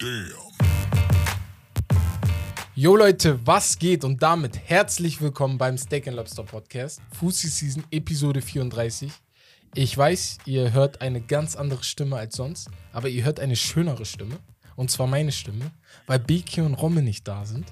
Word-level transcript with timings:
Damn. 0.00 0.32
Jo 2.74 2.96
Leute, 2.96 3.38
was 3.46 3.78
geht? 3.78 4.04
Und 4.04 4.22
damit 4.22 4.58
herzlich 4.68 5.20
willkommen 5.20 5.58
beim 5.58 5.76
Steak 5.76 6.08
and 6.08 6.16
Lobster 6.16 6.42
Podcast, 6.44 7.00
Fussi 7.12 7.48
Season 7.48 7.84
Episode 7.90 8.40
34. 8.40 9.12
Ich 9.74 9.96
weiß, 9.96 10.38
ihr 10.46 10.72
hört 10.72 11.00
eine 11.02 11.20
ganz 11.20 11.54
andere 11.54 11.84
Stimme 11.84 12.16
als 12.16 12.36
sonst, 12.36 12.70
aber 12.92 13.08
ihr 13.08 13.24
hört 13.24 13.40
eine 13.40 13.56
schönere 13.56 14.04
Stimme. 14.06 14.38
Und 14.76 14.90
zwar 14.90 15.06
meine 15.06 15.32
Stimme, 15.32 15.70
weil 16.06 16.18
Beki 16.18 16.62
und 16.62 16.74
Romme 16.74 17.02
nicht 17.02 17.28
da 17.28 17.44
sind. 17.44 17.66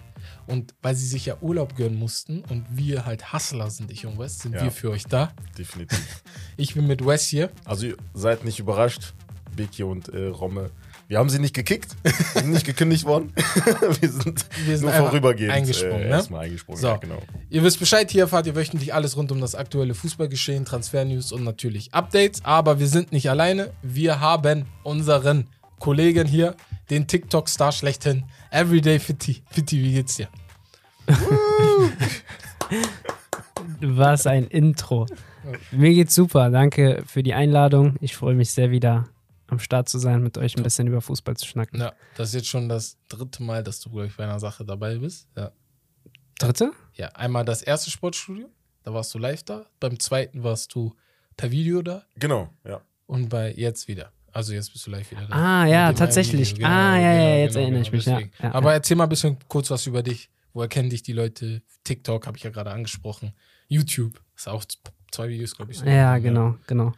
Und 0.46 0.74
weil 0.82 0.94
sie 0.94 1.06
sich 1.06 1.24
ja 1.26 1.38
Urlaub 1.40 1.76
gönnen 1.76 1.98
mussten 1.98 2.44
und 2.50 2.66
wir 2.70 3.06
halt 3.06 3.32
Hustler 3.32 3.70
sind, 3.70 3.90
ich 3.90 4.04
und 4.04 4.18
Wes, 4.18 4.38
sind 4.40 4.54
Ja. 4.54 4.64
wir 4.64 4.70
für 4.70 4.90
euch 4.90 5.04
da. 5.04 5.32
Definitiv. 5.56 6.22
Ich 6.58 6.74
bin 6.74 6.86
mit 6.88 7.06
Wes 7.06 7.26
hier. 7.28 7.50
Also 7.64 7.86
ihr 7.86 7.96
seid 8.14 8.44
nicht 8.44 8.58
überrascht, 8.58 9.14
Beki 9.56 9.84
und 9.84 10.08
äh, 10.08 10.26
Romme. 10.26 10.70
Wir 11.08 11.18
haben 11.18 11.30
sie 11.30 11.38
nicht 11.38 11.54
gekickt, 11.54 11.96
sie 12.04 12.40
sind 12.40 12.50
nicht 12.50 12.66
gekündigt 12.66 13.06
worden. 13.06 13.32
wir 14.00 14.10
sind, 14.10 14.44
Wir 14.66 14.76
sind 14.76 14.90
nur 14.90 14.92
vorübergehend 14.92 15.54
eingesprungen, 15.54 16.02
äh, 16.02 16.08
ne? 16.08 16.10
erstmal 16.10 16.44
eingesprungen. 16.44 16.78
So. 16.78 16.88
Ja, 16.88 16.96
genau. 16.98 17.22
Ihr 17.48 17.64
wisst 17.64 17.80
Bescheid, 17.80 18.10
hier 18.10 18.24
erfahrt 18.24 18.46
ihr 18.46 18.54
wöchentlich 18.54 18.92
alles 18.92 19.16
rund 19.16 19.32
um 19.32 19.40
das 19.40 19.54
aktuelle 19.54 19.94
Fußballgeschehen, 19.94 20.66
Transfernews 20.66 21.32
und 21.32 21.44
natürlich 21.44 21.94
Updates. 21.94 22.44
Aber 22.44 22.78
wir 22.78 22.88
sind 22.88 23.10
nicht 23.10 23.30
alleine. 23.30 23.72
Wir 23.82 24.20
haben 24.20 24.66
unseren 24.82 25.46
Kollegen 25.78 26.28
hier, 26.28 26.54
den 26.90 27.06
TikTok-Star 27.06 27.72
schlechthin, 27.72 28.24
Everyday 28.50 28.98
Fitty. 28.98 29.42
Fitty, 29.50 29.82
wie 29.82 29.94
geht's 29.94 30.16
dir? 30.16 30.28
Was 33.80 34.26
ein 34.26 34.46
Intro. 34.48 35.06
Mir 35.70 35.94
geht's 35.94 36.14
super. 36.14 36.50
Danke 36.50 37.02
für 37.06 37.22
die 37.22 37.32
Einladung. 37.32 37.94
Ich 38.02 38.14
freue 38.14 38.34
mich 38.34 38.50
sehr, 38.50 38.70
wieder 38.70 39.08
am 39.48 39.58
Start 39.58 39.88
zu 39.88 39.98
sein, 39.98 40.22
mit 40.22 40.38
euch 40.38 40.56
ein 40.56 40.62
bisschen 40.62 40.86
über 40.86 41.00
Fußball 41.00 41.36
zu 41.36 41.46
schnacken. 41.46 41.80
Ja, 41.80 41.92
das 42.16 42.28
ist 42.28 42.34
jetzt 42.34 42.48
schon 42.48 42.68
das 42.68 42.96
dritte 43.08 43.42
Mal, 43.42 43.62
dass 43.62 43.80
du, 43.80 43.90
glaube 43.90 44.06
ich, 44.06 44.16
bei 44.16 44.24
einer 44.24 44.40
Sache 44.40 44.64
dabei 44.64 44.96
bist. 44.98 45.28
Ja. 45.36 45.52
Dritte? 46.38 46.72
ja, 46.94 47.08
einmal 47.08 47.44
das 47.44 47.62
erste 47.62 47.90
Sportstudio, 47.90 48.48
da 48.84 48.92
warst 48.94 49.12
du 49.14 49.18
live 49.18 49.42
da. 49.42 49.66
Beim 49.80 49.98
zweiten 49.98 50.44
warst 50.44 50.74
du 50.74 50.94
per 51.36 51.50
Video 51.50 51.82
da. 51.82 52.04
Genau, 52.16 52.52
ja. 52.64 52.80
Und 53.06 53.28
bei 53.28 53.52
jetzt 53.54 53.88
wieder. 53.88 54.12
Also 54.32 54.52
jetzt 54.52 54.72
bist 54.72 54.86
du 54.86 54.90
live 54.90 55.10
wieder 55.10 55.26
da. 55.26 55.34
Ah, 55.34 55.66
ja, 55.66 55.92
tatsächlich. 55.92 56.52
Video. 56.52 56.66
Ah, 56.66 56.96
ja, 56.96 57.12
ja, 57.12 57.36
jetzt 57.38 57.56
erinnere 57.56 57.82
ich 57.82 57.90
mich, 57.90 58.04
ja. 58.06 58.20
Ja, 58.42 58.52
Aber 58.54 58.70
ja. 58.70 58.74
erzähl 58.74 58.96
mal 58.96 59.04
ein 59.04 59.08
bisschen 59.08 59.36
kurz 59.48 59.70
was 59.70 59.86
über 59.86 60.02
dich. 60.02 60.30
Woher 60.52 60.68
kennen 60.68 60.90
dich 60.90 61.02
die 61.02 61.12
Leute? 61.12 61.62
TikTok 61.84 62.26
habe 62.26 62.36
ich 62.36 62.44
ja 62.44 62.50
gerade 62.50 62.70
angesprochen. 62.70 63.32
YouTube 63.68 64.20
ist 64.36 64.48
auch 64.48 64.64
zwei 65.10 65.28
Videos, 65.28 65.56
glaube 65.56 65.72
ich. 65.72 65.78
so. 65.78 65.86
Ja, 65.86 66.18
genau, 66.18 66.56
genau. 66.66 66.92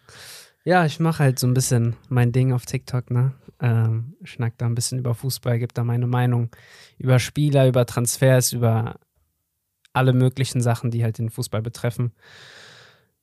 Ja, 0.64 0.84
ich 0.84 1.00
mache 1.00 1.22
halt 1.24 1.38
so 1.38 1.46
ein 1.46 1.54
bisschen 1.54 1.96
mein 2.08 2.32
Ding 2.32 2.52
auf 2.52 2.66
TikTok, 2.66 3.10
ne? 3.10 3.32
Ähm, 3.60 4.14
schnack 4.24 4.54
da 4.58 4.66
ein 4.66 4.74
bisschen 4.74 4.98
über 4.98 5.14
Fußball, 5.14 5.58
gebe 5.58 5.74
da 5.74 5.84
meine 5.84 6.06
Meinung 6.06 6.50
über 6.98 7.18
Spieler, 7.18 7.66
über 7.66 7.86
Transfers, 7.86 8.52
über 8.52 8.96
alle 9.92 10.12
möglichen 10.12 10.60
Sachen, 10.60 10.90
die 10.90 11.02
halt 11.02 11.18
den 11.18 11.30
Fußball 11.30 11.62
betreffen. 11.62 12.12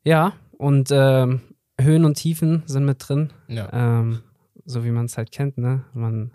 Ja, 0.03 0.33
und 0.57 0.89
ähm, 0.91 1.41
Höhen 1.79 2.05
und 2.05 2.15
Tiefen 2.15 2.63
sind 2.65 2.85
mit 2.85 3.07
drin. 3.07 3.31
Ja. 3.47 3.69
Ähm, 3.71 4.21
so 4.65 4.83
wie 4.83 4.91
man 4.91 5.05
es 5.05 5.17
halt 5.17 5.31
kennt, 5.31 5.57
ne? 5.57 5.85
Man 5.93 6.31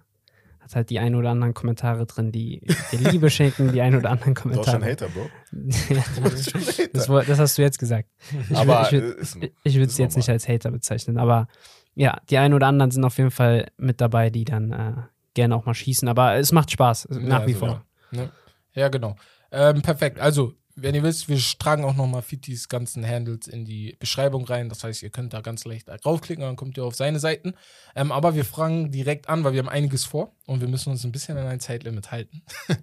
hat 0.63 0.75
halt 0.77 0.91
die 0.91 0.99
ein 0.99 1.15
oder 1.15 1.31
anderen 1.31 1.55
Kommentare 1.55 2.07
drin, 2.07 2.33
die 2.33 2.61
dir 2.93 2.99
Liebe 3.11 3.31
schenken, 3.31 3.73
die 3.73 3.81
ein 3.81 3.95
oder 3.97 4.11
anderen 4.11 4.35
Du 4.35 4.49
bist 4.49 4.65
schon 4.65 4.81
Kommentare. 4.81 4.91
Hater, 4.93 5.09
Bro. 5.09 5.31
Ja, 5.95 6.05
Du 6.15 6.31
bist 6.31 6.51
schon 6.51 6.61
Hater. 6.63 6.89
das, 6.93 7.27
das 7.27 7.39
hast 7.39 7.59
du 7.59 7.63
jetzt 7.63 7.79
gesagt. 7.79 8.09
Ich 8.51 8.57
Aber, 8.57 8.83
würd- 8.89 9.51
ich 9.65 9.75
würde 9.75 9.87
es 9.87 9.99
jetzt 9.99 10.17
nicht 10.17 10.29
als 10.31 10.49
Hater 10.49 10.71
bezeichnen, 10.71 11.19
aber 11.19 11.49
ja, 11.95 12.21
die 12.31 12.39
ein 12.39 12.55
oder 12.55 12.69
anderen 12.69 12.91
sind 12.91 13.05
auf 13.05 13.19
jeden 13.19 13.31
Fall 13.31 13.67
mit 13.77 14.01
dabei, 14.01 14.31
die 14.31 14.45
dann 14.45 14.73
äh, 14.73 14.93
gerne 15.35 15.55
auch 15.57 15.67
mal 15.67 15.75
schießen. 15.75 16.09
Aber 16.09 16.37
es 16.37 16.51
macht 16.53 16.71
Spaß, 16.71 17.09
nach 17.11 17.41
Ja, 17.41 17.47
wie 17.47 17.53
also, 17.55 17.67
vor. 17.67 17.85
Ja, 18.13 18.31
ja 18.75 18.89
genau. 18.89 19.17
Ähm, 19.51 19.83
perfekt. 19.83 20.19
Also, 20.19 20.55
wenn 20.75 20.95
ihr 20.95 21.03
wisst, 21.03 21.29
wir 21.29 21.39
tragen 21.59 21.85
auch 21.85 21.95
nochmal 21.95 22.23
Fitis 22.23 22.69
ganzen 22.69 23.07
Handles 23.07 23.47
in 23.47 23.65
die 23.65 23.97
Beschreibung 23.99 24.45
rein. 24.45 24.69
Das 24.69 24.85
heißt, 24.85 25.03
ihr 25.03 25.11
könnt 25.11 25.33
da 25.33 25.41
ganz 25.41 25.65
leicht 25.65 25.89
draufklicken 25.89 26.43
und 26.43 26.51
dann 26.51 26.57
kommt 26.57 26.77
ihr 26.77 26.85
auf 26.85 26.95
seine 26.95 27.19
Seiten. 27.19 27.55
Ähm, 27.95 28.13
aber 28.13 28.35
wir 28.35 28.45
fragen 28.45 28.91
direkt 28.91 29.29
an, 29.29 29.45
weil 29.45 29.53
wir 29.53 29.61
haben 29.61 29.69
einiges 29.69 30.05
vor 30.05 30.35
und 30.47 30.61
wir 30.61 30.69
müssen 30.69 30.91
uns 30.91 31.05
ein 31.05 31.13
bisschen 31.13 31.37
an 31.37 31.47
ein 31.47 31.61
Zeitlimit 31.61 32.11
halten. 32.11 32.43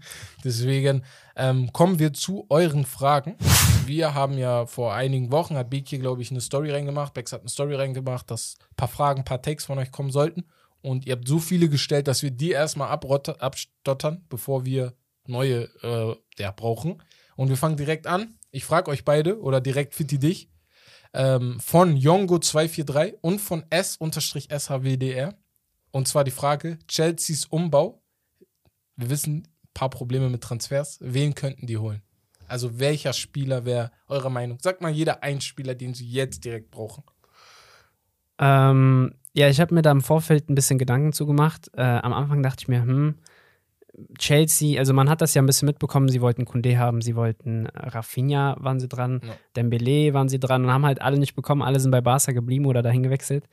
Deswegen 0.44 1.04
ähm, 1.36 1.74
kommen 1.74 2.00
wir 2.00 2.14
zu 2.14 2.46
euren 2.50 2.86
Fragen. 2.86 3.36
Wir 3.86 4.14
haben 4.14 4.38
ja 4.38 4.66
vor 4.66 4.94
einigen 4.94 5.32
Wochen, 5.32 5.56
hat 5.56 5.70
Beek 5.70 5.88
hier, 5.88 6.00
glaube 6.00 6.22
ich, 6.22 6.32
eine 6.32 6.42
Story 6.42 6.72
reingemacht. 6.72 7.14
Bex 7.14 7.34
hat 7.34 7.42
eine 7.42 7.50
Story 7.50 7.76
reingemacht, 7.76 8.30
dass 8.30 8.58
ein 8.72 8.76
paar 8.76 8.88
Fragen, 8.88 9.22
ein 9.22 9.26
paar 9.26 9.42
Takes 9.42 9.66
von 9.66 9.80
euch 9.80 9.92
kommen 9.92 10.12
sollten. 10.12 10.46
Und 10.82 11.06
ihr 11.06 11.14
habt 11.14 11.28
so 11.28 11.40
viele 11.40 11.70
gestellt, 11.70 12.08
dass 12.08 12.24
wir 12.24 12.32
die 12.32 12.52
erstmal 12.52 12.90
abstottern, 12.90 14.26
bevor 14.30 14.66
wir 14.66 14.94
neue 15.26 15.70
äh, 15.84 16.16
ja, 16.42 16.52
brauchen. 16.52 17.02
Und 17.40 17.48
wir 17.48 17.56
fangen 17.56 17.78
direkt 17.78 18.06
an. 18.06 18.38
Ich 18.52 18.66
frage 18.66 18.92
euch 18.92 19.06
beide 19.06 19.40
oder 19.40 19.62
direkt 19.62 19.96
Fitti 19.96 20.20
dich. 20.20 20.50
Ähm, 21.14 21.58
von 21.62 21.96
Yongo243 21.96 23.14
und 23.22 23.40
von 23.40 23.64
S-SHWDR. 23.70 25.38
Und 25.92 26.10
zwar 26.10 26.26
die 26.26 26.32
Frage: 26.32 26.80
Chelseas 26.90 27.46
Umbau. 27.46 28.04
Wir 28.98 29.10
wissen, 29.10 29.38
ein 29.38 29.70
paar 29.74 29.90
Probleme 29.90 30.30
mit 30.30 30.42
Transfers. 30.42 30.98
Wen 31.00 31.34
könnten 31.34 31.66
die 31.66 31.78
holen? 31.78 32.02
Also, 32.50 32.78
welcher 32.78 33.14
Spieler 33.14 33.64
wäre 33.64 33.92
eurer 34.10 34.30
Meinung? 34.30 34.60
Sagt 34.60 34.82
mal 34.82 34.92
jeder 34.92 35.24
ein 35.24 35.40
Spieler, 35.40 35.76
den 35.76 35.94
sie 35.94 36.10
jetzt 36.10 36.44
direkt 36.44 36.72
brauchen. 36.72 37.06
Ähm, 38.38 39.16
ja, 39.32 39.48
ich 39.48 39.62
habe 39.62 39.74
mir 39.74 39.82
da 39.82 39.92
im 39.92 40.02
Vorfeld 40.02 40.50
ein 40.50 40.56
bisschen 40.56 40.78
Gedanken 40.78 41.14
zu 41.14 41.26
gemacht. 41.26 41.72
Äh, 41.74 41.84
am 41.84 42.12
Anfang 42.12 42.44
dachte 42.44 42.64
ich 42.64 42.68
mir, 42.68 42.82
hm, 42.82 43.16
Chelsea, 44.18 44.80
also 44.80 44.94
man 44.94 45.10
hat 45.10 45.22
das 45.22 45.34
ja 45.34 45.42
ein 45.42 45.46
bisschen 45.46 45.66
mitbekommen, 45.66 46.10
sie 46.10 46.22
wollten 46.22 46.46
Kunde 46.46 46.78
haben, 46.78 47.02
sie 47.02 47.16
wollten 47.16 47.68
Rafinha, 47.68 48.56
waren 48.60 48.80
sie 48.80 48.88
dran, 48.88 49.22
Ja. 49.24 49.34
Dembele 49.56 50.14
waren 50.14 50.30
sie 50.30 50.40
dran 50.40 50.66
und 50.66 50.72
haben 50.72 50.86
halt 50.86 51.02
alle 51.02 51.18
nicht 51.18 51.36
bekommen, 51.36 51.62
alle 51.62 51.80
sind 51.80 51.92
bei 51.92 52.02
Barca 52.02 52.32
geblieben 52.32 52.66
oder 52.66 52.82
dahin 52.82 53.04
gewechselt. 53.04 53.46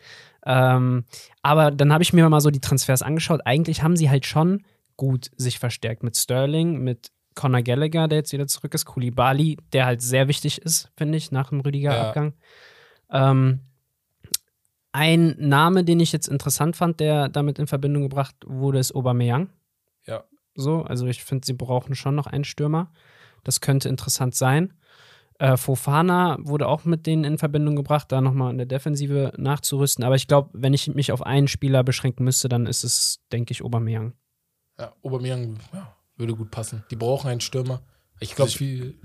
Ähm, 0.45 1.05
aber 1.43 1.71
dann 1.71 1.93
habe 1.93 2.03
ich 2.03 2.13
mir 2.13 2.29
mal 2.29 2.41
so 2.41 2.51
die 2.51 2.61
Transfers 2.61 3.03
angeschaut. 3.03 3.41
Eigentlich 3.45 3.83
haben 3.83 3.97
sie 3.97 4.11
halt 4.11 4.27
schon 4.27 4.65
gut 4.97 5.31
sich 5.37 5.59
verstärkt 5.59 6.03
mit 6.03 6.17
Sterling, 6.17 6.83
mit 6.83 7.11
Conor 7.35 7.63
Gallagher, 7.63 8.09
der 8.09 8.19
jetzt 8.19 8.33
wieder 8.33 8.47
zurück 8.47 8.75
ist, 8.75 8.87
Koulibaly, 8.87 9.59
der 9.73 9.87
halt 9.87 10.03
sehr 10.03 10.27
wichtig 10.29 10.63
ist, 10.63 10.91
finde 10.97 11.19
ich, 11.19 11.31
nach 11.33 11.51
dem 11.51 11.61
Rüdiger-Abgang. 11.61 12.33
Ähm, 13.11 13.61
ein 14.93 15.37
Name, 15.39 15.85
den 15.85 16.01
ich 16.01 16.13
jetzt 16.13 16.27
interessant 16.27 16.75
fand, 16.75 17.01
der 17.01 17.29
damit 17.29 17.59
in 17.59 17.67
Verbindung 17.67 18.05
gebracht 18.05 18.35
wurde, 18.47 18.79
ist 18.79 18.95
Aubameyang. 18.95 19.51
So, 20.57 20.83
also 20.83 21.07
ich 21.07 21.23
finde, 21.23 21.47
sie 21.47 21.53
brauchen 21.53 21.95
schon 21.95 22.15
noch 22.15 22.27
einen 22.27 22.45
Stürmer. 22.45 22.91
Das 23.45 23.61
könnte 23.61 23.89
interessant 23.89 24.35
sein. 24.35 24.75
Äh, 25.39 25.57
Fofana 25.57 26.39
wurde 26.41 26.67
auch 26.67 26.85
mit 26.85 27.07
denen 27.07 27.25
in 27.25 27.39
Verbindung 27.39 27.77
gebracht, 27.77 28.11
da 28.11 28.21
nochmal 28.21 28.51
in 28.51 28.57
der 28.57 28.67
Defensive 28.67 29.33
nachzurüsten. 29.37 30.03
Aber 30.03 30.15
ich 30.15 30.27
glaube, 30.27 30.51
wenn 30.55 30.73
ich 30.73 30.93
mich 30.95 31.13
auf 31.13 31.23
einen 31.23 31.47
Spieler 31.47 31.85
beschränken 31.85 32.25
müsste, 32.25 32.49
dann 32.49 32.67
ist 32.67 32.85
es, 32.85 33.21
denke 33.33 33.53
ich, 33.53 33.63
Aubameyang. 33.63 34.15
Ja, 34.79 34.95
Aubameyang 35.03 35.59
ja, 35.75 35.95
würde 36.17 36.35
gut 36.35 36.51
passen. 36.51 36.85
Die 36.91 36.97
brauchen 36.97 37.29
einen 37.29 37.41
Stürmer. 37.41 37.83
Ich 38.19 38.35
glaube. 38.35 38.51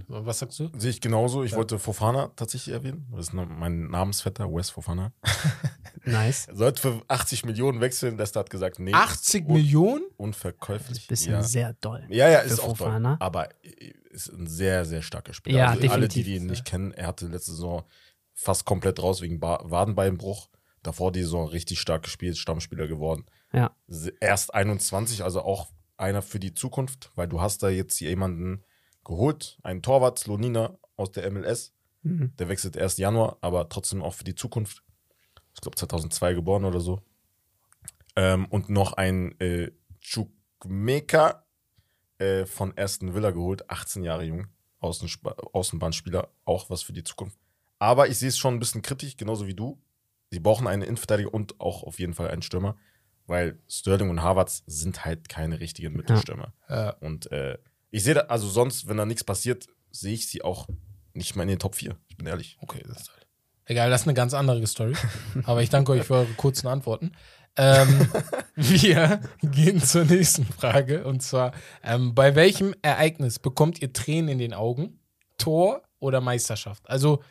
Was 0.07 0.39
sagst 0.39 0.59
du? 0.59 0.69
Sehe 0.77 0.89
ich 0.91 1.01
genauso. 1.01 1.43
Ich 1.43 1.51
Ja. 1.51 1.57
wollte 1.57 1.79
Fofana 1.79 2.31
tatsächlich 2.35 2.73
erwähnen. 2.73 3.07
Das 3.11 3.27
ist 3.27 3.33
mein 3.33 3.89
Namensvetter, 3.89 4.51
Wes 4.51 4.69
Fofana. 4.69 5.11
Nice. 6.05 6.47
Er 6.47 6.55
sollte 6.55 6.81
für 6.81 7.01
80 7.09 7.45
Millionen 7.45 7.79
wechseln. 7.79 8.17
Leicester 8.17 8.39
hat 8.39 8.49
gesagt, 8.49 8.79
nee. 8.79 8.93
80 8.93 9.45
un- 9.45 9.53
Millionen? 9.53 10.03
Unverkäuflich. 10.17 11.07
Bisschen 11.07 11.33
ja. 11.33 11.43
sehr 11.43 11.73
doll. 11.73 12.03
Ja, 12.09 12.27
ja, 12.27 12.39
ist 12.39 12.59
auch 12.59 12.75
Fofana. 12.77 13.17
toll. 13.17 13.17
Aber 13.19 13.49
ist 14.09 14.29
ein 14.33 14.47
sehr, 14.47 14.85
sehr 14.85 15.01
starker 15.03 15.33
Spieler. 15.33 15.57
Ja, 15.59 15.69
also 15.69 15.87
alle, 15.89 16.07
die 16.07 16.23
definitiv. 16.23 16.27
ihn 16.41 16.47
nicht 16.47 16.65
kennen, 16.65 16.91
er 16.91 17.07
hatte 17.07 17.27
letzte 17.27 17.51
Saison 17.51 17.83
fast 18.33 18.65
komplett 18.65 19.01
raus 19.01 19.21
wegen 19.21 19.39
ba 19.39 19.59
Wadenbeinbruch. 19.63 20.49
Davor 20.81 21.11
die 21.11 21.21
Saison 21.21 21.47
richtig 21.47 21.79
stark 21.79 22.01
gespielt, 22.03 22.37
Stammspieler 22.37 22.87
geworden. 22.87 23.25
Ja. 23.53 23.75
Erst 24.21 24.53
21, 24.55 25.23
also 25.23 25.41
auch 25.43 25.69
einer 25.97 26.23
für 26.23 26.39
die 26.39 26.55
Zukunft, 26.55 27.11
weil 27.15 27.27
du 27.27 27.41
hast 27.41 27.61
da 27.61 27.69
jetzt 27.69 27.99
jemanden 27.99 28.63
geholt, 29.03 29.59
einen 29.63 29.81
Torwart, 29.81 30.19
Slonina 30.19 30.77
aus 30.95 31.11
der 31.11 31.29
MLS. 31.31 31.73
Mhm. 32.03 32.33
Der 32.37 32.49
wechselt 32.49 32.75
erst 32.75 32.97
Januar, 32.97 33.37
aber 33.41 33.69
trotzdem 33.69 34.01
auch 34.01 34.13
für 34.13 34.23
die 34.23 34.35
Zukunft. 34.35 34.83
Ich 35.53 35.61
glaube 35.61 35.75
2002 35.75 36.33
geboren 36.33 36.65
oder 36.65 36.79
so. 36.79 37.01
Ähm, 38.15 38.45
und 38.47 38.69
noch 38.69 38.93
ein 38.93 39.39
äh, 39.39 39.71
Chukmeka 39.99 41.45
äh, 42.17 42.45
von 42.45 42.73
Aston 42.77 43.13
Villa 43.13 43.31
geholt, 43.31 43.69
18 43.69 44.03
Jahre 44.03 44.23
jung, 44.23 44.47
Außensp 44.79 45.27
Außenbahnspieler, 45.53 46.29
auch 46.45 46.69
was 46.69 46.81
für 46.81 46.93
die 46.93 47.03
Zukunft. 47.03 47.37
Aber 47.79 48.07
ich 48.07 48.19
sehe 48.19 48.29
es 48.29 48.37
schon 48.37 48.55
ein 48.55 48.59
bisschen 48.59 48.81
kritisch, 48.81 49.17
genauso 49.17 49.47
wie 49.47 49.55
du. 49.55 49.81
Sie 50.29 50.39
brauchen 50.39 50.67
einen 50.67 50.83
Innenverteidiger 50.83 51.33
und 51.33 51.59
auch 51.59 51.83
auf 51.83 51.99
jeden 51.99 52.13
Fall 52.13 52.29
einen 52.29 52.41
Stürmer, 52.41 52.77
weil 53.27 53.59
Sterling 53.67 54.09
und 54.09 54.21
Havertz 54.21 54.63
sind 54.65 55.03
halt 55.03 55.29
keine 55.29 55.59
richtigen 55.59 55.93
Mittelstürmer. 55.93 56.53
Ja. 56.69 56.91
Und 56.99 57.31
äh, 57.31 57.57
ich 57.91 58.03
sehe 58.03 58.13
da, 58.13 58.21
also 58.21 58.47
sonst, 58.49 58.87
wenn 58.87 58.97
da 58.97 59.05
nichts 59.05 59.23
passiert, 59.23 59.67
sehe 59.91 60.13
ich 60.13 60.27
sie 60.27 60.41
auch 60.41 60.67
nicht 61.13 61.35
mal 61.35 61.43
in 61.43 61.49
den 61.49 61.59
Top 61.59 61.75
4. 61.75 61.95
Ich 62.07 62.17
bin 62.17 62.25
ehrlich. 62.25 62.57
Okay, 62.61 62.83
das 62.87 63.01
ist 63.01 63.11
halt. 63.11 63.27
Egal, 63.65 63.89
das 63.89 64.01
ist 64.01 64.07
eine 64.07 64.15
ganz 64.15 64.33
andere 64.33 64.65
Story. 64.65 64.95
Aber 65.43 65.61
ich 65.61 65.69
danke 65.69 65.91
euch 65.91 66.03
für 66.03 66.15
eure 66.15 66.33
kurzen 66.33 66.67
Antworten. 66.67 67.11
Ähm, 67.57 68.09
wir 68.55 69.21
gehen 69.41 69.81
zur 69.81 70.05
nächsten 70.05 70.45
Frage. 70.45 71.03
Und 71.03 71.21
zwar, 71.21 71.53
ähm, 71.83 72.15
bei 72.15 72.35
welchem 72.35 72.73
Ereignis 72.81 73.39
bekommt 73.39 73.81
ihr 73.81 73.93
Tränen 73.93 74.29
in 74.29 74.39
den 74.39 74.53
Augen? 74.53 74.99
Tor 75.37 75.83
oder 75.99 76.21
Meisterschaft? 76.21 76.89
Also, 76.89 77.23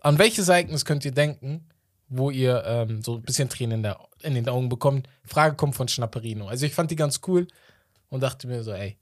an 0.00 0.18
welches 0.18 0.48
Ereignis 0.48 0.84
könnt 0.84 1.04
ihr 1.04 1.12
denken, 1.12 1.68
wo 2.08 2.30
ihr 2.30 2.62
ähm, 2.66 3.02
so 3.02 3.14
ein 3.14 3.22
bisschen 3.22 3.48
Tränen 3.48 3.78
in, 3.78 3.82
der, 3.82 3.98
in 4.22 4.34
den 4.34 4.48
Augen 4.48 4.68
bekommt? 4.68 5.08
Frage 5.24 5.56
kommt 5.56 5.74
von 5.74 5.88
Schnapperino. 5.88 6.46
Also, 6.46 6.66
ich 6.66 6.74
fand 6.74 6.90
die 6.90 6.96
ganz 6.96 7.20
cool 7.26 7.46
und 8.10 8.22
dachte 8.22 8.46
mir 8.46 8.62
so, 8.62 8.72
ey. 8.72 8.98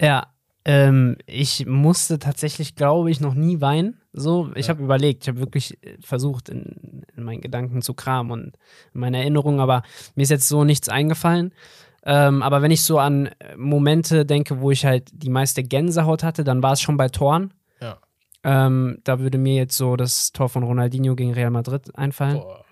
Ja, 0.00 0.26
ähm, 0.64 1.16
ich 1.26 1.66
musste 1.66 2.18
tatsächlich, 2.18 2.74
glaube 2.76 3.10
ich, 3.10 3.20
noch 3.20 3.34
nie 3.34 3.60
weinen. 3.60 4.00
So, 4.12 4.50
ich 4.54 4.66
Ja. 4.66 4.74
habe 4.74 4.82
überlegt, 4.84 5.22
ich 5.24 5.28
habe 5.28 5.40
wirklich 5.40 5.82
äh, 5.84 5.96
versucht, 6.00 6.48
in, 6.48 7.04
in 7.16 7.22
meinen 7.24 7.40
Gedanken 7.40 7.80
zu 7.82 7.94
kramen 7.94 8.30
und 8.32 8.56
in 8.94 9.00
meine 9.00 9.18
Erinnerungen, 9.18 9.60
aber 9.60 9.82
mir 10.14 10.22
ist 10.22 10.30
jetzt 10.30 10.48
so 10.48 10.64
nichts 10.64 10.88
eingefallen. 10.88 11.52
Ähm, 12.04 12.42
aber 12.42 12.62
wenn 12.62 12.70
ich 12.70 12.82
so 12.82 12.98
an 12.98 13.26
äh, 13.26 13.56
Momente 13.56 14.24
denke, 14.24 14.60
wo 14.60 14.70
ich 14.70 14.84
halt 14.84 15.10
die 15.12 15.30
meiste 15.30 15.62
Gänsehaut 15.62 16.22
hatte, 16.22 16.44
dann 16.44 16.62
war 16.62 16.72
es 16.72 16.80
schon 16.80 16.96
bei 16.96 17.08
Toren. 17.08 17.52
Ja. 17.80 17.98
Ähm, 18.44 18.98
da 19.04 19.18
würde 19.18 19.36
mir 19.36 19.54
jetzt 19.54 19.76
so 19.76 19.96
das 19.96 20.32
Tor 20.32 20.48
von 20.48 20.62
Ronaldinho 20.62 21.16
gegen 21.16 21.32
Real 21.34 21.50
Madrid 21.50 21.96
einfallen. 21.98 22.36
Boah, 22.38 22.64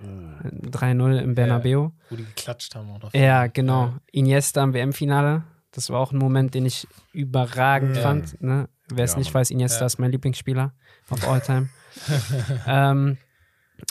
3-0 0.71 1.19
im 1.19 1.35
Bernabeu. 1.35 1.89
wo 2.09 2.17
die 2.17 2.25
geklatscht 2.25 2.75
haben. 2.77 2.87
Noch. 2.89 3.13
Ja, 3.15 3.47
genau. 3.49 3.95
Iniesta 4.13 4.63
im 4.63 4.73
WM-Finale. 4.75 5.43
Das 5.77 5.91
war 5.91 6.01
auch 6.01 6.11
ein 6.11 6.17
Moment, 6.17 6.55
den 6.55 6.65
ich 6.65 6.89
überragend 7.13 7.97
Ja. 7.97 8.03
fand. 8.03 8.41
Ne? 8.43 8.67
Wer 8.89 9.05
es 9.05 9.13
Ja, 9.13 9.19
nicht 9.19 9.35
Mann. 9.35 9.41
weiß, 9.43 9.51
Iniesta 9.51 9.81
Ja. 9.81 9.87
ist 9.87 9.99
mein 9.99 10.11
Lieblingsspieler 10.11 10.73
of 11.11 11.29
all 11.29 11.41
time. 11.43 11.69
ähm, 12.67 13.19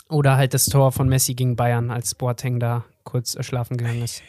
oder 0.08 0.36
halt 0.36 0.52
das 0.52 0.64
Tor 0.64 0.90
von 0.90 1.08
Messi 1.08 1.34
gegen 1.34 1.54
Bayern, 1.54 1.92
als 1.92 2.16
Boateng 2.16 2.58
da 2.58 2.84
kurz 3.04 3.36
äh, 3.36 3.44
schlafen 3.44 3.76
gegangen 3.76 4.02
ist. 4.02 4.22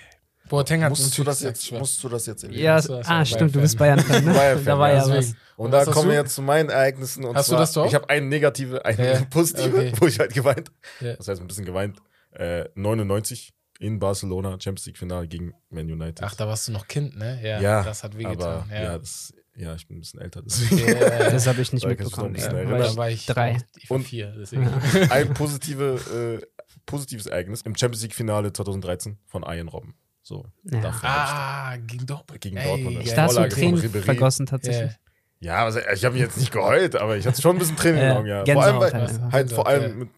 Boateng 0.49 0.83
hat 0.83 0.89
Musst 0.91 1.17
du, 1.17 1.23
das 1.23 1.41
jetzt, 1.41 1.71
musst 1.71 2.01
du 2.03 2.09
das 2.09 2.27
jetzt 2.27 2.43
erwähnen? 2.43 2.61
Ja, 2.61 2.75
das 2.79 2.89
ah, 3.07 3.25
stimmt, 3.25 3.55
du 3.55 3.59
bist 3.59 3.77
Bayern-Fan. 3.79 4.23
Ne? 4.25 4.33
Bayern-Fan, 4.33 4.65
da 4.65 4.79
war 4.79 4.89
ja, 4.93 5.07
ja 5.07 5.17
was. 5.17 5.33
Und 5.57 5.71
Was 5.71 5.85
da 5.85 5.91
kommen 5.91 6.09
wir 6.09 6.15
du? 6.17 6.21
jetzt 6.21 6.35
zu 6.35 6.43
meinen 6.43 6.69
Ereignissen. 6.69 7.25
Und 7.25 7.35
Hast 7.35 7.47
du 7.49 7.53
zwar, 7.53 7.59
das 7.61 7.73
doch? 7.73 7.85
Ich 7.87 7.95
habe 7.95 8.07
eine 8.09 8.25
negative, 8.27 8.85
eine 8.85 9.13
Ja, 9.13 9.21
positive, 9.29 9.75
okay. 9.75 9.93
wo 9.99 10.05
ich 10.05 10.19
halt 10.19 10.33
geweint. 10.33 10.71
Ja. 11.01 11.15
Das 11.15 11.27
heißt, 11.27 11.41
ein 11.41 11.47
bisschen 11.47 11.65
geweint. 11.65 11.97
Äh, 12.33 12.65
99 12.75 13.55
in 13.79 13.99
Barcelona, 13.99 14.51
Champions 14.59 14.85
League 14.87 14.97
Finale 14.97 15.27
gegen 15.27 15.53
Man 15.69 15.89
United. 15.91 16.23
Ach, 16.23 16.35
da 16.35 16.47
warst 16.47 16.67
du 16.67 16.71
noch 16.71 16.87
Kind, 16.87 17.15
ne? 17.17 17.39
Ja, 17.43 17.61
ja, 17.61 17.83
das 17.83 18.03
hat 18.03 18.11
aber 18.15 18.19
wehgetan. 18.19 18.69
ja. 18.71 18.81
Ja, 18.83 18.97
das, 18.97 19.33
ja, 19.55 19.73
ich 19.75 19.87
bin 19.87 19.97
ein 19.97 19.99
bisschen 20.01 20.19
älter, 20.21 20.41
deswegen. 20.43 20.87
Ja. 20.87 21.29
Das 21.31 21.47
habe 21.47 21.61
ich 21.61 21.73
nicht 21.73 21.83
Da 21.85 21.89
mitbekommen. 21.89 22.35
Ja, 22.35 22.53
Ja, 22.55 22.77
da 22.77 22.95
war 22.95 23.09
ich 23.09 23.25
drei. 23.25 23.57
Ich 23.77 23.89
war 23.89 23.97
Und- 23.97 24.03
vier, 24.03 24.33
deswegen. 24.37 24.67
ein 25.09 25.33
positive, 25.33 26.39
äh, 26.41 26.45
positives 26.85 27.25
Ereignis 27.25 27.61
im 27.63 27.75
Champions 27.75 28.03
League 28.03 28.13
Finale 28.15 28.53
2013 28.53 29.17
von 29.25 29.43
Ian 29.43 29.67
Robben. 29.67 29.95
So, 30.21 30.45
Ja. 30.63 30.93
Ah, 31.03 31.77
gegen 31.77 32.05
Dortmund. 32.05 32.41
Gegen 32.41 32.57
Dortmund, 32.57 32.97
geil. 32.97 33.05
das 33.05 33.15
da 33.15 33.21
hast 33.23 33.31
du 33.31 33.35
Vorlage 33.35 33.55
von 33.55 33.79
Tränen 33.81 34.03
vergossen 34.03 34.45
Ja. 34.45 34.49
tatsächlich. 34.51 34.91
ich, 34.91 35.06
ja, 35.39 35.63
also, 35.65 35.79
ich 35.93 36.03
habe 36.05 36.17
jetzt 36.17 36.37
nicht 36.37 36.51
geheult, 36.51 36.95
aber 36.95 37.17
ich 37.17 37.25
hatte 37.27 37.41
schon 37.41 37.55
ein 37.55 37.59
bisschen 37.59 37.75
Tränen 37.77 37.99
in 38.01 38.01
den 38.01 38.09
Ja, 38.09 38.17
Augen. 38.17 38.27
Ja. 38.27 38.35
Vor 38.37 38.45
Gänsehaut 38.45 38.83
allem, 38.83 38.93
weil, 38.93 38.93
halt 38.93 39.33
halt 39.33 39.51
vor 39.51 39.63
Gänsehaut, 39.65 39.67
allem 39.67 39.99
mit, 39.99 40.09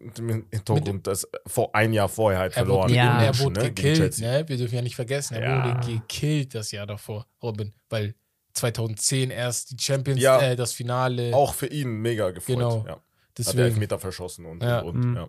mit 0.00 0.18
dem 0.18 0.46
Hintergrund, 0.50 1.06
dass 1.06 1.28
vor 1.46 1.74
ein 1.74 1.92
Jahr 1.92 2.08
vorher 2.08 2.38
halt 2.40 2.52
Er 2.52 2.64
verloren. 2.64 2.84
wurde, 2.84 2.94
Ja. 2.94 3.22
er 3.22 3.38
wurde 3.38 3.60
ne, 3.60 3.72
gekillt, 3.72 4.18
ne? 4.20 4.44
Wir 4.46 4.56
dürfen 4.56 4.74
ja 4.76 4.82
nicht 4.82 4.96
vergessen, 4.96 5.34
er 5.34 5.42
Ja. 5.42 5.64
wurde 5.80 5.86
gekillt 5.92 6.54
das 6.54 6.70
Jahr 6.72 6.86
davor, 6.86 7.26
Robin, 7.42 7.72
weil 7.90 8.14
2010 8.54 9.30
erst 9.30 9.70
die 9.72 9.76
Champions, 9.82 10.20
Ja. 10.20 10.40
äh, 10.40 10.56
das 10.56 10.72
Finale. 10.72 11.34
Auch 11.34 11.54
für 11.54 11.66
ihn 11.66 11.88
mega 12.00 12.30
gefreut. 12.30 12.56
Genau. 12.56 12.84
Ja. 12.86 12.92
Hat 12.94 13.00
deswegen. 13.36 13.58
Elfmeter 13.60 13.98
verschossen 13.98 14.46
und, 14.46 14.62
Ja. 14.62 14.80
und, 14.80 14.96
und 14.96 15.10
Mhm. 15.10 15.16
ja. 15.16 15.28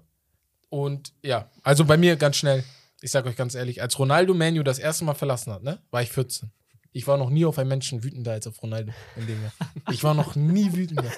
Und 0.69 1.13
ja, 1.23 1.49
also 1.63 1.85
bei 1.85 1.97
mir 1.97 2.15
ganz 2.15 2.37
schnell, 2.37 2.63
ich 3.01 3.11
sag 3.11 3.25
euch 3.25 3.35
ganz 3.35 3.55
ehrlich, 3.55 3.81
als 3.81 3.97
Ronaldo 3.97 4.33
Manu 4.33 4.61
das 4.63 4.77
erste 4.79 5.03
Mal 5.05 5.13
verlassen 5.15 5.51
hat, 5.53 5.63
ne, 5.63 5.79
war 5.91 6.01
ich 6.01 6.09
14. 6.11 6.51
Ich 6.91 7.07
war 7.07 7.17
noch 7.17 7.29
nie 7.29 7.45
auf 7.45 7.57
einen 7.59 7.69
Menschen 7.69 8.03
wütender 8.03 8.31
als 8.33 8.47
auf 8.47 8.61
Ronaldo 8.63 8.91
in 9.15 9.27
dem 9.27 9.41
Jahr. 9.41 9.51
Ich 9.91 10.03
war 10.03 10.13
noch 10.13 10.35
nie 10.35 10.73
wütender. 10.73 11.05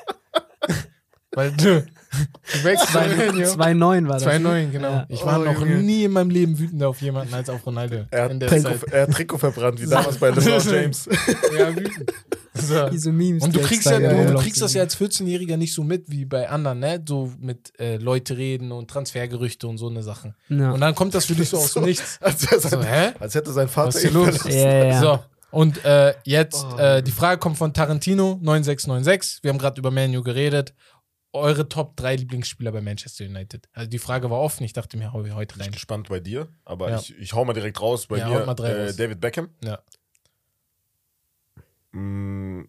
Weil 1.33 1.51
du, 1.53 1.81
du 1.85 2.63
wächst 2.65 2.91
bei 2.91 3.07
Manu. 3.07 3.39
2-9 3.43 4.07
war 4.09 4.19
das. 4.19 4.25
2-9, 4.27 4.69
genau. 4.71 4.89
Ja. 4.89 5.05
Ich 5.07 5.25
war 5.25 5.39
Oh, 5.39 5.45
noch 5.45 5.61
Junge. 5.61 5.75
nie 5.77 6.03
in 6.03 6.11
meinem 6.11 6.29
Leben 6.29 6.59
wütender 6.59 6.89
auf 6.89 7.01
jemanden 7.01 7.33
als 7.33 7.49
auf 7.49 7.65
Ronaldo. 7.65 8.03
Er 8.11 8.25
in 8.29 8.33
hat, 8.33 8.41
der 8.41 8.49
Trikot, 8.49 8.69
Zeit. 8.69 8.83
er 8.93 9.01
hat 9.03 9.11
Trikot 9.11 9.37
verbrannt, 9.37 9.81
wie 9.81 9.85
damals 9.87 10.17
bei 10.17 10.31
LeBron 10.31 10.61
James. 10.73 11.07
Ja, 11.57 11.73
wütend. 11.73 12.11
So. 12.53 12.89
Diese 12.89 13.13
Memes. 13.13 13.43
Und 13.45 13.55
du 13.55 13.61
kriegst, 13.61 13.87
extra 13.87 13.97
ja, 14.01 14.25
du, 14.25 14.33
du 14.33 14.39
kriegst 14.39 14.61
das 14.61 14.73
ja 14.73 14.81
als 14.81 14.97
14-Jähriger 14.99 15.55
nicht 15.55 15.73
so 15.73 15.85
mit 15.85 16.11
wie 16.11 16.25
bei 16.25 16.49
anderen, 16.49 16.79
ne? 16.79 17.01
So 17.07 17.31
mit 17.39 17.71
äh, 17.79 17.95
Leute 17.95 18.35
reden 18.35 18.73
und 18.73 18.89
Transfergerüchte 18.91 19.67
und 19.69 19.77
so 19.77 19.87
eine 19.87 20.03
Sachen. 20.03 20.35
Ja. 20.49 20.71
Und 20.71 20.81
dann 20.81 20.93
kommt 20.95 21.15
das 21.15 21.23
für 21.27 21.35
dich 21.35 21.47
so 21.47 21.59
aus 21.59 21.71
dem 21.75 21.83
Nichts. 21.85 22.17
Als, 22.21 22.41
sein, 22.41 22.59
So, 22.59 22.83
hä? 22.83 23.11
als 23.21 23.35
hätte 23.35 23.53
sein 23.53 23.69
Vater 23.69 24.03
ihn 24.03 24.11
verlassen. 24.11 24.51
Ja, 24.51 24.57
ja, 24.73 24.83
ja. 24.83 24.99
So, 24.99 25.19
und 25.51 25.83
äh, 25.85 26.15
jetzt, 26.23 26.63
Oh. 26.65 26.77
äh, 26.77 27.03
die 27.03 27.11
Frage 27.11 27.39
kommt 27.39 27.57
von 27.57 27.73
Tarantino, 27.73 28.39
9696. 28.41 29.43
Wir 29.43 29.49
haben 29.51 29.57
gerade 29.57 29.79
über 29.79 29.91
Manu 29.91 30.21
geredet. 30.23 30.73
Eure 31.33 31.69
Top 31.69 31.95
3 31.95 32.17
Lieblingsspieler 32.17 32.73
bei 32.73 32.81
Manchester 32.81 33.23
United. 33.23 33.69
Also 33.71 33.89
die 33.89 33.99
Frage 33.99 34.29
war 34.29 34.39
offen, 34.39 34.63
ich 34.65 34.73
dachte 34.73 34.97
mir, 34.97 35.13
hau 35.13 35.23
ich 35.23 35.33
heute 35.33 35.53
Ich 35.53 35.57
bin 35.59 35.63
rein. 35.65 35.71
gespannt 35.71 36.09
bei 36.09 36.19
dir, 36.19 36.49
aber 36.65 36.89
Ja. 36.89 36.99
ich, 36.99 37.15
ich 37.17 37.33
hau 37.33 37.45
mal 37.45 37.53
direkt 37.53 37.79
raus. 37.79 38.07
Bei 38.07 38.17
Ja, 38.17 38.27
mir 38.27 38.45
mal 38.45 38.53
drei 38.53 38.69
äh, 38.71 38.85
raus. 38.87 38.95
David 38.97 39.21
Beckham. 39.21 39.49
Ja. 39.63 39.79
Mm, 41.91 42.63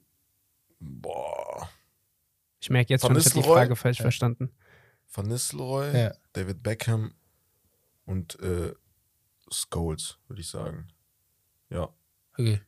boah. 0.79 1.69
Ich 2.61 2.71
merke 2.71 2.93
jetzt 2.93 3.03
Van 3.03 3.11
schon, 3.13 3.19
ich 3.21 3.27
habe 3.27 3.43
die? 3.43 3.49
Frage 3.49 3.77
falsch 3.77 3.99
Ja. 3.99 4.03
verstanden. 4.03 4.51
Van 5.13 5.27
Nistelrooy, 5.27 5.93
Ja. 5.97 6.13
David 6.33 6.63
Beckham 6.63 7.15
und 8.07 8.39
äh, 8.41 8.73
Scholes, 9.51 10.19
würde 10.29 10.41
ich 10.41 10.49
sagen. 10.49 10.89
Ja. 11.69 11.89
Okay. 12.33 12.61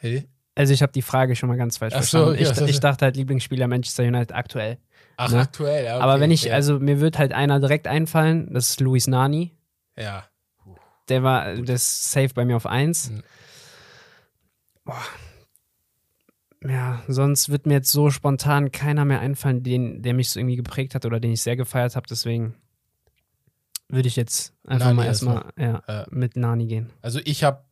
Hey? 0.00 0.26
Also 0.54 0.72
ich 0.74 0.82
habe 0.82 0.92
die 0.92 1.02
Frage 1.02 1.36
schon 1.36 1.48
mal 1.48 1.56
ganz 1.56 1.76
falsch 1.78 1.94
Ach 1.96 2.02
so, 2.02 2.18
verstanden. 2.18 2.42
ja, 2.42 2.50
ich, 2.50 2.56
das- 2.58 2.68
ich 2.70 2.80
dachte 2.80 3.04
halt 3.04 3.16
Lieblingsspieler 3.16 3.68
Manchester 3.68 4.02
United 4.02 4.32
aktuell. 4.34 4.78
Ach, 5.16 5.30
Ne? 5.30 5.40
aktuell. 5.40 5.84
Ja, 5.84 5.96
okay, 5.96 6.02
Aber 6.02 6.20
wenn 6.20 6.30
ich, 6.30 6.44
ja. 6.44 6.54
also 6.54 6.78
mir 6.80 7.00
wird 7.00 7.18
halt 7.18 7.32
einer 7.32 7.60
direkt 7.60 7.86
einfallen, 7.86 8.52
das 8.52 8.70
ist 8.70 8.80
Luis 8.80 9.06
Nani. 9.06 9.52
Ja. 9.96 10.24
Der 11.08 11.22
war, 11.22 11.54
das 11.56 11.82
ist 11.82 12.12
safe 12.12 12.30
bei 12.34 12.44
mir 12.44 12.56
auf 12.56 12.66
1. 12.66 13.10
Mhm. 13.10 13.22
Boah. 14.84 15.02
Ja, 16.66 17.02
sonst 17.08 17.48
wird 17.48 17.66
mir 17.66 17.74
jetzt 17.74 17.90
so 17.90 18.10
spontan 18.10 18.70
keiner 18.70 19.04
mehr 19.06 19.20
einfallen, 19.20 19.62
den, 19.62 20.02
der 20.02 20.12
mich 20.14 20.28
so 20.30 20.38
irgendwie 20.40 20.56
geprägt 20.56 20.94
hat 20.94 21.06
oder 21.06 21.18
den 21.18 21.32
ich 21.32 21.42
sehr 21.42 21.56
gefeiert 21.56 21.96
habe. 21.96 22.06
Deswegen 22.08 22.54
würde 23.88 24.08
ich 24.08 24.16
jetzt 24.16 24.52
einfach 24.66 24.86
Nani 24.86 24.96
mal 24.96 25.06
erstmal 25.06 25.44
ja, 25.58 25.82
Ja. 25.88 26.06
mit 26.10 26.36
Nani 26.36 26.66
gehen. 26.66 26.90
Also 27.00 27.18
ich 27.24 27.44
habe, 27.44 27.64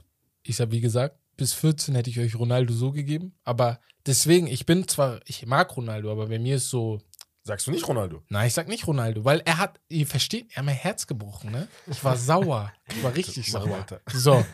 ich 0.43 0.59
habe 0.61 0.73
wie 0.73 0.81
gesagt, 0.81 1.18
bis 1.39 1.55
14 1.55 1.95
hätte 1.95 2.11
ich 2.11 2.19
euch 2.21 2.35
Ronaldo 2.39 2.75
so 2.75 2.93
gegeben. 2.93 3.35
Aber 3.45 3.81
deswegen, 4.05 4.47
ich 4.47 4.67
bin 4.67 4.87
zwar, 4.87 5.21
ich 5.25 5.47
mag 5.47 5.75
Ronaldo, 5.75 6.13
aber 6.13 6.27
bei 6.27 6.39
mir 6.39 6.57
ist 6.57 6.69
so, 6.69 7.01
Sagst 7.45 7.67
du 7.67 7.71
nicht 7.71 7.89
Ronaldo? 7.89 8.23
nein, 8.29 8.47
ich 8.49 8.53
sag 8.53 8.69
nicht 8.69 8.87
Ronaldo, 8.87 9.25
weil 9.25 9.41
er 9.47 9.57
hat, 9.57 9.81
ihr 9.89 10.07
versteht, 10.07 10.51
er 10.51 10.57
hat 10.59 10.65
mein 10.67 10.75
Herz 10.75 11.07
gebrochen, 11.07 11.51
ne? 11.51 11.67
Ich 11.87 12.05
war 12.05 12.15
sauer. 12.19 12.71
Ich 12.91 13.03
war 13.03 13.15
richtig 13.15 13.51
sauer. 13.51 13.71
weiter. 13.71 14.03
So, 14.13 14.45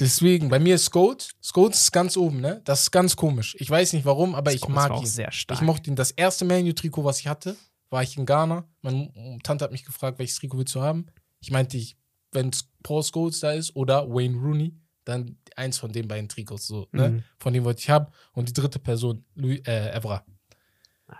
deswegen, 0.00 0.48
bei 0.48 0.58
mir 0.58 0.74
ist 0.74 0.86
Scout. 0.86 1.18
Scout 1.42 1.68
ist 1.70 1.92
ganz 1.92 2.16
oben, 2.16 2.40
ne? 2.40 2.60
Das 2.64 2.82
ist 2.82 2.90
ganz 2.90 3.14
komisch. 3.14 3.54
Ich 3.60 3.70
weiß 3.70 3.92
nicht 3.92 4.04
warum, 4.04 4.34
aber 4.34 4.52
ich 4.52 4.62
Das 4.62 4.70
mag 4.70 4.98
ihn. 4.98 5.06
sehr 5.06 5.30
stark. 5.30 5.60
Ich 5.60 5.64
mochte 5.64 5.90
ihn. 5.90 5.94
Das 5.94 6.10
erste 6.10 6.44
Manu-Trikot, 6.44 7.04
was 7.04 7.20
ich 7.20 7.28
hatte, 7.28 7.56
war 7.90 8.02
ich 8.02 8.16
in 8.16 8.26
Ghana. 8.26 8.64
Meine 8.80 9.38
Tante 9.44 9.64
hat 9.64 9.70
mich 9.70 9.84
gefragt, 9.84 10.18
welches 10.18 10.36
Trikot 10.36 10.58
willst 10.58 10.74
du 10.74 10.80
haben? 10.82 11.06
Ich 11.40 11.50
meinte, 11.52 11.76
ich, 11.76 11.96
wenn 12.32 12.50
Paul 12.82 13.04
Scholes 13.04 13.38
da 13.40 13.52
ist 13.52 13.76
oder 13.76 14.08
Wayne 14.08 14.36
Rooney, 14.38 14.74
dann 15.04 15.36
eins 15.56 15.78
von 15.78 15.92
den 15.92 16.08
beiden 16.08 16.28
Trikots 16.28 16.66
so, 16.66 16.88
ne? 16.92 17.08
Mhm. 17.10 17.24
Von 17.38 17.52
dem 17.52 17.64
wollte 17.64 17.80
ich 17.80 17.90
haben. 17.90 18.06
Und 18.32 18.48
die 18.48 18.52
dritte 18.52 18.78
Person, 18.78 19.24
Louis, 19.34 19.60
äh, 19.66 19.90
Evra. 19.96 20.24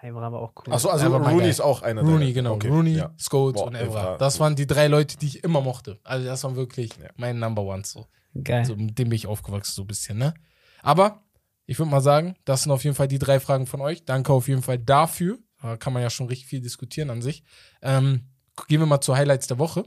Hey, 0.01 0.15
war 0.15 0.23
aber 0.23 0.41
auch 0.41 0.53
cool. 0.57 0.73
Achso, 0.73 0.89
also 0.89 1.13
war 1.13 1.29
Rooney 1.29 1.49
ist 1.51 1.61
auch 1.61 1.83
einer 1.83 2.01
Rooney, 2.01 2.21
deiner. 2.21 2.33
genau. 2.33 2.55
Okay, 2.55 2.69
Rooney, 2.69 2.95
Ja. 2.95 3.15
Scholes 3.19 3.55
Boah, 3.55 3.67
und 3.67 3.75
Evra. 3.75 3.85
Evra. 4.15 4.17
Das 4.17 4.41
waren 4.41 4.57
die 4.57 4.67
drei 4.67 4.87
Leute, 4.87 5.19
die 5.19 5.27
ich 5.27 5.45
immer 5.45 5.61
mochte. 5.61 6.01
Also 6.03 6.25
das 6.27 6.43
waren 6.45 6.57
wirklich 6.57 6.97
Ja. 6.97 7.11
meine 7.17 7.39
Number 7.39 7.63
Ones 7.63 7.91
so. 7.91 8.07
Geil. 8.43 8.65
So, 8.65 8.75
mit 8.75 8.99
dem 8.99 9.11
bin 9.11 9.17
ich 9.17 9.27
aufgewachsen, 9.27 9.73
so 9.75 9.83
ein 9.83 9.87
bisschen, 9.87 10.17
ne? 10.17 10.33
Aber 10.81 11.23
ich 11.67 11.79
würde 11.79 11.91
mal 11.91 12.01
sagen, 12.01 12.37
das 12.47 12.63
sind 12.63 12.73
auf 12.73 12.85
jeden 12.85 12.97
Fall 12.97 13.07
die 13.09 13.19
drei 13.19 13.39
Fragen 13.39 13.67
von 13.67 13.83
euch. 13.83 14.05
Danke 14.07 14.33
auf 14.33 14.49
jeden 14.49 14.63
Fall 14.63 14.79
dafür. 14.79 15.39
Da 15.61 15.77
kann 15.77 15.93
man 15.93 16.01
ja 16.03 16.09
schon 16.09 16.27
richtig 16.27 16.47
viel 16.49 16.61
diskutieren 16.63 17.11
an 17.11 17.21
sich. 17.21 17.45
Ähm, 17.83 18.31
gehen 18.69 18.81
wir 18.81 18.87
mal 18.87 19.01
zu 19.03 19.15
Highlights 19.15 19.47
der 19.47 19.59
Woche. 19.59 19.85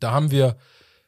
Da 0.00 0.10
haben 0.10 0.30
wir 0.32 0.56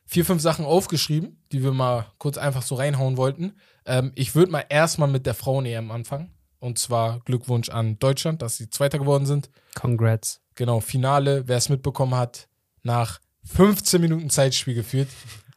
vier, 0.06 0.24
fünf 0.24 0.40
Sachen 0.40 0.64
aufgeschrieben, 0.64 1.44
die 1.52 1.62
wir 1.62 1.72
mal 1.72 2.06
kurz 2.18 2.38
einfach 2.38 2.62
so 2.62 2.76
reinhauen 2.76 3.16
wollten. 3.16 3.54
Ähm, 3.84 4.12
ich 4.14 4.34
würde 4.34 4.52
mal 4.52 4.64
erstmal 4.68 5.08
mit 5.08 5.26
der 5.26 5.34
Frauen-EM 5.34 5.90
anfangen. 5.90 6.32
Und 6.58 6.78
zwar 6.78 7.20
Glückwunsch 7.20 7.68
an 7.68 7.98
Deutschland, 7.98 8.40
dass 8.40 8.56
sie 8.56 8.70
Zweiter 8.70 8.98
geworden 8.98 9.26
sind. 9.26 9.50
Congrats. 9.74 10.40
Genau, 10.54 10.80
Finale, 10.80 11.46
wer 11.46 11.58
es 11.58 11.68
mitbekommen 11.68 12.14
hat, 12.14 12.48
nach 12.82 13.20
15 13.44 14.00
Minuten 14.00 14.30
Zeitspiel 14.30 14.74
geführt, 14.74 15.08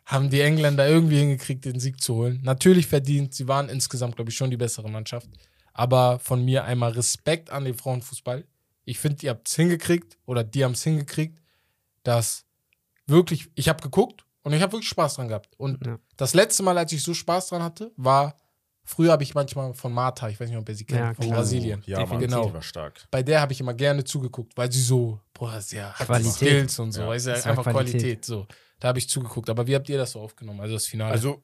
haben 0.06 0.30
die 0.30 0.42
Engländer 0.42 0.88
irgendwie 0.88 1.20
hingekriegt, 1.20 1.66
den 1.66 1.80
Sieg 1.80 2.02
zu 2.02 2.16
holen. 2.16 2.42
Natürlich 2.44 2.88
verdient, 2.88 3.34
sie 3.34 3.48
waren 3.48 3.70
insgesamt, 3.70 4.16
glaube 4.16 4.32
ich, 4.32 4.38
schon 4.38 4.52
die 4.52 4.58
bessere 4.58 4.90
Mannschaft. 4.90 5.30
Aber 5.74 6.20
von 6.20 6.44
mir 6.44 6.66
einmal 6.66 6.92
Respekt 6.92 7.52
an 7.52 7.64
den 7.64 7.76
Frauenfußball. 7.76 8.46
Ich 8.86 9.00
finde, 9.00 9.24
ihr 9.24 9.30
habt 9.30 9.48
es 9.48 9.56
hingekriegt 9.56 10.18
oder 10.26 10.44
die 10.44 10.64
haben 10.64 10.74
es 10.74 10.84
hingekriegt, 10.84 11.40
dass 12.04 12.46
wirklich, 13.06 13.50
ich 13.56 13.70
habe 13.70 13.82
geguckt 13.82 14.26
und 14.50 14.56
ich 14.58 14.62
habe 14.62 14.74
wirklich 14.74 14.90
Spaß 14.90 15.16
dran 15.16 15.28
gehabt. 15.28 15.50
Und 15.58 15.86
Ja. 15.86 15.98
das 16.18 16.34
letzte 16.34 16.64
Mal, 16.64 16.78
als 16.78 16.92
ich 16.92 17.02
so 17.04 17.14
Spaß 17.14 17.50
dran 17.50 17.64
hatte, 17.64 17.92
war, 17.98 18.36
früher 18.84 19.12
habe 19.12 19.24
ich 19.24 19.36
manchmal 19.36 19.74
von 19.74 19.94
Martha, 19.94 20.28
ich 20.30 20.40
weiß 20.40 20.50
nicht, 20.50 20.58
ob 20.58 20.68
ihr 20.68 20.76
sie 20.76 20.86
kennt, 20.86 21.00
Ja, 21.00 21.14
von 21.14 21.26
klar. 21.26 21.38
Brasilien. 21.38 21.84
Ja, 21.86 22.06
Mann, 22.06 22.20
Genau. 22.20 22.46
die 22.48 22.54
war 22.54 22.62
stark. 22.62 23.06
Bei 23.12 23.22
der 23.24 23.42
habe 23.42 23.54
ich 23.54 23.60
immer 23.62 23.74
gerne 23.74 24.04
zugeguckt, 24.04 24.54
weil 24.58 24.72
sie 24.72 24.82
so, 24.82 25.20
boah, 25.34 25.62
sie 25.62 25.82
hat 25.82 25.96
Qualität. 25.96 26.34
Skills 26.34 26.80
und 26.80 26.92
so, 26.92 27.02
Ja, 27.02 27.14
ist 27.14 27.28
ja 27.28 27.34
einfach 27.34 27.64
Qualität. 27.64 28.02
Qualität. 28.02 28.26
so. 28.26 28.48
Da 28.80 28.88
habe 28.90 28.98
ich 29.00 29.08
zugeguckt. 29.10 29.50
Aber 29.50 29.68
wie 29.68 29.76
habt 29.76 29.88
ihr 29.90 29.98
das 29.98 30.12
so 30.12 30.22
aufgenommen? 30.22 30.60
Also 30.62 30.74
das 30.74 30.86
Finale. 30.88 31.12
Also 31.12 31.44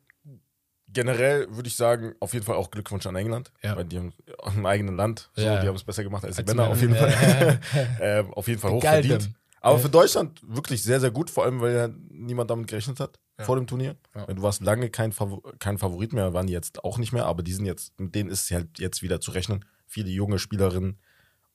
generell 0.88 1.48
würde 1.54 1.68
ich 1.68 1.76
sagen, 1.76 2.14
auf 2.20 2.34
jeden 2.34 2.46
Fall 2.46 2.56
auch 2.56 2.70
Glückwunsch 2.72 3.06
an 3.08 3.16
England, 3.16 3.52
Ja. 3.64 3.76
weil 3.76 3.86
die 3.86 3.98
haben 3.98 4.14
im 4.56 4.66
eigenen 4.66 4.96
Land, 4.96 5.30
so, 5.36 5.42
Ja. 5.42 5.60
die 5.62 5.68
haben 5.68 5.76
es 5.76 5.84
besser 5.84 6.04
gemacht 6.04 6.24
als 6.24 6.36
die 6.36 6.42
Als 6.44 6.52
die 6.52 6.56
Männer, 6.56 6.70
auf 6.70 6.82
jeden. 6.82 6.96
Fall. 6.96 7.60
ähm, 8.02 8.34
auf 8.34 8.48
jeden 8.48 8.60
Fall 8.60 8.72
hochverdient. 8.72 9.32
Aber 9.66 9.80
für 9.80 9.90
Deutschland 9.90 10.42
wirklich 10.48 10.84
sehr, 10.84 11.00
sehr 11.00 11.12
gut, 11.12 11.30
vor 11.30 11.44
allem, 11.46 11.60
weil 11.62 11.74
ja 11.76 11.88
niemand 12.10 12.50
damit 12.52 12.68
gerechnet 12.68 13.00
hat 13.00 13.20
Ja. 13.40 13.46
vor 13.46 13.56
dem 13.56 13.68
Turnier. 13.68 13.96
Ja. 14.16 14.26
Du 14.28 14.42
warst 14.42 14.62
lange 14.62 14.90
kein, 14.90 15.12
Favor 15.12 15.42
kein 15.60 15.78
Favorit 15.78 16.14
mehr, 16.14 16.34
waren 16.34 16.48
die 16.48 16.54
jetzt 16.54 16.84
auch 16.84 16.98
nicht 16.98 17.12
mehr, 17.14 17.26
aber 17.26 17.44
die 17.44 17.54
sind 17.54 17.66
jetzt, 17.66 18.00
mit 18.00 18.14
denen 18.16 18.30
ist 18.30 18.50
halt 18.52 18.80
jetzt 18.80 19.02
wieder 19.02 19.20
zu 19.22 19.32
rechnen. 19.32 19.66
Viele 19.88 20.10
junge 20.10 20.40
Spielerinnen. 20.40 21.00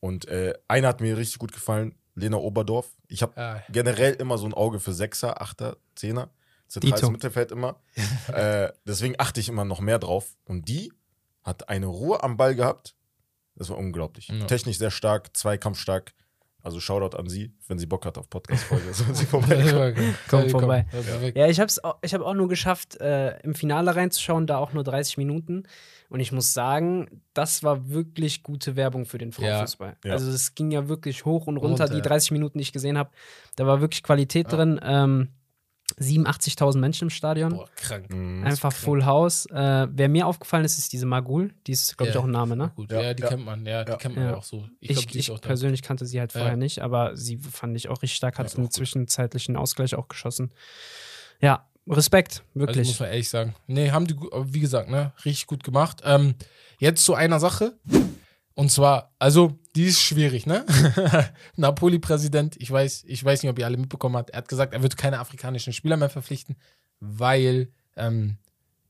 Und 0.00 0.26
äh, 0.28 0.54
eine 0.68 0.86
hat 0.88 1.00
mir 1.00 1.16
richtig 1.16 1.38
gut 1.38 1.52
gefallen, 1.52 1.94
Lena 2.14 2.36
Oberdorf. 2.38 2.88
Ich 3.08 3.22
habe 3.22 3.32
Ja. 3.40 3.62
generell 3.70 4.14
immer 4.14 4.38
so 4.38 4.46
ein 4.46 4.54
Auge 4.54 4.80
für 4.80 4.92
Sechser, 4.92 5.40
Achter, 5.40 5.76
Zehner. 5.94 6.30
Zentrales 6.68 7.00
Dito. 7.00 7.10
Mittelfeld 7.10 7.50
immer. 7.52 7.80
äh, 8.32 8.70
deswegen 8.86 9.14
achte 9.18 9.40
ich 9.40 9.48
immer 9.48 9.64
noch 9.64 9.80
mehr 9.80 9.98
drauf. 9.98 10.36
Und 10.44 10.68
die 10.68 10.92
hat 11.42 11.68
eine 11.68 11.86
Ruhe 11.86 12.22
am 12.22 12.36
Ball 12.36 12.54
gehabt. 12.54 12.94
Das 13.56 13.68
war 13.70 13.76
unglaublich. 13.78 14.28
Ja. 14.28 14.46
Technisch 14.46 14.78
sehr 14.78 14.90
stark, 14.90 15.36
zweikampfstark. 15.36 16.14
Also 16.62 16.80
Shoutout 16.80 17.16
an 17.16 17.28
sie, 17.28 17.52
wenn 17.68 17.78
sie 17.78 17.86
Bock 17.86 18.04
hat 18.06 18.18
auf 18.18 18.28
Podcast-Folge. 18.30 18.92
soll 18.92 19.14
sie 19.14 19.26
vorbeikommen. 19.26 20.14
Kommt 20.28 20.50
vorbei. 20.50 20.86
Ja, 20.92 21.00
perfekt. 21.00 21.36
Ja, 21.38 21.46
ich 21.48 21.58
habe 21.60 21.68
es 21.68 21.80
ich 22.02 22.14
hab 22.14 22.20
auch 22.22 22.34
nur 22.34 22.48
geschafft, 22.48 23.00
äh, 23.00 23.38
im 23.40 23.54
Finale 23.54 23.94
reinzuschauen, 23.96 24.46
da 24.46 24.58
auch 24.58 24.72
nur 24.72 24.84
30 24.84 25.16
Minuten. 25.18 25.64
Und 26.08 26.18
ich 26.20 26.32
muss 26.32 26.52
sagen, 26.52 27.22
das 27.34 27.62
war 27.62 27.88
wirklich 27.88 28.42
gute 28.42 28.74
Werbung 28.76 29.06
für 29.06 29.18
den 29.18 29.32
Frauenfußball. 29.32 29.96
Ja. 30.04 30.12
Also 30.12 30.30
es 30.30 30.54
ging 30.56 30.70
ja 30.72 30.88
wirklich 30.88 31.24
hoch 31.24 31.46
und 31.46 31.56
runter, 31.56 31.84
Runter, 31.84 31.88
die 31.94 31.98
ja. 32.00 32.04
30 32.04 32.32
Minuten, 32.32 32.58
die 32.58 32.62
ich 32.62 32.72
gesehen 32.72 32.98
habe. 32.98 33.10
Da 33.56 33.66
war 33.66 33.80
wirklich 33.80 34.02
Qualität 34.02 34.50
Ja. 34.50 34.56
drin. 34.58 34.80
Ähm, 34.82 35.28
87.000 35.98 36.78
Menschen 36.78 37.04
im 37.04 37.10
Stadion. 37.10 37.54
Boah, 37.54 37.68
krank. 37.76 38.10
Mhm. 38.10 38.44
Einfach 38.44 38.72
Full 38.72 39.04
House. 39.04 39.46
Äh, 39.46 39.88
wer 39.90 40.08
mir 40.08 40.26
aufgefallen 40.26 40.64
ist, 40.64 40.78
ist 40.78 40.92
diese 40.92 41.06
Magul. 41.06 41.52
Die 41.66 41.72
ist, 41.72 41.96
glaube 41.96 42.10
ich, 42.10 42.14
Ja. 42.14 42.20
auch 42.20 42.24
ein 42.24 42.30
Name, 42.30 42.56
ne? 42.56 42.72
Gut, 42.76 42.90
Ja, 42.92 43.00
ja, 43.02 43.14
die 43.14 43.22
ja. 43.22 43.28
kennt 43.28 43.44
man, 43.44 43.64
ja, 43.66 43.84
die 43.84 43.92
Ja. 43.92 43.98
kennt 43.98 44.16
man 44.16 44.34
auch 44.34 44.42
so. 44.44 44.66
Ich, 44.80 45.06
die 45.06 45.18
ich 45.18 45.30
auch 45.30 45.38
da. 45.38 45.48
persönlich 45.48 45.82
kannte 45.82 46.06
sie 46.06 46.18
halt 46.20 46.32
vorher 46.32 46.50
Ja. 46.50 46.56
nicht, 46.56 46.80
aber 46.80 47.16
sie 47.16 47.36
fand 47.38 47.76
ich 47.76 47.88
auch 47.88 48.02
richtig 48.02 48.16
stark, 48.16 48.38
hat 48.38 48.56
einen 48.56 48.70
zwischenzeitlichen 48.70 49.56
Ausgleich 49.56 49.94
auch 49.94 50.08
geschossen. 50.08 50.50
Ja, 51.40 51.66
Respekt, 51.88 52.42
Also 52.54 52.66
wirklich. 52.66 52.88
muss 52.88 53.00
man 53.00 53.08
ehrlich 53.08 53.28
sagen. 53.28 53.54
Nee, 53.66 53.90
haben 53.90 54.06
die, 54.06 54.14
wie 54.14 54.60
gesagt, 54.60 54.90
ne, 54.90 55.12
richtig 55.24 55.46
gut 55.46 55.64
gemacht. 55.64 56.02
Ähm, 56.04 56.34
jetzt 56.78 57.04
zu 57.04 57.14
einer 57.14 57.40
Sache. 57.40 57.74
Und 58.54 58.70
zwar, 58.70 59.14
also, 59.18 59.58
die 59.74 59.84
ist 59.84 60.00
schwierig, 60.00 60.46
ne? 60.46 60.66
Napoli-Präsident, 61.56 62.56
ich 62.58 62.70
weiß, 62.70 63.04
ich 63.06 63.24
weiß 63.24 63.42
nicht, 63.42 63.50
ob 63.50 63.58
ihr 63.58 63.66
alle 63.66 63.76
mitbekommen 63.76 64.16
habt, 64.16 64.30
er 64.30 64.38
hat 64.38 64.48
gesagt, 64.48 64.74
er 64.74 64.82
wird 64.82 64.96
keine 64.96 65.18
afrikanischen 65.18 65.72
Spieler 65.72 65.96
mehr 65.96 66.10
verpflichten, 66.10 66.56
weil 66.98 67.72
ähm, 67.96 68.38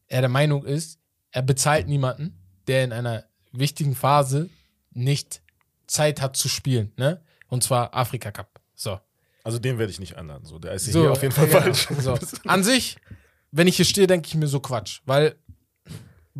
er 0.08 0.22
der 0.22 0.30
Meinung 0.30 0.64
ist, 0.64 0.98
er 1.30 1.42
bezahlt 1.42 1.86
niemanden, 1.86 2.38
der 2.66 2.84
in 2.84 2.92
einer 2.92 3.24
wichtigen 3.52 3.94
Phase 3.94 4.48
nicht 4.92 5.42
Zeit 5.86 6.20
hat 6.20 6.36
zu 6.36 6.48
spielen, 6.48 6.92
ne? 6.96 7.22
Und 7.48 7.64
zwar 7.64 7.94
Afrika 7.94 8.30
Cup. 8.30 8.60
So. 8.74 8.98
Also 9.42 9.58
den 9.58 9.78
werde 9.78 9.90
ich 9.90 10.00
nicht 10.00 10.16
ändern. 10.16 10.44
So, 10.44 10.58
der 10.58 10.72
ist 10.72 10.86
So, 10.86 11.00
hier 11.00 11.12
auf 11.12 11.22
jeden 11.22 11.34
Fall 11.34 11.48
ja, 11.50 11.60
falsch. 11.60 11.88
So. 11.98 12.16
An 12.46 12.62
sich, 12.62 12.96
wenn 13.50 13.66
ich 13.66 13.76
hier 13.76 13.84
stehe, 13.84 14.06
denke 14.06 14.28
ich 14.28 14.34
mir 14.34 14.46
so 14.46 14.60
Quatsch. 14.60 15.00
Weil, 15.06 15.36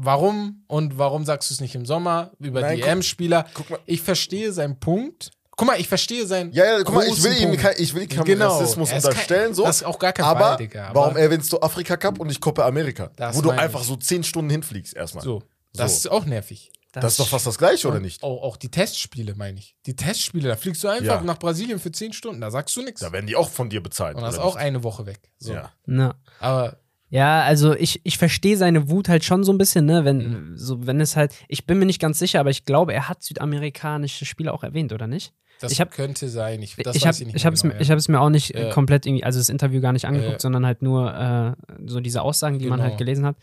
warum 0.05 0.65
und 0.67 0.99
warum 0.99 1.25
sagst 1.25 1.51
du 1.51 1.55
es 1.55 1.61
nicht 1.61 1.75
im 1.75 1.87
Sommer 1.87 2.31
über 2.39 2.61
Nein, 2.61 2.77
die 2.77 2.83
EM-Spieler? 2.83 3.47
Guck 3.55 3.71
mal. 3.71 3.79
Ich 3.87 4.03
verstehe 4.03 4.53
seinen 4.53 4.79
Punkt. 4.81 5.31
Guck 5.57 5.67
mal, 5.67 5.79
ich 5.79 5.89
verstehe 5.89 6.27
seinen. 6.27 6.53
Ja, 6.53 6.65
ja, 6.65 6.83
guck 6.83 6.95
mal, 6.95 7.03
ich 7.03 7.09
großen 7.11 7.25
will 7.25 7.33
ihm, 7.39 7.49
Punkt. 7.49 7.61
kein, 7.63 7.75
ich 7.79 7.95
will 7.95 8.03
ihm 8.05 8.09
keinen 8.09 8.25
Genau. 8.25 8.57
Rassismus 8.59 8.91
Er 8.91 8.97
ist 8.99 9.03
kein- 9.05 9.11
unterstellen, 9.13 9.55
so. 9.55 9.65
Das 9.65 9.77
ist 9.77 9.83
auch 9.85 9.99
gar 9.99 10.13
kein 10.13 10.25
aber 10.25 10.41
Fall, 10.41 10.57
Digga. 10.57 10.87
Aber 10.89 11.01
warum 11.01 11.17
erwähnst 11.17 11.53
du 11.53 11.61
Afrika 11.61 11.97
Cup 11.99 12.19
und 12.19 12.29
nicht 12.29 12.41
Copa 12.41 12.67
America? 12.67 13.11
Das 13.17 13.37
wo 13.37 13.43
du 13.43 13.51
einfach 13.51 13.83
ich. 13.83 13.87
so 13.87 13.97
zehn 13.97 14.25
Stunden 14.25 14.51
hinfliegst 14.51 14.95
erstmal. 14.97 15.23
So. 15.23 15.43
Das 15.75 16.03
So. 16.03 16.09
ist 16.09 16.15
auch 16.15 16.25
nervig. 16.25 16.73
Das 16.93 17.13
ist 17.13 17.21
doch 17.21 17.29
fast 17.29 17.47
das 17.47 17.57
Gleiche, 17.57 17.87
oder 17.87 18.01
nicht? 18.01 18.21
Auch, 18.25 18.43
auch 18.43 18.57
die 18.57 18.69
Testspiele, 18.71 19.37
meine 19.37 19.61
ich. 19.61 19.77
Die 19.87 19.95
Testspiele, 19.95 20.49
da 20.49 20.57
fliegst 20.57 20.83
du 20.83 20.89
einfach 20.89 21.05
Ja. 21.05 21.21
nach 21.21 21.39
Brasilien 21.39 21.79
für 21.79 21.93
10 21.93 22.13
Stunden, 22.13 22.41
da 22.41 22.51
sagst 22.51 22.75
du 22.75 22.83
nichts. 22.83 23.01
Da 23.03 23.13
werden 23.13 23.27
die 23.29 23.37
auch 23.37 23.49
von 23.49 23.69
dir 23.71 23.81
bezahlt. 23.81 24.17
Und 24.17 24.23
das 24.23 24.35
ist 24.35 24.41
auch 24.41 24.57
nicht? 24.57 24.65
eine 24.65 24.83
Woche 24.83 25.07
weg. 25.07 25.21
So. 25.39 25.53
Ja. 25.53 25.71
Na. 25.87 26.17
Aber 26.41 26.79
Ja, 27.11 27.43
also 27.43 27.75
ich, 27.75 28.01
ich 28.05 28.19
verstehe 28.19 28.57
seine 28.57 28.89
Wut 28.89 29.09
halt 29.09 29.25
schon 29.25 29.43
so 29.45 29.53
ein 29.53 29.59
bisschen, 29.59 29.85
ne? 29.85 30.05
Wenn, 30.05 30.19
Mhm. 30.53 30.57
so, 30.57 30.87
wenn 30.87 31.01
es 31.01 31.17
halt, 31.17 31.33
ich 31.49 31.67
bin 31.67 31.79
mir 31.79 31.87
nicht 31.87 32.01
ganz 32.01 32.19
sicher, 32.19 32.41
aber 32.41 32.51
ich 32.51 32.65
glaube, 32.65 32.95
er 32.95 33.09
hat 33.09 33.23
südamerikanische 33.23 34.25
Spieler 34.25 34.55
auch 34.55 34.63
erwähnt, 34.63 34.93
oder 34.93 35.07
nicht? 35.07 35.33
das 35.61 35.73
Ich 35.73 35.81
hab- 35.83 35.91
könnte 35.91 36.29
sein. 36.31 36.63
Ich, 36.63 36.75
das 36.77 36.97
ich 36.97 37.07
habe 37.07 37.15
ich 37.35 37.45
hab's, 37.45 37.61
genau, 37.63 37.75
ja. 37.79 37.95
es 37.97 38.09
mir 38.09 38.19
auch 38.21 38.31
nicht 38.31 38.55
äh, 38.55 38.71
komplett 38.71 39.05
irgendwie, 39.05 39.25
also 39.25 39.39
das 39.39 39.51
Interview 39.51 39.83
gar 39.83 39.93
nicht 39.93 40.07
angeguckt, 40.07 40.33
Ja. 40.33 40.39
sondern 40.41 40.65
halt 40.65 40.81
nur 40.81 41.13
äh, 41.15 41.53
so 41.87 42.01
diese 42.01 42.23
Aussagen, 42.23 42.59
die 42.59 42.65
man 42.67 42.79
Genau. 42.79 42.89
halt 42.89 42.99
gelesen 42.99 43.27
hat. 43.27 43.37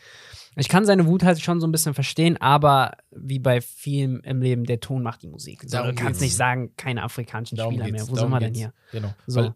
Ich 0.56 0.68
kann 0.68 0.84
seine 0.88 1.06
Wut 1.06 1.22
halt 1.24 1.40
schon 1.40 1.62
so 1.62 1.68
ein 1.68 1.72
bisschen 1.72 1.94
verstehen, 1.94 2.36
aber 2.42 2.94
wie 3.12 3.38
bei 3.38 3.62
vielen 3.62 4.22
im 4.22 4.42
Leben, 4.42 4.64
der 4.64 4.80
Ton 4.80 5.04
macht 5.04 5.22
die 5.22 5.28
Musik. 5.28 5.62
So, 5.68 5.78
du 5.84 5.94
kannst 5.94 6.20
nicht 6.22 6.36
sagen, 6.36 6.72
keine 6.76 7.04
afrikanischen 7.04 7.56
Darum 7.56 7.76
Spieler 7.76 7.92
mehr. 7.92 8.08
Wo 8.10 8.16
sind 8.16 8.30
wir 8.32 8.40
denn 8.40 8.56
hier? 8.56 8.74
Genau. 8.92 9.14
So. 9.28 9.42
Weil 9.42 9.54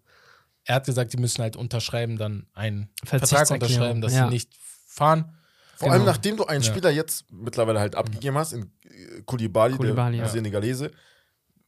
er 0.71 0.75
hat 0.75 0.85
gesagt, 0.85 1.11
die 1.11 1.17
müssen 1.17 1.41
halt 1.41 1.57
unterschreiben, 1.57 2.17
dann 2.17 2.47
einen 2.53 2.89
Vertrag 3.03 3.49
unterschreiben, 3.51 3.99
dass 3.99 4.13
ja. 4.13 4.23
sie 4.25 4.29
nicht 4.33 4.53
fahren. 4.87 5.35
Vor 5.75 5.87
Genau. 5.89 5.93
allem, 5.95 6.05
nachdem 6.05 6.37
du 6.37 6.45
einen 6.45 6.63
Ja. 6.63 6.69
Spieler 6.71 6.89
jetzt 6.91 7.25
mittlerweile 7.29 7.79
halt 7.81 7.95
abgegeben 7.95 8.37
hast, 8.37 8.53
in 8.53 8.71
äh, 8.85 9.21
Koulibaly, 9.25 9.77
der 9.77 10.11
ja. 10.13 10.29
Senegalese, 10.29 10.91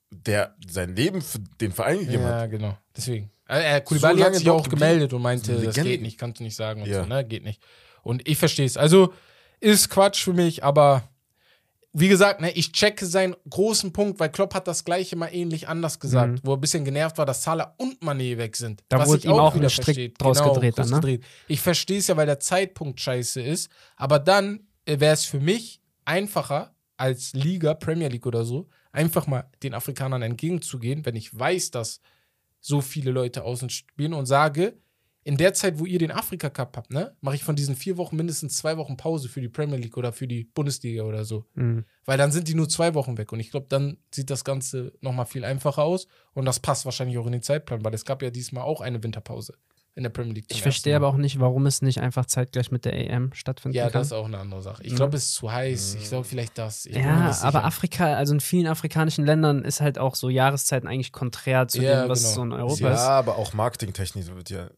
der 0.09 0.55
sein 0.69 0.95
Leben 0.95 1.21
für 1.21 1.39
den 1.59 1.73
Verein 1.73 1.99
gegeben 1.99 2.23
Ja, 2.23 2.39
hat. 2.41 2.51
genau. 2.51 2.77
Deswegen. 2.95 3.29
Also, 3.45 3.67
er, 3.67 3.81
Koulibaly 3.81 4.19
So 4.19 4.25
hat 4.25 4.35
sich 4.35 4.49
auch 4.49 4.69
gemeldet 4.69 5.11
und 5.11 5.21
meinte, 5.21 5.53
das 5.61 5.75
geht 5.75 6.01
nicht, 6.01 6.17
kannst 6.17 6.39
du 6.39 6.43
nicht 6.45 6.55
sagen 6.55 6.81
und 6.83 6.87
Ja. 6.87 7.03
so, 7.03 7.09
ne? 7.09 7.25
Geht 7.25 7.43
nicht. 7.43 7.61
Und 8.03 8.25
ich 8.27 8.37
verstehe 8.37 8.65
es. 8.65 8.77
Also 8.77 9.13
ist 9.59 9.89
Quatsch 9.89 10.23
für 10.23 10.33
mich, 10.33 10.63
aber 10.63 11.03
wie 11.95 12.07
gesagt, 12.07 12.41
ne, 12.41 12.51
ich 12.51 12.71
checke 12.71 13.05
seinen 13.05 13.35
großen 13.49 13.93
Punkt, 13.93 14.19
weil 14.19 14.29
Klopp 14.29 14.55
hat 14.55 14.67
das 14.67 14.83
gleiche 14.83 15.15
mal 15.15 15.27
ähnlich 15.27 15.67
anders 15.67 15.99
gesagt, 15.99 16.31
Mhm. 16.33 16.39
wo 16.43 16.53
er 16.53 16.57
ein 16.57 16.61
bisschen 16.61 16.83
genervt 16.85 17.17
war, 17.19 17.25
dass 17.27 17.43
Salah 17.43 17.75
und 17.77 18.01
Mané 18.01 18.37
weg 18.37 18.55
sind. 18.55 18.83
Da 18.89 18.97
Was 18.99 19.07
wurde 19.09 19.19
ich 19.19 19.25
ihm 19.25 19.31
auch 19.33 19.53
wieder 19.53 19.67
ein 19.67 19.69
Strick 19.69 19.85
verstehe. 19.85 20.09
draus 20.09 20.39
Genau, 20.39 20.53
gedreht 20.53 20.77
dann, 20.79 20.89
ne? 20.89 20.95
gedreht. 20.95 21.23
Ich 21.47 21.61
verstehe 21.61 21.99
es 21.99 22.07
ja, 22.07 22.17
weil 22.17 22.25
der 22.25 22.39
Zeitpunkt 22.39 22.99
scheiße 22.99 23.41
ist, 23.41 23.69
aber 23.95 24.17
dann 24.19 24.61
wäre 24.85 25.13
es 25.13 25.25
für 25.25 25.39
mich 25.39 25.81
einfacher 26.05 26.73
als 26.97 27.33
Liga, 27.33 27.73
Premier 27.75 28.07
League 28.09 28.25
oder 28.25 28.43
so, 28.43 28.67
einfach 28.91 29.27
mal 29.27 29.49
den 29.61 29.73
Afrikanern 29.73 30.21
entgegenzugehen, 30.21 31.05
wenn 31.05 31.15
ich 31.15 31.37
weiß, 31.37 31.71
dass 31.71 31.99
so 32.59 32.81
viele 32.81 33.11
Leute 33.11 33.43
außen 33.43 33.69
spielen 33.69 34.13
und 34.13 34.25
sage, 34.25 34.77
in 35.25 35.37
der 35.37 35.53
Zeit, 35.53 35.79
wo 35.79 35.85
ihr 35.85 35.99
den 35.99 36.11
Afrika 36.11 36.49
Cup 36.49 36.75
habt, 36.75 36.91
ne, 36.91 37.15
mache 37.21 37.35
ich 37.35 37.43
von 37.43 37.55
diesen 37.55 37.75
vier 37.75 37.97
Wochen 37.97 38.15
mindestens 38.17 38.57
zwei 38.57 38.75
Wochen 38.77 38.97
Pause 38.97 39.29
für 39.29 39.39
die 39.41 39.47
Premier 39.49 39.77
League 39.77 39.95
oder 39.97 40.11
für 40.11 40.27
die 40.27 40.43
Bundesliga 40.53 41.03
oder 41.03 41.23
so. 41.25 41.45
Mhm. 41.55 41.85
Weil 42.05 42.17
dann 42.17 42.31
sind 42.31 42.47
die 42.47 42.55
nur 42.55 42.67
zwei 42.67 42.93
Wochen 42.93 43.17
weg. 43.17 43.31
Und 43.31 43.39
ich 43.39 43.49
glaube, 43.51 43.67
dann 43.69 43.97
sieht 44.13 44.29
das 44.29 44.43
Ganze 44.43 44.91
nochmal 45.01 45.25
viel 45.25 45.45
einfacher 45.45 45.83
aus. 45.83 46.07
Und 46.33 46.45
das 46.45 46.59
passt 46.59 46.83
wahrscheinlich 46.85 47.17
auch 47.17 47.25
in 47.25 47.31
den 47.31 47.41
Zeitplan, 47.41 47.83
weil 47.85 47.93
es 47.93 48.03
gab 48.05 48.21
ja 48.21 48.29
diesmal 48.31 48.63
auch 48.63 48.81
eine 48.81 49.01
Winterpause 49.01 49.53
in 49.95 50.01
der 50.03 50.09
Premier 50.09 50.33
League. 50.33 50.45
Ich 50.49 50.61
verstehe 50.63 50.95
aber 50.95 51.07
auch 51.07 51.17
nicht, 51.17 51.39
warum 51.39 51.67
es 51.67 51.83
nicht 51.83 52.01
einfach 52.01 52.25
zeitgleich 52.25 52.71
mit 52.71 52.83
der 52.83 52.93
EM 52.93 53.31
stattfinden 53.33 53.77
Ja, 53.77 53.83
kann. 53.85 53.93
das 54.01 54.07
ist 54.07 54.13
auch 54.13 54.25
eine 54.25 54.39
andere 54.39 54.61
Sache. 54.63 54.81
Ich 54.83 54.93
Mhm. 54.93 54.95
glaube, 54.97 55.17
es 55.17 55.25
ist 55.25 55.35
zu 55.35 55.51
heiß. 55.51 55.95
Ich 56.01 56.09
glaube, 56.09 56.25
vielleicht 56.25 56.57
das. 56.57 56.85
Ich 56.87 56.95
Ja, 56.95 57.37
aber. 57.43 57.63
Afrika, 57.63 58.15
also 58.15 58.33
in 58.33 58.39
vielen 58.41 58.65
afrikanischen 58.67 59.23
Ländern 59.23 59.63
ist 59.63 59.81
halt 59.81 59.99
auch 59.99 60.15
so 60.15 60.29
Jahreszeiten 60.29 60.87
eigentlich 60.87 61.11
konträr 61.11 61.67
zu 61.67 61.79
Ja, 61.81 62.01
dem, 62.03 62.09
was 62.09 62.23
genau. 62.23 62.33
so 62.33 62.43
in 62.43 62.51
Europa 62.53 62.83
Ja, 62.87 62.93
ist. 62.93 62.99
aber 63.01 63.37
auch 63.37 63.53
marketingtechnisch 63.53 64.25
wird 64.33 64.49
ja. 64.49 64.69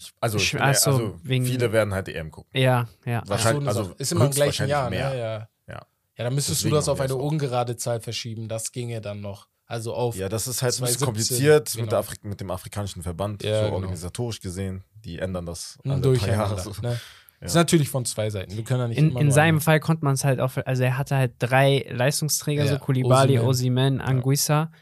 Ich, 0.00 0.12
also, 0.20 0.38
Ich- 0.38 0.50
so, 0.50 0.58
also 0.58 1.18
wegen- 1.24 1.44
viele 1.44 1.72
werden 1.72 1.92
halt 1.92 2.08
EM 2.08 2.30
gucken. 2.30 2.50
Ja, 2.58 2.88
ja. 3.04 3.22
So, 3.24 3.30
Wahrscheinlich, 3.30 3.68
eine 3.68 3.78
also 3.78 3.94
ist 3.98 4.12
immer 4.12 4.26
im 4.26 4.30
gleichen 4.30 4.68
Jahr, 4.68 4.90
mehr. 4.90 5.10
ne? 5.10 5.18
Ja. 5.18 5.48
Ja. 5.68 5.86
Ja, 6.16 6.24
dann 6.24 6.34
müsstest 6.34 6.60
Deswegen 6.60 6.70
du 6.70 6.76
das 6.76 6.88
auf 6.88 7.00
eine 7.00 7.14
ungerade 7.16 7.76
Zahl 7.76 8.00
verschieben. 8.00 8.48
Das 8.48 8.72
ginge 8.72 9.00
dann 9.00 9.20
noch. 9.20 9.48
Also 9.66 9.92
auf. 9.94 10.16
Ja, 10.16 10.28
das 10.28 10.46
ist 10.48 10.62
halt 10.62 10.72
ein 10.74 10.80
bisschen 10.86 10.98
2017, 11.00 11.06
kompliziert 11.06 11.68
mit, 11.68 11.74
genau. 11.76 11.90
der 11.90 11.98
Afri 11.98 12.16
mit 12.22 12.40
dem 12.40 12.50
afrikanischen 12.50 13.02
Verband, 13.02 13.42
Ja, 13.42 13.58
so 13.58 13.64
genau. 13.66 13.74
organisatorisch 13.76 14.40
gesehen. 14.40 14.82
Die 15.04 15.18
ändern 15.18 15.46
das 15.46 15.78
alle 15.84 15.94
paar 15.94 16.02
Durcheinander. 16.02 16.56
Jahre. 16.56 16.60
So. 16.74 16.80
Ne? 16.80 16.98
Ist 17.40 17.54
natürlich 17.54 17.88
von 17.88 18.04
zwei 18.04 18.30
Seiten. 18.30 18.56
Wir 18.56 18.64
können 18.64 18.80
ja 18.80 18.88
nicht 18.88 18.98
In, 18.98 19.10
immer 19.10 19.20
in 19.20 19.30
seinem 19.30 19.56
eine- 19.56 19.60
Fall 19.60 19.78
konnte 19.80 20.04
man 20.04 20.14
es 20.14 20.24
halt 20.24 20.40
auch, 20.40 20.56
also 20.64 20.82
er 20.82 20.96
hatte 20.98 21.16
halt 21.16 21.34
drei 21.38 21.86
Leistungsträger, 21.90 22.64
Ja, 22.64 22.72
so 22.72 22.78
Kulibali, 22.78 23.38
Osimhen. 23.38 23.48
Osimhen, 23.48 24.00
Anguissa, 24.00 24.72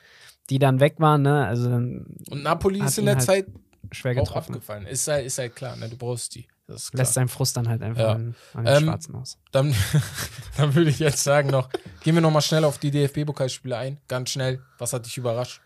die 0.49 0.59
dann 0.59 0.79
weg 0.81 0.95
waren, 0.99 1.23
ne? 1.23 1.47
Also 1.47 1.69
dann 1.69 2.07
Und 2.31 2.43
Napoli 2.45 2.81
ist 2.81 2.97
in 2.97 3.07
der 3.07 3.17
halt 3.17 3.25
Zeit 3.27 3.47
schwer 3.93 4.13
auch 4.21 4.25
getroffen. 4.27 4.55
abgefallen. 4.55 4.87
Ist 4.87 5.07
halt, 5.09 5.27
ist 5.27 5.39
halt 5.39 5.55
klar, 5.57 5.77
ne? 5.77 5.89
Du 5.89 5.97
brauchst 5.97 6.35
die. 6.35 6.47
Das 6.67 6.85
ist 6.85 6.91
klar. 6.93 6.99
Lässt 7.03 7.15
seinen 7.15 7.29
Frust 7.29 7.57
dann 7.57 7.69
halt 7.69 7.83
einfach 7.83 8.03
Ja. 8.03 8.13
an, 8.13 8.35
an 8.55 8.65
den 8.65 8.75
Ähm, 8.77 8.85
Schwarzen 8.85 9.15
aus. 9.15 9.39
Dann, 9.53 9.75
dann 10.57 10.75
würde 10.75 10.91
ich 10.91 10.99
jetzt 10.99 11.23
sagen 11.23 11.51
noch, 11.51 11.69
gehen 12.03 12.15
wir 12.15 12.21
noch 12.23 12.31
mal 12.33 12.41
schnell 12.41 12.65
auf 12.65 12.79
die 12.79 12.91
DFB-Pokalspiele 12.91 13.77
ein. 13.77 13.99
Ganz 14.09 14.31
schnell. 14.31 14.61
Was 14.79 14.93
hat 14.93 15.07
dich 15.07 15.17
überrascht? 15.17 15.61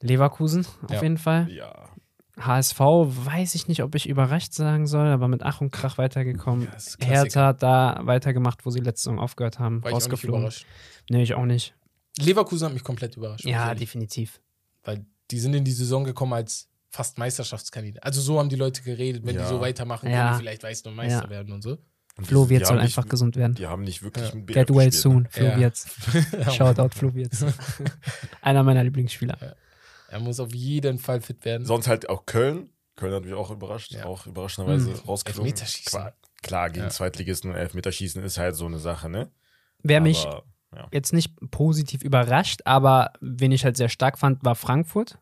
Leverkusen 0.00 0.66
auf 0.84 0.90
Ja. 0.90 1.02
jeden 1.02 1.18
Fall. 1.18 1.48
Ja. 1.50 1.88
HSV 2.38 2.78
weiß 2.80 3.54
ich 3.54 3.68
nicht, 3.68 3.82
ob 3.82 3.94
ich 3.94 4.08
überrascht 4.08 4.52
sagen 4.54 4.86
soll, 4.86 5.06
aber 5.08 5.28
mit 5.28 5.42
Ach 5.42 5.60
und 5.60 5.70
Krach 5.70 5.98
weitergekommen. 5.98 6.66
Ja. 7.00 7.06
Hertha 7.06 7.46
hat 7.48 7.62
da 7.62 8.00
weitergemacht, 8.02 8.64
wo 8.64 8.70
sie 8.70 8.80
letzte 8.80 9.04
Saison 9.04 9.18
aufgehört 9.20 9.58
haben. 9.58 9.82
War 9.82 9.90
ich 9.90 9.94
auch 9.94 9.98
nicht 10.00 10.06
rausgeflogen. 10.12 10.40
überrascht. 10.40 10.66
Nee, 11.10 11.22
ich 11.22 11.34
auch 11.34 11.44
nicht. 11.44 11.74
Leverkusen 12.18 12.66
hat 12.66 12.72
mich 12.74 12.84
komplett 12.84 13.16
überrascht. 13.16 13.44
Ja, 13.44 13.72
ich 13.72 13.78
definitiv. 13.78 14.40
Weil 14.82 15.04
die 15.30 15.38
sind 15.38 15.54
in 15.54 15.64
die 15.64 15.72
Saison 15.72 16.04
gekommen 16.04 16.32
als 16.32 16.68
fast 16.92 17.18
Meisterschaftskandidat. 17.18 18.04
Also 18.04 18.20
so 18.20 18.38
haben 18.38 18.48
die 18.50 18.56
Leute 18.56 18.82
geredet, 18.82 19.24
wenn 19.24 19.34
Ja. 19.34 19.42
die 19.42 19.48
so 19.48 19.60
weitermachen, 19.60 20.10
Ja. 20.10 20.24
können 20.26 20.32
die 20.34 20.42
vielleicht 20.42 20.62
weiß 20.62 20.84
nur 20.84 20.94
Meister 20.94 21.24
Ja. 21.24 21.30
werden 21.30 21.52
und 21.52 21.62
so. 21.62 21.78
Und 22.18 22.26
Flo 22.26 22.50
Wirtz 22.50 22.64
die 22.64 22.66
soll 22.66 22.78
einfach 22.78 23.04
nicht, 23.04 23.10
gesund 23.10 23.36
werden. 23.36 23.54
Die 23.54 23.66
haben 23.66 23.82
nicht 23.82 24.02
wirklich 24.02 24.28
Ja. 24.28 24.34
mit 24.34 24.46
Get 24.48 24.68
well 24.68 24.86
gespielt, 24.86 24.92
soon, 24.94 25.22
ne? 25.22 25.28
Flo 25.30 25.44
Ja. 25.46 25.58
Wirtz. 25.58 25.86
Shoutout 26.56 26.90
Flo 26.94 27.14
Wirtz. 27.14 27.42
Einer 28.42 28.62
meiner 28.62 28.84
Lieblingsspieler. 28.84 29.56
Er 30.08 30.20
muss 30.20 30.38
auf 30.38 30.54
jeden 30.54 30.98
Fall 30.98 31.22
fit 31.22 31.42
werden. 31.46 31.64
Sonst 31.66 31.88
halt 31.88 32.08
auch 32.10 32.26
Köln. 32.26 32.68
Köln 32.96 33.14
hat 33.14 33.24
mich 33.24 33.32
auch 33.32 33.50
überrascht. 33.50 33.92
Ja. 33.92 34.04
Auch 34.04 34.26
überraschenderweise 34.26 34.90
Mhm. 34.90 34.94
rausgeflogen. 35.08 35.50
Elfmeterschießen. 35.50 35.90
Klar, 35.90 36.12
klar 36.42 36.68
gegen 36.70 36.84
Ja. 36.84 36.90
Zweitligisten 36.90 37.50
und 37.50 37.56
Elfmeterschießen 37.56 38.22
ist 38.22 38.36
halt 38.36 38.54
so 38.56 38.66
eine 38.66 38.78
Sache, 38.78 39.08
ne? 39.08 39.30
Wer 39.82 40.02
mich 40.02 40.26
Aber, 40.26 40.44
ja. 40.76 40.88
jetzt 40.92 41.14
nicht 41.14 41.32
positiv 41.50 42.02
überrascht, 42.02 42.60
aber 42.66 43.12
wen 43.22 43.52
ich 43.52 43.64
halt 43.64 43.78
sehr 43.78 43.88
stark 43.88 44.18
fand, 44.18 44.44
war 44.44 44.54
Frankfurt. 44.54 45.18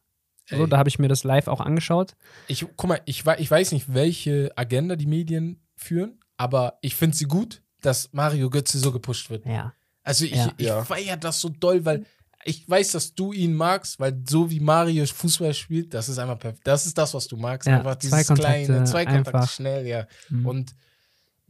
So, 0.51 0.67
da 0.67 0.79
habe 0.79 0.89
ich 0.89 0.99
mir 0.99 1.09
das 1.09 1.25
live 1.25 1.49
auch 1.49 1.61
angeschaut. 1.61 2.15
Ich, 2.49 2.67
guck 2.77 2.89
mal, 2.89 3.01
ich, 3.07 3.25
ich 3.39 3.51
weiß 3.51 3.73
nicht, 3.73 3.93
welche 3.95 4.51
Agenda 4.57 4.97
die 4.97 5.07
Medien 5.07 5.61
führen, 5.77 6.19
aber 6.37 6.79
ich 6.83 6.95
finde 6.97 7.17
sie 7.17 7.25
gut, 7.27 7.63
dass 7.81 8.13
Mario 8.13 8.51
Götze 8.51 8.79
so 8.79 8.93
gepusht 8.93 9.31
wird. 9.31 9.47
Ja. 9.47 9.73
Also 10.03 10.25
ich, 10.25 10.33
Ja. 10.35 10.53
ich 10.57 10.67
Ja. 10.67 10.85
feiere 10.85 11.17
das 11.17 11.41
so 11.41 11.49
doll, 11.49 11.85
weil 11.85 12.05
ich 12.45 12.69
weiß, 12.69 12.93
dass 12.93 13.15
du 13.15 13.33
ihn 13.33 13.55
magst, 13.55 14.01
weil 14.01 14.23
so 14.29 14.51
wie 14.51 14.61
Mario 14.61 15.05
Fußball 15.07 15.53
spielt, 15.55 15.93
das 15.93 16.09
ist 16.09 16.19
einfach 16.19 16.39
perfekt. 16.39 16.67
Das 16.67 16.87
ist 16.87 16.97
das, 16.97 17.13
was 17.13 17.29
du 17.29 17.37
magst. 17.37 17.69
Ja, 17.69 17.79
einfach 17.79 17.97
dieses 17.97 18.11
Zweikontakte, 18.27 18.65
kleine, 18.67 18.85
Zweikontakte, 18.85 19.35
einfach. 19.39 19.51
schnell, 19.51 19.87
ja. 19.87 20.07
Mhm. 20.31 20.47
Und 20.47 20.75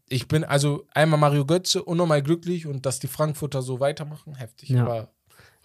ich 0.09 0.26
bin 0.26 0.42
also 0.42 0.87
einmal 0.92 1.21
Mario 1.21 1.47
Götze 1.47 1.85
unnormal 1.85 2.23
glücklich 2.23 2.66
und 2.66 2.85
dass 2.87 2.99
die 2.99 3.07
Frankfurter 3.07 3.62
so 3.62 3.78
weitermachen, 3.78 4.35
heftig. 4.35 4.71
Ja. 4.71 4.83
Aber 4.85 5.12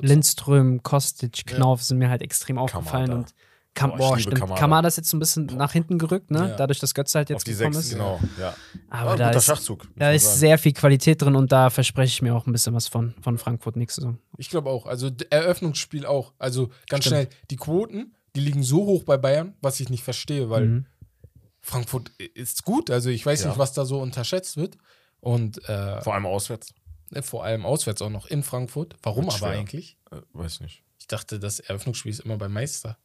Lindström, 0.01 0.83
Kostic, 0.83 1.45
Knauf 1.45 1.83
sind 1.83 1.97
mir 1.97 2.09
halt 2.09 2.21
extrem 2.21 2.57
aufgefallen. 2.57 3.07
Kamada. 3.07 3.19
Und 3.27 3.33
Kam 3.73 3.91
ich 3.91 3.97
liebe 3.99 4.19
stimmt. 4.21 4.39
Kamada. 4.39 4.59
Kamada 4.59 4.87
ist 4.87 4.95
jetzt 4.95 5.09
so 5.09 5.17
ein 5.17 5.19
bisschen 5.19 5.45
nach 5.47 5.73
hinten 5.73 5.97
gerückt, 5.97 6.31
ne? 6.31 6.49
Ja. 6.49 6.55
Dadurch, 6.55 6.79
dass 6.79 6.93
Götze 6.93 7.17
halt 7.17 7.29
jetzt 7.29 7.37
Auf 7.39 7.43
die 7.43 7.51
gekommen 7.53 7.73
sechs, 7.73 7.87
ist. 7.87 7.91
genau. 7.93 8.19
Ja. 8.39 8.55
Aber 8.89 9.11
Ah, 9.11 9.15
da 9.17 9.29
ist, 9.31 9.45
Schachzug. 9.45 9.85
da 9.97 10.11
ist 10.11 10.23
sagen. 10.23 10.37
sehr 10.37 10.57
viel 10.57 10.71
Qualität 10.71 11.21
drin 11.21 11.35
und 11.35 11.51
da 11.51 11.69
verspreche 11.69 12.09
ich 12.13 12.21
mir 12.21 12.33
auch 12.35 12.47
ein 12.47 12.53
bisschen 12.53 12.73
was 12.73 12.87
von, 12.87 13.13
von 13.21 13.37
Frankfurt 13.37 13.75
nächste 13.75 13.99
Saison. 14.01 14.17
ich 14.37 14.49
glaube 14.49 14.69
auch. 14.69 14.85
Also 14.85 15.09
Eröffnungsspiel 15.29 16.05
auch. 16.05 16.31
Also 16.39 16.67
ganz 16.89 17.03
Stimmt. 17.03 17.05
schnell, 17.05 17.27
die 17.51 17.57
Quoten, 17.57 18.15
die 18.37 18.39
liegen 18.39 18.63
so 18.63 18.77
hoch 18.85 19.03
bei 19.03 19.17
Bayern, 19.17 19.55
was 19.61 19.79
ich 19.81 19.89
nicht 19.89 20.03
verstehe, 20.05 20.49
weil 20.49 20.65
Mhm. 20.65 20.85
Frankfurt 21.59 22.09
ist 22.33 22.63
gut. 22.63 22.89
Also 22.91 23.09
ich 23.09 23.25
weiß 23.25 23.41
Ja. 23.41 23.49
nicht, 23.49 23.57
was 23.57 23.73
da 23.73 23.83
so 23.85 23.99
unterschätzt 23.99 24.55
wird. 24.55 24.77
Und 25.19 25.67
äh, 25.67 25.99
Vor 26.01 26.13
allem 26.13 26.27
auswärts. 26.27 26.73
Vor 27.23 27.43
allem 27.43 27.65
auswärts 27.65 28.01
auch 28.01 28.09
noch 28.09 28.25
in 28.27 28.43
Frankfurt. 28.43 28.95
Warum 29.03 29.25
Wird 29.25 29.35
aber 29.35 29.47
schwer. 29.51 29.59
eigentlich? 29.59 29.97
Äh, 30.11 30.17
weiß 30.33 30.59
nicht. 30.61 30.83
Ich 30.99 31.07
dachte, 31.07 31.39
das 31.39 31.59
Eröffnungsspiel 31.59 32.11
ist 32.11 32.19
immer 32.21 32.37
beim 32.37 32.53
Meister. 32.53 32.97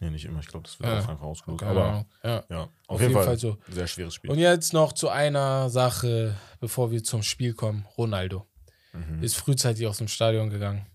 Nee, 0.00 0.10
nicht 0.10 0.24
immer. 0.24 0.40
Ich 0.40 0.48
glaube, 0.48 0.64
das 0.64 0.78
wird 0.80 0.90
Ja. 0.90 0.98
auch 1.00 1.08
einfach 1.08 1.24
ausgelost. 1.24 1.60
Keine 1.62 1.80
Aber 1.80 2.06
ja. 2.24 2.44
ja, 2.50 2.62
auf, 2.62 2.70
Auf 2.88 3.00
jeden, 3.00 3.10
jeden 3.12 3.14
Fall, 3.14 3.24
Fall 3.26 3.38
so. 3.38 3.58
sehr 3.68 3.86
schweres 3.86 4.14
Spiel. 4.14 4.30
Und 4.30 4.38
jetzt 4.38 4.72
noch 4.72 4.92
zu 4.92 5.08
einer 5.08 5.70
Sache, 5.70 6.36
bevor 6.60 6.90
wir 6.90 7.02
zum 7.04 7.22
Spiel 7.22 7.54
kommen. 7.54 7.86
Ronaldo 7.96 8.46
Mhm. 8.92 9.22
ist 9.22 9.36
frühzeitig 9.36 9.86
aus 9.86 9.98
dem 9.98 10.06
Stadion 10.08 10.50
gegangen. 10.50 10.86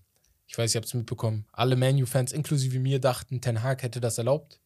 Ich 0.46 0.56
weiß, 0.56 0.74
ihr 0.74 0.78
habt 0.80 0.86
es 0.86 0.94
mitbekommen. 0.94 1.46
Alle 1.52 1.76
Manu-Fans, 1.76 2.32
inklusive 2.32 2.78
mir, 2.78 2.98
dachten, 2.98 3.40
Ten 3.40 3.62
Hag 3.62 3.82
hätte 3.82 4.00
das 4.00 4.16
erlaubt. 4.18 4.58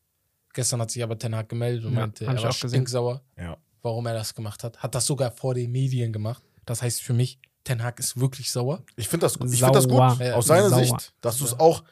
Gestern 0.53 0.81
hat 0.81 0.91
sich 0.91 1.03
aber 1.03 1.19
Ten 1.19 1.35
Hag 1.35 1.49
gemeldet 1.49 1.85
und 1.85 1.95
Ja, 1.95 2.01
meinte, 2.01 2.25
er 2.27 2.35
ich 2.35 2.43
war 2.43 2.53
stinksauer, 2.53 3.23
Ja. 3.37 3.57
warum 3.83 4.07
er 4.07 4.15
das 4.15 4.35
gemacht 4.35 4.63
hat. 4.65 4.79
Hat 4.83 4.95
das 4.95 5.05
sogar 5.07 5.31
vor 5.33 5.55
den 5.55 5.71
Medien 5.73 6.13
gemacht. 6.13 6.43
Das 6.67 6.83
heißt 6.83 7.03
für 7.03 7.13
mich, 7.13 7.39
Ten 7.65 7.83
Hag 7.83 7.99
ist 7.99 8.21
wirklich 8.21 8.51
sauer. 8.51 8.85
Ich 8.97 9.09
finde 9.09 9.25
das, 9.25 9.37
ich 9.37 9.61
find 9.61 9.75
das 9.75 9.89
gut, 9.89 10.01
aus 10.01 10.47
seiner 10.47 10.69
sauer. 10.69 10.85
Sicht, 10.85 11.15
dass 11.23 11.39
du 11.39 11.45
es 11.45 11.59
auch, 11.59 11.85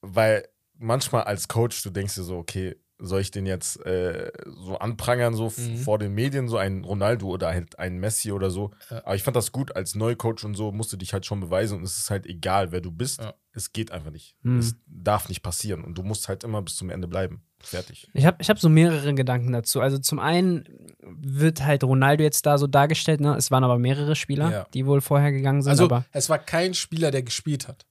weil 0.00 0.48
manchmal 0.76 1.22
als 1.24 1.46
Coach, 1.46 1.82
du 1.82 1.90
denkst 1.90 2.14
dir 2.16 2.24
so, 2.24 2.38
okay, 2.38 2.76
soll 3.00 3.20
ich 3.22 3.30
den 3.30 3.46
jetzt 3.46 3.84
äh, 3.86 4.30
so 4.64 4.76
anprangern, 4.78 5.34
so 5.34 5.52
Mhm. 5.56 5.76
vor 5.78 5.98
den 5.98 6.12
Medien, 6.14 6.48
so 6.48 6.56
ein 6.58 6.84
Ronaldo 6.84 7.28
oder 7.28 7.48
halt 7.48 7.78
ein 7.78 7.98
Messi 7.98 8.32
oder 8.32 8.50
so. 8.50 8.70
Ja. 8.90 8.98
Aber 9.04 9.14
ich 9.16 9.22
fand 9.22 9.36
das 9.36 9.52
gut, 9.52 9.74
als 9.74 9.94
Neucoach 9.94 10.44
und 10.44 10.54
so 10.54 10.70
musst 10.72 10.92
du 10.92 10.96
dich 10.96 11.12
halt 11.12 11.26
schon 11.26 11.40
beweisen 11.40 11.78
und 11.78 11.84
es 11.84 11.96
ist 11.98 12.10
halt 12.10 12.26
egal, 12.26 12.72
wer 12.72 12.80
du 12.80 12.90
bist. 12.90 13.20
Ja. 13.20 13.34
Es 13.52 13.72
geht 13.72 13.90
einfach 13.90 14.10
nicht. 14.10 14.36
Mhm. 14.42 14.58
Es 14.58 14.76
darf 14.86 15.28
nicht 15.28 15.42
passieren 15.42 15.82
und 15.84 15.96
du 15.98 16.02
musst 16.02 16.28
halt 16.28 16.44
immer 16.44 16.62
bis 16.62 16.76
zum 16.76 16.90
Ende 16.90 17.08
bleiben. 17.08 17.42
Fertig. 17.62 18.08
Ich 18.14 18.24
habe 18.24 18.36
ich 18.40 18.48
hab 18.48 18.58
so 18.58 18.68
mehrere 18.68 19.12
Gedanken 19.14 19.52
dazu. 19.52 19.80
Also 19.80 19.98
zum 19.98 20.18
einen 20.18 20.64
wird 21.02 21.62
halt 21.64 21.84
Ronaldo 21.84 22.22
jetzt 22.22 22.46
da 22.46 22.56
so 22.58 22.66
dargestellt, 22.66 23.20
ne? 23.20 23.34
Es 23.36 23.50
waren 23.50 23.64
aber 23.64 23.78
mehrere 23.78 24.16
Spieler, 24.16 24.50
Ja. 24.50 24.66
die 24.72 24.86
wohl 24.86 25.00
vorher 25.00 25.30
gegangen 25.32 25.60
sind, 25.62 25.70
Also 25.70 25.84
aber 25.84 26.06
es 26.12 26.28
war 26.30 26.38
kein 26.38 26.72
Spieler, 26.74 27.10
der 27.10 27.22
gespielt 27.22 27.68
hat. 27.68 27.84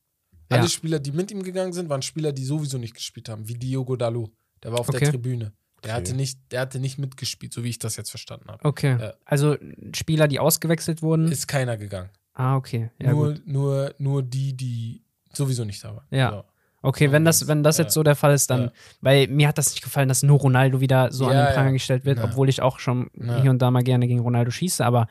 Ja. 0.52 0.58
Alle 0.58 0.70
Spieler, 0.70 0.98
die 0.98 1.12
mit 1.12 1.30
ihm 1.30 1.44
gegangen 1.44 1.74
sind, 1.74 1.90
waren 1.90 2.02
Spieler, 2.02 2.32
die 2.32 2.44
sowieso 2.44 2.80
nicht 2.80 2.96
gespielt 2.96 3.30
haben, 3.30 3.48
wie 3.48 3.54
Diogo 3.54 3.96
Dalot. 3.96 4.32
Der 4.64 4.72
war 4.72 4.80
auf 4.80 4.90
Okay. 4.90 5.00
der 5.00 5.10
Tribüne. 5.12 5.54
Der, 5.84 5.92
Okay. 5.92 5.92
hatte 5.94 6.14
nicht, 6.14 6.40
der 6.52 6.62
hatte 6.62 6.80
nicht 6.80 6.98
mitgespielt, 6.98 7.54
so 7.54 7.64
wie 7.64 7.70
ich 7.70 7.80
das 7.80 7.96
jetzt 7.96 8.10
verstanden 8.10 8.50
habe. 8.50 8.64
okay. 8.66 8.98
Ja. 9.00 9.14
Also 9.26 9.56
Spieler, 9.96 10.28
die 10.28 10.40
ausgewechselt 10.40 11.02
wurden. 11.02 11.32
Ist 11.32 11.48
keiner 11.48 11.78
gegangen. 11.78 12.10
ah, 12.34 12.56
okay. 12.58 12.90
Ja, 13.02 13.12
nur, 13.12 13.34
gut. 13.36 13.48
nur, 13.48 13.96
nur 13.98 14.24
die, 14.24 14.56
die 14.58 15.04
sowieso 15.34 15.64
nicht 15.64 15.84
da 15.84 15.96
waren. 15.96 16.06
Ja. 16.12 16.32
So. 16.32 16.44
Okay, 16.82 17.12
wenn 17.12 17.26
das, 17.26 17.48
wenn 17.48 17.62
das 17.62 17.78
jetzt 17.78 17.94
so 17.94 18.04
der 18.04 18.16
Fall 18.16 18.34
ist, 18.34 18.50
dann, 18.50 18.72
weil 19.02 19.28
mir 19.28 19.48
hat 19.50 19.58
das 19.58 19.72
nicht 19.72 19.84
gefallen, 19.84 20.08
dass 20.08 20.24
nur 20.24 20.40
Ronaldo 20.40 20.80
wieder 20.80 21.12
so 21.12 21.26
an 21.28 21.36
den 21.36 21.54
Pranger 21.54 21.72
gestellt 21.74 22.06
wird, 22.06 22.20
obwohl 22.24 22.48
ich 22.50 22.62
auch 22.62 22.80
schon 22.80 23.10
hier 23.42 23.52
und 23.52 23.60
da 23.62 23.70
mal 23.72 23.84
gerne 23.84 24.08
gegen 24.08 24.22
Ronaldo 24.22 24.52
schieße, 24.52 24.86
aber 24.86 25.08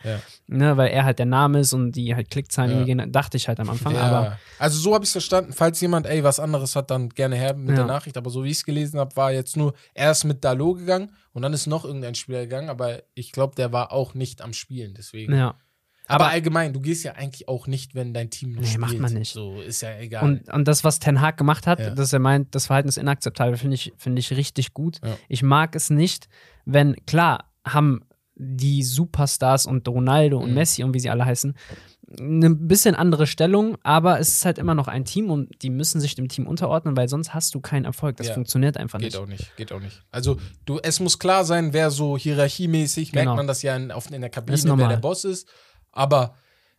ne, 0.46 0.76
weil 0.76 0.88
er 0.90 1.04
halt 1.04 1.18
der 1.18 1.26
Name 1.26 1.61
ist 1.61 1.72
und 1.72 1.92
die 1.92 2.14
halt 2.14 2.31
Klickzahlen 2.31 2.87
gehen, 2.87 3.12
dachte 3.12 3.37
ich 3.37 3.48
halt 3.48 3.61
am 3.61 3.70
Anfang, 3.70 3.96
aber 3.96 4.38
also 4.59 4.78
so 4.78 4.94
habe 4.94 5.04
ich 5.04 5.09
es 5.09 5.12
verstanden. 5.12 5.52
Falls 5.52 5.81
jemand, 5.81 6.07
ey, 6.07 6.24
was 6.24 6.40
anderes 6.40 6.74
hat, 6.74 6.90
dann 6.90 7.11
gerne 7.11 7.37
her 7.37 7.54
mit 7.54 7.76
der 7.76 7.85
Nachricht. 7.87 8.16
Aber 8.16 8.31
so 8.31 8.44
wie 8.44 8.50
ich 8.50 8.59
es 8.59 8.64
gelesen 8.64 8.98
habe, 8.98 9.14
war 9.16 9.33
jetzt 9.33 9.57
nur, 9.57 9.74
er 9.94 10.11
ist 10.11 10.24
mit 10.24 10.44
Dalot 10.44 10.78
gegangen 10.78 11.12
und 11.33 11.42
dann 11.42 11.52
ist 11.52 11.66
noch 11.66 11.85
irgendein 11.85 12.14
Spieler 12.14 12.40
gegangen, 12.40 12.68
aber 12.68 13.02
ich 13.14 13.33
glaube, 13.33 13.54
der 13.54 13.72
war 13.72 13.92
auch 13.92 14.14
nicht 14.14 14.42
am 14.42 14.52
Spielen. 14.52 14.94
Deswegen. 14.96 15.35
ja. 15.35 15.54
Aber, 16.09 16.25
Aber- 16.25 16.33
allgemein, 16.33 16.73
du 16.73 16.81
gehst 16.81 17.05
ja 17.05 17.12
eigentlich 17.12 17.47
auch 17.49 17.66
nicht, 17.66 17.94
wenn 17.94 18.12
dein 18.14 18.31
Team 18.31 18.53
noch 18.53 18.62
Nee, 18.62 18.66
spielt. 18.66 18.81
macht 18.81 18.99
man 18.99 19.12
nicht. 19.12 19.33
So 19.33 19.61
ist 19.61 19.83
ja 19.83 19.97
egal. 19.99 20.25
Und, 20.25 20.53
und 20.53 20.66
das, 20.66 20.83
was 20.83 20.99
Ten 20.99 21.21
Hag 21.21 21.37
gemacht 21.37 21.66
hat, 21.66 21.79
Ja. 21.79 21.90
dass 21.90 22.12
er 22.12 22.18
meint, 22.18 22.55
das 22.55 22.66
Verhalten 22.66 22.88
ist 22.88 22.97
inakzeptabel, 22.99 23.57
finde 23.57 23.75
ich, 23.75 23.92
finde 23.99 24.18
ich 24.21 24.31
richtig 24.33 24.73
gut. 24.75 24.99
Ja. 25.05 25.16
Ich 25.29 25.42
mag 25.42 25.77
es 25.77 25.90
nicht, 25.90 26.29
wenn, 26.64 26.97
klar, 27.07 27.53
haben 27.66 28.01
die 28.35 28.83
Superstars 28.83 29.66
und 29.66 29.87
Ronaldo 29.87 30.38
und 30.38 30.49
Mhm. 30.51 30.55
Messi 30.55 30.83
und 30.85 30.94
wie 30.94 31.01
sie 31.01 31.11
alle 31.11 31.25
heißen, 31.25 31.55
eine 32.18 32.49
bisschen 32.55 32.94
andere 32.94 33.27
Stellung, 33.27 33.77
aber 33.83 34.18
es 34.18 34.29
ist 34.29 34.44
halt 34.47 34.57
immer 34.57 34.75
noch 34.75 34.88
ein 34.88 35.05
Team 35.05 35.31
und 35.31 35.51
die 35.61 35.68
müssen 35.68 36.01
sich 36.01 36.14
dem 36.14 36.29
Team 36.29 36.47
unterordnen, 36.47 36.97
weil 36.97 37.07
sonst 37.09 37.35
hast 37.35 37.55
du 37.55 37.61
keinen 37.61 37.85
Erfolg. 37.85 38.16
Das 38.16 38.29
Ja. 38.29 38.35
funktioniert 38.35 38.79
einfach 38.79 38.99
Geht 38.99 39.12
nicht. 39.12 39.18
auch 39.21 39.27
nicht, 39.27 39.57
geht 39.57 39.73
auch 39.73 39.81
nicht. 39.81 40.03
Also, 40.11 40.38
du, 40.64 40.79
es 40.83 41.01
muss 41.01 41.18
klar 41.18 41.44
sein, 41.44 41.75
wer 41.75 41.90
so 41.90 42.16
hierarchiemäßig, 42.16 43.12
Genau. 43.12 43.25
merkt 43.25 43.37
man 43.37 43.47
das 43.47 43.61
ja 43.61 43.77
in, 43.77 43.90
auf, 43.90 44.11
in 44.11 44.23
der 44.23 44.31
Kabine, 44.31 44.59
wer 44.79 44.88
der 44.88 44.97
Boss 44.97 45.25
ist. 45.25 45.47
Aber 45.92 46.35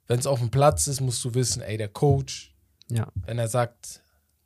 wenn 0.08 0.20
es 0.20 0.28
auf 0.28 0.40
dem 0.40 0.50
Platz 0.52 0.88
ist, 0.88 1.02
musst 1.02 1.24
du 1.26 1.34
wissen, 1.34 1.62
ey, 1.62 1.78
der 1.78 1.90
Coach, 1.90 2.56
Ja. 2.90 3.08
wenn 3.26 3.38
er 3.40 3.48
sagt, 3.48 4.02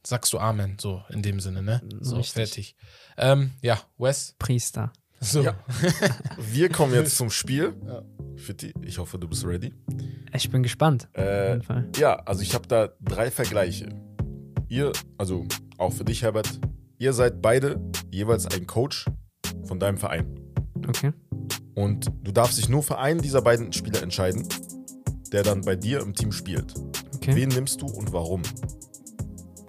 sagst 0.06 0.34
du 0.34 0.39
Amen, 0.39 0.78
so 0.80 1.02
in 1.10 1.21
dem 1.21 1.39
Sinne, 1.39 1.62
ne? 1.63 1.82
So, 2.02 2.17
Richtig. 2.17 2.34
fertig. 2.34 2.76
Ähm, 3.17 3.52
ja, 3.62 3.80
Wes. 3.97 4.36
Priester. 4.39 4.91
So. 5.21 5.41
Ja. 5.41 5.56
Wir 6.38 6.67
kommen 6.69 6.93
jetzt 6.93 7.15
zum 7.15 7.30
Spiel. 7.30 7.73
Ja. 7.86 8.02
Fitti, 8.36 8.73
ich 8.82 8.97
hoffe, 8.97 9.17
du 9.17 9.28
bist 9.30 9.45
ready. 9.45 9.73
Ich 10.34 10.49
bin 10.49 10.63
gespannt. 10.63 11.08
Auf 11.13 11.23
Äh, 11.23 11.49
jeden 11.52 11.62
Fall. 11.62 11.89
ja, 11.95 12.15
also 12.15 12.41
ich 12.41 12.54
habe 12.56 12.67
da 12.67 12.89
drei 12.99 13.32
Vergleiche. 13.32 13.88
Ihr, 14.67 14.91
also 15.17 15.45
auch 15.78 15.93
für 15.93 16.04
dich, 16.04 16.23
Herbert, 16.23 16.60
ihr 16.97 17.13
seid 17.13 17.41
beide 17.41 17.80
jeweils 18.12 18.47
ein 18.47 18.67
Coach 18.67 19.06
von 19.65 19.80
deinem 19.80 19.97
Verein. 19.97 20.39
Okay. 20.88 21.13
Und 21.75 22.12
du 22.21 22.31
darfst 22.31 22.57
dich 22.57 22.69
nur 22.69 22.83
für 22.83 22.97
einen 22.99 23.21
dieser 23.21 23.41
beiden 23.41 23.73
Spieler 23.73 24.03
entscheiden, 24.03 24.47
der 25.31 25.43
dann 25.43 25.62
bei 25.62 25.75
dir 25.75 25.99
im 26.01 26.13
Team 26.13 26.31
spielt. 26.31 26.73
Okay. 27.15 27.36
Wen 27.36 27.49
nimmst 27.49 27.81
du 27.81 27.88
und 27.88 28.13
warum? 28.13 28.41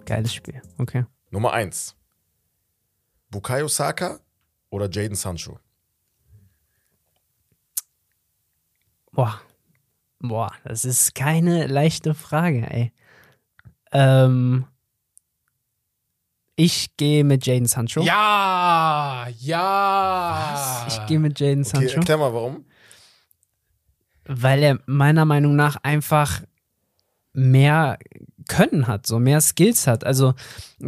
Geiles 0.05 0.33
Spiel. 0.33 0.61
Okay. 0.77 1.05
Nummer 1.31 1.53
eins. 1.53 1.95
Bukayo 3.29 3.67
Saka 3.67 4.19
oder 4.69 4.89
Jaden 4.89 5.15
Sancho? 5.15 5.59
Boah. 9.11 9.41
Boah, 10.19 10.51
das 10.63 10.85
ist 10.85 11.15
keine 11.15 11.67
leichte 11.67 12.13
Frage, 12.13 12.69
ey. 12.69 12.93
Ähm, 13.91 14.65
ich 16.55 16.95
gehe 16.97 17.23
mit 17.23 17.45
Jaden 17.45 17.65
Sancho. 17.67 18.01
Ja, 18.01 19.27
ja. 19.39 20.85
Ich 20.87 21.05
gehe 21.07 21.19
mit 21.19 21.39
Jaden 21.39 21.61
Okay, 21.65 21.69
Sancho, 21.69 21.97
erklär 21.97 22.17
mal 22.17 22.33
warum. 22.33 22.65
weil 24.27 24.63
er 24.63 24.79
meiner 24.85 25.25
Meinung 25.25 25.55
nach 25.55 25.77
einfach 25.83 26.41
mehr 27.33 27.97
Können 28.47 28.87
hat, 28.87 29.05
so 29.07 29.19
mehr 29.19 29.41
Skills 29.41 29.87
hat. 29.87 30.03
Also 30.05 30.33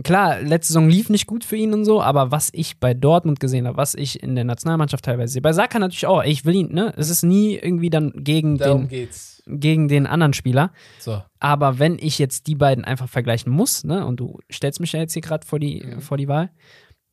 klar, 0.03 0.39
letzte 0.41 0.73
Saison 0.73 0.87
lief 0.89 1.09
nicht 1.09 1.25
gut 1.27 1.43
für 1.43 1.55
ihn 1.57 1.73
und 1.73 1.85
so, 1.85 2.01
aber 2.01 2.31
was 2.31 2.49
ich 2.53 2.79
bei 2.79 2.93
Dortmund 2.93 3.39
gesehen 3.39 3.67
habe, 3.67 3.77
was 3.77 3.95
ich 3.95 4.21
in 4.23 4.35
der 4.35 4.43
Nationalmannschaft 4.45 5.03
teilweise 5.03 5.33
sehe, 5.33 5.41
bei 5.41 5.53
Saka 5.53 5.79
natürlich 5.79 6.05
auch, 6.07 6.23
ich 6.23 6.45
will 6.45 6.55
ihn, 6.55 6.71
ne? 6.73 6.93
Es 6.97 7.09
ist 7.09 7.23
nie 7.23 7.55
irgendwie 7.55 7.89
dann 7.89 8.13
gegen, 8.15 8.57
Darum 8.57 8.81
den, 8.83 8.89
geht's. 8.89 9.36
Gegen 9.47 9.87
den 9.87 10.05
anderen 10.07 10.33
Spieler. 10.33 10.71
So. 10.99 11.23
Aber 11.39 11.79
wenn 11.79 11.97
ich 11.99 12.19
jetzt 12.19 12.47
die 12.47 12.55
beiden 12.55 12.83
einfach 12.85 13.09
vergleichen 13.09 13.51
muss, 13.51 13.83
ne, 13.83 14.05
und 14.05 14.19
du 14.19 14.39
stellst 14.51 14.79
mich 14.79 14.91
ja 14.91 14.99
jetzt 14.99 15.13
hier 15.13 15.21
gerade 15.21 15.45
vor, 15.45 15.59
die, 15.59 15.83
Mhm. 15.83 16.01
vor 16.01 16.17
die 16.17 16.27
Wahl, 16.27 16.49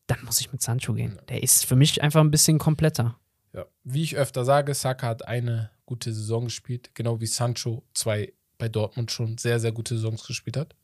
dann 0.07 0.19
muss 0.25 0.41
ich 0.41 0.53
mit 0.53 0.61
Sancho 0.63 0.93
gehen. 0.95 1.19
Der 1.29 1.43
ist 1.43 1.65
für 1.65 1.77
mich 1.77 2.03
einfach 2.03 2.21
ein 2.21 2.31
bisschen 2.31 2.59
kompletter. 2.59 3.17
Ja. 3.53 3.65
Wie 3.85 4.03
ich 4.03 4.17
öfter 4.17 4.45
sage, 4.45 4.75
Saka 4.75 5.07
hat 5.07 5.27
eine 5.29 5.71
gute 5.87 6.13
Saison 6.13 6.45
gespielt, 6.45 6.91
genau 6.95 7.21
wie 7.21 7.27
Sancho 7.27 7.85
zwei 7.95 8.33
bei 8.59 8.69
Dortmund 8.69 9.11
schon 9.13 9.39
sehr, 9.39 9.61
sehr 9.61 9.73
gute 9.73 9.95
Saisons 9.97 10.27
gespielt 10.27 10.57
hat. 10.57 10.75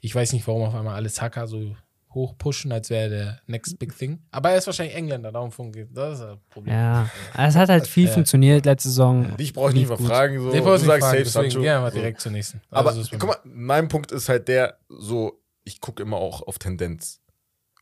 Ich 0.00 0.14
weiß 0.14 0.32
nicht, 0.32 0.46
warum 0.46 0.62
auf 0.62 0.74
einmal 0.74 0.94
alle 0.94 1.08
Saka 1.08 1.46
so 1.46 1.76
hoch 2.14 2.36
pushen, 2.38 2.72
als 2.72 2.90
wäre 2.90 3.04
er 3.04 3.08
der 3.08 3.40
next 3.46 3.78
big 3.78 3.96
thing. 3.96 4.20
Aber 4.30 4.50
er 4.50 4.58
ist 4.58 4.66
wahrscheinlich 4.66 4.94
Engländer, 4.96 5.32
darum 5.32 5.50
funktioniert 5.52 5.96
das 5.96 6.14
ist 6.14 6.20
das 6.20 6.38
Problem. 6.50 6.74
Ja, 6.74 7.10
es 7.38 7.54
hat 7.56 7.68
halt 7.68 7.86
viel 7.86 8.06
Ja. 8.06 8.12
funktioniert 8.12 8.64
letzte 8.66 8.88
Saison. 8.88 9.36
Dich 9.36 9.52
brauche 9.52 9.68
ich 9.70 9.74
Lief 9.76 9.88
nicht 9.88 9.90
mal 9.90 9.96
gut. 9.96 10.06
fragen. 10.06 10.38
So. 10.38 10.44
Du 10.46 10.50
du 10.52 10.56
nicht 10.56 10.64
sagst 10.64 10.86
fragen, 10.86 11.00
safe 11.00 11.16
deswegen 11.18 11.30
Sancho. 11.50 11.60
gehen 11.60 11.82
wir 11.82 11.90
So. 11.90 11.96
direkt 11.96 12.20
zur 12.20 12.32
nächsten. 12.32 12.60
Aber 12.70 12.88
Also, 12.90 13.00
das 13.02 13.12
ist 13.12 13.18
guck 13.20 13.28
mal, 13.30 13.38
mein 13.44 13.88
Punkt 13.88 14.12
ist 14.12 14.28
halt 14.28 14.48
der, 14.48 14.78
so, 14.88 15.40
ich 15.64 15.80
gucke 15.80 16.02
immer 16.02 16.16
auch 16.18 16.42
auf 16.46 16.58
Tendenz. 16.58 17.20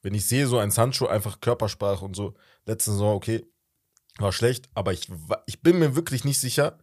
Wenn 0.02 0.14
ich 0.14 0.26
sehe, 0.26 0.46
so 0.46 0.58
ein 0.58 0.70
Sancho, 0.70 1.06
einfach 1.06 1.40
Körpersprache 1.40 2.04
und 2.04 2.14
so, 2.16 2.34
letzte 2.66 2.92
Saison, 2.92 3.14
okay, 3.14 3.44
war 4.18 4.32
schlecht, 4.32 4.68
aber 4.74 4.92
ich, 4.92 5.08
ich 5.46 5.60
bin 5.62 5.78
mir 5.78 5.94
wirklich 5.96 6.24
nicht 6.24 6.38
sicher, 6.38 6.78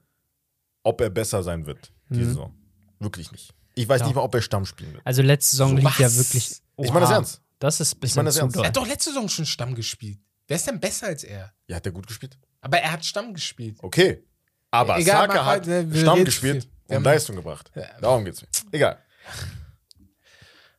ob 0.83 1.01
er 1.01 1.09
besser 1.09 1.43
sein 1.43 1.65
wird, 1.65 1.91
diese 2.09 2.21
Mhm. 2.21 2.25
Saison. 2.27 2.53
Wirklich 2.99 3.31
nicht. 3.31 3.53
Ich 3.75 3.87
weiß 3.87 4.01
Ja. 4.01 4.07
nicht 4.07 4.15
mal, 4.15 4.21
ob 4.23 4.33
er 4.33 4.41
Stamm 4.41 4.65
spielen 4.65 4.93
wird. 4.93 5.05
Also 5.05 5.21
letzte 5.21 5.51
Saison 5.55 5.69
So 5.69 5.75
lief 5.77 5.99
ja 5.99 6.05
was? 6.07 6.61
Wirklich. 6.77 6.87
Ich 6.89 6.93
meine 6.93 7.01
das 7.01 7.09
Oha, 7.09 7.15
ernst. 7.17 7.41
Das 7.59 7.79
ist 7.79 7.95
ein 7.95 7.99
bisschen 7.99 8.15
meine 8.19 8.27
das 8.27 8.35
zu 8.35 8.41
ernst. 8.41 8.55
doll. 8.55 8.63
er 8.63 8.67
hat 8.67 8.77
doch 8.77 8.87
letzte 8.87 9.09
Saison 9.11 9.27
schon 9.29 9.45
Stamm 9.45 9.75
gespielt. 9.75 10.19
Wer 10.47 10.55
ist 10.57 10.67
denn 10.67 10.79
besser 10.79 11.07
als 11.07 11.23
er? 11.23 11.51
Ja, 11.67 11.75
hat 11.77 11.85
er 11.85 11.91
gut 11.91 12.07
gespielt? 12.07 12.37
Aber 12.61 12.79
er 12.79 12.91
hat 12.91 13.03
Stamm 13.05 13.33
gespielt. 13.33 13.77
Okay. 13.81 14.23
Aber 14.71 14.97
Egal, 14.99 15.27
Saka 15.27 15.45
hat 15.45 15.67
halt, 15.67 15.67
ne, 15.67 15.99
Stamm 15.99 16.23
gespielt 16.25 16.67
und 16.87 16.95
haben- 16.95 17.03
Leistung 17.03 17.35
gebracht. 17.35 17.71
Ja. 17.75 17.87
Darum 17.99 18.23
geht's 18.25 18.41
mir. 18.41 18.47
Egal. 18.71 18.97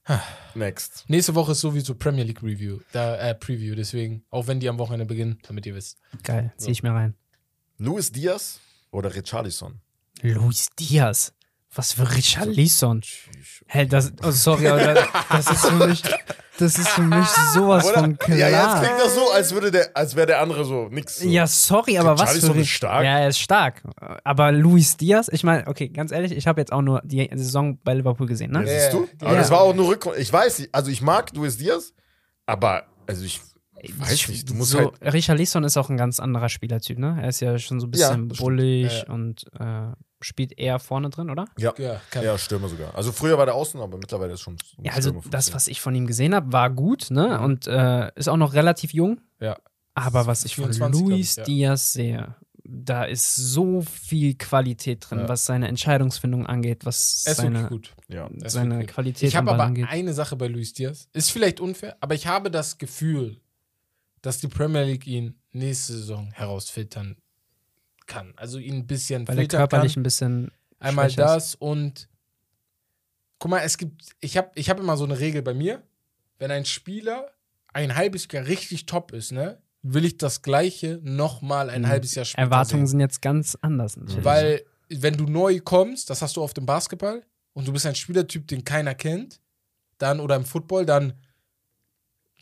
Next. 0.54 1.04
Nächste 1.08 1.34
Woche 1.34 1.52
ist 1.52 1.60
sowieso 1.60 1.94
Premier 1.94 2.24
League 2.24 2.42
Review, 2.42 2.80
da, 2.92 3.16
äh, 3.16 3.34
Preview, 3.34 3.74
deswegen, 3.74 4.24
auch 4.30 4.46
wenn 4.46 4.58
die 4.60 4.68
am 4.68 4.78
Wochenende 4.78 5.04
beginnen, 5.06 5.38
damit 5.46 5.66
ihr 5.66 5.74
wisst. 5.74 5.98
Geil, 6.22 6.52
zieh 6.56 6.70
ich 6.70 6.82
mir 6.82 6.92
rein. 6.92 7.14
Luis 7.76 8.10
Diaz 8.10 8.58
oder 8.90 9.14
Richarlison? 9.14 9.80
Luis 10.22 10.68
Diaz. 10.78 11.32
Was 11.74 11.92
für 11.92 12.14
Richarlison. 12.14 13.02
Hä, 13.66 13.86
das, 13.86 14.12
oh 14.24 14.30
sorry, 14.30 14.68
aber 14.68 14.94
das, 14.94 15.08
das 15.30 15.50
ist 15.50 15.66
für 15.66 15.86
mich, 15.86 16.02
das 16.58 16.78
ist 16.78 16.88
für 16.88 17.02
mich 17.02 17.26
sowas 17.54 17.84
Oder? 17.84 18.00
von 18.00 18.18
klar. 18.18 18.38
Ja, 18.38 18.48
jetzt 18.48 18.82
klingt 18.86 19.00
das 19.00 19.14
so, 19.14 19.30
als 19.30 19.52
würde 19.52 19.70
der, 19.70 19.90
als 19.94 20.16
wäre 20.16 20.26
der 20.26 20.40
andere 20.40 20.64
so 20.64 20.88
nix. 20.88 21.18
So. 21.18 21.28
Ja, 21.28 21.46
sorry, 21.46 21.98
aber 21.98 22.18
was 22.18 22.38
für 22.38 22.58
ist 22.58 22.68
stark. 22.70 23.04
Ja, 23.04 23.18
er 23.18 23.28
ist 23.28 23.38
stark. 23.38 23.82
Aber 24.24 24.50
Luis 24.50 24.96
Diaz, 24.96 25.28
ich 25.30 25.44
meine, 25.44 25.66
okay, 25.66 25.88
ganz 25.90 26.10
ehrlich, 26.10 26.32
ich 26.32 26.46
habe 26.46 26.60
jetzt 26.60 26.72
auch 26.72 26.80
nur 26.82 27.02
die 27.04 27.28
Saison 27.34 27.78
bei 27.84 27.94
Liverpool 27.94 28.26
gesehen, 28.26 28.50
ne? 28.52 28.60
Ja, 28.60 28.66
siehst 28.66 28.92
du? 28.94 29.02
Ja. 29.02 29.08
Aber 29.20 29.32
Ja. 29.34 29.38
das 29.38 29.50
war 29.50 29.60
auch 29.60 29.74
nur 29.74 29.88
Rück. 29.88 30.08
Ich 30.16 30.32
weiß 30.32 30.68
also 30.72 30.90
ich 30.90 31.02
mag 31.02 31.34
Luis 31.36 31.58
Diaz, 31.58 31.92
aber 32.46 32.84
also 33.06 33.24
ich 33.24 33.40
weiß 33.96 34.28
nicht, 34.28 34.48
du 34.48 34.54
musst 34.54 34.70
so, 34.72 34.78
halt. 34.78 35.14
Richarlison 35.14 35.62
ist 35.64 35.76
auch 35.76 35.90
ein 35.90 35.96
ganz 35.98 36.18
anderer 36.18 36.48
Spielertyp, 36.48 36.98
ne? 36.98 37.18
Er 37.22 37.28
ist 37.28 37.40
ja 37.40 37.58
schon 37.58 37.78
so 37.78 37.86
ein 37.86 37.92
Ja, 37.94 38.08
bisschen 38.08 38.28
das 38.30 38.38
bullig 38.38 39.04
Ja. 39.06 39.12
und 39.12 39.44
äh, 39.60 39.92
spielt 40.20 40.58
eher 40.58 40.78
vorne 40.78 41.10
drin, 41.10 41.30
oder? 41.30 41.46
Ja, 41.58 41.72
Ja, 41.78 42.00
ja, 42.22 42.38
Stürmer 42.38 42.68
sogar. 42.68 42.94
Also 42.94 43.12
früher 43.12 43.38
war 43.38 43.46
der 43.46 43.54
Außen, 43.54 43.80
aber 43.80 43.96
mittlerweile 43.98 44.32
ist 44.34 44.40
schon. 44.40 44.56
Ja, 44.82 44.92
also 44.92 45.10
Stürmer 45.10 45.24
das, 45.30 45.54
was 45.54 45.68
ich 45.68 45.80
von 45.80 45.94
ihm 45.94 46.06
gesehen 46.06 46.34
habe, 46.34 46.52
war 46.52 46.70
gut, 46.70 47.10
ne? 47.10 47.40
Und 47.40 47.66
äh, 47.66 48.10
ist 48.16 48.28
auch 48.28 48.36
noch 48.36 48.54
relativ 48.54 48.92
jung. 48.92 49.20
Ja. 49.40 49.56
Aber 49.94 50.26
was 50.26 50.44
ich 50.44 50.54
von 50.56 50.72
24, 50.72 51.00
glaub 51.02 51.10
Luis 51.10 51.30
ich, 51.32 51.36
ja. 51.38 51.44
Diaz 51.44 51.92
sehe, 51.92 52.34
da 52.64 53.04
ist 53.04 53.34
so 53.34 53.80
viel 53.82 54.34
Qualität 54.36 55.06
drin, 55.08 55.20
Ja. 55.20 55.28
was 55.28 55.44
seine 55.46 55.68
Entscheidungsfindung 55.68 56.46
angeht, 56.46 56.84
was 56.84 57.24
wirklich 57.26 57.36
seine, 57.36 57.68
gut. 57.68 57.94
Ja. 58.08 58.26
Ist 58.28 58.52
seine. 58.52 58.84
Qualität 58.86 59.28
Ich 59.28 59.36
am 59.36 59.46
habe 59.46 59.54
aber 59.54 59.64
angeht. 59.64 59.86
eine 59.88 60.12
Sache 60.14 60.36
bei 60.36 60.48
Luis 60.48 60.72
Diaz. 60.74 61.08
Ist 61.12 61.30
vielleicht 61.30 61.60
unfair, 61.60 61.96
aber 62.00 62.14
ich 62.14 62.26
habe 62.26 62.50
das 62.50 62.78
Gefühl, 62.78 63.40
dass 64.22 64.38
die 64.38 64.48
Premier 64.48 64.82
League 64.84 65.06
ihn 65.06 65.40
nächste 65.52 65.94
Saison 65.94 66.30
herausfiltern 66.32 67.16
kann. 68.08 68.32
Also 68.36 68.58
ihn 68.58 68.74
ein 68.78 68.86
bisschen 68.88 69.28
Weil 69.28 69.36
er 69.36 69.42
filtern 69.42 69.58
körperlich 69.60 69.94
kann. 69.94 70.00
ein 70.00 70.02
bisschen 70.02 70.50
Einmal 70.80 71.08
schwächer 71.10 71.36
ist. 71.36 71.52
das 71.52 71.54
und 71.54 72.08
guck 73.38 73.50
mal, 73.52 73.60
es 73.60 73.78
gibt, 73.78 74.02
ich 74.20 74.36
habe 74.36 74.50
ich 74.56 74.68
hab 74.70 74.80
immer 74.80 74.96
so 74.96 75.04
eine 75.04 75.18
Regel 75.20 75.42
bei 75.42 75.54
mir, 75.54 75.82
wenn 76.38 76.50
ein 76.50 76.64
Spieler 76.64 77.30
ein 77.72 77.94
halbes 77.94 78.26
Jahr 78.32 78.46
richtig 78.46 78.86
top 78.86 79.12
ist, 79.12 79.30
ne, 79.32 79.58
will 79.82 80.04
ich 80.04 80.16
das 80.18 80.42
Gleiche 80.42 80.98
nochmal 81.02 81.70
ein 81.70 81.82
Mhm. 81.82 81.88
halbes 81.88 82.14
Jahr 82.14 82.24
später 82.24 82.42
Erwartungen 82.42 82.86
sehen. 82.86 82.92
sind 82.92 83.00
jetzt 83.00 83.22
ganz 83.22 83.56
anders. 83.60 83.96
natürlich. 83.96 84.24
Weil, 84.24 84.62
wenn 84.88 85.14
du 85.16 85.24
neu 85.26 85.60
kommst, 85.60 86.10
das 86.10 86.22
hast 86.22 86.36
du 86.36 86.42
auf 86.42 86.54
dem 86.54 86.66
Basketball, 86.66 87.22
und 87.52 87.66
du 87.68 87.72
bist 87.72 87.86
ein 87.86 87.94
Spielertyp, 87.94 88.46
den 88.48 88.64
keiner 88.64 88.94
kennt, 88.94 89.40
dann 89.98 90.20
oder 90.20 90.36
im 90.36 90.44
Football, 90.44 90.86
dann 90.86 91.12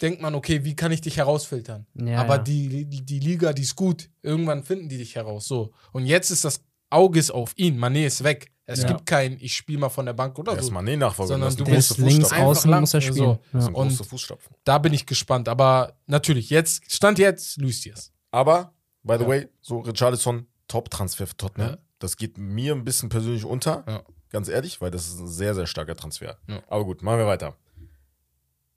denkt 0.02 0.20
man, 0.22 0.34
okay, 0.34 0.64
wie 0.64 0.74
kann 0.76 0.92
ich 0.92 1.00
dich 1.00 1.16
herausfiltern? 1.16 1.86
Ja, 1.94 2.20
Aber 2.20 2.36
ja. 2.36 2.42
Die, 2.42 2.84
die, 2.84 3.04
die 3.04 3.18
Liga, 3.20 3.52
die 3.52 3.62
ist 3.62 3.76
gut. 3.76 4.08
Irgendwann 4.22 4.62
finden 4.62 4.88
die 4.88 4.98
dich 4.98 5.14
heraus. 5.14 5.46
So. 5.48 5.72
Und 5.92 6.06
jetzt 6.06 6.30
ist 6.30 6.44
das 6.44 6.60
Auge 6.90 7.18
ist 7.18 7.30
auf 7.30 7.52
ihn. 7.56 7.78
Mané 7.78 8.06
ist 8.06 8.22
weg. 8.24 8.52
Es 8.68 8.82
Ja. 8.82 8.88
gibt 8.88 9.06
kein, 9.06 9.36
ich 9.40 9.54
spiele 9.56 9.78
mal 9.78 9.88
von 9.88 10.06
der 10.06 10.12
Bank 10.12 10.38
oder 10.38 10.52
so. 10.52 10.58
Erstmal 10.58 10.82
nee 10.82 10.96
nachfolgen. 10.96 11.28
Sondern 11.40 11.56
du 11.56 11.64
ist 11.72 11.98
links 11.98 12.32
außen, 12.32 12.70
lang- 12.70 12.80
muss 12.80 12.94
er 12.94 13.00
so. 13.00 13.12
spielen. 13.12 13.38
Sind 13.62 13.72
große 13.74 14.02
Und- 14.02 14.06
Fußstapfen. 14.08 14.54
Da 14.64 14.78
bin 14.78 14.92
ich 14.92 15.06
gespannt. 15.06 15.48
Aber 15.48 15.96
natürlich, 16.06 16.50
jetzt, 16.50 16.90
Stand 16.92 17.18
jetzt, 17.18 17.58
Luis 17.58 17.80
Diaz. 17.82 18.12
Aber, 18.32 18.74
by 19.04 19.14
the 19.18 19.22
Ja. 19.22 19.28
way, 19.28 19.48
so 19.62 19.78
Richarlison, 19.80 20.46
Top-Transfer 20.68 21.26
für 21.28 21.36
Tottenham. 21.36 21.70
Ja. 21.70 21.78
Das 22.00 22.16
geht 22.16 22.38
mir 22.38 22.74
ein 22.74 22.84
bisschen 22.84 23.08
persönlich 23.08 23.44
unter, 23.44 23.84
Ja. 23.88 24.02
ganz 24.30 24.48
ehrlich, 24.48 24.80
weil 24.80 24.90
das 24.90 25.06
ist 25.06 25.20
ein 25.20 25.28
sehr, 25.28 25.54
sehr 25.54 25.66
starker 25.66 25.94
Transfer. 25.96 26.36
Ja. 26.48 26.60
Aber 26.68 26.84
gut, 26.84 27.02
machen 27.02 27.18
wir 27.18 27.26
weiter. 27.26 27.56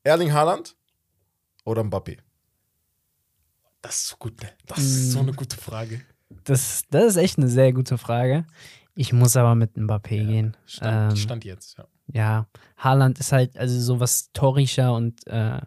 Erling 0.03 0.33
Haaland 0.33 0.75
oder 1.69 1.83
Mbappé? 1.83 2.17
Das 3.81 3.95
ist 4.01 4.07
so 4.09 4.17
gut, 4.17 4.41
ne? 4.41 4.49
Das 4.65 4.79
ist 4.79 5.11
so 5.11 5.19
eine 5.19 5.33
gute 5.33 5.55
Frage. 5.55 6.01
Das, 6.43 6.83
das 6.89 7.05
ist 7.05 7.15
echt 7.15 7.37
eine 7.37 7.47
sehr 7.47 7.71
gute 7.73 7.97
Frage. 7.97 8.45
Ich 8.93 9.13
muss 9.13 9.37
aber 9.37 9.55
mit 9.55 9.75
Mbappé 9.77 10.25
gehen. 10.27 10.57
Stand, 10.65 11.11
Ähm, 11.13 11.17
Stand 11.17 11.45
jetzt, 11.45 11.77
ja. 11.77 11.87
ja, 12.11 12.47
Haaland 12.77 13.19
ist 13.19 13.31
halt, 13.31 13.57
also 13.57 13.79
sowas 13.79 14.31
Torricher 14.33 14.93
und 14.93 15.25
äh, 15.27 15.61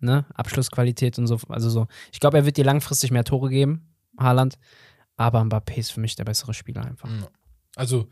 ne, 0.00 0.26
Abschlussqualität 0.34 1.18
und 1.18 1.26
so. 1.26 1.38
Also 1.48 1.70
so, 1.70 1.86
ich 2.12 2.20
glaube, 2.20 2.36
er 2.36 2.44
wird 2.44 2.58
dir 2.58 2.64
langfristig 2.64 3.10
mehr 3.10 3.24
Tore 3.24 3.48
geben, 3.48 3.88
Haaland. 4.18 4.58
Aber 5.16 5.40
Mbappé 5.40 5.76
ist 5.78 5.92
für 5.92 6.00
mich 6.00 6.14
der 6.16 6.24
bessere 6.24 6.52
Spieler 6.52 6.84
einfach. 6.84 7.08
Ja. 7.08 7.28
Also, 7.76 8.08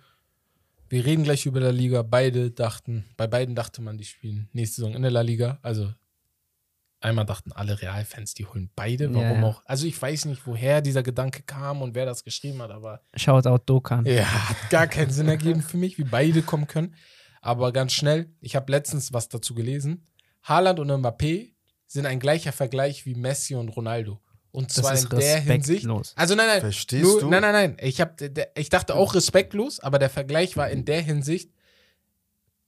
wir 0.89 1.05
reden 1.05 1.25
gleich 1.25 1.45
über 1.45 1.61
La 1.61 1.69
Liga. 1.71 2.01
Beide 2.03 2.51
dachten, 2.51 3.05
bei 3.19 3.27
beiden 3.27 3.55
dachte 3.55 3.83
man, 3.83 3.99
die 3.99 4.05
spielen 4.05 4.49
nächste 4.55 4.77
Saison 4.77 4.95
in 4.95 5.03
der 5.03 5.11
La 5.11 5.21
Liga. 5.21 5.59
Also, 5.61 5.93
einmal 7.05 7.25
dachten 7.27 7.53
alle 7.53 7.81
Real-Fans, 7.81 8.35
die 8.35 8.47
holen 8.47 8.71
beide. 8.75 9.13
Warum 9.15 9.23
Ja, 9.23 9.35
ja. 9.41 9.43
auch? 9.45 9.63
Also, 9.67 9.87
ich 9.87 10.01
weiß 10.01 10.25
nicht, 10.25 10.47
woher 10.47 10.81
dieser 10.81 11.03
Gedanke 11.03 11.43
kam 11.43 11.83
und 11.83 11.95
wer 11.95 12.07
das 12.07 12.25
geschrieben 12.25 12.61
hat, 12.63 12.71
aber 12.71 13.01
Shoutout 13.15 13.63
Dokan. 13.67 14.05
ja, 14.07 14.25
hat 14.49 14.71
gar 14.71 14.87
keinen 14.87 15.11
Sinn 15.11 15.29
ergeben 15.29 15.63
für 15.63 15.77
mich, 15.77 15.99
wie 15.99 16.05
beide 16.05 16.43
kommen 16.43 16.67
können. 16.67 16.95
Aber 17.41 17.73
ganz 17.73 17.93
schnell, 17.93 18.31
ich 18.41 18.57
habe 18.57 18.73
letztens 18.73 19.13
was 19.13 19.29
dazu 19.29 19.55
gelesen. 19.55 20.07
Haaland 20.43 20.81
und 20.81 20.91
Mbappé 20.91 21.53
sind 21.87 22.07
ein 22.07 22.19
gleicher 22.19 22.53
Vergleich 22.53 23.05
wie 23.07 23.15
Messi 23.15 23.55
und 23.55 23.69
Ronaldo. 23.69 24.21
Und 24.51 24.69
Das 24.71 24.77
zwar 24.77 24.95
ist 24.95 25.05
in 25.13 25.19
der 25.19 25.41
Hinsicht. 25.41 25.85
respektlos. 25.85 26.13
Also 26.17 26.35
nein, 26.35 26.47
nein. 26.47 26.61
Verstehst 26.61 27.03
nur, 27.05 27.21
du? 27.21 27.29
Nein, 27.29 27.43
nein, 27.43 27.53
nein. 27.53 27.77
Ich, 27.81 28.01
hab, 28.01 28.21
ich 28.57 28.69
dachte 28.69 28.95
auch 28.95 29.15
respektlos, 29.15 29.81
aber 29.81 29.99
der 29.99 30.11
Vergleich 30.11 30.57
war 30.57 30.71
in 30.71 30.85
der 30.85 31.03
Hinsicht, 31.03 31.51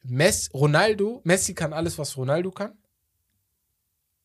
Mess, 0.02 0.50
Ronaldo, 0.54 1.20
Messi 1.24 1.54
kann 1.54 1.72
alles, 1.72 1.98
was 1.98 2.16
Ronaldo 2.16 2.50
kann. 2.50 2.72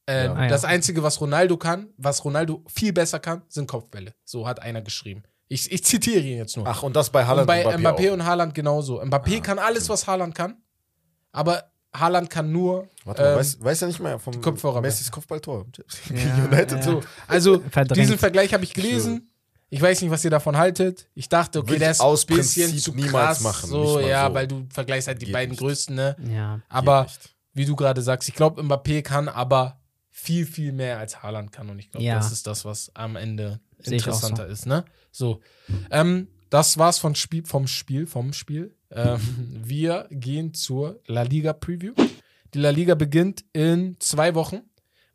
Äh, 0.08 0.26
Ja. 0.26 0.34
Ah, 0.34 0.44
ja. 0.44 0.48
Das 0.50 0.66
Einzige, 0.66 1.04
was 1.04 1.22
Ronaldo 1.22 1.58
kann, 1.58 1.90
was 1.98 2.24
Ronaldo 2.26 2.64
viel 2.68 2.94
besser 2.94 3.20
kann, 3.20 3.44
sind 3.50 3.68
Kopfbälle. 3.68 4.14
So 4.26 4.48
hat 4.48 4.62
einer 4.62 4.82
geschrieben. 4.82 5.24
Ich, 5.48 5.72
ich 5.72 5.84
zitiere 5.84 6.22
ihn 6.22 6.38
jetzt 6.38 6.56
nur. 6.58 6.66
Ach, 6.68 6.82
und 6.84 6.96
das 6.96 7.10
bei 7.10 7.26
Haaland 7.26 7.42
und 7.42 7.48
bei 7.48 7.66
und 7.68 7.74
Mbappé, 7.82 7.82
Mbappé, 8.00 8.10
auch. 8.10 8.14
und 8.14 8.26
Haaland 8.26 8.54
genauso. 8.56 9.02
Mbappé 9.02 9.38
Ah, 9.38 9.42
kann 9.42 9.60
alles, 9.60 9.90
was 9.90 10.08
Haaland 10.08 10.34
kann, 10.34 10.56
aber 11.32 11.66
Haaland 11.94 12.30
kann 12.30 12.52
nur. 12.54 12.88
Warte 13.04 13.22
mal, 13.22 13.32
ähm, 13.34 13.38
weiß, 13.40 13.62
weiß 13.62 13.80
ja 13.82 13.88
nicht 13.88 14.00
mehr 14.00 14.18
vom 14.18 14.40
Kopfhörer 14.42 14.80
Messis 14.82 15.12
Kopfballtor. 15.12 15.66
Ja, 16.10 16.46
United 16.46 16.78
ja. 16.78 16.82
so. 16.84 17.02
Also, 17.28 17.60
Verdrängt. 17.70 17.98
diesen 17.98 18.18
Vergleich 18.18 18.54
habe 18.54 18.64
ich 18.64 18.74
gelesen. 18.74 19.28
Ich 19.70 19.82
weiß 19.82 20.02
nicht, 20.02 20.12
was 20.12 20.24
ihr 20.26 20.32
davon 20.32 20.58
haltet. 20.58 21.10
Ich 21.16 21.30
dachte, 21.30 21.60
okay, 21.60 21.70
Würde 21.72 21.80
der 21.80 21.92
ist 21.92 22.02
aus 22.02 22.26
ein 22.30 22.36
bisschen 22.36 22.72
Prinzip 22.72 22.84
zu 22.84 22.94
niemals 22.94 23.12
krass. 23.38 23.42
machen, 23.42 23.70
So, 23.70 23.82
nicht 23.84 23.94
mal 24.06 24.10
ja, 24.10 24.28
so. 24.28 24.34
weil 24.34 24.48
du 24.48 24.66
vergleichst 24.70 25.08
halt 25.08 25.22
die 25.22 25.26
Geht 25.28 25.34
beiden 25.34 25.52
nicht. 25.52 25.60
größten, 25.60 25.96
ne? 25.96 26.16
Ja. 26.30 26.60
Aber 26.70 27.08
wie 27.54 27.66
du 27.66 27.76
gerade 27.78 28.02
sagst, 28.02 28.28
ich 28.30 28.36
glaube, 28.36 28.62
Mbappé 28.62 29.02
kann 29.02 29.28
aber 29.30 29.81
viel, 30.12 30.45
viel 30.45 30.71
mehr 30.71 31.00
als 31.00 31.24
Haaland 31.24 31.52
kann. 31.52 31.69
Und 31.69 31.80
ich 31.80 31.89
glaube, 31.89 32.06
Ja. 32.06 32.15
das 32.15 32.32
ist 32.32 32.45
das, 32.45 32.65
was 32.65 32.91
am 32.95 33.15
Ende 33.15 33.60
interessanter 33.84 34.45
ist, 34.47 34.65
ne? 34.65 34.86
So. 35.12 35.41
Ähm, 35.89 36.28
das 36.50 36.78
war's 36.78 37.00
von 37.00 37.15
Spiel, 37.15 37.45
vom 37.45 37.65
Spiel, 37.67 38.06
vom 38.06 38.34
Spiel. 38.34 38.76
Ähm, 38.91 39.19
wir 39.63 40.08
gehen 40.12 40.54
zur 40.54 41.00
La 41.08 41.21
Liga 41.24 41.54
Preview. 41.54 41.93
Die 42.54 42.60
La 42.60 42.69
Liga 42.69 42.95
beginnt 42.95 43.43
in 43.54 43.95
zwei 44.00 44.36
Wochen. 44.36 44.62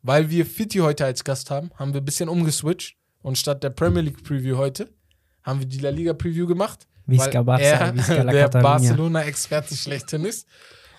Weil 0.03 0.29
wir 0.29 0.45
Fitti 0.45 0.77
heute 0.79 1.05
als 1.05 1.23
Gast 1.23 1.49
haben, 1.51 1.69
haben 1.75 1.93
wir 1.93 2.01
ein 2.01 2.05
bisschen 2.05 2.29
umgeswitcht. 2.29 2.95
Und 3.21 3.37
statt 3.37 3.61
der 3.63 3.71
Premier 3.71 4.01
League 4.01 4.23
Preview 4.23 4.55
heute 4.57 4.89
haben 5.43 5.59
wir 5.59 5.67
die 5.67 5.79
La 5.79 5.89
Liga 5.89 6.13
Preview 6.13 6.47
gemacht. 6.47 6.87
Visca 7.07 7.45
weil 7.45 7.57
Barça, 7.57 7.61
er 7.61 7.95
Visca 7.95 8.21
La 8.23 8.31
der. 8.47 8.47
Barcelona-Experte 8.49 9.75
schlechthin 9.75 10.23
ist. 10.25 10.47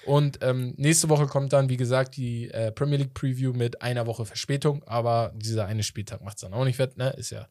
Und 0.08 0.38
ähm, 0.40 0.72
nächste 0.78 1.10
Woche 1.10 1.26
kommt 1.26 1.52
dann, 1.52 1.68
wie 1.68 1.76
gesagt, 1.76 2.16
die 2.16 2.50
äh, 2.50 2.72
Premier 2.72 2.96
League 2.96 3.12
Preview 3.12 3.52
mit 3.52 3.82
einer 3.82 4.06
Woche 4.06 4.24
Verspätung. 4.24 4.82
Aber 4.84 5.34
dieser 5.36 5.66
eine 5.66 5.82
Spieltag 5.82 6.24
macht 6.24 6.38
es 6.38 6.40
dann 6.40 6.54
auch 6.54 6.64
nicht 6.64 6.76
fett, 6.76 6.96
ne? 6.96 7.10
Ist 7.10 7.28
ja 7.28 7.46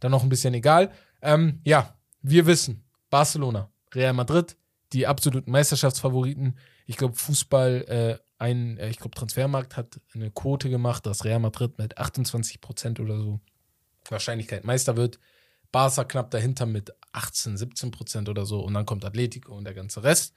dann 0.00 0.10
noch 0.10 0.22
ein 0.22 0.28
bisschen 0.28 0.52
egal. 0.52 0.92
Ähm, 1.22 1.62
ja, 1.64 1.96
wir 2.20 2.44
wissen, 2.44 2.84
Barcelona, 3.08 3.70
Real 3.94 4.12
Madrid, 4.12 4.54
die 4.92 5.06
absoluten 5.06 5.50
Meisterschaftsfavoriten. 5.50 6.58
Ich 6.84 6.98
glaube, 6.98 7.14
Fußball, 7.14 7.84
äh, 7.88 8.18
ein, 8.36 8.76
äh, 8.76 8.90
ich 8.90 8.98
glaube, 8.98 9.14
Transfermarkt 9.14 9.78
hat 9.78 9.98
eine 10.12 10.30
Quote 10.30 10.68
gemacht, 10.68 11.06
dass 11.06 11.24
Real 11.24 11.40
Madrid 11.40 11.78
mit 11.78 11.96
28 11.96 12.60
Prozent 12.60 13.00
oder 13.00 13.16
so 13.16 13.40
Wahrscheinlichkeit 14.10 14.64
Meister 14.64 14.98
wird. 14.98 15.18
Barca 15.72 16.04
knapp 16.04 16.30
dahinter 16.30 16.66
mit 16.66 16.92
18, 17.12 17.56
17 17.56 17.90
Prozent 17.90 18.28
oder 18.28 18.44
so. 18.44 18.60
Und 18.60 18.74
dann 18.74 18.84
kommt 18.84 19.06
Atletico 19.06 19.54
und 19.54 19.64
der 19.64 19.72
ganze 19.72 20.02
Rest. 20.02 20.34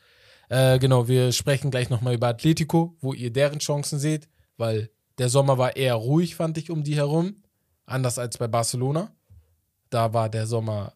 Äh, 0.50 0.80
genau, 0.80 1.08
wir 1.08 1.32
sprechen 1.32 1.72
gleich 1.72 1.90
nochmal 1.90 2.16
über 2.16 2.28
Atletico, 2.28 2.96
wo 3.02 3.14
ihr 3.14 3.32
deren 3.32 3.60
Chancen 3.60 4.00
seht, 4.00 4.30
weil 4.58 4.90
der 5.18 5.30
Sommer 5.30 5.58
war 5.58 5.76
eher 5.76 5.96
ruhig, 5.96 6.36
fand 6.36 6.58
ich, 6.58 6.70
um 6.70 6.84
die 6.84 6.96
herum. 6.96 7.36
Anders 7.86 8.20
als 8.20 8.38
bei 8.38 8.48
Barcelona. 8.48 9.12
Da 9.90 10.14
war 10.14 10.30
der 10.30 10.46
Sommer, 10.46 10.94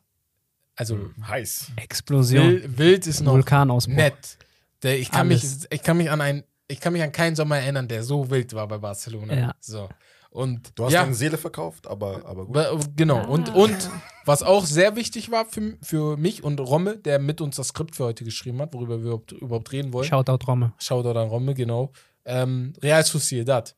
also 0.76 1.12
Heiß. 1.26 1.72
Explosion. 1.78 2.48
wild, 2.48 2.78
wild 2.78 3.08
ist 3.08 3.22
noch 3.22 3.34
Vulkanausbruch. 3.34 3.96
nett. 3.96 4.38
Der, 4.84 5.00
ich, 5.00 5.12
kann 5.12 5.28
mich, 5.28 5.44
ich 5.70 5.84
kann 5.84 5.98
mich 5.98 6.10
an 6.10 6.22
ein, 6.22 6.44
ich 6.68 6.80
kann 6.80 6.94
mich 6.94 7.02
an 7.02 7.12
keinen 7.12 7.36
Sommer 7.36 7.58
erinnern, 7.58 7.88
der 7.88 8.04
so 8.04 8.30
wild 8.30 8.54
war 8.54 8.68
bei 8.68 8.78
Barcelona. 8.78 9.34
Ja. 9.34 9.56
So. 9.60 9.90
Und 10.32 10.80
Du 10.80 10.86
hast 10.86 10.94
ja, 10.94 11.02
deine 11.02 11.14
Seele 11.14 11.38
verkauft, 11.38 11.88
aber, 11.88 12.26
aber 12.26 12.46
gut. 12.46 12.96
Genau. 12.96 13.28
Und, 13.28 13.54
und 13.54 13.90
was 14.24 14.44
auch 14.44 14.66
sehr 14.66 14.96
wichtig 14.96 15.30
war 15.30 15.46
für, 15.46 15.78
für 15.82 16.16
mich 16.16 16.42
und 16.44 16.60
Romme, 16.62 16.98
der 16.98 17.20
mit 17.20 17.42
uns 17.42 17.58
das 17.58 17.68
Skript 17.68 17.98
für 17.98 18.06
heute 18.06 18.24
geschrieben 18.24 18.60
hat, 18.62 18.74
worüber 18.74 19.00
wir 19.00 19.08
überhaupt, 19.08 19.34
überhaupt 19.34 19.72
reden 19.74 19.92
wollen. 19.92 20.08
Shoutout 20.08 20.46
Romme. 20.48 20.72
Shoutout 20.78 21.20
an 21.20 21.28
Romme, 21.28 21.54
genau. 21.54 21.92
Ähm, 22.24 22.72
Real 22.82 23.04
Sociedad. 23.04 23.76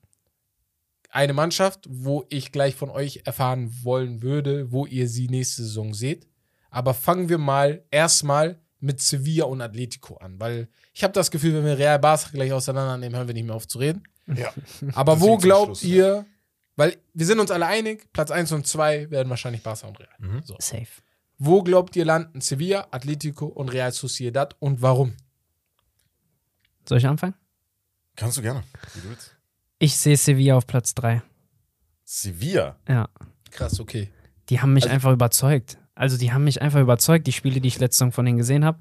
Eine 1.10 1.34
Mannschaft, 1.34 1.88
wo 1.90 2.26
ich 2.30 2.52
gleich 2.52 2.76
von 2.76 2.92
euch 2.92 3.22
erfahren 3.26 3.72
wollen 3.82 4.22
würde, 4.22 4.72
wo 4.72 4.86
ihr 4.86 5.10
sie 5.10 5.30
nächste 5.30 5.64
Saison 5.64 5.96
seht. 5.96 6.28
Aber 6.70 6.94
fangen 6.94 7.30
wir 7.30 7.40
mal 7.40 7.84
erstmal 7.90 8.60
mit 8.80 9.02
Sevilla 9.02 9.46
und 9.46 9.62
Atletico 9.62 10.18
an, 10.18 10.40
weil 10.40 10.68
ich 10.94 11.04
habe 11.04 11.14
das 11.14 11.32
Gefühl, 11.32 11.56
wenn 11.56 11.66
wir 11.66 11.80
Real 11.80 11.98
Barca 11.98 12.30
gleich 12.32 12.52
auseinandernehmen, 12.52 13.16
hören 13.16 13.28
wir 13.28 13.34
nicht 13.34 13.46
mehr 13.46 13.56
auf 13.56 13.68
zu 13.68 13.80
reden. 13.80 14.04
Ja. 14.28 14.54
Aber 14.94 15.20
wo 15.20 15.38
glaubt 15.38 15.78
Schluss, 15.78 15.84
ihr, 15.84 16.26
weil 16.76 16.98
wir 17.14 17.26
sind 17.26 17.40
uns 17.40 17.52
alle 17.52 17.66
einig, 17.68 18.12
Platz 18.14 18.32
1 18.32 18.52
und 18.52 18.66
2 18.68 19.10
werden 19.12 19.30
wahrscheinlich 19.30 19.64
Barca 19.64 19.88
und 19.88 20.00
Real. 20.00 20.10
Mhm. 20.20 20.42
So. 20.44 20.56
Safe. 20.60 20.88
Wo 21.38 21.64
glaubt 21.64 21.96
ihr 21.96 22.06
landen 22.06 22.42
Sevilla, 22.42 22.88
Atletico 22.92 23.46
und 23.48 23.70
Real 23.70 23.92
Sociedad 23.92 24.56
und 24.60 24.82
warum? 24.82 25.14
Soll 26.88 26.98
ich 27.00 27.08
anfangen? 27.08 27.34
Kannst 28.16 28.38
du 28.38 28.42
gerne. 28.42 28.64
Wie 28.94 29.02
du 29.02 29.10
willst. 29.10 29.36
Ich 29.80 29.98
sehe 29.98 30.16
Sevilla 30.18 30.56
auf 30.56 30.68
Platz 30.68 30.94
3. 30.96 31.22
Sevilla. 32.04 32.78
Ja. 32.88 33.10
Krass, 33.52 33.80
okay. 33.80 34.12
Die 34.50 34.62
haben 34.62 34.74
mich 34.74 34.84
Also- 34.86 34.94
einfach 34.96 35.12
überzeugt. 35.12 35.78
Also 35.96 36.18
die 36.18 36.32
haben 36.34 36.44
mich 36.44 36.60
einfach 36.62 36.80
überzeugt, 36.82 37.28
die 37.28 37.32
Spiele, 37.32 37.62
die 37.62 37.68
ich 37.68 37.78
letzte 37.80 38.00
Saison 38.00 38.12
von 38.12 38.26
denen 38.26 38.38
gesehen 38.40 38.66
habe. 38.66 38.80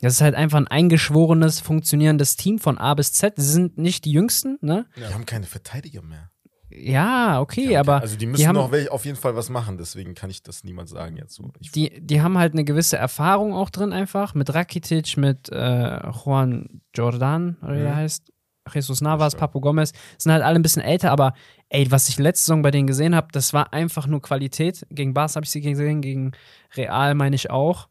Das 0.00 0.14
ist 0.14 0.20
halt 0.22 0.34
einfach 0.34 0.56
ein 0.58 0.66
eingeschworenes, 0.66 1.60
funktionierendes 1.60 2.36
Team 2.36 2.58
von 2.58 2.78
A 2.78 2.94
bis 2.94 3.12
Z. 3.12 3.34
Sie 3.36 3.50
sind 3.52 3.76
nicht 3.76 4.06
die 4.06 4.12
jüngsten, 4.12 4.58
ne? 4.62 4.86
Die 4.96 5.04
haben 5.04 5.26
keine 5.26 5.44
Verteidiger 5.46 6.00
mehr. 6.00 6.30
Ja, 6.76 7.40
okay, 7.40 7.68
Die 7.68 7.78
haben 7.78 7.88
aber 7.88 8.00
also 8.02 8.16
die 8.16 8.26
müssen 8.26 8.46
haben- 8.48 8.56
noch 8.56 8.72
auf 8.90 9.04
jeden 9.04 9.16
Fall 9.16 9.36
was 9.36 9.48
machen, 9.48 9.78
deswegen 9.78 10.14
kann 10.14 10.28
ich 10.30 10.42
das 10.42 10.64
niemand 10.64 10.88
sagen 10.88 11.16
jetzt 11.16 11.34
so. 11.34 11.52
Ich, 11.60 11.70
die, 11.70 12.00
die 12.00 12.20
haben 12.20 12.36
halt 12.36 12.52
eine 12.54 12.64
gewisse 12.64 12.96
Erfahrung 12.96 13.54
auch 13.54 13.70
drin 13.70 13.92
einfach. 13.92 14.34
Mit 14.34 14.52
Rakitic, 14.52 15.16
mit 15.16 15.48
äh, 15.50 16.00
Juan 16.10 16.80
Jordan, 16.94 17.56
oder 17.62 17.74
wie 17.76 17.80
er 17.80 17.92
Mhm. 17.92 17.96
heißt. 17.96 18.30
Jesus 18.72 19.02
Navas. 19.02 19.34
Papo 19.36 19.60
Gomez, 19.60 19.92
sind 20.16 20.32
halt 20.32 20.42
alle 20.42 20.56
ein 20.58 20.62
bisschen 20.62 20.80
älter, 20.80 21.10
aber 21.10 21.34
ey, 21.68 21.90
was 21.90 22.08
ich 22.08 22.18
letzte 22.18 22.46
Saison 22.46 22.62
bei 22.62 22.70
denen 22.70 22.86
gesehen 22.86 23.14
habe, 23.14 23.28
das 23.30 23.52
war 23.52 23.74
einfach 23.74 24.06
nur 24.06 24.22
Qualität. 24.22 24.86
Gegen 24.90 25.12
Barca 25.12 25.34
habe 25.34 25.44
ich 25.44 25.50
sie 25.50 25.60
gesehen, 25.60 26.00
gegen 26.00 26.32
Real 26.74 27.14
meine 27.14 27.36
ich 27.36 27.50
auch. 27.50 27.88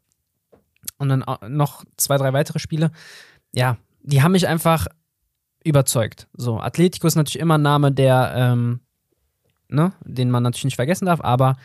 Und 0.98 1.08
dann 1.10 1.24
noch 1.48 1.84
zwei, 1.96 2.16
drei 2.16 2.32
weitere 2.32 2.58
Spiele. 2.58 2.90
Ja, 3.54 3.76
die 4.02 4.22
haben 4.22 4.32
mich 4.32 4.48
einfach 4.48 4.88
überzeugt. 5.64 6.28
So, 6.34 6.60
Atletico 6.60 7.06
ist 7.06 7.16
natürlich 7.16 7.40
immer 7.40 7.58
ein 7.58 7.62
Name, 7.62 7.90
der, 7.92 8.32
ähm, 8.36 8.80
ne, 9.68 9.92
den 10.04 10.30
man 10.30 10.42
natürlich 10.42 10.64
nicht 10.64 10.76
vergessen 10.76 11.06
darf, 11.06 11.20
aber 11.20 11.56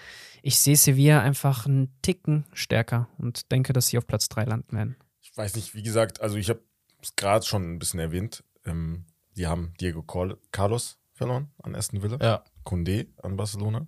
ich 0.41 0.57
sehe 0.57 0.75
Sevilla 0.77 1.21
einfach 1.21 1.65
einen 1.65 1.93
Ticken 2.01 2.45
stärker 2.53 3.07
und 3.17 3.51
denke, 3.51 3.73
dass 3.73 3.88
sie 3.88 3.97
auf 3.97 4.07
Platz 4.07 4.29
3 4.29 4.45
landen 4.45 4.75
werden. 4.75 4.95
ich 5.21 5.35
weiß 5.38 5.55
nicht, 5.55 5.75
wie 5.75 5.83
gesagt, 5.83 6.21
also 6.21 6.38
ich 6.38 6.49
habe 6.49 6.62
es 7.01 7.15
gerade 7.15 7.45
schon 7.45 7.73
ein 7.73 7.79
bisschen 7.79 7.99
erwähnt. 7.99 8.43
Ähm, 8.65 9.05
die 9.38 9.47
haben 9.47 9.73
Diego 9.79 10.01
Col- 10.01 10.38
Carlos 10.51 10.97
verloren 11.13 11.49
an 11.63 11.75
Aston 11.75 12.01
Villa, 12.01 12.17
Ja. 12.21 12.43
Condé 12.65 13.07
an 13.23 13.35
Barcelona. 13.38 13.88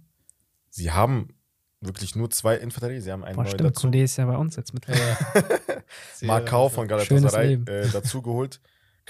Sie 0.69 0.91
haben 0.91 1.29
wirklich 1.81 2.15
nur 2.15 2.29
zwei 2.29 2.55
Innenverteidiger. 2.55 3.01
Sie 3.01 3.11
haben 3.11 3.23
einen 3.23 3.35
Boah, 3.35 3.43
neuen 3.43 3.53
stimmt, 3.55 3.75
dazu. 3.75 3.87
Condé 3.87 4.03
ist 4.03 4.17
ja 4.17 4.25
bei 4.25 4.37
uns 4.37 4.55
jetzt 4.55 4.73
mit. 4.73 4.85
Markau 6.21 6.69
von 6.69 6.87
Galatasaray 6.87 7.53
äh, 7.65 7.89
dazu 7.91 8.21
geholt. 8.21 8.61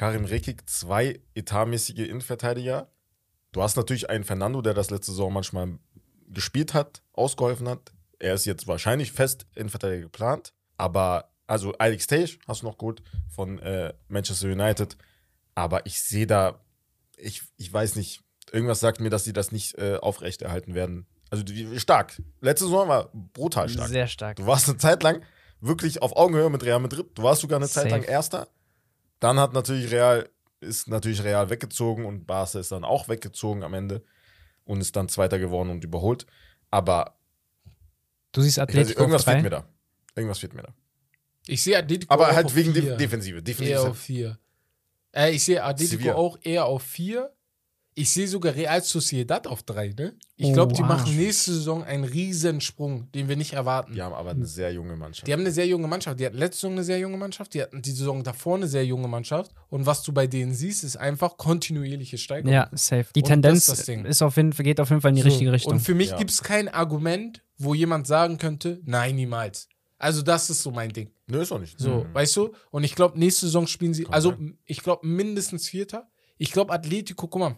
Karim 0.02 0.26
Rekik, 0.26 0.68
zwei 0.68 1.20
etatmäßige 1.36 2.00
Innenverteidiger. 2.00 2.90
Du 3.52 3.62
hast 3.62 3.76
natürlich 3.76 4.10
einen 4.10 4.24
Fernando, 4.24 4.64
der 4.64 4.74
das 4.74 4.90
letzte 4.90 5.12
Saison 5.12 5.32
manchmal 5.32 5.78
gespielt 6.28 6.74
hat, 6.74 7.04
ausgeholfen 7.14 7.70
hat. 7.70 7.92
Er 8.18 8.34
ist 8.34 8.46
jetzt 8.46 8.66
wahrscheinlich 8.66 9.12
fest 9.12 9.46
Innenverteidiger 9.54 10.02
geplant. 10.02 10.54
Aber, 10.76 11.30
also 11.46 11.74
Alex 11.74 12.08
Tage 12.08 12.40
hast 12.48 12.64
du 12.64 12.66
noch 12.66 12.80
gut 12.80 13.04
von 13.30 13.60
äh, 13.60 13.94
Manchester 14.08 14.48
United. 14.48 14.98
Aber 15.54 15.86
ich 15.86 16.02
sehe 16.02 16.26
da, 16.26 16.66
ich, 17.16 17.44
ich 17.58 17.72
weiß 17.72 17.96
nicht, 17.96 18.24
irgendwas 18.52 18.80
sagt 18.80 19.02
mir, 19.02 19.12
dass 19.12 19.24
sie 19.24 19.34
das 19.34 19.52
nicht 19.52 19.78
äh, 19.78 19.98
aufrechterhalten 19.98 20.74
werden. 20.74 21.06
Also 21.30 21.44
die, 21.44 21.80
stark. 21.80 22.20
Letzte 22.40 22.66
Saison 22.66 22.88
war 22.88 23.12
brutal 23.14 23.70
stark. 23.70 23.90
Sehr 23.90 24.08
stark. 24.08 24.38
Du 24.38 24.48
warst 24.48 24.68
eine 24.68 24.80
Zeit 24.80 25.04
lang 25.04 25.22
wirklich 25.60 26.02
auf 26.02 26.16
Augenhöhe 26.16 26.50
mit 26.50 26.64
Real 26.64 26.80
Madrid. 26.80 27.06
Du 27.14 27.22
warst 27.22 27.42
sogar 27.42 27.60
eine 27.60 27.70
Zeit 27.70 27.84
Safe. 27.84 28.02
lang 28.02 28.04
Erster. 28.04 28.48
Dann 29.22 29.40
hat 29.40 29.54
natürlich 29.54 29.90
Real, 29.92 30.28
ist 30.60 30.90
natürlich 30.90 31.24
Real 31.24 31.50
weggezogen 31.50 32.06
und 32.06 32.26
Barca 32.26 32.60
ist 32.60 32.74
dann 32.74 32.84
auch 32.84 33.08
weggezogen 33.08 33.64
am 33.64 33.74
Ende 33.74 34.04
und 34.66 34.82
ist 34.82 34.96
dann 34.98 35.08
Zweiter 35.08 35.40
geworden 35.40 35.70
und 35.70 35.84
überholt. 35.86 36.26
Aber 36.72 37.16
Du 38.32 38.42
siehst 38.42 38.60
Atletico 38.60 39.00
irgendwas 39.00 39.22
auf 39.22 39.26
3. 39.26 39.32
fehlt 39.34 39.44
mir 39.44 39.50
da. 39.50 39.66
Irgendwas 40.16 40.40
fehlt 40.40 40.54
mir 40.54 40.64
da. 40.64 40.74
Ich 41.48 41.64
sehe 41.64 41.78
Atletico 41.78 42.14
Aber 42.14 42.30
auch 42.30 42.36
halt 42.36 42.46
auf 42.48 42.56
wegen 42.56 42.74
vier. 42.74 42.82
Def 42.82 42.98
Defensive. 42.98 43.44
Defensive 43.44 43.72
Eher 43.74 43.82
auf 43.82 43.88
halt, 43.88 43.98
vier. 43.98 44.40
Äh, 45.12 45.32
ich 45.32 45.44
sehe 45.44 45.64
Atletico 45.64 46.02
Sevilla. 46.02 46.16
auch 46.16 46.38
eher 46.42 46.66
auf 46.66 46.84
vier. 46.84 47.32
Ich 47.94 48.12
sehe 48.12 48.26
sogar 48.28 48.56
Real 48.56 48.82
Sociedad 48.82 49.48
auf 49.48 49.64
drei, 49.64 49.90
ne? 49.90 50.14
Ich 50.38 50.48
Oh, 50.48 50.54
glaube, 50.54 50.74
die 50.74 50.82
wow. 50.82 50.88
machen 50.90 51.16
nächste 51.18 51.54
Saison 51.54 51.84
einen 51.84 52.06
Riesensprung, 52.06 53.12
den 53.12 53.28
wir 53.28 53.36
nicht 53.36 53.54
erwarten. 53.54 53.94
die 53.94 54.02
haben 54.02 54.14
aber 54.14 54.30
eine 54.32 54.46
sehr 54.46 54.72
junge 54.74 54.96
Mannschaft. 54.96 55.28
Die 55.28 55.34
haben 55.34 55.42
eine 55.42 55.52
sehr 55.52 55.68
junge 55.68 55.88
Mannschaft. 55.88 56.20
Die 56.20 56.26
hatten 56.26 56.38
letzte 56.38 56.58
Saison 56.62 56.72
eine 56.74 56.84
sehr 56.84 57.00
junge 57.00 57.18
Mannschaft. 57.18 57.54
Die 57.54 57.62
hatten 57.62 57.82
die 57.82 57.92
Saison 57.92 58.24
davor 58.24 58.56
eine 58.56 58.68
sehr 58.68 58.86
junge 58.86 59.08
Mannschaft. 59.10 59.52
Und 59.70 59.86
was 59.86 60.04
du 60.04 60.14
bei 60.14 60.26
denen 60.28 60.54
siehst, 60.54 60.84
ist 60.86 60.96
einfach 60.96 61.36
kontinuierliche 61.38 62.18
Steigerung. 62.18 62.54
Ja, 62.54 62.70
safe. 62.74 63.08
Die 63.16 63.22
Und 63.22 63.28
Tendenz 63.28 63.66
das 63.66 63.80
ist 63.80 63.90
das 63.90 64.06
ist 64.06 64.22
auf 64.22 64.38
jeden, 64.38 64.54
Fall- 64.54 64.64
geht 64.64 64.80
auf 64.80 64.90
jeden 64.90 65.02
Fall 65.02 65.10
in 65.12 65.16
die 65.18 65.22
So. 65.24 65.28
richtige 65.28 65.52
Richtung. 65.52 65.74
Und 65.74 65.80
für 65.82 65.94
mich 65.96 66.12
Ja. 66.12 66.18
gibt 66.18 66.32
es 66.32 66.42
kein 66.42 66.70
Argument, 66.70 67.44
wo 67.58 67.74
jemand 67.74 68.08
sagen 68.08 68.38
könnte, 68.38 68.80
nein, 68.86 69.16
niemals. 69.16 69.68
Also 69.98 70.22
das 70.22 70.50
ist 70.50 70.64
so 70.64 70.72
mein 70.72 70.90
Ding. 70.92 71.12
Nö, 71.28 71.42
ist 71.42 71.52
auch 71.52 71.60
nicht. 71.60 71.78
So, 71.80 72.06
Mhm. 72.06 72.14
weißt 72.14 72.36
du? 72.38 72.54
Und 72.72 72.84
ich 72.84 72.96
glaube, 72.96 73.20
nächste 73.20 73.46
Saison 73.46 73.68
spielen 73.68 73.94
sie, 73.94 74.06
Kann 74.06 74.14
also 74.14 74.30
sein. 74.32 74.58
ich 74.66 74.82
glaube 74.82 75.06
mindestens 75.06 75.68
Vierter. 75.68 76.08
Ich 76.38 76.52
glaube, 76.52 76.74
Atletico, 76.74 77.28
guck 77.28 77.40
mal, 77.40 77.56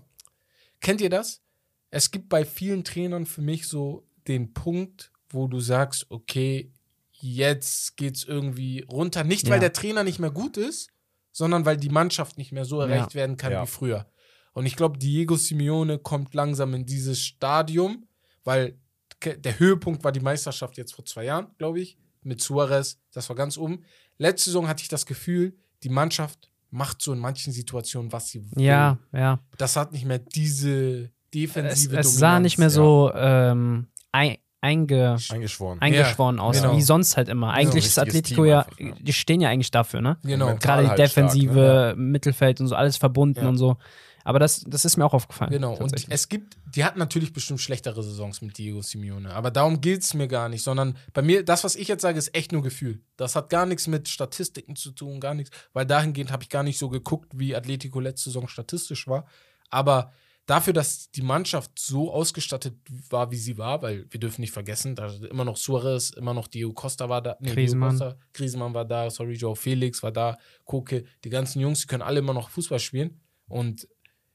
kennt 0.83 1.01
ihr 1.01 1.09
das? 1.09 1.41
Es 1.89 2.11
gibt 2.11 2.29
bei 2.29 2.45
vielen 2.45 2.83
Trainern 2.83 3.25
für 3.25 3.41
mich 3.41 3.67
so 3.67 4.07
den 4.27 4.53
Punkt, 4.53 5.11
wo 5.29 5.47
du 5.47 5.59
sagst, 5.59 6.05
okay, 6.09 6.71
jetzt 7.11 7.97
geht's 7.97 8.23
irgendwie 8.23 8.85
runter. 8.89 9.23
Nicht, 9.23 9.45
weil 9.47 9.53
Ja. 9.55 9.59
der 9.61 9.73
Trainer 9.73 10.03
nicht 10.03 10.19
mehr 10.19 10.31
gut 10.31 10.57
ist, 10.57 10.89
sondern 11.31 11.65
weil 11.65 11.77
die 11.77 11.89
Mannschaft 11.89 12.37
nicht 12.37 12.51
mehr 12.51 12.65
so 12.65 12.79
erreicht 12.81 13.15
werden 13.15 13.37
kann 13.37 13.51
Ja. 13.51 13.63
wie 13.63 13.67
früher. 13.67 14.07
Und 14.53 14.65
ich 14.67 14.75
glaube, 14.75 14.99
Diego 14.99 15.35
Simeone 15.35 15.97
kommt 15.97 16.33
langsam 16.35 16.73
in 16.75 16.85
dieses 16.85 17.19
Stadium, 17.19 18.07
weil 18.43 18.77
der 19.23 19.57
Höhepunkt 19.57 20.03
war 20.03 20.11
die 20.11 20.19
Meisterschaft 20.19 20.77
jetzt 20.77 20.93
vor 20.93 21.05
zwei 21.05 21.23
Jahren, 21.25 21.47
glaube 21.57 21.79
ich, 21.79 21.97
mit 22.21 22.41
Suarez. 22.41 22.99
Das 23.11 23.29
war 23.29 23.35
ganz 23.35 23.57
oben. 23.57 23.83
Letzte 24.17 24.49
Saison 24.49 24.67
hatte 24.67 24.83
ich 24.83 24.89
das 24.89 25.05
Gefühl, 25.05 25.57
die 25.81 25.89
Mannschaft 25.89 26.51
macht 26.73 27.01
so 27.01 27.13
in 27.13 27.19
manchen 27.19 27.53
Situationen, 27.53 28.11
was 28.11 28.29
sie 28.29 28.43
will. 28.51 28.63
ja, 28.63 28.97
ja. 29.13 29.39
Das 29.57 29.75
hat 29.75 29.93
nicht 29.93 30.05
mehr 30.05 30.19
diese 30.19 31.03
Es, 31.03 31.09
defensive 31.33 31.97
es 31.97 32.17
sah 32.17 32.39
nicht 32.39 32.57
mehr 32.57 32.67
ja. 32.67 32.71
so 32.71 33.11
ähm, 33.15 33.87
ein, 34.11 34.37
einge, 34.59 35.17
Eingeschworen. 35.29 35.79
eingeschworen 35.81 36.39
aus, 36.39 36.61
genau. 36.61 36.75
wie 36.75 36.81
sonst 36.81 37.15
halt 37.15 37.29
immer. 37.29 37.51
Eigentlich 37.51 37.85
ist 37.85 37.99
Atletico 37.99 38.43
ja, 38.45 38.61
einfach, 38.61 38.79
ja. 38.79 38.93
die 38.99 39.13
stehen 39.13 39.41
ja 39.41 39.49
eigentlich 39.49 39.71
dafür, 39.71 40.01
ne? 40.01 40.17
Genau. 40.23 40.55
Gerade 40.55 40.83
die 40.83 40.89
halt 40.89 40.99
Defensive, 40.99 41.53
stark, 41.53 41.97
Mittelfeld 41.97 42.59
und 42.59 42.67
so, 42.67 42.75
alles 42.75 42.97
verbunden 42.97 43.43
Ja. 43.43 43.49
und 43.49 43.57
so. 43.57 43.77
Aber 44.23 44.39
das, 44.39 44.63
das 44.67 44.85
ist 44.85 44.97
mir 44.97 45.05
auch 45.05 45.13
aufgefallen. 45.13 45.51
Genau, 45.51 45.75
und 45.75 45.93
es 46.09 46.29
gibt, 46.29 46.57
die 46.75 46.83
hatten 46.83 46.99
natürlich 46.99 47.33
bestimmt 47.33 47.61
schlechtere 47.61 48.01
Saisons 48.03 48.41
mit 48.41 48.57
Diego 48.57 48.81
Simeone, 48.81 49.33
aber 49.33 49.51
darum 49.51 49.81
geht 49.81 50.01
es 50.01 50.13
mir 50.13 50.27
gar 50.27 50.49
nicht, 50.49 50.63
sondern 50.63 50.97
bei 51.13 51.21
mir, 51.21 51.43
das, 51.43 51.63
was 51.63 51.75
ich 51.75 51.87
jetzt 51.87 52.01
sage, 52.01 52.17
ist 52.17 52.33
echt 52.35 52.51
nur 52.51 52.61
Gefühl. 52.61 53.01
Das 53.17 53.35
hat 53.35 53.49
gar 53.49 53.65
nichts 53.65 53.87
mit 53.87 54.07
Statistiken 54.07 54.75
zu 54.75 54.91
tun, 54.91 55.19
gar 55.19 55.33
nichts, 55.33 55.55
weil 55.73 55.85
dahingehend 55.85 56.31
habe 56.31 56.43
ich 56.43 56.49
gar 56.49 56.63
nicht 56.63 56.77
so 56.77 56.89
geguckt, 56.89 57.31
wie 57.35 57.55
Atletico 57.55 57.99
letzte 57.99 58.29
Saison 58.29 58.47
statistisch 58.47 59.07
war, 59.07 59.25
aber 59.69 60.11
dafür, 60.45 60.73
dass 60.73 61.09
die 61.11 61.21
Mannschaft 61.21 61.71
so 61.79 62.11
ausgestattet 62.11 62.75
war, 63.09 63.31
wie 63.31 63.37
sie 63.37 63.57
war, 63.57 63.81
weil 63.81 64.05
wir 64.09 64.19
dürfen 64.19 64.41
nicht 64.41 64.51
vergessen, 64.51 64.95
da 64.95 65.07
immer 65.29 65.45
noch 65.45 65.57
Suarez, 65.57 66.11
immer 66.11 66.33
noch 66.33 66.47
Diego 66.47 66.73
Costa 66.73 67.09
war 67.09 67.21
da, 67.21 67.37
nee, 67.39 67.51
Griezmann. 67.51 67.91
Costa, 67.91 68.15
Griezmann 68.33 68.73
war 68.73 68.85
da, 68.85 69.09
sorry, 69.09 69.33
Joe 69.33 69.55
Felix 69.55 70.03
war 70.03 70.11
da, 70.11 70.37
Koke, 70.65 71.05
die 71.23 71.29
ganzen 71.29 71.59
Jungs, 71.59 71.81
die 71.81 71.87
können 71.87 72.03
alle 72.03 72.19
immer 72.19 72.33
noch 72.33 72.49
Fußball 72.49 72.79
spielen 72.79 73.21
und 73.47 73.87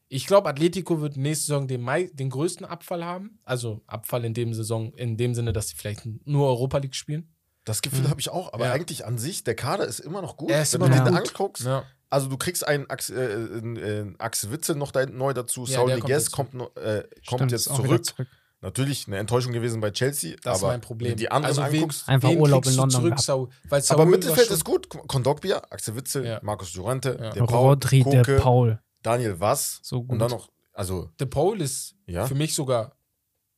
ich 0.09 0.27
glaube, 0.27 0.49
Atletico 0.49 1.01
wird 1.01 1.17
nächste 1.17 1.47
Saison 1.47 1.69
den, 1.69 1.83
Mai, 1.83 2.11
den 2.15 2.31
größten 2.31 2.65
Abfall 2.67 3.05
haben. 3.05 3.39
Also 3.45 3.83
Abfall 3.87 4.25
in 4.25 4.35
dem 4.35 4.55
Saison, 4.55 4.93
in 4.95 5.17
dem 5.17 5.35
Sinne, 5.35 5.53
dass 5.53 5.69
sie 5.69 5.77
vielleicht 5.77 6.03
nur 6.27 6.47
Europa 6.49 6.79
League 6.79 6.95
spielen. 6.95 7.35
Das 7.65 7.83
Gefühl 7.83 8.09
habe 8.09 8.19
ich 8.21 8.31
auch, 8.31 8.53
aber 8.55 8.67
Ja. 8.67 8.73
eigentlich 8.73 9.05
an 9.05 9.19
sich, 9.19 9.45
der 9.45 9.55
Kader 9.55 9.85
ist 9.87 9.99
immer 10.01 10.23
noch 10.23 10.39
gut. 10.39 10.51
Er 10.51 10.63
ist 10.63 10.73
Wenn 10.73 10.81
immer 10.81 10.91
du 10.91 10.97
noch 10.97 11.05
den 11.05 11.15
gut. 11.17 11.29
anguckst, 11.29 11.65
Ja. 11.67 11.85
also 12.09 12.29
du 12.29 12.39
kriegst 12.39 12.67
einen 12.67 12.89
Axel, 12.89 13.77
äh, 13.79 14.07
äh, 14.07 14.51
Witzel 14.51 14.77
noch 14.77 14.91
da 14.91 15.05
neu 15.05 15.35
dazu, 15.35 15.65
Ja, 15.67 15.75
Saul 15.75 15.89
der 15.89 15.99
kommt 15.99 16.09
Niguez 16.09 16.31
kommt, 16.31 16.55
äh, 16.55 17.03
kommt 17.27 17.41
Stimmt, 17.41 17.53
jetzt 17.53 17.67
ist 17.67 17.85
wieder 17.85 18.03
zurück. 18.03 18.27
Natürlich 18.61 19.07
eine 19.07 19.19
Enttäuschung 19.19 19.53
gewesen 19.53 19.81
bei 19.81 19.91
Chelsea, 19.93 20.35
Das 20.43 20.57
ist 20.57 20.63
aber 20.65 20.73
mein 20.73 20.81
Problem. 20.81 21.17
die 21.17 21.31
anderen 21.31 21.57
also 21.59 21.71
wen, 21.71 21.81
anguckst, 21.81 22.09
Einfach 22.09 22.31
wen 22.31 22.41
Urlaub 22.41 22.67
in 22.67 22.75
London 22.75 23.03
Zurück. 23.03 23.21
Saul? 23.21 23.49
Weil 23.69 23.83
Saul 23.83 24.01
aber 24.01 24.07
Mittelfeld 24.11 24.51
ist 24.51 24.65
gut. 24.65 24.89
Kondogbia, 24.89 25.63
Axel 25.71 25.95
Witzel, 25.95 26.27
Ja. 26.27 26.41
Markus 26.43 26.75
Llorente, 26.75 27.19
Ja. 27.21 27.31
De 27.31 27.43
Paul, 27.45 27.69
Rodri, 27.69 28.03
Koke, 28.03 28.23
der 28.23 28.37
Paul. 28.39 28.81
Daniel 29.03 29.39
Wass 29.41 29.81
So 29.83 30.03
gut. 30.03 30.13
und 30.13 30.19
dann 30.19 30.31
noch, 30.31 30.49
also 30.73 31.11
De 31.21 31.27
Paul 31.27 31.61
ist 31.61 31.95
Ja. 32.07 32.27
für 32.27 32.35
mich 32.35 32.55
sogar 32.55 32.93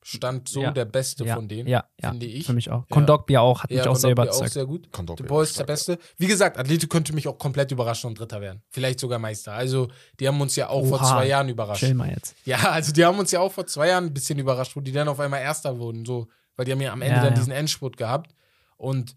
Stand 0.02 0.48
so 0.48 0.62
Ja. 0.62 0.70
der 0.70 0.86
Beste 0.86 1.24
ja, 1.26 1.34
von 1.34 1.46
denen, 1.46 1.68
ja, 1.68 1.84
ja, 2.00 2.08
finde 2.10 2.24
ich. 2.24 2.46
Für 2.46 2.54
mich 2.54 2.70
auch. 2.70 2.80
Ja. 2.80 2.86
Kondogbia 2.94 3.40
auch, 3.40 3.62
hat 3.62 3.70
mich 3.70 3.80
auch 3.80 3.94
sehr 3.96 4.10
Kondogbia 4.14 4.22
auch 4.32 4.36
überzeugt. 4.36 4.52
sehr 4.54 4.64
gut. 4.66 4.90
Kondogbia 4.92 5.24
De 5.24 5.28
Paul 5.28 5.42
ist 5.44 5.58
der 5.58 5.64
Beste. 5.64 5.98
Wie 6.16 6.26
gesagt, 6.26 6.56
Atletico 6.56 6.88
könnte 6.90 7.12
mich 7.12 7.28
auch 7.28 7.36
komplett 7.36 7.70
überraschen 7.70 8.08
und 8.08 8.18
Dritter 8.18 8.40
werden. 8.40 8.62
Vielleicht 8.70 8.98
sogar 8.98 9.18
Meister. 9.18 9.52
Also, 9.52 9.88
die 10.18 10.26
haben 10.26 10.40
uns 10.40 10.56
ja 10.56 10.68
auch 10.70 10.86
vor 10.86 10.98
Oha. 10.98 11.04
zwei 11.10 11.26
Jahren 11.26 11.50
überrascht. 11.50 11.80
Chill 11.80 11.92
mal 11.92 12.08
jetzt. 12.08 12.34
Ja, 12.46 12.70
also 12.70 12.92
die 12.92 13.04
haben 13.04 13.18
uns 13.18 13.30
ja 13.30 13.40
auch 13.40 13.52
vor 13.52 13.66
zwei 13.66 13.88
Jahren 13.88 14.06
ein 14.06 14.14
bisschen 14.14 14.38
überrascht, 14.38 14.74
wo 14.74 14.80
die 14.80 14.90
dann 14.92 15.06
auf 15.08 15.20
einmal 15.20 15.42
Erster 15.42 15.78
wurden, 15.78 16.06
so, 16.06 16.28
weil 16.56 16.64
die 16.64 16.72
haben 16.72 16.80
ja 16.80 16.92
am 16.94 17.02
Ende 17.02 17.16
Ja, 17.16 17.22
dann 17.24 17.34
ja. 17.34 17.38
diesen 17.38 17.52
Endspurt 17.52 17.98
gehabt. 17.98 18.34
Und 18.78 19.14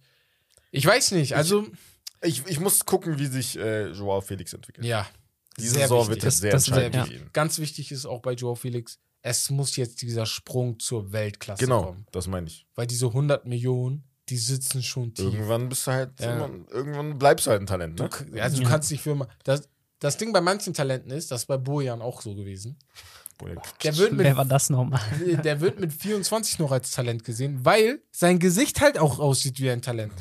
ich 0.71 0.85
weiß 0.85 1.11
nicht, 1.13 1.33
also 1.37 1.65
Ich, 2.21 2.45
ich 2.47 2.59
muss 2.59 2.83
gucken, 2.83 3.19
wie 3.19 3.27
sich 3.27 3.57
äh, 3.57 3.87
Joao 3.91 4.19
Felix 4.19 4.51
entwickelt. 4.51 4.85
ja, 4.85 5.07
Diese 5.59 5.73
sehr 5.75 5.81
Saison 5.83 5.99
wichtig. 6.01 6.15
wird 6.15 6.23
Das- 6.25 6.37
sehr 6.37 6.51
das- 6.51 6.67
entscheidend 6.67 6.95
ja. 6.95 7.05
für 7.05 7.13
ihn. 7.13 7.29
ganz 7.33 7.59
wichtig 7.59 7.91
ist 7.91 8.05
auch 8.05 8.21
bei 8.21 8.33
Joao 8.33 8.55
Felix, 8.55 8.99
es 9.21 9.49
muss 9.49 9.75
jetzt 9.77 10.01
dieser 10.01 10.25
Sprung 10.25 10.79
zur 10.79 11.11
Weltklasse 11.11 11.63
Genau, 11.63 11.83
kommen. 11.85 12.05
das 12.11 12.27
meine 12.27 12.47
ich. 12.47 12.67
Weil 12.75 12.87
diese 12.87 13.07
100 13.13 13.45
Millionen, 13.45 14.03
die 14.29 14.37
sitzen 14.37 14.83
schon 14.83 15.13
tief. 15.13 15.25
Irgendwann 15.33 15.69
bist 15.69 15.87
du 15.87 15.91
halt, 15.91 16.19
Ja. 16.19 16.27
irgendwann, 16.37 16.67
irgendwann 16.69 17.17
bleibst 17.19 17.45
du 17.47 17.51
halt 17.51 17.61
ein 17.61 17.67
Talent, 17.67 17.99
Du, 17.99 18.03
ne? 18.03 18.09
k- 18.09 18.39
also 18.41 18.61
du 18.61 18.67
kannst 18.67 18.89
dich 18.91 19.01
für 19.01 19.11
immer. 19.11 19.27
Das, 19.43 19.69
das 19.99 20.17
Ding 20.17 20.33
bei 20.33 20.41
manchen 20.41 20.73
Talenten 20.73 21.11
ist, 21.11 21.31
das 21.31 21.41
ist 21.43 21.45
bei 21.47 21.57
Bojan 21.57 22.01
auch 22.01 22.21
so 22.21 22.35
gewesen. 22.35 22.77
Der 23.83 23.97
wird 23.97 24.11
mit 24.13 24.25
Wer 24.25 24.37
war 24.37 24.45
das 24.45 24.69
nochmal? 24.69 24.99
der 25.43 25.59
wird 25.61 25.79
mit 25.79 25.91
24 25.93 26.59
noch 26.59 26.71
als 26.71 26.91
Talent 26.91 27.23
gesehen, 27.23 27.59
weil 27.63 28.01
sein 28.11 28.39
Gesicht 28.39 28.81
halt 28.81 28.97
auch 28.99 29.19
aussieht 29.19 29.59
wie 29.59 29.69
ein 29.69 29.81
Talent. 29.81 30.13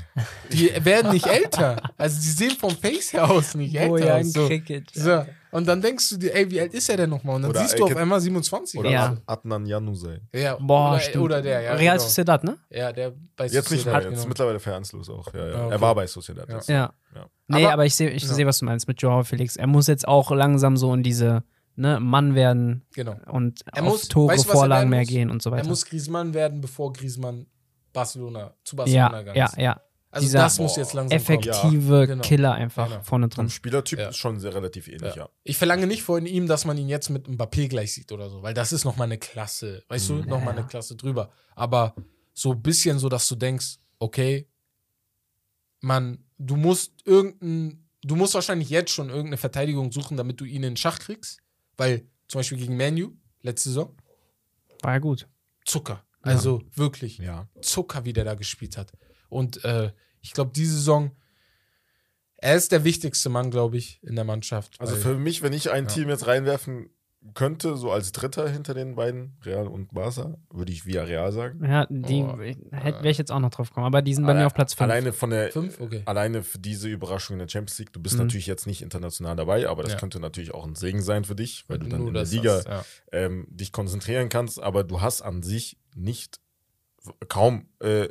Die 0.53 0.71
werden 0.85 1.13
nicht 1.13 1.27
älter. 1.27 1.77
Also 1.99 2.21
die 2.21 2.29
sehen 2.29 2.57
vom 2.59 2.71
Face 2.77 3.13
her 3.13 3.31
aus 3.31 3.55
nicht 3.55 3.75
älter 3.75 3.89
Bojan 3.89 4.21
aus. 4.21 4.33
So. 4.33 4.47
Cricket. 4.49 4.91
So. 4.93 5.25
Und 5.51 5.69
dann 5.69 5.83
denkst 5.83 6.09
du 6.09 6.17
dir, 6.17 6.35
ey, 6.35 6.51
wie 6.51 6.61
alt 6.63 6.73
ist 6.73 6.89
er 6.89 6.97
denn 6.97 7.11
nochmal? 7.11 7.37
Und 7.37 7.43
dann 7.43 7.51
Oder 7.51 7.61
siehst 7.61 7.79
du 7.79 7.85
auf 7.85 7.95
einmal 7.95 8.19
27. 8.21 8.81
Oder 8.81 8.91
Ja. 8.91 9.17
Adnan 9.27 9.67
Januzaj. 9.67 10.19
Ja, 10.33 10.57
Boah, 10.59 10.93
oder, 10.93 11.01
stimmt. 11.01 11.25
oder 11.25 11.43
der, 11.43 11.61
ja. 11.61 11.75
Real 11.75 11.97
genau. 11.99 12.09
Sociedad, 12.09 12.43
ne? 12.43 12.57
Ja, 12.71 12.91
der 12.91 13.13
bei 13.37 13.45
Jetzt 13.45 13.55
nicht 13.55 13.71
mehr, 13.71 13.79
Sociedad, 13.79 14.03
jetzt 14.05 14.13
genau. 14.15 14.29
mittlerweile 14.29 14.61
vereinslos 14.61 15.11
auch. 15.11 15.33
Ja, 15.35 15.47
ja. 15.49 15.55
Ah, 15.57 15.65
okay. 15.67 15.75
Er 15.75 15.81
war 15.83 15.95
bei 15.95 16.07
Sociedad. 16.07 16.49
Ja. 16.49 16.55
jetzt. 16.55 16.69
Ja. 16.71 16.95
Ja. 17.15 17.27
Nee, 17.49 17.65
Aber- 17.65 17.73
aber, 17.75 17.85
ich 17.85 17.95
sehe, 17.95 18.09
ich 18.09 18.23
Ja. 18.23 18.33
sehe, 18.33 18.47
was 18.47 18.59
du 18.61 18.65
meinst 18.65 18.89
mit 18.89 19.03
Joao 19.03 19.25
Felix. 19.25 19.57
Er 19.57 19.67
muss 19.67 19.89
jetzt 19.89 20.09
auch 20.09 20.31
langsam 20.31 20.79
so 20.79 20.95
in 20.95 21.03
diese 21.03 21.43
ne, 21.77 22.01
Mann 22.01 22.35
werden 22.35 22.85
Genau. 22.95 23.17
und 23.31 23.61
Er 23.73 23.83
auf 23.83 23.89
muss- 23.89 24.09
Tore, 24.09 24.33
weißt 24.35 24.45
du, 24.45 24.49
er 24.51 24.53
Vorlagen 24.53 24.91
mehr 24.91 25.01
muss? 25.01 25.09
gehen 25.09 25.31
und 25.31 25.43
so 25.43 25.51
Er 25.51 25.57
weiter. 25.59 25.69
muss 25.69 25.85
Griezmann 25.87 26.35
werden, 26.35 26.61
bevor 26.61 26.93
Griezmann 26.93 27.47
Barcelona 27.93 28.55
zu 28.65 28.77
Barcelona 28.77 29.11
ja, 29.13 29.19
gegangen 29.19 29.37
ja, 29.39 29.47
ist. 29.47 29.57
ja. 29.59 29.81
Also 30.15 30.27
dieser 30.27 30.41
das 30.41 30.59
muss 30.59 30.77
jetzt 30.77 30.93
langsam 30.93 31.19
kommen. 31.25 31.39
Effektive 31.39 31.99
Ja, 32.01 32.05
genau. 32.05 32.23
Killer 32.23 32.53
einfach 32.53 32.89
Genau. 32.91 33.03
vorne 33.03 33.29
drin. 33.29 33.45
Vom 33.47 33.49
Spielertyp 33.51 33.99
Ja. 33.99 34.09
ist 34.11 34.17
schon 34.19 34.39
sehr 34.41 34.55
relativ 34.55 34.87
ähnlich, 34.89 35.15
ja. 35.15 35.31
Ich 35.43 35.57
verlange 35.57 35.87
nicht 35.87 36.03
von 36.03 36.27
ihm, 36.27 36.47
dass 36.47 36.67
man 36.67 36.77
ihn 36.77 36.89
jetzt 36.91 37.09
mit 37.09 37.29
Mbappé 37.29 37.69
gleich 37.69 37.95
sieht 37.95 38.13
oder 38.13 38.29
so, 38.29 38.43
weil 38.43 38.53
das 38.53 38.73
ist 38.75 38.85
nochmal 38.85 39.07
eine 39.07 39.17
Klasse, 39.17 39.83
weißt 39.89 40.11
du, 40.11 40.15
Mhm. 40.15 40.21
nochmal 40.29 40.41
Ja, 40.41 40.53
ja. 40.53 40.59
eine 40.59 40.67
Klasse 40.67 40.97
drüber. 40.97 41.31
Aber 41.55 41.95
so 42.35 42.53
ein 42.53 42.63
bisschen 42.63 42.99
so, 42.99 43.09
dass 43.09 43.27
du 43.27 43.37
denkst, 43.37 43.79
okay, 43.99 44.49
man, 45.81 46.25
du 46.39 46.57
musst 46.57 46.93
irgendein, 47.07 47.89
du 48.03 48.17
musst 48.17 48.35
wahrscheinlich 48.35 48.71
jetzt 48.71 48.91
schon 48.91 49.09
irgendeine 49.09 49.37
Verteidigung 49.37 49.93
suchen, 49.93 50.17
damit 50.17 50.41
du 50.41 50.45
ihn 50.45 50.57
in 50.57 50.63
den 50.63 50.77
Schach 50.77 50.99
kriegst, 50.99 51.41
weil 51.77 52.07
zum 52.29 52.39
Beispiel 52.41 52.59
gegen 52.59 52.77
Manu, 52.77 53.13
letzte 53.43 53.69
Saison, 53.71 53.97
War 54.83 54.93
ja 54.95 54.99
gut. 54.99 55.29
Zucker. 55.65 56.05
Also 56.23 56.63
wirklich 56.75 57.19
Ja. 57.19 57.49
Zucker, 57.61 58.05
wie 58.05 58.13
der 58.13 58.25
da 58.25 58.35
gespielt 58.35 58.77
hat. 58.77 58.93
Und 59.29 59.65
äh, 59.65 59.93
ich 60.21 60.33
glaube, 60.33 60.53
diese 60.55 60.75
Saison, 60.75 61.11
er 62.37 62.57
ist 62.57 62.73
der 62.73 62.85
wichtigste 62.85 63.29
Mann, 63.29 63.51
glaube 63.51 63.77
ich, 63.77 64.03
in 64.03 64.15
der 64.17 64.25
Mannschaft. 64.25 64.81
Also 64.81 64.95
weil- 64.95 65.01
für 65.01 65.19
mich, 65.19 65.43
wenn 65.43 65.53
ich 65.53 65.71
ein 65.71 65.85
Ja. 65.87 65.91
Team 65.91 66.09
jetzt 66.09 66.27
reinwerfen 66.27 66.91
könnte, 67.35 67.77
so 67.77 67.91
als 67.93 68.13
Dritter 68.13 68.49
hinter 68.49 68.75
den 68.75 68.95
beiden, 68.97 69.37
Real 69.45 69.67
und 69.69 69.93
Barca, 69.95 70.37
würde 70.51 70.73
ich 70.73 70.87
Villarreal 70.87 71.31
sagen. 71.33 71.65
Ja, 71.65 71.87
die 71.89 72.23
Oh, 72.23 72.37
wäre 72.39 73.09
ich 73.09 73.19
jetzt 73.19 73.31
auch 73.31 73.39
noch 73.39 73.51
drauf 73.51 73.69
gekommen, 73.71 73.87
aber 73.87 74.03
die 74.03 74.13
sind 74.15 74.27
bei 74.27 74.35
mir 74.35 74.47
auf 74.47 74.55
Platz 74.55 74.75
5. 74.75 74.91
Alleine 74.91 75.13
von 75.13 75.31
der 75.31 75.51
Fünf? 75.53 75.81
Okay. 75.81 76.03
Alleine 76.05 76.43
für 76.43 76.59
diese 76.59 76.89
Überraschung 76.89 77.35
in 77.35 77.39
der 77.39 77.49
Champions 77.49 77.79
League. 77.79 77.93
Du 77.93 78.01
bist 78.01 78.17
Mhm. 78.17 78.23
natürlich 78.25 78.47
jetzt 78.47 78.67
nicht 78.67 78.83
international 78.83 79.37
dabei, 79.37 79.69
aber 79.69 79.83
das 79.83 79.93
Ja. 79.93 79.99
könnte 79.99 80.19
natürlich 80.21 80.53
auch 80.53 80.67
ein 80.67 80.75
Segen 80.75 81.01
sein 81.01 81.25
für 81.25 81.35
dich, 81.37 81.65
weil 81.69 81.79
du 81.79 81.89
dann 81.89 82.01
Nur 82.01 82.09
in 82.09 82.15
der 82.15 82.25
Liga 82.25 82.55
hast, 82.57 82.67
ja. 82.69 82.85
ähm, 83.13 83.47
dich 83.51 83.71
konzentrieren 83.73 84.29
kannst, 84.29 84.61
aber 84.61 84.83
du 84.85 85.01
hast 85.01 85.23
an 85.23 85.43
sich 85.43 85.79
nicht 85.95 86.41
kaum, 87.29 87.69
äh, 87.81 88.09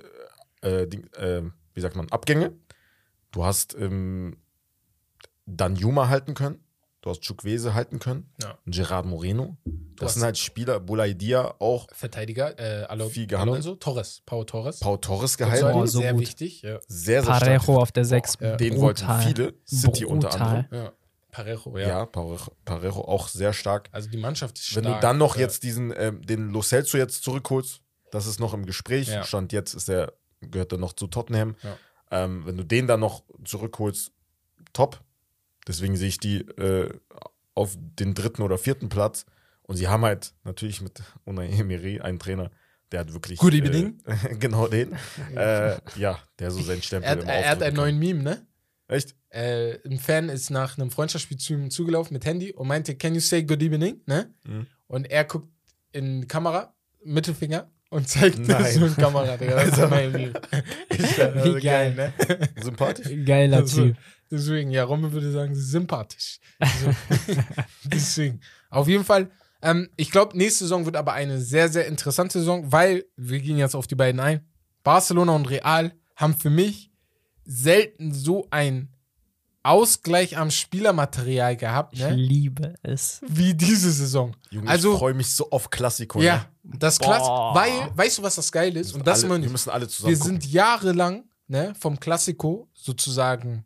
äh, 0.61 0.87
Ding, 0.87 1.05
äh, 1.13 1.43
wie 1.73 1.81
sagt 1.81 1.95
man, 1.95 2.09
Abgänge. 2.11 2.53
Du 3.31 3.43
hast 3.45 3.75
ähm, 3.79 4.37
dann 5.45 5.75
Juma 5.75 6.07
halten 6.09 6.33
können, 6.33 6.63
du 7.01 7.09
hast 7.09 7.21
Chukwese 7.21 7.73
halten 7.73 7.99
können, 7.99 8.29
Ja. 8.41 8.57
Gerard 8.65 9.05
Moreno. 9.05 9.57
Das 9.97 10.07
hast- 10.09 10.13
sind 10.15 10.23
halt 10.23 10.37
Spieler, 10.37 10.79
Bolaidia 10.79 11.55
auch, 11.59 11.87
Verteidiger, 11.93 12.57
äh, 12.59 12.85
Alo 12.85 13.09
Viel 13.09 13.27
gehandelt. 13.27 13.55
Alonso, 13.63 13.75
Torres, 13.75 14.21
Pau 14.25 14.43
Torres. 14.43 14.79
Pau 14.79 14.97
Torres 14.97 15.37
gehalten. 15.37 15.65
Oh, 15.77 15.85
so 15.85 15.99
sehr 15.99 16.13
gut. 16.13 16.21
wichtig. 16.21 16.61
Ja. 16.63 16.79
Sehr, 16.87 17.23
sehr 17.23 17.31
Parejo 17.33 17.59
stark. 17.61 17.77
auf 17.79 17.91
der 17.91 18.05
6. 18.05 18.37
ja. 18.39 18.55
Den 18.55 18.75
brutal. 18.75 19.07
wollten 19.21 19.27
viele, 19.35 19.53
City 19.65 20.05
unter 20.05 20.29
Brutal. 20.29 20.47
anderem. 20.47 20.65
ja. 20.85 20.91
Parejo, 21.31 21.77
ja. 21.77 21.87
Ja, 21.87 22.05
Parejo, 22.05 22.37
Parejo 22.65 23.01
auch 23.01 23.27
sehr 23.29 23.53
stark. 23.53 23.87
Also 23.93 24.09
die 24.09 24.17
Mannschaft 24.17 24.59
ist 24.59 24.75
Wenn 24.75 24.83
stark. 24.83 24.99
du 25.01 25.07
dann 25.07 25.17
noch 25.17 25.35
ja. 25.35 25.43
jetzt 25.43 25.63
diesen, 25.63 25.93
ähm, 25.95 26.21
den 26.25 26.49
Lo 26.49 26.61
Celso 26.61 26.97
jetzt 26.97 27.23
zurückholst, 27.23 27.81
das 28.11 28.27
ist 28.27 28.39
noch 28.41 28.53
im 28.53 28.65
Gespräch. 28.65 29.07
Ja. 29.07 29.23
Stand 29.23 29.53
jetzt 29.53 29.73
ist 29.73 29.87
er, 29.89 30.11
gehört 30.41 30.73
er 30.73 30.77
noch 30.77 30.91
zu 30.93 31.07
Tottenham. 31.07 31.55
Ja. 31.63 31.77
Ähm, 32.11 32.45
wenn 32.45 32.57
du 32.57 32.65
den 32.65 32.85
dann 32.87 32.99
noch 32.99 33.23
zurückholst, 33.45 34.11
top. 34.73 34.99
Deswegen 35.67 35.95
sehe 35.95 36.09
ich 36.09 36.19
die 36.19 36.39
äh, 36.39 36.89
auf 37.53 37.77
den 37.77 38.13
dritten 38.13 38.41
oder 38.41 38.57
vierten 38.57 38.89
Platz. 38.89 39.25
Und 39.63 39.77
sie 39.77 39.87
haben 39.87 40.03
halt 40.03 40.33
natürlich 40.43 40.81
mit 40.81 41.01
Unai 41.25 41.47
Emery 41.47 42.01
einen 42.01 42.19
Trainer, 42.19 42.51
der 42.91 43.01
hat 43.01 43.13
wirklich. 43.13 43.39
Good 43.39 43.53
evening. 43.53 43.99
Äh, 44.05 44.35
genau 44.39 44.67
den. 44.67 44.93
äh, 45.35 45.77
ja, 45.95 46.19
der 46.39 46.51
so 46.51 46.61
seinen 46.61 46.81
Stempel 46.81 47.09
er, 47.09 47.17
hat, 47.17 47.27
er 47.27 47.49
hat 47.49 47.63
einen 47.63 47.75
neuen 47.75 47.99
Meme, 47.99 48.23
ne? 48.23 48.45
Echt? 48.87 49.15
Äh, 49.29 49.77
ein 49.85 49.99
Fan 49.99 50.27
ist 50.27 50.49
nach 50.49 50.77
einem 50.77 50.91
Freundschaftsspiel 50.91 51.37
zu 51.37 51.53
ihm 51.53 51.71
zugelaufen 51.71 52.13
mit 52.13 52.25
Handy 52.25 52.51
und 52.51 52.67
meinte, 52.67 52.95
can 52.95 53.13
you 53.15 53.21
say 53.21 53.41
good 53.41 53.61
evening? 53.61 54.01
Ne? 54.05 54.33
Mhm. 54.45 54.67
Und 54.87 55.09
er 55.09 55.23
guckt 55.23 55.47
in 55.93 56.21
die 56.21 56.27
Kamera, 56.27 56.75
Mittelfinger 57.05 57.71
und 57.89 58.09
zeigt 58.09 58.39
das 58.39 58.47
Nein. 58.47 58.73
so 58.73 58.85
in 58.87 58.95
die 58.95 59.01
Kamera. 59.01 59.37
Digga. 59.37 59.55
Das 59.63 59.77
ist 59.77 59.89
mein 59.89 60.11
Meme. 60.11 60.33
Ja 61.17 61.27
also 61.27 61.55
Wie 61.55 61.61
geil. 61.61 61.93
ne? 61.95 62.13
Sympathisch? 62.61 63.25
Geiler 63.25 63.65
Typ. 63.65 63.95
Deswegen, 64.31 64.71
ja, 64.71 64.83
Rommel 64.83 65.11
würde 65.11 65.31
sagen, 65.31 65.53
sympathisch. 65.55 66.39
Also, 66.59 66.91
deswegen. 67.83 68.39
Auf 68.69 68.87
jeden 68.87 69.03
Fall, 69.03 69.29
ähm, 69.61 69.89
ich 69.97 70.11
glaube, 70.11 70.37
nächste 70.37 70.63
Saison 70.65 70.85
wird 70.85 70.95
aber 70.95 71.13
eine 71.13 71.39
sehr, 71.39 71.69
sehr 71.69 71.87
interessante 71.87 72.39
Saison, 72.39 72.71
weil, 72.71 73.05
wir 73.17 73.39
gehen 73.39 73.57
jetzt 73.57 73.75
auf 73.75 73.87
die 73.87 73.95
beiden 73.95 74.19
ein, 74.21 74.45
Barcelona 74.83 75.35
und 75.35 75.49
Real 75.49 75.93
haben 76.15 76.35
für 76.35 76.49
mich 76.49 76.91
selten 77.45 78.13
so 78.13 78.47
ein 78.51 78.89
Ausgleich 79.63 80.37
am 80.37 80.49
Spielermaterial 80.49 81.55
gehabt, 81.55 81.93
Ich 81.93 81.99
ne? 82.01 82.15
liebe 82.15 82.73
es. 82.81 83.21
Wie 83.27 83.53
diese 83.53 83.91
Saison. 83.91 84.35
Junge, 84.49 84.67
also, 84.67 84.93
ich 84.93 84.99
freue 84.99 85.13
mich 85.13 85.35
so 85.35 85.51
auf 85.51 85.69
Klassiko. 85.69 86.19
ja, 86.21 86.47
Ne? 86.63 86.77
das. 86.79 86.97
Boah. 86.97 87.53
Weil, 87.53 87.71
weißt 87.95 88.17
du, 88.19 88.23
was 88.23 88.35
das 88.35 88.51
geil 88.51 88.75
ist? 88.75 88.93
Und 88.93 89.05
das 89.05 89.19
alle, 89.19 89.25
immer 89.27 89.35
wir 89.35 89.39
nicht. 89.41 89.51
müssen 89.51 89.69
alle 89.69 89.87
zusammen 89.87 90.09
Wir 90.09 90.17
sind 90.17 90.45
jahrelang 90.51 91.25
ne, 91.47 91.73
vom 91.79 91.99
Klassiko 91.99 92.69
sozusagen 92.73 93.65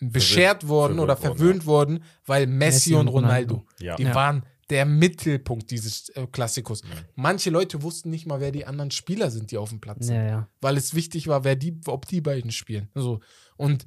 beschert 0.00 0.68
worden 0.68 0.96
verwöhnt 0.96 1.00
oder 1.00 1.22
worden, 1.22 1.36
verwöhnt 1.38 1.66
worden, 1.66 2.04
weil 2.26 2.46
Messi, 2.46 2.90
Messi 2.90 2.94
und 2.94 3.08
Ronaldo, 3.08 3.54
Ronaldo. 3.56 3.66
Ja. 3.80 3.96
die 3.96 4.02
Ja. 4.04 4.14
waren 4.14 4.44
der 4.70 4.86
Mittelpunkt 4.86 5.70
dieses 5.70 6.08
äh, 6.10 6.26
Klassikos. 6.26 6.82
Manche 7.14 7.50
Leute 7.50 7.82
wussten 7.82 8.10
nicht 8.10 8.26
mal, 8.26 8.40
wer 8.40 8.50
die 8.50 8.66
anderen 8.66 8.90
Spieler 8.90 9.30
sind, 9.30 9.50
die 9.50 9.58
auf 9.58 9.68
dem 9.68 9.80
Platz 9.80 10.06
sind 10.06 10.16
Ja, 10.16 10.24
ja. 10.26 10.48
weil 10.60 10.76
es 10.78 10.94
wichtig 10.94 11.26
war, 11.26 11.44
wer 11.44 11.54
die, 11.54 11.78
ob 11.86 12.06
die 12.06 12.20
beiden 12.22 12.50
spielen. 12.50 12.88
So. 12.94 13.20
Und 13.56 13.86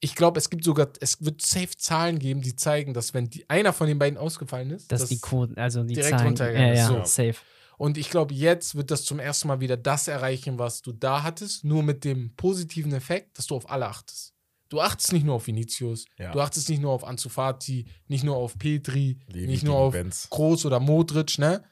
ich 0.00 0.14
glaube, 0.14 0.38
es 0.38 0.48
gibt 0.50 0.64
sogar, 0.64 0.88
es 1.00 1.22
wird 1.24 1.40
safe 1.42 1.76
Zahlen 1.76 2.18
geben, 2.18 2.42
die 2.42 2.54
zeigen, 2.56 2.92
dass 2.94 3.12
wenn 3.14 3.28
die, 3.30 3.48
einer 3.48 3.72
von 3.72 3.86
den 3.86 3.98
beiden 3.98 4.18
ausgefallen 4.18 4.70
ist, 4.70 4.92
Dass 4.92 5.00
dass- 5.00 5.08
die 5.10 5.20
Quoten, 5.20 5.56
also 5.58 5.82
die 5.84 5.94
direkt 5.94 6.10
Zahlen. 6.10 6.26
runtergegangen 6.28 6.68
Ja, 6.76 6.84
ist. 6.84 6.90
ja, 6.90 7.04
So. 7.04 7.04
safe. 7.04 7.36
und 7.78 7.96
ich 7.98 8.10
glaube, 8.10 8.34
jetzt 8.34 8.74
wird 8.74 8.90
das 8.90 9.04
zum 9.04 9.18
ersten 9.20 9.48
Mal 9.48 9.60
wieder 9.60 9.76
das 9.78 10.06
erreichen, 10.06 10.58
was 10.58 10.82
du 10.82 10.92
da 10.92 11.22
hattest, 11.22 11.64
nur 11.64 11.82
mit 11.82 12.04
dem 12.04 12.34
positiven 12.36 12.92
Effekt, 12.92 13.38
dass 13.38 13.46
du 13.46 13.56
auf 13.56 13.70
alle 13.70 13.86
achtest. 13.88 14.29
Du 14.70 14.80
achtest 14.80 15.12
nicht 15.12 15.26
nur 15.26 15.34
auf 15.34 15.46
Vinicius, 15.46 16.06
Ja. 16.18 16.30
du 16.32 16.40
achtest 16.40 16.68
nicht 16.70 16.80
nur 16.80 16.92
auf 16.92 17.04
Ansu 17.04 17.28
Fati, 17.28 17.84
nicht 18.08 18.24
nur 18.24 18.36
auf 18.36 18.56
Petri, 18.58 19.18
Levi 19.26 19.46
nicht 19.48 19.64
nur 19.64 19.76
auf 19.76 19.92
Benz. 19.92 20.28
Kroos 20.30 20.64
oder 20.64 20.80
Modric, 20.80 21.38
ne? 21.38 21.62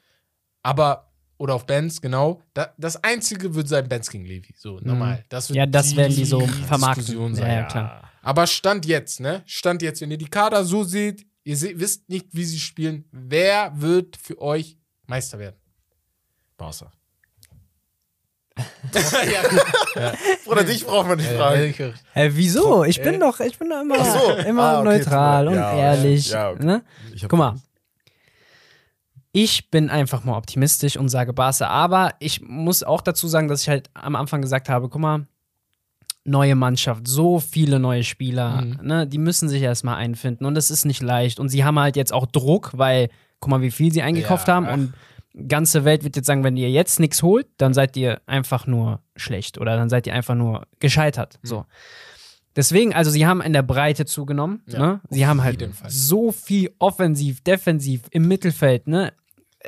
Aber, 0.62 1.10
oder 1.38 1.54
auf 1.54 1.64
Benz, 1.64 2.00
genau. 2.00 2.42
Da, 2.54 2.74
das 2.76 3.02
Einzige 3.02 3.54
wird 3.54 3.68
sein 3.68 3.88
Benz 3.88 4.10
gegen 4.10 4.24
Levi, 4.26 4.52
so 4.58 4.80
normal. 4.80 5.24
Das 5.30 5.48
wird 5.48 5.54
Mhm. 5.54 5.58
Ja, 5.60 5.66
das 5.66 5.94
werden 5.96 6.14
die 6.16 6.24
so 6.24 6.40
vermarkten. 6.46 7.34
sein. 7.34 7.46
Ja, 7.46 7.54
ja, 7.60 7.64
klar. 7.64 8.10
Aber 8.22 8.46
Stand 8.48 8.84
jetzt, 8.84 9.20
ne? 9.20 9.42
Stand 9.46 9.80
jetzt, 9.80 10.00
wenn 10.00 10.10
ihr 10.10 10.18
die 10.18 10.26
Kader 10.28 10.64
so 10.64 10.82
seht, 10.82 11.24
ihr 11.44 11.56
se 11.56 11.78
wisst 11.78 12.08
nicht, 12.10 12.26
wie 12.32 12.44
sie 12.44 12.58
spielen, 12.58 13.04
wer 13.12 13.72
wird 13.80 14.16
für 14.16 14.38
euch 14.42 14.76
Meister 15.06 15.38
werden? 15.38 15.56
Barca. 16.56 16.90
ja, 18.94 20.12
Bruder, 20.44 20.64
dich 20.64 20.84
brauchen 20.86 21.08
wir 21.10 21.16
nicht 21.16 21.30
fragen. 21.30 21.74
ja, 21.78 21.90
Hä, 22.14 22.30
wieso? 22.32 22.84
Ich 22.84 23.00
bin 23.02 23.14
Äh. 23.14 23.18
doch, 23.18 23.40
ich 23.40 23.58
bin 23.58 23.68
doch 23.70 23.80
immer, 23.82 24.04
so. 24.04 24.32
immer 24.48 24.62
Ah, 24.62 24.80
okay, 24.80 24.88
neutral 24.98 25.48
und 25.48 25.54
ehrlich. 25.54 26.30
ja, 26.30 26.50
okay. 26.50 26.64
Ne? 26.64 26.82
Guck 27.28 27.38
mal. 27.38 27.54
Ich 29.32 29.70
bin 29.70 29.90
einfach 29.90 30.24
mal 30.24 30.36
optimistisch 30.36 30.96
und 30.96 31.08
sage 31.10 31.32
Barca, 31.32 31.68
aber 31.68 32.14
ich 32.18 32.40
muss 32.40 32.82
auch 32.82 33.02
dazu 33.02 33.28
sagen, 33.28 33.46
dass 33.48 33.62
ich 33.62 33.68
halt 33.68 33.90
am 33.94 34.16
Anfang 34.16 34.40
gesagt 34.42 34.68
habe, 34.68 34.88
guck 34.88 35.00
mal, 35.00 35.26
neue 36.24 36.54
Mannschaft, 36.56 37.06
so 37.06 37.38
viele 37.38 37.78
neue 37.78 38.04
Spieler, 38.04 38.62
Mhm. 38.62 38.78
ne, 38.82 39.06
die 39.06 39.18
müssen 39.18 39.48
sich 39.48 39.62
erstmal 39.62 39.96
einfinden 39.96 40.44
und 40.44 40.56
es 40.56 40.70
ist 40.70 40.84
nicht 40.84 41.02
leicht 41.02 41.38
und 41.40 41.48
sie 41.50 41.64
haben 41.64 41.78
halt 41.78 41.96
jetzt 41.96 42.12
auch 42.12 42.26
Druck, 42.26 42.72
weil 42.74 43.08
guck 43.40 43.50
mal, 43.50 43.60
wie 43.62 43.70
viel 43.70 43.92
sie 43.92 44.02
eingekauft 44.02 44.48
Ja, 44.48 44.54
haben 44.54 44.66
ach. 44.68 44.72
und 44.74 44.94
ganze 45.46 45.84
Welt 45.84 46.02
wird 46.04 46.16
jetzt 46.16 46.26
sagen, 46.26 46.42
wenn 46.44 46.56
ihr 46.56 46.70
jetzt 46.70 46.98
nichts 47.00 47.22
holt, 47.22 47.46
dann 47.58 47.74
seid 47.74 47.96
ihr 47.96 48.20
einfach 48.26 48.66
nur 48.66 49.00
schlecht 49.16 49.58
oder 49.58 49.76
dann 49.76 49.88
seid 49.88 50.06
ihr 50.06 50.14
einfach 50.14 50.34
nur 50.34 50.66
gescheitert, 50.80 51.38
Mhm. 51.42 51.46
so. 51.48 51.64
Deswegen, 52.56 52.92
also 52.92 53.10
sie 53.10 53.24
haben 53.26 53.40
in 53.40 53.52
der 53.52 53.62
Breite 53.62 54.04
zugenommen. 54.04 54.62
Ja, 54.66 54.78
ne? 54.78 55.00
Sie 55.10 55.26
haben 55.26 55.44
halt 55.44 55.64
so 55.86 56.32
viel 56.32 56.74
offensiv, 56.80 57.40
defensiv 57.44 58.02
im 58.10 58.26
Mittelfeld. 58.26 58.88
Ne? 58.88 59.12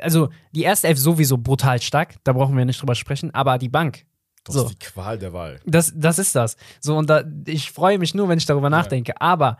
Also 0.01 0.29
die 0.51 0.63
erste 0.63 0.87
Elf 0.89 0.97
sowieso 0.99 1.37
brutal 1.37 1.81
stark, 1.81 2.15
da 2.25 2.33
brauchen 2.33 2.57
wir 2.57 2.65
nicht 2.65 2.81
drüber 2.81 2.95
sprechen, 2.95 3.33
aber 3.33 3.57
die 3.57 3.69
Bank, 3.69 4.03
Das 4.43 4.55
So. 4.55 4.65
ist 4.65 4.71
die 4.71 4.79
Qual 4.79 5.17
der 5.19 5.31
Wahl. 5.31 5.59
das, 5.65 5.93
das 5.95 6.19
ist 6.19 6.35
das. 6.35 6.57
So, 6.81 6.97
und 6.97 7.09
da, 7.09 7.23
ich 7.45 7.71
freue 7.71 7.97
mich 7.97 8.13
nur, 8.13 8.27
wenn 8.27 8.39
ich 8.39 8.45
darüber 8.45 8.69
nachdenke. 8.69 9.21
Aber 9.21 9.57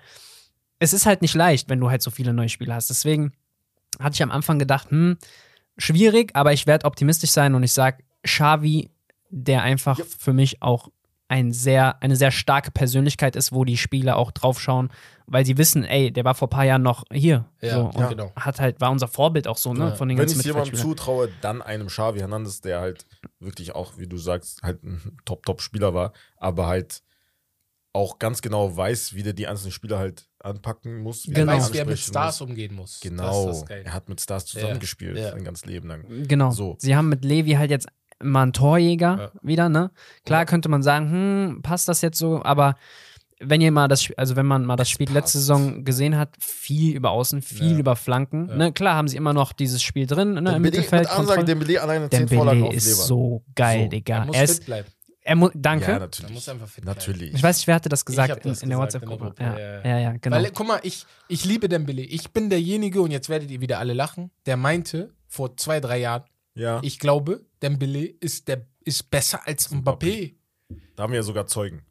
es 0.80 0.92
ist 0.92 1.06
halt 1.06 1.22
nicht 1.22 1.36
leicht, 1.36 1.70
wenn 1.70 1.80
du 1.80 1.90
halt 1.90 2.02
so 2.02 2.10
viele 2.12 2.34
neue 2.34 2.50
Spieler 2.50 2.76
hast. 2.76 2.90
Deswegen 2.90 3.32
hatte 4.00 4.16
ich 4.16 4.24
am 4.24 4.32
Anfang 4.32 4.58
gedacht, 4.60 4.90
hm, 4.90 5.18
schwierig, 5.82 6.32
aber 6.36 6.54
ich 6.54 6.68
werde 6.68 6.86
optimistisch 6.86 7.32
sein 7.32 7.56
und 7.56 7.64
ich 7.64 7.74
sage, 7.74 8.04
Xavi, 8.24 8.90
der 9.30 9.64
einfach 9.64 9.98
Ja. 10.00 10.06
für 10.18 10.34
mich 10.34 10.62
auch 10.62 10.90
ein 11.28 11.54
sehr, 11.54 12.04
eine 12.04 12.18
sehr 12.18 12.32
starke 12.32 12.72
Persönlichkeit 12.72 13.38
ist, 13.38 13.54
wo 13.54 13.64
die 13.64 13.78
Spieler 13.78 14.18
auch 14.18 14.32
draufschauen, 14.32 14.90
weil 15.28 15.46
sie 15.46 15.58
wissen, 15.58 15.86
ey, 15.86 16.12
der 16.12 16.26
war 16.26 16.36
vor 16.36 16.50
ein 16.50 16.52
paar 16.52 16.66
Jahren 16.66 16.82
noch 16.82 17.06
hier. 17.10 17.46
Ja, 17.62 17.76
so, 17.76 17.86
und 17.86 17.98
ja, 18.00 18.10
genau. 18.10 18.34
hat 18.36 18.60
halt, 18.60 18.82
war 18.82 18.92
unser 18.92 19.08
Vorbild 19.08 19.48
auch 19.48 19.56
so, 19.56 19.74
ne? 19.74 19.86
Ja. 19.86 19.96
Von 19.96 20.10
den 20.10 20.18
Wenn 20.18 20.28
ich 20.28 20.44
jemandem 20.44 20.76
zutraue, 20.76 21.30
dann 21.40 21.62
einem 21.62 21.88
Xavi 21.88 22.20
Hernandez, 22.20 22.60
der 22.60 22.82
halt 22.82 23.06
wirklich 23.40 23.74
auch, 23.74 23.98
wie 23.98 24.08
du 24.08 24.18
sagst, 24.18 24.62
halt 24.62 24.84
ein 24.84 25.18
Top-Top-Spieler 25.24 25.94
war, 25.94 26.12
aber 26.36 26.68
halt 26.68 27.02
auch 27.94 28.20
ganz 28.20 28.42
genau 28.42 28.76
weiß, 28.76 29.16
wie 29.16 29.24
der 29.24 29.34
die 29.34 29.48
einzelnen 29.48 29.72
Spieler 29.72 30.00
halt 30.00 30.28
anpacken 30.44 31.02
muss. 31.02 31.28
Wie 31.28 31.32
Er 31.32 31.42
Genau. 31.46 31.54
weiß, 31.54 31.74
wie 31.74 31.78
er 31.78 31.86
mit 31.86 32.00
Stars 32.00 32.40
muss. 32.40 32.50
umgehen 32.50 32.76
muss. 32.76 33.00
Genau. 33.02 33.48
Das 33.48 33.62
das 33.62 33.70
er 33.70 33.94
hat 33.94 34.10
mit 34.10 34.20
Stars 34.22 34.46
zusammengespielt, 34.46 35.18
Ja. 35.18 35.32
sein 35.32 35.44
ganzes 35.44 35.66
Leben 35.66 35.88
lang. 35.88 36.06
Genau. 36.28 36.52
So. 36.52 36.76
Sie 36.80 36.96
haben 36.96 37.10
mit 37.10 37.24
Levi 37.26 37.52
halt 37.54 37.72
jetzt 37.72 37.88
mal 38.24 38.44
einen 38.44 38.54
Torjäger 38.54 39.18
Ja. 39.18 39.32
wieder, 39.42 39.70
ne? 39.70 39.92
Klar 40.26 40.46
könnte 40.46 40.70
man 40.70 40.84
sagen, 40.84 41.10
hm, 41.12 41.62
passt 41.64 41.88
das 41.88 42.02
jetzt 42.02 42.18
so, 42.20 42.44
aber 42.44 42.76
wenn 43.44 43.60
ihr 43.60 43.72
mal 43.72 43.88
das, 43.88 44.08
also 44.18 44.36
wenn 44.36 44.46
man 44.46 44.66
mal 44.66 44.76
das 44.76 44.88
Spiel 44.90 45.08
letzte 45.08 45.20
passt. 45.20 45.34
Saison 45.34 45.84
gesehen 45.84 46.16
hat, 46.16 46.30
viel 46.40 46.96
über 46.96 47.10
Außen, 47.10 47.42
viel 47.42 47.72
Ja. 47.72 47.78
über 47.80 47.96
Flanken, 47.96 48.48
Ja. 48.50 48.56
ne? 48.56 48.72
Klar 48.72 48.96
haben 48.96 49.08
sie 49.08 49.18
immer 49.18 49.34
noch 49.34 49.52
dieses 49.54 49.82
Spiel 49.82 50.06
drin, 50.06 50.34
ne? 50.34 50.38
Im 50.40 50.46
Dembele, 50.46 50.60
Mittelfeld. 50.60 51.04
mit 51.04 51.12
Ansage. 51.12 51.46
Dembele 51.46 51.82
alleine 51.82 52.08
10 52.12 52.28
Vorlagen 52.28 52.64
auf 52.66 52.74
ist 52.76 53.08
so 53.08 53.44
geil, 53.56 53.86
So. 53.86 53.90
Digga. 53.90 54.16
Er 54.18 54.26
muss 54.26 54.36
Er 54.36 54.42
fit 54.42 54.50
ist, 54.52 54.66
bleiben. 54.68 54.88
Er 55.32 55.36
mu 55.36 55.50
danke. 55.54 55.86
Ja, 55.86 55.94
Er 55.94 56.00
natürlich. 56.00 56.32
muss 56.34 56.50
einfach 56.50 56.68
fit 56.68 56.84
bleiben. 56.84 56.98
Natürlich. 57.00 57.34
ich 57.34 57.42
weiß 57.44 57.58
nicht, 57.58 57.68
wer 57.68 57.76
hatte 57.76 57.90
das 57.90 58.04
gesagt 58.06 58.32
hab 58.32 58.42
das 58.42 58.62
in, 58.62 58.70
in 58.72 58.78
der 58.78 58.80
gesagt 58.80 59.04
in 59.04 59.10
der 59.10 59.20
WhatsApp-Gruppe. 59.20 59.44
Gruppe, 59.44 59.44
Ja, 59.44 59.60
ja, 59.60 59.98
ja, 59.98 60.00
ja, 60.12 60.18
genau. 60.20 60.36
Weil, 60.38 60.52
guck 60.52 60.68
mal, 60.68 60.80
ich, 60.84 61.06
ich 61.28 61.46
liebe 61.46 61.68
Dembele. 61.70 62.02
Ich 62.02 62.32
bin 62.32 62.50
derjenige, 62.50 63.02
und 63.02 63.12
jetzt 63.12 63.30
werdet 63.30 63.50
ihr 63.50 63.62
wieder 63.62 63.80
alle 63.80 63.94
lachen, 63.94 64.32
der 64.46 64.58
meinte 64.58 65.14
vor 65.28 65.56
zwei, 65.58 65.80
drei 65.80 66.00
Jahren, 66.00 66.24
ja, 66.54 66.80
ich 66.84 67.00
glaube, 67.00 67.46
Dembele 67.62 68.06
ist, 68.06 68.48
der, 68.50 68.66
ist 68.84 69.10
besser 69.10 69.40
als 69.48 69.72
Mbappé. 69.72 70.36
da 70.96 71.04
haben 71.04 71.14
wir 71.14 71.18
ja 71.20 71.24
sogar 71.24 71.48
Zeugen. 71.48 71.82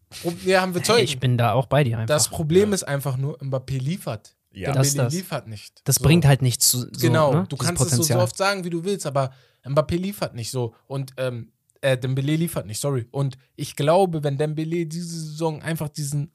Ja, 0.44 0.60
haben 0.60 0.74
wir 0.74 0.82
Zeugen. 0.82 1.04
ich 1.04 1.18
bin 1.20 1.38
da 1.38 1.52
auch 1.52 1.66
bei 1.66 1.84
dir 1.84 1.96
einfach. 1.98 2.14
das 2.14 2.28
Problem 2.28 2.72
ist 2.72 2.82
einfach 2.82 3.16
nur, 3.16 3.38
Mbappé 3.40 3.78
liefert. 3.78 4.36
Ja, 4.52 4.72
Das- 4.72 4.88
Dembele 4.88 5.04
das. 5.06 5.14
liefert 5.14 5.46
nicht. 5.46 5.80
das 5.84 5.96
So. 5.96 6.02
bringt 6.04 6.24
halt 6.26 6.42
nichts 6.42 6.68
zu. 6.68 6.78
So, 6.80 6.88
genau, 6.98 7.32
ne? 7.32 7.46
du 7.48 7.54
dieses 7.56 7.66
kannst 7.66 7.82
es 7.82 7.90
so, 7.90 7.96
so 7.96 8.02
Potenzial. 8.02 8.20
oft 8.20 8.36
sagen, 8.36 8.64
wie 8.64 8.70
du 8.70 8.82
willst, 8.84 9.06
aber 9.06 9.30
Mbappé 9.64 9.96
liefert 9.96 10.34
nicht 10.34 10.50
so. 10.50 10.74
Und 10.88 11.12
ähm, 11.16 11.52
äh, 11.82 11.96
Dembele 11.96 12.36
liefert 12.36 12.66
nicht, 12.66 12.80
sorry. 12.80 13.06
Und 13.10 13.36
ich 13.56 13.76
glaube, 13.76 14.22
wenn 14.24 14.36
Dembele 14.38 14.86
diese 14.86 15.08
Saison 15.18 15.62
einfach 15.62 15.88
diesen 15.88 16.30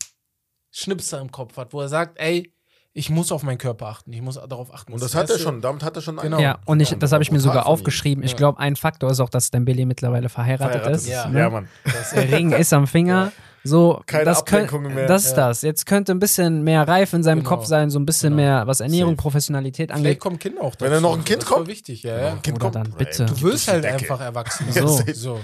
Schnipser 0.72 1.20
im 1.22 1.32
Kopf 1.32 1.58
hat, 1.58 1.74
wo 1.74 1.82
er 1.82 1.88
sagt, 1.90 2.20
ey, 2.20 2.52
ich 2.98 3.10
muss 3.10 3.32
auf 3.34 3.44
meinen 3.44 3.58
Körper 3.58 3.88
achten, 3.88 4.14
ich 4.14 4.22
muss 4.22 4.36
darauf 4.36 4.74
achten. 4.74 4.94
Und 4.94 5.02
das 5.02 5.12
Das 5.12 5.22
hat 5.22 5.30
er 5.30 5.38
schon, 5.38 5.62
damit 5.62 5.84
hat 5.84 5.98
er 5.98 6.02
schon 6.02 6.16
Genau. 6.16 6.40
Ja, 6.40 6.60
und 6.66 6.80
ich, 6.80 6.92
Ja, 6.92 6.98
das 6.98 7.12
habe 7.12 7.24
ich 7.24 7.32
mir 7.32 7.42
sogar 7.42 7.66
aufgeschrieben. 7.66 8.24
Ich 8.24 8.32
Ja. 8.32 8.38
glaube, 8.38 8.60
ein 8.60 8.78
Faktor 8.78 9.12
ist 9.12 9.20
auch, 9.20 9.30
dass 9.30 9.52
Dembele 9.52 9.86
mittlerweile 9.86 10.30
verheiratet, 10.30 10.82
Verheiratet 10.82 11.02
ist. 11.02 11.08
Ja. 11.10 11.28
ne? 11.28 11.40
Ja, 11.40 11.50
Mann. 11.50 11.68
Das, 11.84 12.12
Der 12.12 12.32
Ring 12.32 12.54
ist 12.54 12.72
am 12.72 12.88
Finger. 12.88 13.34
So, 13.68 14.02
Keine 14.06 14.26
das, 14.26 14.40
Ablenkungen 14.40 14.94
mehr. 14.94 15.08
das 15.08 15.26
ist 15.26 15.32
Ja. 15.38 15.48
das. 15.48 15.62
Jetzt 15.64 15.86
könnte 15.86 16.12
ein 16.12 16.20
bisschen 16.20 16.64
mehr 16.64 16.88
Reif 16.88 17.14
in 17.14 17.24
seinem 17.24 17.40
Genau. 17.40 17.50
Kopf 17.50 17.66
sein, 17.66 17.90
so 17.90 17.98
ein 18.00 18.06
bisschen 18.06 18.32
Genau. 18.38 18.44
mehr, 18.44 18.68
was 18.68 18.80
Ernährung, 18.80 19.14
Safe. 19.14 19.22
Professionalität 19.22 19.90
Vielleicht 19.90 20.06
angeht. 20.06 20.20
kommen 20.20 20.40
Kinder 20.40 20.62
auch 20.62 20.76
Wenn 20.80 20.92
er 20.92 21.02
noch 21.02 21.18
ein 21.18 21.26
Kind 21.26 21.42
das 21.42 21.50
kommt? 21.50 21.68
wichtig, 21.68 22.04
ja. 22.04 22.18
Ja. 22.20 22.32
ein 22.34 22.42
Kind 22.42 22.58
Oder 22.58 22.72
kommt, 22.72 22.76
dann, 22.76 22.92
bitte. 22.98 23.26
Du 23.26 23.42
wirst 23.42 23.68
halt 23.68 23.84
Decke. 23.84 23.96
einfach 23.96 24.22
erwachsen. 24.22 24.66
So. 24.72 25.00
so. 25.14 25.40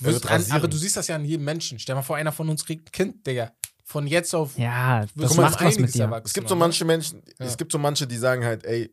Du 0.00 0.04
wirst 0.06 0.28
an, 0.30 0.44
aber 0.50 0.68
du 0.68 0.76
siehst 0.76 0.96
das 0.96 1.08
ja 1.08 1.16
an 1.16 1.24
jedem 1.24 1.44
Menschen. 1.44 1.78
Stell 1.78 1.94
mal 1.94 2.02
vor, 2.02 2.16
einer 2.16 2.32
von 2.32 2.48
uns 2.48 2.64
kriegt 2.64 2.88
ein 2.88 2.92
Kind, 2.92 3.26
Digga. 3.26 3.50
Von 3.84 4.06
jetzt 4.06 4.34
auf. 4.34 4.56
Ja, 4.56 5.00
das 5.02 5.10
wirst 5.16 5.36
macht 5.36 5.60
was 5.64 5.78
mit 5.78 5.94
dir. 5.94 6.02
erwachsen, 6.04 6.26
Es 6.26 6.32
gibt 6.32 6.48
so 6.48 6.56
manche 6.56 6.84
Menschen, 6.84 7.22
Ja. 7.38 7.46
es 7.46 7.56
gibt 7.56 7.70
so 7.72 7.78
manche, 7.78 8.06
die 8.06 8.16
sagen 8.16 8.44
halt, 8.44 8.64
ey, 8.64 8.90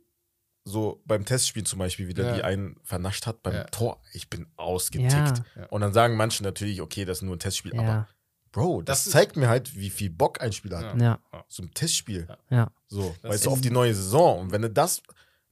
so 0.64 1.02
beim 1.06 1.26
Testspiel 1.26 1.64
zum 1.64 1.80
Beispiel, 1.80 2.08
wie 2.08 2.14
der 2.14 2.26
Ja. 2.26 2.34
die 2.36 2.44
einen 2.44 2.76
vernascht 2.84 3.26
hat 3.26 3.42
beim 3.42 3.54
Ja. 3.56 3.64
Tor, 3.66 4.00
ich 4.14 4.30
bin 4.30 4.46
ausgetickt. 4.58 5.42
Und 5.70 5.82
dann 5.82 5.94
sagen 5.94 6.16
manche 6.18 6.44
natürlich, 6.44 6.82
okay, 6.82 7.04
das 7.06 7.20
ist 7.20 7.22
nur 7.24 7.36
ein 7.36 7.40
Testspiel, 7.40 7.74
aber 7.80 8.08
Bro, 8.52 8.82
das, 8.82 9.06
Das 9.06 9.14
zeigt 9.14 9.38
mir 9.38 9.48
halt, 9.48 9.76
wie 9.76 9.90
viel 9.90 10.10
Bock 10.10 10.42
ein 10.42 10.52
Spieler 10.52 10.80
hat. 10.80 11.02
ja, 11.02 11.20
So 11.48 11.64
ein 11.64 11.74
Testspiel. 11.74 12.28
Ja. 12.50 12.70
So, 12.88 13.16
Das 13.22 13.32
weißt 13.32 13.46
du, 13.46 13.52
auf 13.52 13.62
die 13.62 13.70
neue 13.72 13.94
Saison. 13.96 14.42
Und 14.42 14.52
wenn 14.52 14.64
er 14.64 14.70
das 14.70 15.02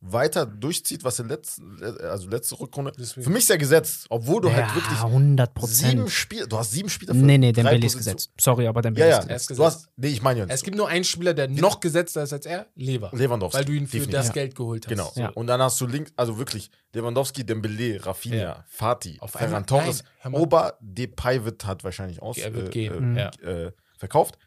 weiter 0.01 0.45
durchzieht, 0.45 1.03
was 1.03 1.19
er 1.19 1.25
letzte, 1.25 1.61
also 2.09 2.29
letzte 2.29 2.57
Rückrunde, 2.57 2.93
Deswegen. 2.97 3.21
für 3.25 3.29
mich 3.31 3.43
ist 3.43 3.49
er 3.49 3.57
gesetzt, 3.57 4.05
obwohl 4.09 4.41
du 4.41 4.49
halt 4.51 4.73
wirklich 4.73 4.97
ja, 4.97 5.05
100 5.05 5.49
sieben 5.49 5.53
Prozent. 5.59 6.09
Spiele, 6.09 6.47
du 6.47 6.57
hast 6.57 6.71
sieben 6.71 6.87
Spiele 6.89 7.13
für 7.13 7.19
Nee, 7.19 7.37
nee, 7.37 7.51
Dembele 7.51 7.85
ist 7.85 7.97
gesetzt. 7.97 8.31
Sorry, 8.39 8.65
aber 8.67 8.81
Dembele 8.81 9.07
Ja, 9.09 9.15
ja, 9.15 9.19
ist 9.19 9.29
Er 9.29 9.35
ist 9.35 9.47
gesetzt. 9.47 9.59
du 9.59 9.65
hast, 9.65 9.89
nee, 9.97 10.07
ich 10.07 10.21
meine 10.21 10.45
Es 10.49 10.63
gibt 10.63 10.77
nur 10.77 10.87
einen 10.87 11.03
Spieler, 11.03 11.33
der 11.33 11.49
noch 11.49 11.81
gesetzter 11.81 12.23
ist 12.23 12.31
als 12.31 12.45
er, 12.45 12.67
Lever. 12.75 13.11
Lewandowski. 13.13 13.57
Weil 13.57 13.65
du 13.65 13.73
ihn 13.73 13.87
für 13.87 13.97
definitiv. 13.97 14.11
das 14.13 14.27
Ja. 14.27 14.33
Geld 14.33 14.55
geholt 14.55 14.85
hast. 14.85 14.89
Genau. 14.89 15.11
Ja. 15.15 15.29
Und 15.31 15.47
dann 15.47 15.61
hast 15.61 15.81
du 15.81 15.85
links, 15.85 16.13
also 16.15 16.37
wirklich, 16.37 16.71
Lewandowski, 16.93 17.45
Dembele, 17.45 18.05
Rafinha, 18.05 18.37
Ja. 18.37 18.65
Fati, 18.69 19.17
Auf 19.19 19.31
Ferran 19.31 19.65
Torres. 19.65 20.05
Ober, 20.31 20.77
Depay 20.79 21.43
wird, 21.43 21.65
hat 21.65 21.83
wahrscheinlich 21.83 22.21
aus, 22.21 22.37
Er 22.37 22.53
wird 22.53 22.67
äh, 22.67 22.71
gehen, 22.71 23.17
äh, 23.17 23.29
äh, 23.67 23.71
verkauft. 23.97 24.37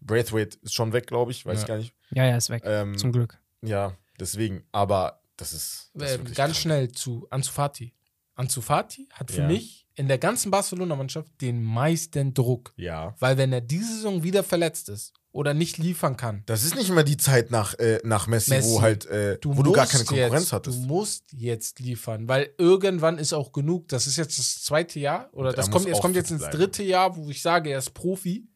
Braithwaite 0.00 0.58
ist 0.62 0.74
schon 0.74 0.92
weg, 0.92 1.06
glaube 1.08 1.32
ich, 1.32 1.44
weiß 1.44 1.62
Ja. 1.62 1.66
gar 1.66 1.76
nicht. 1.78 1.92
Ja, 2.10 2.24
ja, 2.24 2.36
ist 2.36 2.50
weg. 2.50 2.62
Ähm, 2.64 2.96
Zum 2.96 3.10
Glück. 3.10 3.38
Ja, 3.62 3.94
deswegen, 4.20 4.64
aber 4.72 5.22
das 5.36 5.52
ist, 5.52 5.90
das 5.94 6.12
Äh, 6.14 6.18
ganz 6.18 6.34
krank. 6.34 6.54
schnell 6.56 6.92
zu 6.92 7.26
Ansu 7.30 7.52
Fati. 7.52 7.94
Ansu 8.34 8.60
Fati 8.60 9.08
hat 9.12 9.30
für 9.30 9.42
Ja. 9.42 9.46
mich 9.48 9.86
in 9.94 10.08
der 10.08 10.18
ganzen 10.18 10.50
Barcelona-Mannschaft 10.50 11.30
den 11.40 11.62
meisten 11.62 12.34
Druck. 12.34 12.74
Ja. 12.76 13.14
Weil 13.18 13.38
wenn 13.38 13.52
er 13.52 13.62
diese 13.62 13.94
Saison 13.96 14.22
wieder 14.22 14.42
verletzt 14.44 14.90
ist 14.90 15.14
oder 15.32 15.54
nicht 15.54 15.78
liefern 15.78 16.16
kann. 16.18 16.42
Das 16.46 16.62
ist 16.64 16.74
nicht 16.74 16.90
immer 16.90 17.02
die 17.04 17.16
Zeit 17.16 17.50
nach, 17.50 17.74
äh, 17.78 17.98
nach 18.04 18.26
Messi, 18.26 18.50
Messi. 18.50 18.68
wo 18.70 18.82
halt, 18.82 19.06
äh, 19.06 19.38
wo 19.42 19.62
du 19.62 19.72
gar 19.72 19.86
keine 19.86 20.04
Konkurrenz 20.04 20.44
jetzt, 20.44 20.52
hattest. 20.52 20.78
Du 20.78 20.82
musst 20.86 21.32
jetzt 21.32 21.80
liefern, 21.80 22.28
weil 22.28 22.52
irgendwann 22.58 23.16
ist 23.18 23.32
auch 23.32 23.52
genug. 23.52 23.88
Das 23.88 24.06
ist 24.06 24.16
jetzt 24.16 24.38
das 24.38 24.62
zweite 24.62 25.00
Jahr 25.00 25.30
oder 25.32 25.50
Und 25.50 25.58
das 25.58 25.70
kommt, 25.70 25.86
jetzt 25.86 26.00
kommt 26.02 26.14
jetzt 26.16 26.30
ins 26.30 26.40
bleiben. 26.40 26.58
dritte 26.58 26.82
Jahr, 26.82 27.16
wo 27.16 27.30
ich 27.30 27.40
sage, 27.40 27.70
er 27.70 27.78
ist 27.78 27.94
Profi 27.94 28.48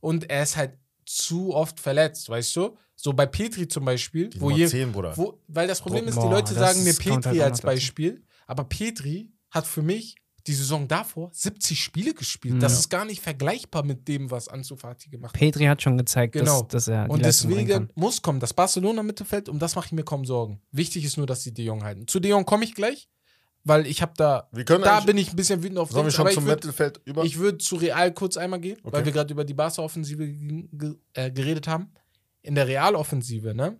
und 0.00 0.30
er 0.30 0.42
ist 0.42 0.56
halt 0.56 0.78
zu 1.16 1.54
oft 1.54 1.80
verletzt, 1.80 2.28
weißt 2.28 2.56
du? 2.56 2.76
So 2.96 3.12
bei 3.12 3.26
Petri 3.26 3.66
zum 3.66 3.84
Beispiel, 3.84 4.28
Die 4.28 4.40
wo 4.40 4.50
je, 4.50 4.66
10, 4.66 4.92
Bruder. 4.92 5.16
wo, 5.16 5.40
weil 5.48 5.66
das 5.66 5.80
Problem 5.80 6.06
ist, 6.06 6.16
die 6.20 6.26
Leute 6.26 6.52
sagen 6.54 6.84
mir 6.84 6.92
halt 6.92 6.98
Petri 6.98 7.40
auch 7.40 7.44
als. 7.44 7.60
Beispiel, 7.62 8.22
aber 8.46 8.64
Petri 8.64 9.32
hat 9.50 9.66
für 9.66 9.82
mich 9.82 10.16
die 10.46 10.54
Saison 10.54 10.88
davor 10.88 11.30
70 11.32 11.82
Spiele 11.82 12.14
gespielt. 12.14 12.54
Mhm. 12.54 12.60
Das 12.60 12.72
ist 12.78 12.88
gar 12.88 13.04
nicht 13.04 13.20
vergleichbar 13.22 13.82
mit 13.84 14.08
dem, 14.08 14.30
was 14.30 14.48
Ansu 14.48 14.74
Fati 14.76 15.10
gemacht 15.10 15.34
hat. 15.34 15.38
Petri 15.40 15.64
hat 15.66 15.82
schon 15.82 15.98
gezeigt, 15.98 16.32
Genau. 16.32 16.60
dass, 16.62 16.68
dass 16.68 16.88
er 16.88 17.10
Und 17.10 17.22
Leistung 17.22 17.50
deswegen 17.50 17.68
kann. 17.68 17.90
muss 17.94 18.22
kommen. 18.22 18.40
Das 18.40 18.54
Barcelona-Mittelfeld, 18.54 19.48
um 19.48 19.58
das 19.58 19.76
mache 19.76 19.86
ich 19.86 19.92
mir 19.92 20.02
kaum 20.04 20.24
Sorgen. 20.24 20.60
Wichtig 20.72 21.04
ist 21.04 21.16
nur, 21.18 21.26
dass 21.26 21.42
sie 21.42 21.52
De 21.52 21.64
Jong 21.64 21.82
halten. 21.84 22.06
Zu 22.06 22.20
De 22.20 22.30
Jong 22.30 22.44
komme 22.46 22.64
ich 22.64 22.74
gleich, 22.74 23.08
weil 23.64 23.86
ich 23.86 24.00
habe 24.02 24.12
da, 24.16 24.48
Wir 24.52 24.64
können 24.64 24.84
da 24.84 25.00
bin 25.00 25.16
ich 25.18 25.30
ein 25.30 25.36
bisschen 25.36 25.62
wütend 25.62 25.78
auf 25.78 25.90
Sollen 25.90 26.06
wir 26.06 26.10
schon 26.12 26.28
zum 26.30 26.44
ich 26.44 26.48
würd- 26.50 26.54
Mittelfeld 26.54 27.00
über? 27.04 27.24
Ich 27.24 27.38
würde 27.38 27.58
zu 27.58 27.76
Real 27.76 28.12
kurz 28.12 28.36
einmal 28.36 28.60
gehen, 28.60 28.78
weil 28.82 28.94
Okay. 28.94 29.04
wir 29.06 29.12
gerade 29.12 29.32
über 29.32 29.44
die 29.44 29.54
Barca-Offensive 29.54 30.24
äh, 31.14 31.30
geredet 31.30 31.68
haben. 31.68 31.92
In 32.42 32.54
der 32.54 32.66
Real-Offensive, 32.66 33.54
ne? 33.54 33.78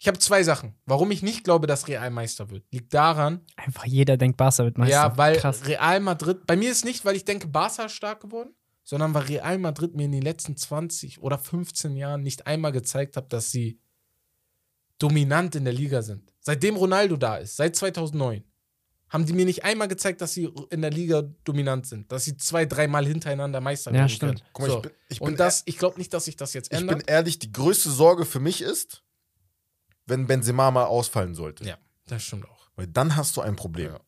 Ich 0.00 0.08
habe 0.08 0.18
zwei 0.18 0.42
Sachen. 0.42 0.74
Warum 0.84 1.10
ich 1.12 1.22
nicht 1.22 1.44
glaube, 1.44 1.66
dass 1.68 1.86
Real 1.88 2.10
Meister 2.10 2.50
wird, 2.50 2.64
liegt 2.72 2.92
daran, 2.92 3.40
Einfach 3.56 3.84
jeder 3.86 4.16
denkt, 4.16 4.36
Barca 4.36 4.64
wird 4.64 4.76
Meister. 4.76 4.92
ja, 4.94 5.16
weil 5.16 5.36
Krass. 5.36 5.64
Real 5.66 6.00
Madrid, 6.00 6.44
bei 6.46 6.56
mir 6.56 6.70
ist 6.72 6.84
nicht, 6.84 7.04
weil 7.04 7.14
ich 7.16 7.24
denke, 7.24 7.46
Barca 7.46 7.84
ist 7.84 7.92
stark 7.92 8.20
geworden, 8.20 8.50
sondern 8.82 9.14
weil 9.14 9.22
Real 9.22 9.56
Madrid 9.58 9.94
mir 9.94 10.04
in 10.06 10.12
den 10.12 10.22
letzten 10.22 10.56
20 10.56 11.22
oder 11.22 11.38
15 11.38 11.96
Jahren 11.96 12.22
nicht 12.22 12.46
einmal 12.48 12.72
gezeigt 12.72 13.16
hat, 13.16 13.32
dass 13.32 13.50
sie 13.52 13.78
dominant 14.98 15.54
in 15.54 15.64
der 15.64 15.72
Liga 15.72 16.02
sind. 16.02 16.32
Seitdem 16.40 16.76
Ronaldo 16.76 17.16
da 17.16 17.36
ist, 17.36 17.56
seit 17.56 17.76
2009, 17.76 18.44
haben 19.14 19.24
die 19.24 19.32
mir 19.32 19.44
nicht 19.46 19.64
einmal 19.64 19.88
gezeigt, 19.88 20.20
dass 20.20 20.34
sie 20.34 20.50
in 20.70 20.82
der 20.82 20.90
Liga 20.90 21.22
dominant 21.44 21.86
sind, 21.86 22.10
dass 22.12 22.24
sie 22.24 22.36
zwei, 22.36 22.66
dreimal 22.66 23.06
hintereinander 23.06 23.60
Meister 23.62 23.90
Ja, 23.92 23.98
werden 23.98 24.08
stimmt. 24.10 24.40
können. 24.40 24.50
Guck 24.52 24.66
mal, 24.66 24.70
so. 24.72 24.76
ich 24.78 24.82
bin- 24.82 24.92
ich 25.08 25.18
bin 25.20 25.28
Und 25.28 25.40
das, 25.40 25.62
ich 25.64 25.78
glaube 25.78 25.96
nicht, 25.98 26.12
dass 26.12 26.24
sich 26.26 26.36
das 26.36 26.52
jetzt 26.52 26.72
ich 26.72 26.78
ändert. 26.78 26.98
bin 26.98 27.06
ehrlich, 27.06 27.38
die 27.38 27.50
größte 27.52 27.90
Sorge 27.90 28.26
für 28.26 28.40
mich 28.40 28.60
ist, 28.60 29.02
wenn 30.06 30.26
Benzema 30.26 30.70
mal 30.70 30.84
ausfallen 30.84 31.34
sollte. 31.34 31.64
ja, 31.64 31.78
das 32.06 32.22
stimmt 32.24 32.44
auch. 32.46 32.68
Weil 32.76 32.88
dann 32.88 33.16
hast 33.16 33.36
du 33.36 33.40
ein 33.40 33.56
Problem. 33.56 33.92
Ja. 33.92 34.00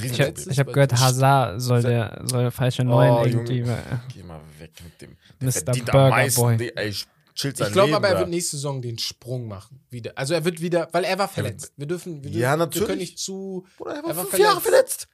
Ich, 0.00 0.18
ich 0.48 0.58
habe 0.58 0.72
gehört, 0.72 0.92
Hazard 0.92 1.62
soll 1.62 1.80
der 1.80 2.20
soll 2.24 2.50
falsche 2.50 2.82
Neun 2.84 3.08
Oh, 3.10 3.24
irgendwie. 3.24 3.58
Junge. 3.60 3.78
Geh 4.12 4.22
mal 4.24 4.40
weg 4.58 4.72
mit 4.82 5.00
dem. 5.00 5.16
Mr. 5.40 5.52
verdient 5.52 5.88
am 5.90 5.92
Burger 5.92 6.10
meisten, 6.10 6.40
Boy. 6.40 6.56
der- 6.56 6.76
ey, 6.78 6.94
chillt 7.36 7.56
sein 7.58 7.68
Ich 7.68 7.72
glaube 7.74 7.94
aber, 7.94 8.08
er 8.08 8.18
wird 8.18 8.28
nächste 8.30 8.56
Saison 8.56 8.82
den 8.82 8.98
Sprung 8.98 9.46
machen. 9.46 9.80
Wieder. 9.90 10.12
Also 10.16 10.34
er 10.34 10.44
wird 10.44 10.60
wieder, 10.60 10.88
weil 10.92 11.04
er 11.04 11.18
war 11.18 11.28
verletzt. 11.28 11.72
Wir 11.76 11.86
dürfen, 11.86 12.24
wir, 12.24 12.30
Ja, 12.32 12.36
dürfen, 12.36 12.42
wir 12.50 12.56
natürlich. 12.66 12.86
können 12.88 12.98
nicht 12.98 13.18
zu. 13.18 13.64
Bruder, 13.78 13.90
er 13.92 13.96
er 13.98 14.02
war 14.04 14.16
war 14.16 14.24
fünf 14.26 14.38
Jahre 14.42 14.60
verletzt. 14.60 15.08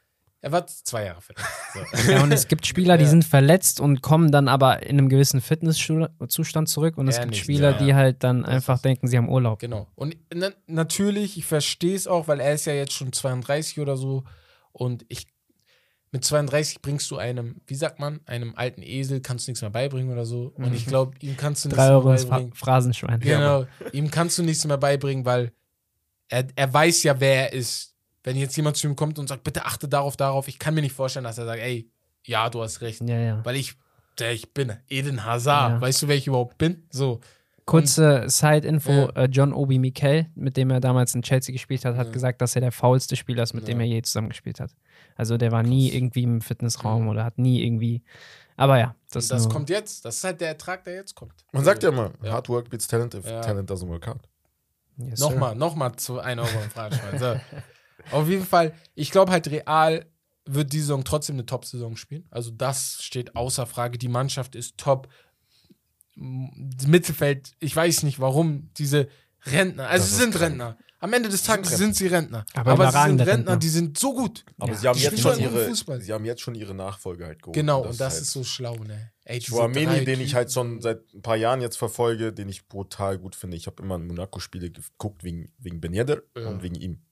Er 0.44 0.50
war 0.50 0.66
zwei 0.66 1.04
Jahre 1.04 1.20
verletzt. 1.20 1.46
So. 1.72 2.10
Ja, 2.12 2.22
und 2.24 2.32
es 2.32 2.48
gibt 2.48 2.66
Spieler, 2.66 2.96
die 2.98 3.04
Ja. 3.04 3.10
sind 3.10 3.24
verletzt 3.24 3.78
und 3.78 4.02
kommen 4.02 4.32
dann 4.32 4.48
aber 4.48 4.82
in 4.82 4.98
einem 4.98 5.08
gewissen 5.08 5.40
Fitnesszustand 5.40 6.68
zurück. 6.68 6.98
Und 6.98 7.06
es 7.08 7.16
Er 7.16 7.22
gibt 7.22 7.32
nicht, 7.32 7.42
Spieler, 7.42 7.72
ja. 7.72 7.78
die 7.78 7.94
halt 7.94 8.24
dann 8.24 8.44
einfach 8.44 8.80
denken, 8.80 9.06
sie 9.06 9.16
haben 9.16 9.28
Urlaub. 9.28 9.60
genau. 9.60 9.86
Und 9.94 10.16
na, 10.34 10.50
natürlich, 10.66 11.38
ich 11.38 11.44
verstehe 11.46 11.94
es 11.94 12.06
auch, 12.08 12.28
weil 12.28 12.40
er 12.40 12.54
ist 12.54 12.64
ja 12.64 12.72
jetzt 12.72 12.92
schon 12.92 13.12
32 13.12 13.78
oder 13.80 13.96
so. 13.96 14.24
Und 14.72 15.04
ich 15.08 15.26
mit 16.12 16.24
32 16.24 16.82
bringst 16.82 17.10
du 17.10 17.16
einem, 17.16 17.56
wie 17.66 17.74
sagt 17.74 17.98
man, 17.98 18.20
einem 18.26 18.54
alten 18.54 18.82
Esel 18.82 19.20
kannst 19.20 19.46
du 19.46 19.50
nichts 19.50 19.62
mehr 19.62 19.70
beibringen 19.70 20.12
oder 20.12 20.26
so. 20.26 20.52
Und 20.56 20.74
ich 20.74 20.86
glaube, 20.86 21.16
ihm 21.20 21.36
kannst 21.36 21.64
du 21.64 21.68
nichts 21.70 21.82
mehr 21.82 22.00
beibringen. 22.00 22.52
Phrasenschwein. 22.54 23.20
Genau. 23.20 23.64
Ihm 23.92 24.10
kannst 24.10 24.36
du 24.38 24.42
nichts 24.42 24.64
mehr 24.66 24.76
beibringen, 24.76 25.24
weil 25.24 25.52
er, 26.28 26.46
er 26.54 26.72
weiß 26.72 27.02
ja, 27.04 27.18
wer 27.18 27.46
er 27.50 27.52
ist. 27.54 27.94
Wenn 28.24 28.36
jetzt 28.36 28.56
jemand 28.56 28.76
zu 28.76 28.86
ihm 28.86 28.94
kommt 28.94 29.18
und 29.18 29.26
sagt, 29.28 29.42
bitte 29.42 29.64
achte 29.66 29.88
darauf, 29.88 30.16
darauf, 30.16 30.46
ich 30.48 30.58
kann 30.58 30.74
mir 30.74 30.82
nicht 30.82 30.94
vorstellen, 30.94 31.24
dass 31.24 31.38
er 31.38 31.46
sagt, 31.46 31.60
ey, 31.60 31.90
ja, 32.24 32.48
du 32.50 32.62
hast 32.62 32.80
recht. 32.82 33.00
Ja, 33.08 33.18
ja. 33.18 33.44
Weil 33.44 33.56
ich, 33.56 33.74
der 34.18 34.32
ich 34.32 34.52
bin, 34.52 34.72
Eden 34.88 35.24
Hazard. 35.24 35.72
Ja. 35.72 35.80
Weißt 35.80 36.02
du, 36.02 36.08
wer 36.08 36.16
ich 36.16 36.26
überhaupt 36.28 36.56
bin? 36.58 36.84
So. 36.90 37.20
Kurze 37.64 38.24
Side-Info: 38.28 38.90
Ja. 38.92 39.08
äh, 39.14 39.28
John 39.30 39.52
Obi 39.52 39.78
Mikel, 39.78 40.26
mit 40.34 40.56
dem 40.56 40.70
er 40.70 40.80
damals 40.80 41.14
in 41.14 41.22
Chelsea 41.22 41.52
gespielt 41.52 41.84
hat, 41.84 41.96
hat 41.96 42.08
Ja. 42.08 42.12
gesagt, 42.12 42.40
dass 42.42 42.54
er 42.54 42.60
der 42.60 42.72
faulste 42.72 43.16
Spieler 43.16 43.42
ist, 43.44 43.54
mit 43.54 43.66
dem 43.68 43.78
Ja. 43.80 43.86
er 43.86 43.92
je 43.92 44.02
zusammengespielt 44.02 44.60
hat. 44.60 44.70
Also 45.22 45.36
der 45.36 45.52
war 45.52 45.62
nie 45.62 45.92
irgendwie 45.92 46.24
im 46.24 46.40
Fitnessraum 46.40 47.06
oder 47.06 47.22
hat 47.24 47.38
nie 47.38 47.64
irgendwie. 47.64 48.02
Aber 48.56 48.76
ja, 48.80 48.96
das, 49.12 49.28
Das, 49.28 49.48
kommt 49.48 49.70
jetzt. 49.70 50.04
Das 50.04 50.16
ist 50.16 50.24
halt 50.24 50.40
der 50.40 50.48
Ertrag, 50.48 50.82
der 50.82 50.94
jetzt 50.96 51.14
kommt. 51.14 51.32
Man 51.52 51.64
sagt 51.64 51.84
ja 51.84 51.90
immer, 51.90 52.10
Ja. 52.24 52.32
hard 52.32 52.48
work 52.48 52.68
beats 52.70 52.88
talent 52.88 53.14
if 53.14 53.24
Ja. 53.24 53.40
talent 53.40 53.70
doesn't 53.70 53.88
work 53.88 54.04
hard. 54.04 54.28
Yes. 54.96 55.20
Nochmal, 55.20 55.54
nochmal 55.54 55.94
zu 55.94 56.18
1 56.18 56.40
Euro 56.40 56.62
im 56.64 56.70
Phrasenschwein. 56.70 57.18
So. 57.20 57.40
Auf 58.16 58.28
jeden 58.28 58.44
Fall, 58.44 58.74
ich 58.96 59.12
glaube 59.12 59.30
halt, 59.30 59.46
Real 59.48 60.06
wird 60.44 60.72
die 60.72 60.80
Saison 60.80 61.04
trotzdem 61.04 61.36
eine 61.36 61.46
Top-Saison 61.46 61.94
spielen. 61.96 62.26
Also 62.30 62.50
das 62.50 62.98
steht 63.00 63.36
außer 63.36 63.64
Frage. 63.66 63.96
Die 63.96 64.08
Mannschaft 64.08 64.56
ist 64.56 64.76
top. 64.76 65.08
Das 66.16 66.88
Mittelfeld, 66.88 67.52
ich 67.60 67.74
weiß 67.76 68.02
nicht 68.02 68.18
warum, 68.20 68.70
diese 68.76 69.08
Rentner, 69.46 69.88
also 69.88 70.02
Das 70.02 70.08
sie 70.10 70.14
ist 70.16 70.20
sind 70.20 70.30
krank. 70.32 70.42
Rentner. 70.50 70.76
Am 71.02 71.12
Ende 71.12 71.28
des 71.28 71.42
Tages 71.42 71.76
sind 71.76 71.96
sie 71.96 72.06
Rentner. 72.06 72.44
Aber 72.54 72.72
Aber, 72.72 72.86
sie 72.86 72.92
sind 72.92 73.20
Rentner, 73.20 73.26
Rentner. 73.26 73.56
die 73.56 73.68
sind 73.68 73.98
so 73.98 74.14
gut. 74.14 74.44
Aber 74.58 74.72
Ja. 74.72 74.78
sie 74.78 74.88
haben 74.88 74.98
jetzt 75.00 75.20
schon 75.20 75.38
ihre, 75.40 75.66
Fußball. 75.66 76.00
sie 76.00 76.12
haben 76.12 76.24
jetzt 76.24 76.40
schon 76.40 76.54
ihre 76.54 76.74
Nachfolge 76.74 77.26
halt 77.26 77.42
geholt. 77.42 77.54
Genau, 77.56 77.82
und 77.82 78.00
das 78.00 78.12
halt 78.14 78.22
ist 78.22 78.30
so 78.30 78.44
schlau, 78.44 78.76
ne? 78.76 79.10
Ey, 79.24 79.40
drei 79.40 80.04
den 80.04 80.20
ich 80.20 80.34
halt 80.36 80.52
schon 80.52 80.80
seit 80.80 81.12
ein 81.12 81.20
paar 81.22 81.36
Jahren 81.36 81.60
jetzt 81.60 81.76
verfolge, 81.76 82.32
den 82.32 82.48
ich 82.48 82.68
brutal 82.68 83.18
gut 83.18 83.34
finde. 83.34 83.56
Ich 83.56 83.66
habe 83.66 83.82
immer 83.82 83.98
Monaco-Spiele 83.98 84.70
geguckt 84.70 85.24
wegen, 85.24 85.52
wegen 85.58 85.80
Ben 85.80 85.92
Yedder 85.92 86.22
Ja. 86.36 86.48
und 86.48 86.62
wegen 86.62 86.76
ihm. 86.76 87.02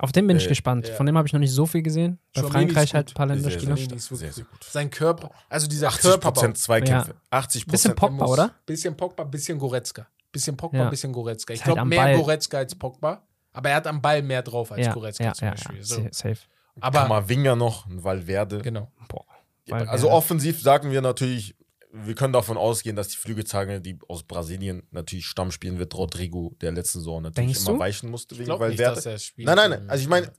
Auf 0.00 0.10
den 0.10 0.26
bin 0.26 0.36
ich 0.38 0.46
Äh, 0.46 0.48
gespannt. 0.48 0.88
ja. 0.88 0.94
Von 0.94 1.06
dem 1.06 1.16
habe 1.16 1.28
ich 1.28 1.32
noch 1.32 1.40
nicht 1.40 1.52
so 1.52 1.66
viel 1.66 1.82
gesehen. 1.82 2.18
Bei 2.34 2.40
Chouameni 2.40 2.66
Frankreich 2.72 2.84
ist 2.90 2.94
halt 2.94 3.10
ein 3.10 3.14
paar 3.14 3.26
Sehr, 3.28 3.36
sehr 3.36 3.50
Länderspiele. 3.60 3.96
ist 3.96 4.10
wirklich 4.10 4.18
Sehr, 4.20 4.32
sehr 4.32 4.44
gut. 4.44 4.64
Sein 4.64 4.90
Körper, 4.90 5.30
also 5.48 5.66
dieser 5.68 5.88
80 5.88 6.00
Körperbau. 6.02 6.32
Prozent 6.32 6.58
Zweikämpfe. 6.58 7.10
Ja. 7.12 7.16
80 7.30 7.66
Bisschen. 7.66 7.94
Pogba, 7.94 8.26
oder? 8.26 8.54
Bisschen 8.66 8.96
Pogba, 8.96 9.24
bisschen 9.24 9.58
Goretzka. 9.58 10.08
Bisschen 10.32 10.56
Pogba, 10.56 10.78
Ja. 10.78 10.90
bisschen 10.90 11.12
Goretzka. 11.12 11.52
Ich 11.54 11.60
halt 11.60 11.66
glaube, 11.66 11.80
am 11.82 11.88
mehr 11.88 11.98
Ball. 12.02 12.16
Goretzka 12.16 12.58
als 12.58 12.74
Pogba. 12.74 13.22
Aber 13.52 13.68
er 13.68 13.76
hat 13.76 13.86
am 13.86 14.00
Ball 14.00 14.22
mehr 14.22 14.42
drauf 14.42 14.72
als 14.72 14.86
Ja, 14.86 14.92
Goretzka 14.94 15.24
ja, 15.24 15.32
zum 15.34 15.44
ja, 15.46 15.50
Beispiel. 15.52 15.76
ja. 15.76 15.84
So. 15.84 16.02
sa- 16.02 16.08
safe. 16.10 16.38
Aber, 16.80 17.00
Kamavinga 17.02 17.54
noch, 17.54 17.86
ein 17.86 18.02
Valverde. 18.02 18.62
genau. 18.62 18.90
Boah. 19.08 19.26
Valverde. 19.66 19.90
Also 19.90 20.10
offensiv 20.10 20.60
sagen 20.62 20.90
wir 20.90 21.02
natürlich, 21.02 21.54
wir 21.92 22.14
können 22.14 22.32
davon 22.32 22.56
ausgehen, 22.56 22.96
dass 22.96 23.08
die 23.08 23.18
Flügelzange, 23.18 23.82
die 23.82 23.98
aus 24.08 24.22
Brasilien 24.22 24.82
natürlich 24.90 25.26
Stamm 25.26 25.50
spielen 25.50 25.78
wird, 25.78 25.94
Rodrigo, 25.94 26.56
der 26.62 26.72
letzten 26.72 27.00
Saison 27.00 27.20
natürlich 27.22 27.48
Denkst 27.52 27.60
immer 27.68 27.74
du? 27.74 27.78
weichen 27.80 28.10
musste 28.10 28.34
Ich 28.34 28.40
wegen 28.40 28.50
nicht, 28.50 28.58
Valverde. 28.60 28.94
dass 28.94 29.04
er 29.06 29.18
spielt. 29.18 29.46
Nein, 29.46 29.56
nein, 29.56 29.70
nein. 29.70 29.90
Also 29.90 30.02
ich 30.02 30.08
meine, 30.08 30.32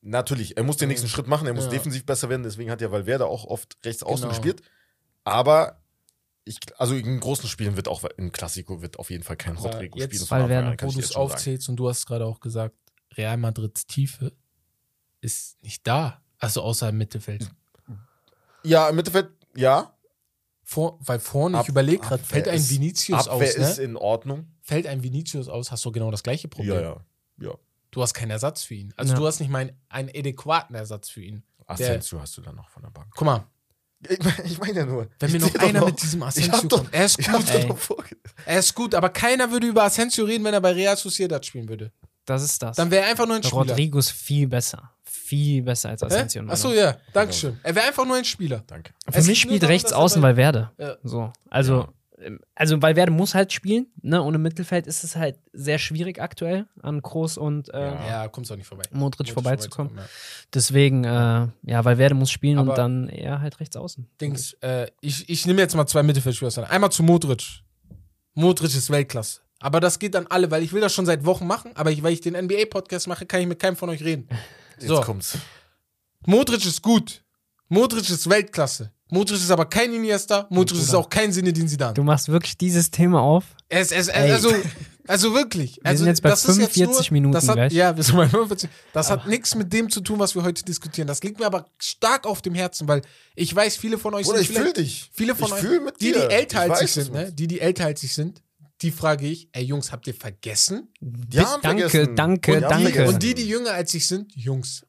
natürlich, 0.00 0.56
er 0.56 0.62
muss 0.62 0.78
den 0.78 0.88
nächsten. 0.88 1.08
Schritt 1.08 1.26
machen, 1.26 1.46
er 1.46 1.52
muss 1.52 1.64
Ja. 1.64 1.70
defensiv 1.70 2.06
besser 2.06 2.30
werden, 2.30 2.42
deswegen 2.42 2.70
hat 2.70 2.80
ja 2.80 2.90
Valverde 2.90 3.26
auch 3.26 3.44
oft 3.44 3.76
rechts 3.84 4.02
außen 4.02 4.22
Genau. 4.22 4.28
gespielt. 4.30 4.62
Aber 5.24 5.82
ich, 6.44 6.58
also 6.78 6.94
in 6.94 7.20
großen 7.20 7.48
Spielen 7.48 7.76
wird 7.76 7.88
auch, 7.88 8.04
in 8.16 8.30
Klassiko 8.32 8.82
wird 8.82 8.98
auf 8.98 9.10
jeden 9.10 9.22
Fall 9.24 9.36
kein 9.36 9.56
Aber 9.56 9.70
Rodrigo 9.72 9.98
jetzt 9.98 10.14
spielen. 10.26 10.78
Wo 10.80 10.88
ich 10.88 10.94
du 10.94 11.00
es 11.00 11.14
aufzählst 11.14 11.68
und 11.68 11.76
du 11.76 11.88
hast 11.88 12.06
gerade 12.06 12.26
auch 12.26 12.40
gesagt, 12.40 12.74
Real 13.16 13.36
Madrids 13.36 13.86
Tiefe 13.86 14.32
ist 15.20 15.62
nicht 15.62 15.86
da. 15.86 16.20
Also 16.38 16.62
außer 16.62 16.88
im 16.90 16.98
Mittelfeld. 16.98 17.50
Ja, 18.62 18.88
im 18.88 18.96
Mittelfeld, 18.96 19.30
ja. 19.56 19.90
Vor, 20.62 20.98
weil 21.00 21.18
vorne, 21.20 21.58
Ab- 21.58 21.64
ich 21.64 21.68
überlege 21.68 21.98
gerade, 21.98 22.22
fällt 22.22 22.48
ein 22.48 22.56
ist- 22.56 22.70
Vinicius 22.70 23.28
Abwehr 23.28 23.48
aus, 23.48 23.54
ist 23.54 23.78
ne? 23.78 23.84
in 23.84 23.96
Ordnung. 23.96 24.48
Fällt 24.62 24.86
ein 24.86 25.02
Vinicius 25.02 25.48
aus, 25.48 25.70
hast 25.70 25.84
du 25.84 25.92
genau 25.92 26.10
das 26.10 26.22
gleiche 26.22 26.48
Problem. 26.48 26.74
Ja, 26.74 26.80
ja. 26.80 27.04
ja. 27.40 27.54
Du 27.90 28.02
hast 28.02 28.14
keinen 28.14 28.30
Ersatz 28.30 28.62
für 28.64 28.74
ihn. 28.74 28.92
Also 28.96 29.12
Ja. 29.12 29.18
du 29.18 29.26
hast 29.26 29.40
nicht 29.40 29.50
mal 29.50 29.58
einen, 29.60 29.76
einen 29.88 30.08
adäquaten 30.08 30.74
Ersatz 30.74 31.10
für 31.10 31.20
ihn. 31.22 31.42
Asensio 31.66 32.20
hast 32.20 32.36
du 32.36 32.40
dann 32.42 32.56
noch 32.56 32.68
von 32.70 32.82
der 32.82 32.90
Bank. 32.90 33.08
Guck 33.14 33.24
mal, 33.26 33.46
Ich 34.44 34.58
meine 34.58 34.80
ja 34.80 34.86
nur. 34.86 35.08
wenn 35.18 35.32
mir 35.32 35.40
noch 35.40 35.54
einer 35.56 35.84
mit 35.84 36.02
diesem 36.02 36.22
Asensio 36.22 36.68
kommt. 36.68 36.92
Er 36.92 37.04
ist 37.06 37.18
gut, 37.18 37.44
er 38.46 38.58
ist 38.58 38.74
gut, 38.74 38.94
aber 38.94 39.08
keiner 39.08 39.50
würde 39.50 39.66
über 39.66 39.84
Asensio 39.84 40.24
reden, 40.24 40.44
wenn 40.44 40.54
er 40.54 40.60
bei 40.60 40.72
Real 40.72 40.96
Sociedad 40.96 41.44
spielen 41.44 41.68
würde. 41.68 41.90
Das 42.26 42.42
ist 42.42 42.62
das. 42.62 42.76
Dann 42.76 42.90
wäre 42.90 43.04
er 43.04 43.10
einfach 43.10 43.26
nur 43.26 43.36
ein 43.36 43.42
Spieler. 43.42 43.58
Rodrigo 43.62 43.98
ist 43.98 44.10
viel 44.10 44.46
besser. 44.48 44.90
Viel 45.02 45.62
besser 45.62 45.90
als 45.90 46.02
Asensio. 46.02 46.42
Und 46.42 46.50
Achso, 46.50 46.72
ja, 46.72 46.96
Dankeschön. 47.12 47.58
Er 47.62 47.74
wäre 47.74 47.86
einfach 47.86 48.06
nur 48.06 48.16
ein 48.16 48.24
Spieler. 48.24 48.62
Danke. 48.66 48.92
Für 49.10 49.18
Es 49.18 49.26
mich 49.26 49.40
spielt 49.40 49.64
rechts 49.64 49.92
außen 49.92 50.20
bei- 50.22 50.28
Valverde. 50.28 50.70
Ja. 50.78 50.96
So. 51.02 51.32
Also, 51.50 51.80
ähm, 51.82 51.88
also 52.54 52.80
Valverde 52.80 53.10
muss 53.10 53.34
halt 53.34 53.52
spielen, 53.52 53.86
ne? 54.02 54.22
Und 54.22 54.34
im 54.34 54.42
Mittelfeld 54.42 54.86
ist 54.86 55.02
es 55.04 55.16
halt 55.16 55.36
sehr 55.52 55.78
schwierig 55.78 56.20
aktuell 56.20 56.66
an 56.80 57.02
Kroos 57.02 57.36
und 57.36 57.72
äh, 57.74 57.86
Ja. 57.92 58.28
Kommst 58.28 58.52
auch 58.52 58.56
nicht 58.56 58.66
vorbei. 58.68 58.84
Modric 58.92 59.26
Muss 59.26 59.34
vorbeizukommen. 59.34 59.96
ja. 59.96 60.04
Deswegen, 60.52 61.04
äh, 61.04 61.08
ja, 61.64 61.84
Valverde 61.84 62.14
muss 62.14 62.30
spielen 62.30 62.58
Aber- 62.58 62.70
und 62.70 62.78
dann 62.78 63.08
eher 63.08 63.40
halt 63.40 63.58
rechts 63.60 63.76
außen. 63.76 64.06
Dings, 64.20 64.52
äh, 64.60 64.86
ich, 65.00 65.28
ich 65.28 65.44
nehme 65.46 65.60
jetzt 65.60 65.74
mal 65.74 65.86
zwei 65.86 66.02
Mittelfeldspieler. 66.04 66.70
Einmal 66.70 66.90
zu 66.92 67.02
Modric. 67.02 67.42
Modric 68.34 68.74
ist 68.74 68.90
Weltklasse. 68.90 69.40
Aber 69.60 69.80
das 69.80 69.98
geht 69.98 70.14
dann 70.14 70.26
alle, 70.26 70.50
weil 70.50 70.62
ich 70.62 70.72
will 70.72 70.80
das 70.80 70.92
schon 70.92 71.06
seit 71.06 71.24
Wochen 71.24 71.46
machen, 71.46 71.72
aber 71.74 71.90
ich, 71.90 72.02
weil 72.02 72.12
ich 72.12 72.20
den 72.20 72.34
NBA-Podcast 72.34 73.06
mache, 73.08 73.24
kann 73.26 73.40
ich 73.40 73.46
mit 73.46 73.58
keinem 73.58 73.76
von 73.76 73.88
euch 73.88 74.04
reden. 74.04 74.28
Jetzt 74.78 74.88
So. 74.88 75.00
kommt's. 75.00 75.38
Modric 76.26 76.64
ist 76.66 76.82
gut. 76.82 77.22
Modric 77.68 78.08
ist 78.10 78.28
Weltklasse. 78.28 78.92
Modric 79.14 79.38
ist 79.38 79.50
aber 79.50 79.66
kein 79.66 79.92
Iniesta. 79.94 80.46
Modric 80.50 80.78
ist 80.80 80.94
auch 80.94 81.08
kein 81.08 81.32
Sinedin 81.32 81.68
Zidane. 81.68 81.94
Du 81.94 82.02
machst 82.02 82.28
wirklich 82.28 82.58
dieses 82.58 82.90
Thema 82.90 83.20
auf. 83.20 83.44
Es, 83.68 83.92
es, 83.92 84.08
Ey. 84.08 84.30
also, 84.32 84.52
also 85.06 85.32
wirklich. 85.34 85.76
Wir 85.76 85.86
also, 85.86 85.98
sind 86.04 86.08
jetzt 86.08 86.22
bei 86.22 86.30
das 86.30 86.44
ist 86.44 86.56
45 86.56 87.10
Minuten 87.12 87.32
das 87.32 87.48
hat, 87.48 87.54
gleich. 87.54 87.72
Ja, 87.72 87.96
wir 87.96 88.02
sind 88.02 88.16
bei 88.16 88.28
45. 88.28 88.68
Das 88.92 89.10
hat 89.10 89.26
nichts 89.26 89.54
mit 89.54 89.72
dem 89.72 89.88
zu 89.88 90.00
tun, 90.00 90.18
was 90.18 90.34
wir 90.34 90.42
heute 90.42 90.64
diskutieren. 90.64 91.06
Das 91.06 91.22
liegt 91.22 91.38
mir 91.38 91.46
aber 91.46 91.66
stark 91.78 92.26
auf 92.26 92.42
dem 92.42 92.54
Herzen, 92.54 92.88
weil 92.88 93.02
ich 93.36 93.54
weiß, 93.54 93.76
viele 93.76 93.98
von 93.98 94.14
euch 94.14 94.22
ich 94.22 94.26
sind 94.26 94.46
fühl 94.46 94.56
vielleicht- 94.56 94.76
dich. 94.78 95.10
Viele 95.12 95.34
von 95.34 95.48
ich 95.48 95.54
euch, 95.54 95.80
mit 95.80 96.00
die, 96.00 96.12
dir. 96.12 96.28
die 96.28 96.34
älter 96.34 96.66
Ich 96.66 96.72
als 96.72 96.82
ich 96.82 96.92
sind, 96.92 97.12
ne? 97.12 97.32
Die, 97.32 97.46
die 97.46 97.60
älter 97.60 97.86
als 97.86 98.02
ich 98.02 98.12
sind, 98.14 98.42
die 98.82 98.90
frage 98.90 99.26
ich, 99.28 99.48
ey 99.52 99.62
Jungs, 99.62 99.92
habt 99.92 100.06
ihr 100.08 100.14
vergessen? 100.14 100.88
Die 101.00 101.38
haben 101.38 101.62
danke, 101.62 101.88
vergessen. 101.88 102.16
danke, 102.16 102.52
Und 102.54 102.58
die- 102.62 102.68
danke. 102.84 103.08
Und 103.08 103.22
die, 103.22 103.34
die 103.34 103.46
jünger 103.48 103.70
als 103.72 103.94
ich 103.94 104.06
sind, 104.06 104.34
Jungs, 104.34 104.84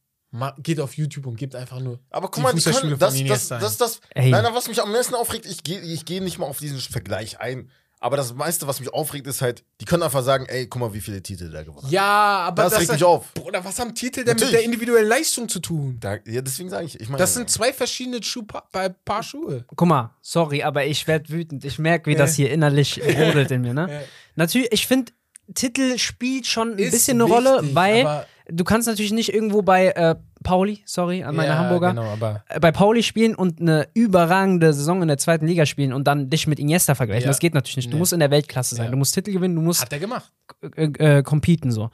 geht 0.59 0.79
auf 0.79 0.93
YouTube 0.95 1.27
und 1.27 1.37
gebt 1.37 1.55
einfach 1.55 1.79
nur. 1.79 1.99
Aber 2.09 2.29
guck 2.29 2.43
mal, 2.43 2.53
die 2.53 2.61
können, 2.61 2.97
das, 2.97 3.17
von 3.17 3.27
das, 3.27 3.47
das, 3.47 3.77
das, 3.77 3.99
Ey. 4.13 4.29
Nein, 4.29 4.45
was 4.53 4.67
mich 4.67 4.81
am 4.81 4.91
meisten 4.91 5.15
aufregt, 5.15 5.45
ich 5.45 5.63
gehe 5.63 5.79
ich 5.81 6.05
geh 6.05 6.19
nicht 6.19 6.37
mal 6.39 6.45
auf 6.47 6.59
diesen 6.59 6.79
Vergleich 6.79 7.39
ein. 7.39 7.69
Aber 8.01 8.17
das 8.17 8.35
meiste, 8.35 8.67
was 8.67 8.79
mich 8.79 8.93
aufregt, 8.93 9.25
ist 9.25 9.41
halt, 9.41 9.63
die 9.81 9.85
können 9.85 10.03
einfach 10.03 10.21
sagen, 10.21 10.45
ey, 10.47 10.67
guck 10.67 10.79
mal, 10.79 10.93
wie 10.93 11.01
viele 11.01 11.23
Titel 11.23 11.49
der 11.49 11.63
gewonnen 11.63 11.85
hat. 11.85 11.91
Ja, 11.91 12.03
aber 12.47 12.63
Das 12.63 12.77
regt 12.79 12.91
mich 12.91 13.03
auf. 13.03 13.33
Bruder, 13.33 13.63
was 13.65 13.79
haben 13.79 13.95
Titel 13.95 14.23
denn 14.23 14.33
mit 14.35 14.41
Natürlich. 14.41 14.51
der 14.51 14.63
individuellen 14.63 15.07
Leistung 15.07 15.49
zu 15.49 15.59
tun? 15.59 15.97
Da, 16.01 16.17
ja, 16.27 16.41
deswegen 16.41 16.69
sage 16.69 16.85
ich, 16.85 16.99
ich 16.99 17.07
meine. 17.07 17.17
Das 17.17 17.33
sind 17.33 17.49
zwei 17.49 17.73
verschiedene 17.73 18.21
Schuh 18.21 18.43
bei 18.71 18.89
Paar 18.89 19.23
Schuhe. 19.23 19.63
Guck 19.75 19.87
mal, 19.87 20.13
sorry, 20.21 20.61
aber 20.61 20.85
ich 20.85 21.07
werde 21.07 21.29
wütend. 21.29 21.65
Ich 21.65 21.79
merke, 21.79 22.11
wie 22.11 22.15
das 22.15 22.35
hier 22.35 22.51
innerlich 22.51 23.01
brodelt 23.15 23.49
in 23.49 23.61
mir, 23.61 23.73
ne? 23.73 24.03
Natürlich, 24.35 24.71
ich 24.71 24.85
finde, 24.85 25.11
Titel 25.55 25.97
spielt 25.97 26.45
schon 26.47 26.73
ein 26.73 26.77
Ist 26.79 26.91
bisschen 26.91 27.19
eine 27.21 27.31
Rolle, 27.31 27.61
wichtig, 27.61 27.75
weil 27.75 28.05
aber- 28.05 28.27
du 28.49 28.63
kannst 28.63 28.87
natürlich 28.87 29.11
nicht 29.13 29.33
irgendwo 29.33 29.61
bei 29.61 29.87
äh, 29.89 30.15
Pauli, 30.43 30.81
sorry, 30.85 31.23
an 31.23 31.35
meine 31.35 31.49
Ja, 31.49 31.57
Hamburger, 31.57 31.89
Genau, 31.89 32.03
aber 32.03 32.43
äh, 32.49 32.59
bei 32.59 32.71
Pauli 32.71 33.03
spielen 33.03 33.35
und 33.35 33.59
eine 33.59 33.87
überragende 33.93 34.73
Saison 34.73 35.01
in 35.01 35.07
der 35.07 35.17
zweiten 35.17 35.47
Liga 35.47 35.65
spielen 35.65 35.93
und 35.93 36.05
dann 36.07 36.29
dich 36.29 36.47
mit 36.47 36.59
Iniesta 36.59 36.95
vergleichen. 36.95 37.23
Ja. 37.23 37.29
Das 37.29 37.39
geht 37.39 37.53
natürlich 37.53 37.77
nicht. 37.77 37.87
Du 37.91 37.95
Nee. 37.95 37.99
musst 37.99 38.13
in 38.13 38.19
der 38.19 38.31
Weltklasse 38.31 38.75
sein. 38.75 38.85
Ja. 38.85 38.91
Du 38.91 38.97
musst 38.97 39.13
Titel 39.15 39.31
gewinnen, 39.31 39.55
du 39.55 39.61
musst 39.61 39.81
hat 39.81 39.91
er 39.93 39.99
gemacht. 39.99 40.31
äh, 40.75 41.17
äh, 41.17 41.23
competen 41.23 41.71
so. 41.71 41.89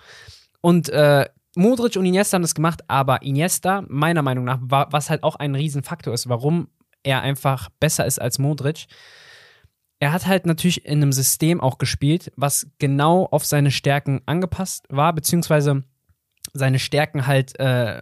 Und 0.61 0.89
äh, 0.89 1.25
Modric 1.55 1.95
und 1.97 2.05
Iniesta 2.05 2.35
haben 2.35 2.41
das 2.43 2.55
gemacht, 2.55 2.81
aber 2.87 3.21
Iniesta, 3.23 3.83
meiner 3.87 4.21
Meinung 4.21 4.45
nach, 4.45 4.59
war, 4.61 4.87
was 4.91 5.09
halt 5.09 5.23
auch 5.23 5.35
ein 5.35 5.55
Riesenfaktor 5.55 6.13
ist, 6.13 6.29
warum 6.29 6.67
er 7.03 7.21
einfach 7.21 7.69
besser 7.79 8.05
ist 8.05 8.21
als 8.21 8.37
Modric. 8.39 8.85
Er 9.99 10.13
hat 10.13 10.25
halt 10.27 10.45
natürlich 10.45 10.85
in 10.85 11.01
einem 11.01 11.11
System 11.11 11.61
auch 11.61 11.77
gespielt, 11.77 12.31
was 12.35 12.67
genau 12.79 13.25
auf 13.29 13.45
seine 13.45 13.69
Stärken 13.69 14.21
angepasst 14.25 14.85
war, 14.89 15.13
beziehungsweise 15.13 15.83
seine 16.53 16.79
Stärken 16.79 17.27
halt 17.27 17.57
äh, 17.59 18.01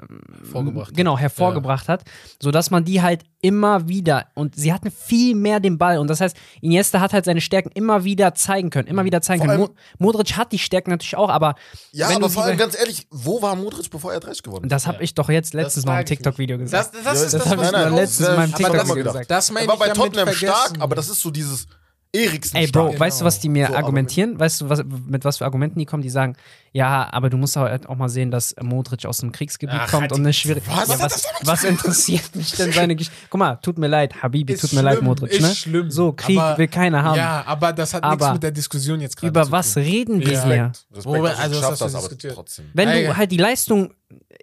Vorgebracht 0.51 0.95
genau 0.95 1.17
hervorgebracht 1.17 1.87
hat, 1.87 2.03
sodass 2.41 2.71
man 2.71 2.83
die 2.85 3.01
halt 3.01 3.23
immer 3.41 3.87
wieder 3.87 4.25
und 4.33 4.55
sie 4.55 4.73
hatten 4.73 4.91
viel 4.91 5.35
mehr 5.35 5.59
den 5.59 5.77
Ball 5.77 5.97
und 5.99 6.07
das 6.09 6.19
heißt 6.19 6.35
Iniesta 6.61 6.99
hat 6.99 7.13
halt 7.13 7.25
seine 7.25 7.41
Stärken 7.41 7.69
immer 7.73 8.03
wieder 8.03 8.33
zeigen 8.33 8.69
können, 8.69 8.87
immer 8.87 9.05
wieder 9.05 9.21
zeigen 9.21 9.39
Vor 9.43 9.47
können. 9.49 9.61
allem- 9.63 9.71
Mo 9.99 10.07
Modric 10.11 10.35
hat 10.35 10.51
die 10.51 10.59
Stärken 10.59 10.89
natürlich 10.89 11.15
auch, 11.15 11.29
aber 11.29 11.55
ja, 11.91 12.09
wenn 12.09 12.17
aber 12.17 12.27
du 12.27 12.33
vor 12.33 12.43
allem 12.43 12.57
ganz 12.57 12.77
ehrlich, 12.77 13.07
wo 13.11 13.41
war 13.41 13.55
Modric, 13.55 13.89
bevor 13.89 14.13
er 14.13 14.19
30 14.19 14.43
geworden 14.43 14.65
ist? 14.65 14.71
das 14.71 14.87
habe 14.87 15.03
ich 15.03 15.13
doch 15.13 15.29
jetzt 15.29 15.53
letztes 15.53 15.85
Mal 15.85 15.93
im 15.93 15.99
mich. 15.99 16.05
TikTok-Video 16.09 16.57
gesagt. 16.57 16.93
Das, 16.95 17.03
das 17.03 17.05
Ja, 17.19 17.25
ist 17.25 17.33
das 17.33 17.43
das, 17.43 17.51
hab 17.51 17.57
was 17.59 17.67
ich 17.67 17.71
doch 17.73 17.95
letztes 17.95 18.27
Mal 18.27 18.43
im 18.45 18.53
TikTok 18.55 18.75
das, 18.75 18.93
gesagt. 18.95 19.31
das 19.31 19.51
meine 19.51 19.67
war 19.67 19.77
bei 19.77 19.87
ja 19.87 19.93
Tottenham 19.93 20.33
stark, 20.33 20.73
aber 20.79 20.95
das 20.95 21.09
ist 21.09 21.21
so 21.21 21.29
dieses 21.31 21.67
Eriksen 22.11 22.57
Ey, 22.57 22.65
Bro, 22.67 22.87
stark. 22.87 22.99
weißt 23.01 23.21
du, 23.21 23.25
was 23.25 23.39
die 23.39 23.49
mir 23.49 23.67
So, 23.67 23.73
aber 23.73 23.77
argumentieren? 23.83 24.39
Weißt 24.39 24.61
du, 24.61 24.69
was, 24.69 24.81
mit 25.07 25.25
was 25.25 25.37
für 25.37 25.45
Argumenten 25.45 25.77
die 25.77 25.85
kommen? 25.85 26.01
Die 26.01 26.09
sagen, 26.09 26.35
ja, 26.71 27.07
aber 27.11 27.29
du 27.29 27.37
musst 27.37 27.55
halt 27.55 27.87
auch 27.87 27.97
mal 27.97 28.09
sehen, 28.09 28.31
dass 28.31 28.55
Modric 28.61 29.05
aus 29.05 29.21
einem 29.21 29.31
Kriegsgebiet 29.31 29.75
Ach, 29.79 29.89
kommt 29.91 30.01
halt 30.03 30.11
und 30.13 30.21
eine 30.21 30.33
schwierige. 30.33 30.65
Was? 30.67 30.87
Ja, 30.89 30.99
Was 30.99 31.01
was, 31.01 31.23
das 31.43 31.63
interessiert 31.65 32.35
mich 32.35 32.51
denn 32.53 32.71
seine 32.73 32.95
Geschichte? 32.95 33.15
Guck 33.29 33.37
mal, 33.37 33.57
tut 33.57 33.77
mir 33.77 33.87
leid, 33.87 34.23
Habibi, 34.23 34.53
Ist 34.53 34.61
tut 34.61 34.73
mir 34.73 34.81
leid, 34.81 34.95
schlimm, 34.95 35.05
Modric, 35.05 35.31
ist 35.33 35.41
ne? 35.41 35.53
schlimm, 35.53 35.91
so, 35.91 36.11
Krieg 36.13 36.39
aber- 36.39 36.57
will 36.57 36.67
keiner 36.67 37.03
haben. 37.03 37.17
Ja, 37.17 37.43
aber 37.45 37.73
das 37.73 37.93
hat 37.93 38.03
Aber 38.03 38.15
nichts 38.15 38.33
mit 38.33 38.43
der 38.43 38.51
Diskussion 38.51 39.01
jetzt 39.01 39.15
gerade 39.15 39.29
Über 39.29 39.43
zu 39.45 39.51
was 39.51 39.73
tun. 39.75 39.83
reden 39.83 40.19
wir 40.19 40.33
Ja. 40.33 40.45
hier? 40.45 40.71
Respekt, 40.91 41.05
Wobei, 41.05 41.29
also 41.35 41.39
das 41.41 41.49
geschafft 41.49 41.71
hast 41.71 41.81
du 41.81 41.85
hast, 41.85 41.93
aber 41.95 42.01
diskutiert. 42.05 42.33
trotzdem. 42.35 42.65
Wenn 42.73 42.89
Ja, 42.89 43.01
du 43.11 43.17
halt 43.17 43.31
die 43.31 43.37
Leistung, 43.37 43.93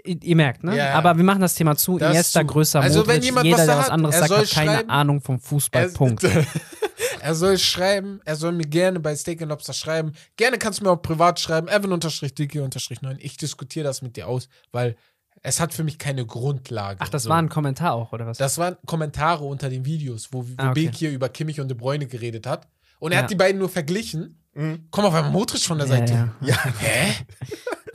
ihr, 0.05 0.37
merkt, 0.37 0.63
ne? 0.63 0.77
Ja. 0.77 0.93
Aber 0.95 1.17
wir 1.17 1.25
machen 1.25 1.41
das 1.41 1.55
Thema 1.55 1.75
zu. 1.77 1.99
Das 1.99 2.11
Iniesta 2.11 2.41
zu. 2.43 2.47
größer, 2.47 2.81
Also, 2.81 3.01
Modric, 3.01 3.17
wenn 3.17 3.23
jemand 3.25 3.45
jeder, 3.47 3.59
was 3.59 3.67
der 3.67 3.79
was 3.79 3.91
anderes 3.91 4.15
er 4.15 4.29
sagt, 4.29 4.41
hat 4.41 4.51
keine. 4.51 4.89
Ahnung 4.89 5.21
vom 5.21 5.41
Fußball. 5.41 5.83
Er, 5.83 5.89
Punkt. 5.89 6.23
er 7.27 7.35
soll 7.35 7.59
schreiben, 7.59 8.21
er 8.25 8.37
soll 8.37 8.53
mir 8.53 8.67
gerne 8.67 9.01
bei 9.01 9.17
Steak 9.17 9.43
and 9.43 9.51
Lobster 9.51 9.73
schreiben. 9.73 10.13
Gerne 10.37 10.59
kannst 10.59 10.79
du 10.81 10.85
mir 10.85 10.91
auch 10.93 11.03
privat 11.03 11.41
schreiben, 11.41 11.67
evan-dicke-9. 11.67 13.17
Ich 13.19 13.37
diskutiere 13.37 13.85
das 13.85 14.01
mit 14.01 14.17
dir 14.17 14.29
aus, 14.29 14.49
weil 14.71 14.97
es 15.43 15.59
hat 15.59 15.75
für 15.75 15.83
mich 15.83 15.99
keine 15.99 16.25
Grundlage. 16.25 17.01
Ach, 17.03 17.09
das 17.09 17.25
So. 17.25 17.31
war 17.31 17.39
ein 17.39 17.49
Kommentar 17.49 17.95
auch, 17.95 18.13
oder 18.13 18.27
was? 18.27 18.39
Das 18.39 18.59
waren 18.59 18.77
Kommentare 18.87 19.45
unter 19.45 19.69
den 19.69 19.85
Videos, 19.85 20.29
wo, 20.33 20.45
wo 20.47 20.53
Ah, 20.57 20.71
okay. 20.71 20.87
Beek 20.87 20.95
hier 20.95 21.11
über 21.11 21.29
Kimmich 21.29 21.61
und 21.61 21.67
De 21.69 21.77
Bruyne 21.77 22.07
geredet 22.07 22.47
hat. 22.47 22.69
Und 23.01 23.11
er 23.11 23.19
Ja. 23.19 23.23
hat 23.25 23.31
die 23.31 23.35
beiden 23.35 23.59
nur 23.59 23.69
verglichen. 23.69 24.41
Mhm. 24.55 24.87
Komm 24.93 25.05
auf 25.05 25.15
einmal 25.15 25.33
Modric 25.33 25.63
von 25.63 25.79
der 25.79 25.89
ja, 25.89 25.97
Seite. 25.97 26.13
ja. 26.13 26.29
Ja, 26.49 26.65
Hä? 26.79 27.13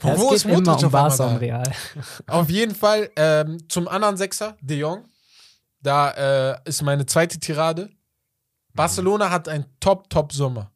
Wo 0.02 0.32
ist 0.32 0.44
Modric 0.46 0.84
um 0.84 0.94
auf 0.94 1.20
einmal 1.20 1.36
Real. 1.38 1.72
Auf 2.26 2.50
jeden 2.50 2.74
Fall 2.74 3.08
ähm, 3.16 3.66
zum 3.68 3.88
anderen 3.88 4.16
Sechser, 4.18 4.56
De 4.60 4.76
Jong. 4.78 5.04
Da 5.80 6.52
äh, 6.52 6.58
ist 6.68 6.82
meine 6.82 7.06
zweite 7.06 7.38
Tirade. 7.40 7.88
Barcelona 8.74 9.30
hat 9.30 9.48
einen 9.48 9.66
Top-Top-Sommer. 9.80 10.72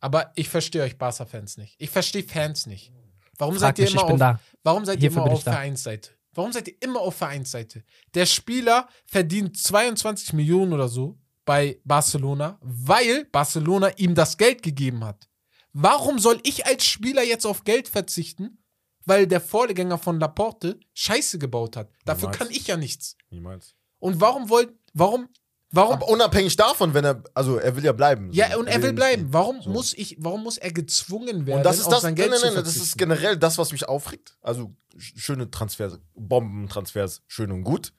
Aber 0.00 0.32
ich 0.34 0.48
verstehe 0.48 0.82
euch 0.82 0.96
Barca-Fans 0.96 1.58
nicht. 1.58 1.76
Ich 1.78 1.90
verstehe 1.90 2.22
Fans 2.22 2.66
nicht. 2.66 2.92
Warum 3.36 3.54
Frag 3.54 3.60
seid 3.60 3.78
ihr 3.78 3.84
mich, 3.84 3.94
immer 3.94 4.04
auf, 4.04 4.18
da. 4.18 4.40
Warum 4.62 4.84
seid 4.84 5.02
ihr 5.02 5.10
immer 5.10 5.22
auf. 5.24 5.42
Vereinsseite? 5.42 6.10
Warum 6.32 6.52
seid 6.52 6.68
ihr 6.68 6.74
immer 6.80 7.00
auf 7.00 7.16
Vereinsseite? 7.16 7.84
Der 8.14 8.26
Spieler 8.26 8.88
verdient 9.04 9.56
22 9.56 10.32
Millionen 10.32 10.72
oder 10.72 10.88
so 10.88 11.18
bei 11.44 11.80
Barcelona, 11.84 12.58
weil 12.62 13.24
Barcelona 13.26 13.90
ihm 13.96 14.14
das 14.14 14.36
Geld 14.36 14.62
gegeben 14.62 15.04
hat. 15.04 15.28
Warum 15.72 16.18
soll 16.18 16.40
ich 16.44 16.66
als 16.66 16.84
Spieler 16.84 17.22
jetzt 17.22 17.46
auf 17.46 17.64
Geld 17.64 17.88
verzichten, 17.88 18.62
weil 19.04 19.26
der 19.26 19.40
Vorgänger 19.40 19.98
von 19.98 20.20
Laporte 20.20 20.78
Scheiße 20.94 21.38
gebaut 21.38 21.76
hat? 21.76 21.90
Dafür 22.04 22.28
Niemals. 22.28 22.38
kann 22.38 22.50
ich 22.50 22.66
ja 22.66 22.76
nichts. 22.76 23.16
niemals. 23.30 23.74
Und 23.98 24.20
warum 24.20 24.48
wollt, 24.48 24.72
warum, 24.94 25.28
warum, 25.70 26.02
unabhängig 26.02 26.56
davon, 26.56 26.94
wenn 26.94 27.04
er, 27.04 27.22
also 27.34 27.56
er 27.58 27.74
will 27.76 27.84
ja 27.84 27.92
bleiben. 27.92 28.30
ja, 28.32 28.56
und 28.56 28.66
er 28.66 28.82
will 28.82 28.92
bleiben. 28.92 29.28
Warum 29.30 29.60
So. 29.62 29.70
muss 29.70 29.92
ich, 29.94 30.16
warum 30.20 30.42
muss 30.42 30.58
er 30.58 30.72
gezwungen 30.72 31.46
werden, 31.46 31.58
Und 31.58 31.64
das 31.64 31.78
ist 31.78 31.86
auf 31.86 31.92
das, 31.94 32.02
sein 32.02 32.10
nein, 32.14 32.16
Geld 32.16 32.30
nein, 32.30 32.40
zu 32.40 32.46
nein, 32.54 32.64
das 32.64 32.76
ist 32.76 32.96
generell 32.98 33.36
das, 33.36 33.56
was 33.58 33.72
mich 33.72 33.88
aufregt. 33.88 34.36
Also 34.42 34.72
sch- 34.96 35.18
schöne 35.18 35.50
Transfers, 35.50 35.98
Bombentransfers, 36.14 37.22
schön 37.26 37.50
und 37.52 37.64
gut. 37.64 37.92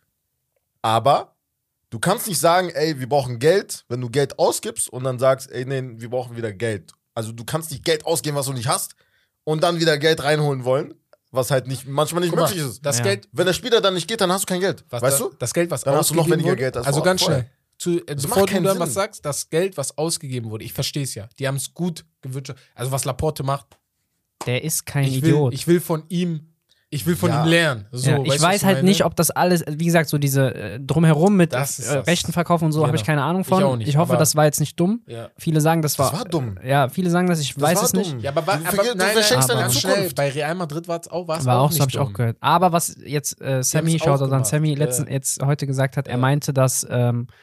Aber 0.81 1.35
du 1.89 1.99
kannst 1.99 2.27
nicht 2.27 2.39
sagen, 2.39 2.69
ey, 2.69 2.99
wir 2.99 3.07
brauchen 3.07 3.39
Geld, 3.39 3.85
wenn 3.89 4.01
du 4.01 4.09
Geld 4.09 4.39
ausgibst 4.39 4.89
und 4.89 5.03
dann 5.03 5.19
sagst, 5.19 5.51
ey, 5.51 5.65
nee, 5.65 5.81
wir 5.99 6.09
brauchen 6.09 6.35
wieder 6.35 6.51
Geld. 6.53 6.91
Also 7.13 7.31
du 7.31 7.43
kannst 7.43 7.71
nicht 7.71 7.83
Geld 7.83 8.05
ausgeben, 8.05 8.37
was 8.37 8.45
du 8.47 8.53
nicht 8.53 8.67
hast 8.67 8.95
und 9.43 9.61
dann 9.63 9.79
wieder 9.79 9.97
Geld 9.97 10.23
reinholen 10.23 10.63
wollen, 10.63 10.93
was 11.31 11.51
halt 11.51 11.67
nicht 11.67 11.87
manchmal 11.87 12.21
nicht 12.21 12.31
Guck 12.31 12.39
mal, 12.39 12.47
möglich 12.49 12.65
ist. 12.65 12.85
das 12.85 12.97
Ja. 12.99 13.03
Geld, 13.03 13.27
Wenn 13.31 13.45
der 13.45 13.53
Spieler 13.53 13.81
dann 13.81 13.93
nicht 13.93 14.07
geht, 14.07 14.21
dann 14.21 14.31
hast 14.31 14.41
du 14.43 14.45
kein 14.47 14.61
Geld. 14.61 14.83
Was 14.89 15.01
weißt 15.01 15.19
da, 15.19 15.23
du? 15.25 15.35
Das 15.37 15.53
Geld, 15.53 15.69
was 15.71 15.81
Dann 15.83 15.95
hast 15.95 16.09
du 16.09 16.15
noch 16.15 16.25
weniger 16.29 16.49
wurde, 16.49 16.55
Geld 16.57 16.77
als 16.77 16.87
Also 16.87 16.99
vor- 16.99 17.05
ganz 17.05 17.21
vorher. 17.21 17.41
schnell. 17.41 17.51
Zu, 17.81 17.97
äh, 18.05 18.13
Das 18.15 18.23
bevor 18.27 18.45
du 18.45 18.53
dann 18.53 18.65
Sinn. 18.73 18.79
was 18.79 18.93
sagst, 18.93 19.25
das 19.25 19.49
Geld, 19.49 19.75
was 19.75 19.97
ausgegeben 19.97 20.51
wurde, 20.51 20.63
ich 20.63 20.73
verstehe 20.73 21.01
es 21.03 21.15
ja. 21.15 21.27
Die 21.39 21.47
haben 21.47 21.55
es 21.55 21.73
gut 21.73 22.05
gewirtschaftet. 22.21 22.63
Also 22.75 22.91
was 22.91 23.05
Laporte 23.05 23.41
macht, 23.43 23.79
Der 24.45 24.63
ist 24.63 24.85
kein 24.85 25.05
ich 25.05 25.21
will, 25.23 25.29
Idiot. 25.29 25.53
ich 25.55 25.65
will 25.67 25.79
von 25.79 26.03
ihm, 26.09 26.47
ich 26.91 27.05
will 27.07 27.15
von 27.15 27.29
Ja. 27.31 27.41
ihm 27.43 27.49
lernen. 27.49 27.87
So, 27.91 28.09
ja, 28.11 28.17
ich 28.17 28.23
du, 28.23 28.29
was 28.35 28.41
weiß 28.43 28.65
halt 28.65 28.77
meine? 28.79 28.87
nicht, 28.89 29.03
ob 29.03 29.15
das 29.15 29.31
alles, 29.31 29.63
wie 29.67 29.85
gesagt, 29.85 30.09
so 30.09 30.19
diese 30.19 30.53
äh, 30.53 30.79
drumherum 30.79 31.35
mit 31.37 31.53
äh, 31.53 31.57
das. 31.57 31.81
Rechten 32.05 32.33
verkaufen 32.33 32.65
und 32.65 32.71
so, 32.71 32.81
Genau. 32.81 32.87
habe 32.89 32.97
ich 32.97 33.03
keine 33.03 33.23
Ahnung 33.23 33.43
von. 33.45 33.59
Ich 33.59 33.65
auch 33.65 33.75
nicht, 33.77 33.97
hoffe, 33.97 34.11
aber- 34.13 34.19
das 34.19 34.35
war 34.35 34.45
jetzt 34.45 34.59
nicht 34.59 34.79
dumm. 34.79 35.01
Ja. 35.07 35.29
Viele 35.37 35.59
sagen, 35.61 35.81
das 35.81 35.97
war, 35.97 36.11
Das 36.11 36.19
war 36.19 36.25
dumm. 36.25 36.59
Ja, 36.63 36.87
viele 36.89 37.09
sagen 37.09 37.27
das, 37.29 37.39
ich 37.39 37.53
Das 37.55 37.63
weiß 37.63 37.77
war 37.77 37.83
es 37.85 37.93
nicht. 37.93 38.11
dumm. 38.13 38.19
Ja, 38.19 38.29
aber, 38.31 38.41
Du 38.41 38.51
aber 38.51 38.77
du 38.77 38.83
nein, 38.89 38.97
nein, 38.97 39.11
verschenkst 39.13 39.49
deine 39.49 39.69
Zukunft. 39.69 39.79
schnell. 39.81 40.11
Bei 40.15 40.29
Real 40.29 40.53
Madrid 40.53 40.87
war 40.87 40.99
es 41.01 41.07
auch, 41.07 41.27
war's 41.27 41.45
War 41.45 41.59
auch 41.59 41.63
auch, 41.65 41.69
nicht 41.69 41.79
das 41.79 41.81
habe 41.81 41.91
ich 41.91 41.97
auch 41.99 42.13
gehört. 42.13 42.37
Aber 42.41 42.71
was 42.73 42.95
jetzt 43.03 43.41
äh, 43.41 43.63
Sammy, 43.63 43.95
auch 44.01 44.05
Shoutout 44.05 44.31
an 44.35 44.43
Sammy, 44.43 44.75
letzten, 44.75 45.07
jetzt 45.09 45.41
heute 45.41 45.65
gesagt 45.65 45.97
hat, 45.97 46.07
er 46.07 46.17
meinte, 46.17 46.53
dass 46.53 46.85
ähm, 46.89 47.25
äh, 47.29 47.33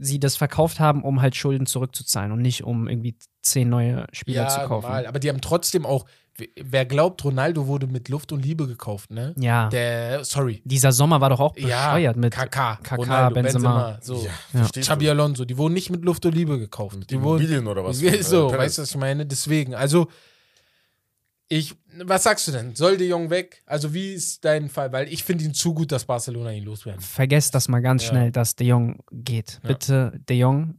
sie 0.00 0.20
das 0.20 0.36
verkauft 0.36 0.80
haben, 0.80 1.02
um 1.02 1.22
halt 1.22 1.34
Schulden 1.36 1.66
zurückzuzahlen 1.66 2.32
und 2.32 2.42
nicht 2.42 2.64
um 2.64 2.88
irgendwie 2.88 3.16
zehn 3.42 3.68
neue 3.68 4.06
Spieler 4.12 4.42
Ja, 4.42 4.48
zu 4.48 4.60
kaufen. 4.60 4.84
normal. 4.86 5.06
Aber 5.06 5.18
die 5.18 5.28
haben 5.28 5.40
trotzdem 5.40 5.86
auch, 5.86 6.04
wer 6.56 6.84
glaubt, 6.84 7.24
Ronaldo 7.24 7.66
wurde 7.66 7.86
mit 7.86 8.08
Luft 8.10 8.32
und 8.32 8.44
Liebe 8.44 8.66
gekauft, 8.66 9.10
ne? 9.10 9.34
Ja. 9.38 9.68
Der, 9.70 10.24
sorry. 10.24 10.60
Dieser 10.64 10.92
Sommer 10.92 11.20
war 11.20 11.30
doch 11.30 11.40
auch 11.40 11.56
Ja, 11.56 11.92
bescheuert 11.94 12.16
mit 12.16 12.34
KK, 12.34 12.76
KK, 12.82 12.94
Ronaldo, 12.96 13.34
Benzema. 13.34 13.92
Benzema, 13.92 13.98
so. 14.02 14.26
Ja, 14.52 14.60
Ja. 14.60 14.68
Xabi? 14.80 15.08
Alonso, 15.08 15.44
die 15.46 15.56
wurden 15.56 15.74
nicht 15.74 15.88
mit 15.90 16.04
Luft 16.04 16.26
und 16.26 16.34
Liebe 16.34 16.58
gekauft. 16.58 16.98
Mit 16.98 17.10
Die 17.10 17.22
wurden, 17.22 17.40
Immobilien 17.40 17.66
oder 17.66 17.84
was? 17.84 18.00
Ja, 18.02 18.12
äh, 18.12 18.22
so, 18.22 18.48
Perez. 18.48 18.60
weißt 18.62 18.78
du, 18.78 18.82
was 18.82 18.90
ich 18.90 18.96
meine? 18.96 19.24
Deswegen, 19.24 19.74
also, 19.74 20.08
ich, 21.48 21.74
was 22.04 22.22
sagst 22.24 22.46
du 22.48 22.52
denn? 22.52 22.74
Soll 22.74 22.96
De 22.96 23.08
Jong 23.08 23.30
weg? 23.30 23.62
Also, 23.66 23.92
wie 23.94 24.12
ist 24.14 24.44
dein 24.44 24.68
Fall? 24.68 24.92
Weil 24.92 25.08
ich 25.12 25.24
finde 25.24 25.44
ihn 25.44 25.54
zu 25.54 25.74
gut, 25.74 25.92
dass 25.92 26.04
Barcelona 26.04 26.52
ihn 26.52 26.64
loswerden. 26.64 27.00
Vergesst 27.00 27.54
das 27.54 27.68
mal 27.68 27.80
ganz 27.80 28.02
Ja. 28.04 28.08
schnell, 28.10 28.30
dass 28.32 28.56
De 28.56 28.66
Jong 28.66 29.00
geht. 29.12 29.60
Ja. 29.62 29.68
Bitte, 29.68 30.20
De 30.28 30.36
Jong 30.36 30.78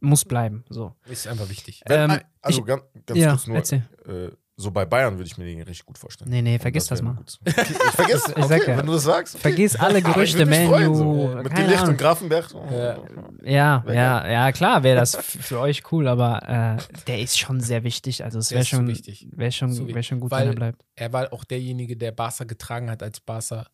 muss 0.00 0.24
bleiben. 0.24 0.64
So. 0.68 0.94
Ist 1.08 1.26
einfach 1.26 1.48
wichtig. 1.50 1.82
Wenn, 1.86 2.10
Ähm, 2.10 2.20
also 2.40 2.60
ich- 2.60 2.66
ganz, 2.66 2.82
ganz 3.06 3.20
ja, 3.20 3.30
kurz 3.32 3.46
nur, 3.46 3.56
erzähl. 3.56 3.82
äh, 4.06 4.30
so 4.60 4.70
bei 4.70 4.84
Bayern 4.84 5.14
würde 5.18 5.26
ich 5.26 5.36
mir 5.38 5.44
den 5.44 5.62
richtig 5.62 5.86
gut 5.86 5.98
vorstellen. 5.98 6.30
Nee, 6.30 6.42
nee, 6.42 6.58
vergiss 6.58 6.86
das, 6.86 7.00
wär 7.00 7.06
mal. 7.10 7.14
gut. 7.16 7.38
Ich 7.44 7.52
vergiss, 7.54 8.22
Ich 8.36 8.44
sag 8.44 8.60
okay, 8.60 8.70
ja. 8.70 8.76
wenn 8.78 8.86
du 8.86 8.92
das 8.92 9.02
sagst. 9.04 9.34
Okay. 9.34 9.42
Vergiss 9.42 9.76
alle 9.76 10.02
Gerüchte, 10.02 10.46
freuen, 10.46 10.94
so. 10.94 11.04
Menu. 11.04 11.42
Mit 11.42 11.56
Delicht 11.56 11.78
Ahnung. 11.78 11.88
und 11.90 11.98
Grafenberg. 11.98 12.54
Ja. 12.70 12.98
Ja, 13.42 13.82
Wär 13.86 13.94
ja, 13.94 14.28
ja, 14.30 14.52
klar 14.52 14.82
wäre 14.82 14.96
das 15.00 15.16
für 15.16 15.58
euch 15.60 15.82
cool, 15.92 16.06
aber 16.08 16.78
äh, 16.78 17.00
der 17.06 17.20
ist 17.20 17.38
schon 17.38 17.60
sehr 17.60 17.82
wichtig. 17.84 18.22
Also 18.24 18.38
es 18.38 18.48
Der 18.48 18.56
wäre 18.58 18.66
schon, 18.66 18.86
wichtig. 18.88 19.26
wäre 19.32 19.52
schon, 19.52 19.94
wär 19.94 20.02
schon 20.02 20.20
gut, 20.20 20.30
weil- 20.30 20.42
wenn 20.42 20.52
er 20.52 20.56
bleibt. 20.56 20.82
Er 20.96 21.12
war 21.12 21.32
auch 21.32 21.44
derjenige, 21.44 21.96
der 21.96 22.12
Barca 22.12 22.44
getragen 22.44 22.90
hat, 22.90 23.02
als 23.02 23.20
Barca. 23.20 23.66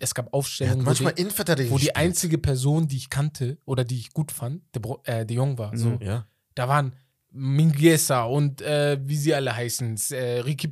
Es 0.00 0.12
gab 0.12 0.32
Aufstellungen, 0.34 0.80
wo 0.80 0.86
manchmal 0.86 1.12
die, 1.14 1.70
wo 1.70 1.78
die 1.78 1.94
einzige 1.94 2.36
Person, 2.38 2.88
die 2.88 2.96
ich 2.96 3.10
kannte 3.10 3.58
oder 3.64 3.84
die 3.84 3.96
ich 3.98 4.12
gut 4.12 4.32
fand, 4.32 4.62
De, 4.74 4.82
Bro 4.82 5.02
äh, 5.04 5.24
De 5.24 5.36
Jong 5.36 5.56
war. 5.56 5.76
So. 5.76 5.90
Mhm. 5.90 5.98
Ja. 6.02 6.26
Da 6.56 6.66
waren 6.66 6.94
Mingueza 7.38 8.24
und 8.24 8.60
äh, 8.62 8.98
wie 9.02 9.16
sie 9.16 9.34
alle 9.34 9.54
heißen, 9.54 9.96
äh, 10.10 10.40
Ricky 10.40 10.68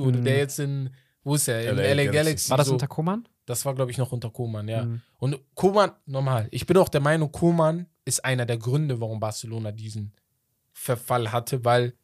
oder 0.00 0.18
Mhm. 0.18 0.24
der 0.24 0.36
jetzt 0.38 0.58
in, 0.58 0.90
wo 1.24 1.34
ist 1.34 1.48
er? 1.48 1.70
In 1.70 1.76
LA 1.76 1.82
LA, 1.82 1.94
Galaxy. 2.04 2.12
Galaxy. 2.16 2.50
War 2.50 2.56
das 2.58 2.66
so. 2.66 2.72
unter 2.74 2.86
Koman? 2.88 3.28
Das 3.46 3.64
war, 3.64 3.74
glaube 3.74 3.90
ich, 3.90 3.98
noch 3.98 4.12
unter 4.12 4.30
Koman, 4.30 4.68
ja. 4.68 4.84
Mhm. 4.84 5.00
Und 5.18 5.38
Koman, 5.54 5.92
normal. 6.06 6.48
Ich 6.50 6.66
bin 6.66 6.76
auch 6.76 6.88
der 6.88 7.00
Meinung, 7.00 7.32
Koman 7.32 7.86
ist 8.04 8.24
einer 8.24 8.44
der 8.46 8.58
Gründe, 8.58 9.00
warum 9.00 9.20
Barcelona 9.20 9.72
diesen 9.72 10.12
Verfall 10.72 11.32
hatte, 11.32 11.64
weil 11.64 11.94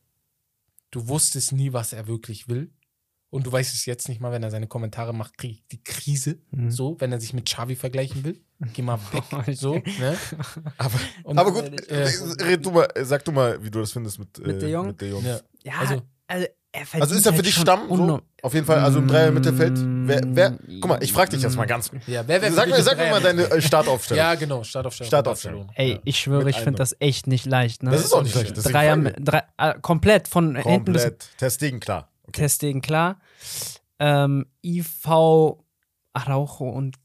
du 0.91 1.07
wusstest 1.09 1.53
nie, 1.53 1.73
was 1.73 1.93
er 1.93 2.07
wirklich 2.07 2.49
will. 2.49 2.71
Und 3.35 3.45
du 3.47 3.51
weißt 3.51 3.75
es 3.75 3.85
jetzt 3.85 4.09
nicht 4.09 4.21
mal, 4.21 4.31
wenn 4.31 4.45
er 4.45 4.53
seine 4.53 4.69
Kommentare 4.69 5.13
macht, 5.13 5.37
krieg 5.37 5.51
ich 5.51 5.67
die 5.73 5.83
Krise. 5.83 6.39
Mhm. 6.53 6.71
So, 6.71 6.95
wenn 7.01 7.11
er 7.11 7.19
sich 7.21 7.33
mit 7.35 7.47
Xavi 7.47 7.75
vergleichen 7.75 8.23
will. 8.23 8.41
Geh 8.73 8.83
mal 8.83 8.97
weg. 9.13 9.57
so, 9.57 9.75
ne? 9.75 10.17
Aber, 10.79 10.95
Und- 11.25 11.39
aber 11.39 11.53
gut, 11.53 11.91
äh, 11.91 12.05
äh, 12.05 12.11
red 12.45 12.65
du 12.65 12.71
mal, 12.71 12.87
äh, 12.95 13.05
sag 13.05 13.25
du 13.25 13.33
mal, 13.33 13.61
wie 13.65 13.71
du 13.73 13.81
das 13.81 13.91
findest 13.91 14.21
mit, 14.21 14.39
Mit 14.39 14.57
äh, 14.57 14.59
De 14.61 14.71
Jong? 14.71 14.87
Mit 14.87 15.01
De 15.01 15.11
Jong. 15.11 15.25
ja. 15.25 15.41
Ja, 15.65 15.73
Also- 15.81 16.03
also, 16.29 16.47
er 16.71 16.87
Also 17.01 17.15
ist 17.17 17.27
er 17.27 17.33
für 17.33 17.37
halt 17.39 17.47
dich 17.47 17.55
schon 17.55 17.63
Stamm? 17.63 17.89
So? 17.89 18.21
Auf 18.43 18.55
jeden 18.55 18.67
Fall, 18.67 18.79
also 18.79 18.99
im 19.01 19.09
Dreier 19.09 19.31
Mittelfeld. 19.33 19.73
Wer, 19.77 20.21
wer, 20.27 20.51
Mm, 20.51 20.81
guck 20.81 20.89
mal, 20.91 21.03
ich 21.03 21.13
frag 21.13 21.29
dich 21.31 21.43
jetzt 21.43 21.57
mal 21.57 21.67
ganz. 21.67 21.91
Ja, 22.07 22.23
wer, 22.27 22.41
wer 22.41 22.53
Sag 22.53 22.69
mir, 22.69 22.83
sag 22.83 22.99
mir 22.99 23.11
mal 23.11 23.21
deine 23.21 23.51
äh, 23.51 23.61
Startaufstellung. 23.61 24.19
Ja, 24.19 24.35
genau, 24.37 24.63
Startaufstellung. 24.63 25.09
Startaufstellung. 25.09 25.71
Ey, 25.75 26.01
ich 26.05 26.19
schwöre, 26.21 26.51
ich 26.51 26.57
finde 26.57 26.79
das 26.79 26.95
echt 27.01 27.27
nicht 27.27 27.47
leicht. 27.47 27.83
Ne? 27.83 27.91
das 27.91 28.05
ist 28.05 28.13
auch 28.13 28.23
nicht 28.23 28.35
deswegen 28.37 28.63
Dreier, 28.63 28.97
frage 28.97 29.23
drei, 29.23 29.43
äh, 29.59 29.75
komplett 29.81 30.29
von 30.29 30.55
hinten 30.57 30.93
bis 30.93 31.03
Komplett. 31.03 31.29
Testegen, 31.39 31.81
klar. 31.81 32.11
Testegen, 32.35 32.81
klar. 32.83 33.19
Ähm, 33.99 34.47
IV, 34.63 35.07
Araujo 36.13 36.69
und 36.69 36.97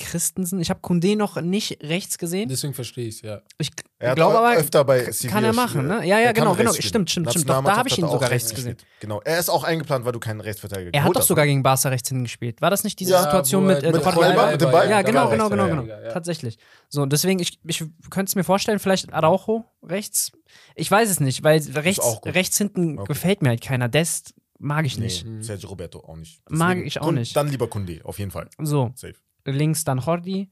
Christensen. 0.00 0.60
Ich 0.60 0.70
habe 0.70 0.78
Kunde 0.80 1.16
noch 1.16 1.40
nicht 1.40 1.82
rechts 1.82 2.18
gesehen. 2.18 2.48
Deswegen 2.48 2.72
verstehe 2.72 3.08
ich 3.08 3.16
es, 3.16 3.22
ja. 3.22 3.42
Ich 3.58 3.70
Er 3.98 4.14
glaube 4.14 4.38
aber, 4.38 4.54
öfter 4.56 4.84
bei 4.84 5.02
kann 5.02 5.12
Sevilla 5.12 5.40
er 5.48 5.52
machen, 5.52 5.88
ne? 5.88 5.94
Ja, 6.06 6.18
ja, 6.20 6.26
Er 6.28 6.32
kann 6.32 6.44
genau, 6.44 6.54
genau. 6.54 6.72
Stimmt, 6.72 7.10
stimmt, 7.10 7.30
stimmt. 7.30 7.48
Doch, 7.50 7.64
da 7.64 7.76
habe 7.76 7.88
ich 7.88 7.98
ihn 7.98 8.04
er 8.04 8.10
sogar 8.10 8.30
rechts 8.30 8.54
gesehen. 8.54 8.76
gespielt. 8.76 8.88
Genau. 9.00 9.20
Er 9.24 9.40
ist 9.40 9.48
auch 9.48 9.64
eingeplant, 9.64 10.04
weil 10.04 10.12
du 10.12 10.20
keinen 10.20 10.40
Rechtsverteidiger 10.40 10.94
Er 10.94 11.02
hat 11.02 11.10
doch 11.10 11.20
hast, 11.20 11.26
sogar 11.26 11.46
gegen 11.46 11.64
Barca 11.64 11.88
rechts 11.88 12.08
hinten 12.08 12.22
gespielt. 12.24 12.62
War 12.62 12.70
das 12.70 12.84
nicht 12.84 13.00
diese 13.00 13.10
Ja, 13.12 13.22
Situation 13.22 13.66
mit, 13.66 13.82
äh, 13.82 13.90
mit 13.90 14.06
Alba, 14.06 14.52
mit 14.52 14.60
dem 14.60 14.70
Ball? 14.70 14.88
Ja, 14.88 15.02
genau, 15.02 15.28
genau, 15.30 15.46
rechts, 15.48 15.50
genau, 15.50 15.64
ja, 15.66 15.68
genau. 15.74 15.82
ja, 15.82 16.00
ja. 16.00 16.12
Tatsächlich. 16.12 16.58
So, 16.88 17.02
und 17.02 17.12
deswegen, 17.12 17.40
ich, 17.40 17.58
ich 17.64 17.80
könnte 18.10 18.30
es 18.30 18.36
mir 18.36 18.44
vorstellen, 18.44 18.78
vielleicht 18.78 19.12
Araujo 19.12 19.64
rechts. 19.82 20.30
Ich 20.76 20.88
weiß 20.88 21.10
es 21.10 21.18
nicht, 21.18 21.42
weil 21.42 21.60
rechts, 21.74 22.20
rechts 22.24 22.56
hinten 22.56 23.00
Okay. 23.00 23.08
gefällt 23.12 23.42
mir 23.42 23.48
halt 23.48 23.62
keiner. 23.62 23.88
Dest 23.88 24.32
mag 24.58 24.84
ich 24.86 24.98
nicht. 24.98 25.24
Nee, 25.26 25.42
Sergio 25.42 25.68
Roberto 25.70 26.00
auch 26.00 26.16
nicht. 26.16 26.40
Mag 26.50 26.70
Deswegen 26.70 26.86
ich 26.86 27.00
auch 27.00 27.10
nicht. 27.12 27.36
Dann 27.36 27.48
lieber 27.48 27.68
Kunde, 27.68 28.00
auf 28.04 28.18
jeden 28.18 28.30
Fall. 28.30 28.48
So, 28.58 28.92
Safe. 28.94 29.14
links 29.44 29.84
dann 29.84 29.98
Jordi. 29.98 30.50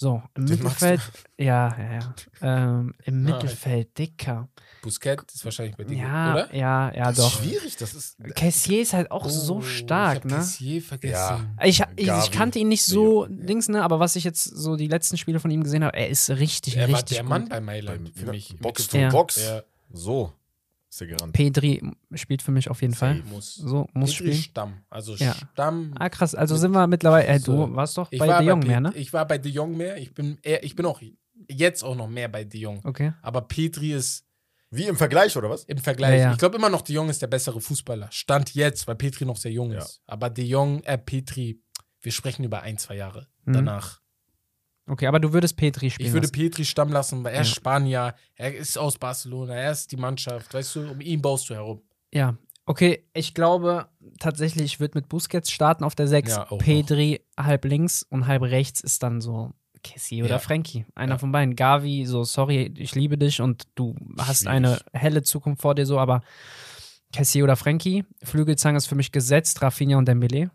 So, 0.00 0.22
im 0.36 0.46
Den 0.46 0.58
Mittelfeld. 0.58 1.00
Ja, 1.38 1.76
ja, 1.76 1.92
ja. 1.98 2.14
Ähm, 2.40 2.94
Im 3.02 3.22
Nein. 3.24 3.32
Mittelfeld, 3.32 3.98
Dicker. 3.98 4.48
Busquets 4.80 5.34
ist 5.34 5.44
wahrscheinlich 5.44 5.76
bei 5.76 5.82
dir, 5.82 5.96
Ja, 5.98 6.32
oder? 6.34 6.54
ja, 6.54 6.94
ja, 6.94 7.04
das 7.06 7.16
doch. 7.16 7.26
ist 7.26 7.32
schwierig, 7.44 7.76
das 7.78 7.94
ist. 7.94 8.16
Cassier 8.36 8.82
ist 8.82 8.92
halt 8.92 9.10
auch 9.10 9.28
so 9.28 9.56
Oh, 9.56 9.60
stark, 9.62 10.18
ich 10.18 10.20
hab 10.20 10.24
ne? 10.30 10.36
Cassier 10.36 10.82
vergessen. 10.82 11.12
Ja. 11.58 11.64
Ich, 11.64 11.82
ich, 11.96 12.08
ich 12.08 12.30
kannte 12.30 12.60
ihn 12.60 12.68
nicht 12.68 12.84
so 12.84 13.26
links, 13.28 13.68
ne, 13.68 13.82
aber 13.82 13.98
was 13.98 14.14
ich 14.14 14.22
jetzt 14.22 14.44
so 14.44 14.76
die 14.76 14.86
letzten 14.86 15.16
Spiele 15.16 15.40
von 15.40 15.50
ihm 15.50 15.64
gesehen 15.64 15.82
habe, 15.82 15.96
er 15.96 16.08
ist 16.08 16.30
richtig, 16.30 16.76
Er 16.76 16.88
war 16.88 16.98
richtig 17.00 17.16
der 17.16 17.24
gut. 17.24 17.30
Mann 17.30 17.48
bei 17.48 17.60
Mailand 17.60 18.10
für 18.14 18.26
mich. 18.30 18.56
Box 18.60 18.86
to 18.86 18.98
Ja. 18.98 19.10
Box. 19.10 19.42
Ja. 19.44 19.62
So 19.92 20.32
ist 20.90 21.00
er 21.00 21.06
gerannt. 21.06 21.32
Pedri 21.32 21.82
spielt 22.14 22.42
für 22.42 22.50
mich 22.50 22.70
auf 22.70 22.80
jeden 22.82 22.94
Fall. 22.94 23.22
Muss. 23.30 23.54
So, 23.54 23.86
muss 23.92 24.10
Petri 24.12 24.14
spielen. 24.32 24.34
Stamm. 24.42 24.72
Also 24.90 25.14
Ja. 25.16 25.34
Stamm. 25.52 25.94
Ah, 25.98 26.08
krass. 26.08 26.34
Also 26.34 26.56
sind 26.56 26.70
wir 26.72 26.86
mittlerweile. 26.86 27.26
Äh, 27.26 27.38
du 27.40 27.52
So. 27.52 27.74
warst 27.76 27.96
doch 27.98 28.10
Ich 28.10 28.18
bei 28.18 28.28
war 28.28 28.38
De 28.40 28.48
Jong 28.48 28.60
Pe- 28.60 28.66
mehr, 28.66 28.80
ne? 28.80 28.92
Ich 28.94 29.12
war 29.12 29.26
bei 29.26 29.38
De 29.38 29.50
Jong 29.52 29.76
mehr. 29.76 29.96
Ich 29.98 30.14
bin, 30.14 30.38
eher, 30.42 30.62
ich 30.64 30.74
bin 30.76 30.86
auch 30.86 31.00
jetzt 31.48 31.82
auch 31.84 31.94
noch 31.94 32.08
mehr 32.08 32.28
bei 32.28 32.44
De 32.44 32.60
Jong. 32.60 32.80
Okay. 32.84 33.12
Aber 33.22 33.42
Petri 33.42 33.92
ist 33.92 34.24
Wie 34.70 34.84
im 34.84 34.96
Vergleich, 34.96 35.36
oder 35.36 35.48
was? 35.50 35.64
im 35.64 35.78
Vergleich. 35.78 36.12
Ja, 36.18 36.26
ja. 36.26 36.32
Ich 36.32 36.38
glaube 36.38 36.56
immer 36.56 36.68
noch, 36.70 36.82
De 36.82 36.94
Jong 36.94 37.08
ist 37.10 37.22
der 37.22 37.26
bessere 37.28 37.60
Fußballer. 37.60 38.08
Stand 38.10 38.54
jetzt, 38.54 38.86
weil 38.86 38.96
Petri 38.96 39.24
noch 39.24 39.36
sehr 39.36 39.52
jung 39.52 39.72
Ja. 39.72 39.78
ist. 39.78 40.02
Aber 40.06 40.30
De 40.30 40.44
Jong, 40.44 40.82
äh, 40.84 40.98
Petri, 40.98 41.62
wir 42.00 42.12
sprechen 42.12 42.44
über 42.44 42.62
ein, 42.62 42.76
zwei 42.78 42.96
Jahre 42.96 43.28
Mhm. 43.44 43.52
danach. 43.54 44.00
Okay, 44.88 45.06
aber 45.06 45.20
du 45.20 45.32
würdest 45.32 45.56
Petri 45.56 45.90
spielen. 45.90 46.06
Ich 46.08 46.12
würde 46.12 46.26
lassen. 46.26 46.32
Petri 46.32 46.64
stammen 46.64 46.92
lassen, 46.92 47.22
weil 47.24 47.34
er 47.34 47.42
ist 47.42 47.48
Ja. 47.50 47.54
Spanier, 47.56 48.14
er 48.36 48.54
ist 48.56 48.78
aus 48.78 48.98
Barcelona, 48.98 49.54
er 49.54 49.72
ist 49.72 49.92
die 49.92 49.96
Mannschaft, 49.96 50.52
weißt 50.54 50.76
du, 50.76 50.90
um 50.92 51.00
ihn 51.00 51.20
baust 51.20 51.50
du 51.50 51.54
herum. 51.54 51.82
Ja. 52.12 52.36
Okay, 52.64 53.04
ich 53.14 53.34
glaube 53.34 53.88
tatsächlich, 54.18 54.64
ich 54.64 54.80
würde 54.80 54.98
mit 54.98 55.08
Busquets 55.08 55.50
starten 55.50 55.84
auf 55.84 55.94
der 55.94 56.06
6. 56.08 56.30
Ja, 56.30 56.50
auch 56.50 56.58
Pedri 56.58 57.22
halb 57.38 57.64
links 57.64 58.02
und 58.02 58.26
halb 58.26 58.42
rechts 58.42 58.80
ist 58.80 59.02
dann 59.02 59.20
so 59.20 59.52
Kessi 59.82 60.22
oder 60.22 60.32
Ja. 60.32 60.38
Frankie. 60.38 60.84
Einer 60.94 61.12
Ja. 61.12 61.18
von 61.18 61.32
beiden. 61.32 61.54
Gavi, 61.56 62.04
so, 62.04 62.24
sorry, 62.24 62.72
ich 62.76 62.94
liebe 62.94 63.16
dich 63.16 63.40
und 63.40 63.68
du 63.74 63.94
hast 64.18 64.40
Schwierig. 64.42 64.48
eine 64.56 64.78
helle 64.92 65.22
Zukunft 65.22 65.62
vor 65.62 65.74
dir, 65.74 65.86
so, 65.86 65.98
aber 65.98 66.20
Kessi 67.12 67.42
oder 67.42 67.56
Frankie. 67.56 68.04
Flügelzange 68.22 68.76
ist 68.78 68.86
für 68.86 68.94
mich 68.96 69.12
gesetzt, 69.12 69.62
Rafinha 69.62 69.96
und 69.96 70.06
Dembele. 70.08 70.50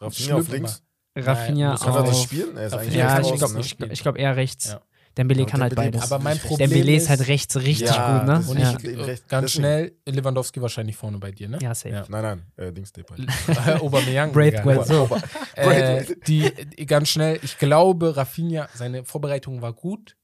Rafinha 0.00 0.36
auf 0.36 0.48
links. 0.48 0.82
Rafinha 1.16 1.72
muss 1.72 1.80
er 1.82 1.86
Kann 1.86 1.96
er 1.96 2.02
das 2.04 2.22
spielen? 2.22 2.56
Er 2.56 2.66
ist 2.66 2.72
eigentlich 2.74 2.94
Ja, 2.94 3.20
ich 3.20 3.34
glaube 3.34 3.54
ne? 3.54 3.88
glaub- 3.94 4.18
eher 4.18 4.36
rechts. 4.36 4.68
Ja. 4.68 4.80
Dembele 5.16 5.46
kann 5.46 5.62
halt 5.62 5.76
beides. 5.76 6.10
Aber 6.10 6.22
mein 6.22 6.38
Problem 6.38 6.70
Dembele 6.70 6.96
ist 6.96 7.08
halt 7.08 7.28
rechts 7.28 7.56
richtig 7.56 7.88
Ja, 7.88 8.18
gut, 8.18 8.26
ne? 8.26 8.44
Und 8.50 8.58
ja. 8.58 8.76
ich, 8.76 8.84
äh, 8.84 9.16
ganz 9.28 9.52
schnell, 9.52 9.92
Lewandowski 10.06 10.60
wahrscheinlich 10.60 10.96
vorne 10.96 11.18
bei 11.18 11.30
dir, 11.30 11.48
ne? 11.48 11.58
ja, 11.62 11.72
safe. 11.74 11.94
Ja. 11.94 12.04
Nein, 12.08 12.22
nein, 12.22 12.42
äh, 12.56 12.72
Dings 12.72 12.92
Depay. 12.92 13.24
Aubameyang. 13.80 14.32
Braithwaite, 14.32 14.84
so. 14.84 15.08
Äh, 15.54 16.04
die, 16.26 16.50
ganz 16.86 17.10
schnell, 17.10 17.38
ich 17.42 17.58
glaube, 17.58 18.16
Rafinha, 18.16 18.68
seine 18.74 19.04
Vorbereitung 19.04 19.62
war 19.62 19.72
gut. 19.72 20.16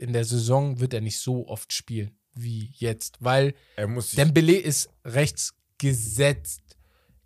In 0.00 0.12
der 0.12 0.24
Saison 0.24 0.80
wird 0.80 0.92
er 0.92 1.00
nicht 1.00 1.20
so 1.20 1.46
oft 1.46 1.72
spielen 1.72 2.10
wie 2.34 2.70
jetzt, 2.74 3.18
weil 3.20 3.54
Er 3.76 3.86
Dembele 4.16 4.56
ist 4.56 4.88
rechts 5.04 5.54
gesetzt. 5.78 6.61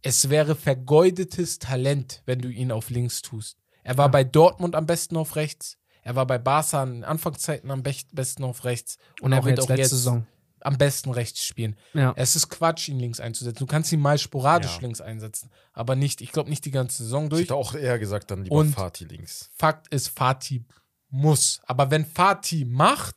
Es 0.07 0.31
wäre 0.31 0.55
vergeudetes 0.55 1.59
Talent, 1.59 2.23
wenn 2.27 2.41
du 2.41 2.49
ihn 2.49 2.71
auf 2.73 2.91
links 2.91 3.23
tust. 3.23 3.59
Er 3.83 3.97
war 3.99 4.07
Ja. 4.07 4.11
bei 4.11 4.25
Dortmund 4.25 4.75
am 4.75 4.87
besten 4.87 5.17
auf 5.17 5.37
rechts. 5.37 5.77
Er 6.03 6.15
war 6.15 6.27
bei 6.27 6.39
Barca 6.39 6.83
in 6.85 7.03
Anfangszeiten 7.05 7.71
am 7.71 7.83
besten 7.83 8.45
auf 8.45 8.65
rechts. 8.65 8.99
Und, 9.21 9.27
Und 9.27 9.33
er 9.33 9.41
auch 9.41 9.45
wird 9.45 9.59
jetzt 9.59 9.71
auch 9.71 9.77
jetzt 9.77 9.91
Saison. 9.91 10.27
am 10.61 10.79
besten 10.79 11.11
rechts 11.11 11.45
spielen. 11.45 11.77
Ja. 11.95 12.13
Es 12.17 12.37
ist 12.37 12.49
Quatsch, 12.49 12.89
ihn 12.89 12.99
links 13.01 13.19
einzusetzen. 13.21 13.59
Du 13.59 13.67
kannst 13.67 13.91
ihn 13.93 14.01
mal 14.01 14.19
sporadisch 14.19 14.77
Ja. 14.77 14.83
links 14.83 15.01
einsetzen, 15.01 15.51
aber 15.73 15.97
nicht, 15.97 16.21
ich 16.21 16.31
glaube 16.33 16.51
nicht 16.51 16.65
die 16.65 16.71
ganze 16.71 17.03
Saison 17.05 17.25
Ich 17.25 17.31
durch. 17.31 17.43
hätte 17.43 17.55
auch 17.57 17.75
eher 17.75 17.99
gesagt, 17.99 18.31
dann 18.31 18.45
lieber 18.45 18.55
Und- 18.57 18.73
Fatih 18.75 19.05
links. 19.07 19.51
Fakt 19.57 19.93
ist, 19.93 20.09
Fatih 20.09 20.65
muss. 21.09 21.61
Aber 21.65 21.91
wenn 21.91 22.05
Fatih 22.05 22.65
macht, 22.65 23.17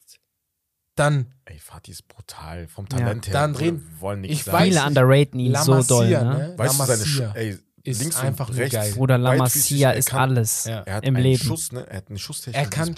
dann 0.99 1.27
Ey, 1.45 1.57
Fatih 1.59 1.91
ist 1.91 2.07
brutal. 2.07 2.67
Vom 2.67 2.87
Talent 2.87 3.25
her. 3.27 3.33
dann 3.33 3.55
reden- 3.55 3.83
wir 3.95 4.01
wollen 4.01 4.21
nichts 4.21 4.37
ich 4.37 4.43
sagen. 4.43 4.57
weiß 4.57 4.63
Viele 4.67 4.75
nicht. 4.79 4.87
underraten 4.87 5.39
ihn 5.39 5.51
La 5.51 5.63
so 5.63 5.81
doll, 5.83 6.03
Masia, 6.03 6.23
ne? 6.23 6.37
ne? 6.49 6.53
Weißt 6.57 6.77
La 6.79 6.85
du, 6.85 6.91
seine 6.91 7.05
Sch 7.05 7.21
ey, 7.35 7.57
ist 7.83 8.01
links 8.01 8.17
einfach 8.17 8.49
und 8.49 8.57
rechts. 8.57 8.75
geil. 8.75 8.93
Bruder, 8.93 9.17
La 9.17 9.31
Weitfüßig, 9.39 9.71
Masia 9.71 9.91
er 9.91 9.97
ist 9.97 10.09
kann- 10.09 10.19
alles 10.29 10.65
Ja. 10.65 10.81
Er 10.81 10.95
hat 10.95 11.03
im 11.05 11.15
einen 11.15 11.23
Leben. 11.23 11.43
Schuss, 11.43 11.71
ne? 11.71 11.87
Er 11.89 11.97
hat 11.97 12.09
eine 12.09 12.19
Schusstechnik. 12.19 12.61
Er 12.63 12.69
kann, 12.69 12.93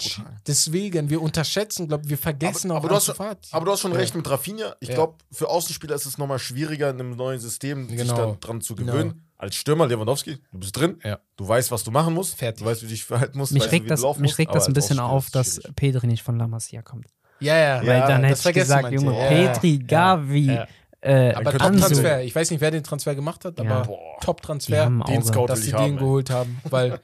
deswegen, 0.46 1.08
wir 1.08 1.22
unterschätzen, 1.22 1.88
glaube 1.88 2.08
wir 2.08 2.18
vergessen 2.18 2.70
aber, 2.70 2.80
auch 2.80 2.84
aber, 2.84 2.88
du 2.88 2.94
hast, 2.96 3.54
aber 3.54 3.64
du 3.64 3.72
hast 3.72 3.80
schon 3.80 3.92
Ja. 3.92 3.98
recht 3.98 4.14
mit 4.14 4.28
Rafinha. 4.28 4.74
Ich 4.80 4.88
Ja. 4.88 4.94
glaube, 4.96 5.14
für 5.30 5.48
Außenspieler 5.48 5.94
ist 5.94 6.04
es 6.06 6.18
nochmal 6.18 6.38
schwieriger, 6.38 6.90
in 6.90 7.00
einem 7.00 7.16
neuen 7.16 7.40
System 7.40 7.88
sich 7.88 7.96
Genau. 7.96 8.32
da 8.32 8.36
dran 8.40 8.60
zu 8.60 8.74
Genau. 8.74 8.92
gewöhnen. 8.92 9.28
Als 9.38 9.56
Stürmer 9.56 9.86
Lewandowski, 9.88 10.38
du 10.52 10.58
bist 10.58 10.76
drin, 10.76 10.98
Ja. 11.02 11.18
du 11.36 11.48
weißt, 11.48 11.70
was 11.72 11.82
du 11.82 11.90
machen 11.90 12.14
musst, 12.14 12.36
Fertig. 12.36 12.62
du 12.62 12.70
weißt, 12.70 12.82
wie 12.82 12.86
du 12.86 12.92
dich 12.92 13.04
verhalten 13.04 13.38
musst, 13.38 13.52
Mich 13.52 13.62
weißt, 13.64 13.72
regt 13.72 13.90
das, 13.90 14.02
mich 14.02 14.18
musst, 14.18 14.38
regt 14.38 14.54
das 14.54 14.68
ein 14.68 14.72
bisschen 14.74 15.00
auf, 15.00 15.30
dass. 15.30 15.60
Pedri 15.74 16.06
nicht 16.06 16.22
von 16.22 16.36
La 16.38 16.46
Masia 16.46 16.82
kommt. 16.82 17.06
Ja, 17.42 17.56
ja. 17.56 17.86
Weil 17.86 18.00
dann 18.00 18.24
hätte 18.24 18.48
ich 18.48 18.54
gesagt, 18.54 18.82
manche. 18.84 18.96
Junge, 19.04 19.18
Ja, 19.18 19.28
Petri, 19.28 19.78
ja. 19.80 19.86
Gavi, 19.86 20.46
Ja. 20.54 20.66
äh, 21.00 21.34
Aber. 21.34 21.52
Top-Transfer. 21.52 22.22
Ich 22.22 22.34
weiß 22.34 22.50
nicht, 22.50 22.60
wer 22.60 22.70
den 22.70 22.82
Transfer 22.84 23.14
gemacht 23.14 23.44
hat, 23.44 23.58
Ja. 23.58 23.64
aber 23.64 23.98
Top-Transfer, 24.20 24.86
Den. 25.08 25.22
Scout 25.22 25.46
dass 25.46 25.60
sie 25.62 25.70
den 25.72 25.78
haben, 25.80 25.92
ey. 25.94 25.98
geholt 25.98 26.30
haben. 26.30 26.60
Weil 26.70 27.00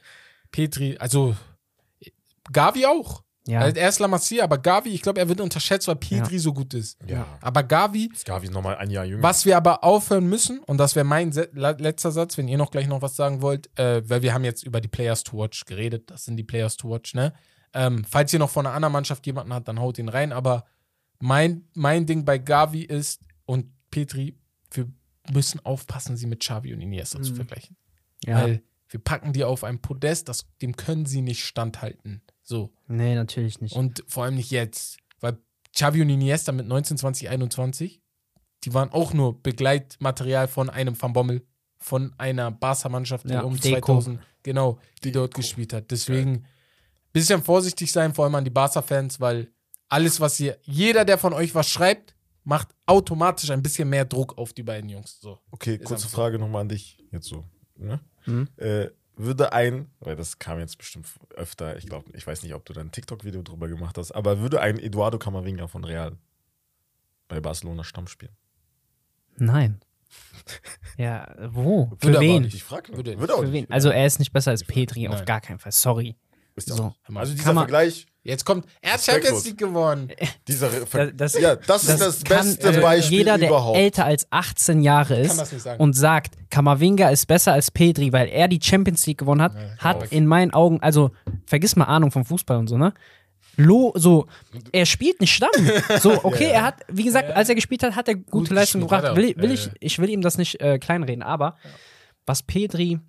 Petri, 0.51 0.97
also 0.99 1.35
Gavi 2.51 2.85
auch. 2.85 3.23
Ja. 3.47 3.61
Also 3.61 3.79
ist 3.79 3.99
La 3.99 4.07
Masia, 4.07 4.43
aber 4.43 4.59
Gavi, 4.59 4.89
ich 4.89 5.01
glaube, 5.01 5.19
er 5.19 5.27
wird 5.27 5.41
unterschätzt, 5.41 5.87
weil 5.87 5.95
Petri 5.95 6.37
so 6.37 6.53
gut 6.53 6.73
ist. 6.75 6.99
Ja. 7.07 7.25
Aber 7.41 7.63
Gavi, 7.63 8.11
ist 8.13 8.27
nochmal 8.51 8.75
ein 8.75 8.91
Jahr 8.91 9.05
jünger. 9.05 9.23
was 9.23 9.43
wir 9.43 9.57
aber 9.57 9.83
aufhören 9.83 10.27
müssen, 10.27 10.59
und 10.59 10.77
das 10.77 10.95
wäre 10.95 11.03
mein 11.05 11.31
letzter 11.31 12.11
Satz, 12.11 12.37
wenn 12.37 12.47
ihr 12.47 12.59
noch 12.59 12.69
gleich 12.69 12.87
noch 12.87 13.01
was 13.01 13.15
sagen 13.15 13.41
wollt, 13.41 13.67
äh, 13.79 14.07
weil 14.07 14.21
wir 14.21 14.35
haben 14.35 14.43
jetzt 14.43 14.63
über 14.63 14.81
die 14.81 14.87
Players 14.87 15.23
to 15.23 15.37
Watch 15.37 15.65
geredet, 15.65 16.11
das 16.11 16.25
sind 16.25 16.37
die 16.37 16.43
Players 16.43 16.77
to 16.77 16.89
Watch, 16.91 17.15
ne? 17.15 17.33
Ähm, 17.73 18.03
falls 18.09 18.33
ihr 18.33 18.39
noch 18.39 18.49
von 18.49 18.65
einer 18.65 18.75
anderen 18.75 18.93
Mannschaft 18.93 19.25
jemanden 19.25 19.53
habt, 19.53 19.67
dann 19.67 19.79
haut 19.79 19.97
ihn 19.99 20.09
rein, 20.09 20.31
aber 20.31 20.65
mein, 21.19 21.67
mein 21.73 22.05
Ding 22.05 22.25
bei 22.25 22.37
Gavi 22.37 22.81
ist 22.83 23.21
und 23.45 23.67
Petri, 23.91 24.37
für 24.71 24.87
müssen 25.31 25.63
aufpassen, 25.65 26.17
sie 26.17 26.25
mit 26.27 26.39
Xavi 26.39 26.73
und 26.73 26.81
Iniesta 26.81 27.21
zu 27.21 27.31
Mhm. 27.31 27.35
vergleichen. 27.35 27.75
Ja. 28.25 28.41
Weil 28.43 28.63
wir 28.89 28.99
packen 28.99 29.33
die 29.33 29.43
auf 29.43 29.63
ein 29.63 29.79
Podest, 29.79 30.27
das, 30.29 30.47
dem 30.61 30.75
können 30.75 31.05
sie 31.05 31.21
nicht 31.21 31.45
standhalten. 31.45 32.21
So. 32.41 32.73
nee, 32.87 33.13
natürlich 33.13 33.61
nicht. 33.61 33.75
Und 33.75 34.03
vor 34.07 34.23
allem 34.23 34.35
nicht 34.35 34.49
jetzt. 34.49 34.97
Weil 35.19 35.37
Xavi 35.75 36.01
und 36.01 36.09
Iniesta 36.09 36.51
mit 36.51 36.65
19, 36.67 36.97
20, 36.97 37.29
21, 37.29 38.01
die 38.63 38.73
waren 38.73 38.89
auch 38.91 39.13
nur 39.13 39.39
Begleitmaterial 39.43 40.47
von 40.47 40.69
einem 40.71 40.99
Van 40.99 41.13
Bommel, 41.13 41.45
von 41.77 42.13
einer 42.17 42.49
Barca-Mannschaft, 42.49 43.25
die 43.29 43.33
Ja, 43.33 43.41
um 43.41 43.55
Deco. 43.59 43.93
2000, 43.99 44.19
genau, 44.41 44.79
die 45.03 45.11
dort 45.11 45.35
gespielt 45.35 45.71
hat. 45.73 45.91
Deswegen 45.91 46.45
bisschen 47.13 47.43
vorsichtig 47.43 47.91
sein, 47.91 48.13
vor 48.13 48.25
allem 48.25 48.35
an 48.35 48.43
die 48.43 48.49
Barca-Fans, 48.49 49.19
weil 49.19 49.51
alles, 49.87 50.19
was 50.19 50.39
ihr, 50.39 50.57
jeder, 50.63 51.05
der 51.05 51.17
von 51.17 51.33
euch 51.33 51.55
was 51.55 51.69
schreibt, 51.69 52.15
macht 52.43 52.69
automatisch 52.85 53.49
ein 53.51 53.61
bisschen 53.61 53.89
mehr 53.89 54.05
Druck 54.05 54.37
auf 54.37 54.53
die 54.53 54.63
beiden 54.63 54.89
Jungs. 54.89 55.19
So. 55.19 55.39
Okay, 55.51 55.75
Ist 55.75 55.79
kurze 55.85 56.03
einfach 56.05 56.09
so. 56.09 56.15
Frage 56.17 56.39
nochmal 56.39 56.61
an 56.61 56.69
dich. 56.69 57.03
Jetzt 57.11 57.27
so. 57.27 57.43
Ne? 57.75 57.99
Mhm. 58.25 58.47
Äh, 58.57 58.89
würde 59.15 59.51
ein, 59.51 59.89
weil 59.99 60.15
das 60.15 60.39
kam 60.39 60.59
jetzt 60.59 60.77
bestimmt 60.77 61.07
öfter, 61.35 61.77
ich 61.77 61.85
glaube, 61.87 62.09
ich 62.13 62.25
weiß 62.25 62.41
nicht, 62.43 62.53
ob 62.53 62.65
du 62.65 62.73
da 62.73 62.81
ein 62.81 62.91
TikTok-Video 62.91 63.41
drüber 63.41 63.67
gemacht 63.67 63.97
hast, 63.97 64.11
aber 64.13 64.39
würde 64.39 64.61
ein 64.61 64.79
Eduardo 64.79 65.17
Camavinga 65.19 65.67
von 65.67 65.83
Real 65.83 66.17
bei 67.27 67.41
Barcelona 67.41 67.83
Stamm 67.83 68.07
spielen? 68.07 68.31
Nein. 69.37 69.81
ja, 70.97 71.35
wo? 71.51 71.91
Für 71.97 72.03
Würde 72.07 72.17
aber 72.19 72.27
wen? 72.27 72.43
Ich 72.45 72.63
frage 72.63 72.95
Würde- 72.95 73.19
würde 73.19 73.33
Für 73.35 73.51
wen? 73.51 73.69
Also 73.69 73.89
er 73.89 74.05
ist 74.05 74.19
nicht 74.19 74.31
besser 74.31 74.51
als 74.51 74.63
Petri, 74.63 75.07
auf 75.07 75.25
gar 75.25 75.41
keinen 75.41 75.59
Fall. 75.59 75.71
Sorry. 75.71 76.15
Ist 76.67 76.75
So. 76.77 76.93
Also 77.15 77.33
dieser 77.33 77.53
man- 77.53 77.63
Vergleich, 77.63 78.05
Jetzt 78.21 78.43
kommt, 78.45 78.65
er 78.81 78.93
hat. 78.93 79.01
Champions 79.01 79.45
League 79.45 79.57
gewonnen. 79.57 80.11
dieser 80.47 80.69
Ver 80.69 81.11
Das- 81.13 81.31
das- 81.33 81.41
ja, 81.41 81.55
das, 81.55 81.83
ist 81.87 82.01
das 82.01 82.23
kann, 82.23 82.45
beste 82.47 82.67
also 82.67 82.81
Beispiel 82.81 83.17
Jeder, 83.19 83.37
der 83.37 83.47
überhaupt. 83.49 83.77
älter 83.77 84.05
als 84.05 84.27
18 84.29 84.81
Jahre 84.81 85.17
ist 85.19 85.39
das 85.39 85.53
und 85.79 85.93
sagt, 85.93 86.35
Kamavinga 86.51 87.09
ist 87.09 87.25
besser 87.27 87.53
als 87.53 87.71
Petri, 87.71 88.11
weil 88.11 88.27
er 88.27 88.47
die 88.49 88.59
Champions 88.61 89.07
League 89.07 89.19
gewonnen 89.19 89.41
hat, 89.41 89.55
hat 89.79 90.03
auf. 90.03 90.11
in 90.11 90.27
meinen 90.27 90.51
Augen, 90.51 90.79
also 90.81 91.11
vergiss 91.45 91.75
mal 91.77 91.85
Ahnung 91.85 92.11
vom 92.11 92.25
Fußball 92.25 92.57
und 92.57 92.67
so, 92.67 92.77
ne? 92.77 92.93
Lo, 93.55 93.93
so, 93.95 94.27
er 94.71 94.85
spielt 94.85 95.19
nicht 95.21 95.33
Stamm. 95.33 95.49
So, 96.01 96.23
okay, 96.23 96.49
er 96.51 96.63
hat, 96.63 96.75
wie 96.89 97.03
gesagt, 97.05 97.31
als 97.31 97.49
er 97.49 97.55
gespielt 97.55 97.83
hat, 97.83 97.95
hat 97.95 98.07
er 98.09 98.15
gute 98.15 98.29
Gut 98.29 98.49
Leistung 98.51 98.81
gebracht. 98.81 99.03
hat. 99.05 99.15
Will, 99.15 99.33
will 99.37 99.47
Ja, 99.49 99.53
ich, 99.53 99.65
ja. 99.65 99.71
ich 99.79 99.99
will 99.99 100.09
ihm 100.09 100.21
das 100.21 100.37
nicht 100.37 100.59
äh, 100.61 100.77
kleinreden, 100.77 101.23
aber 101.23 101.57
was 102.25 102.43
Petri 102.43 102.99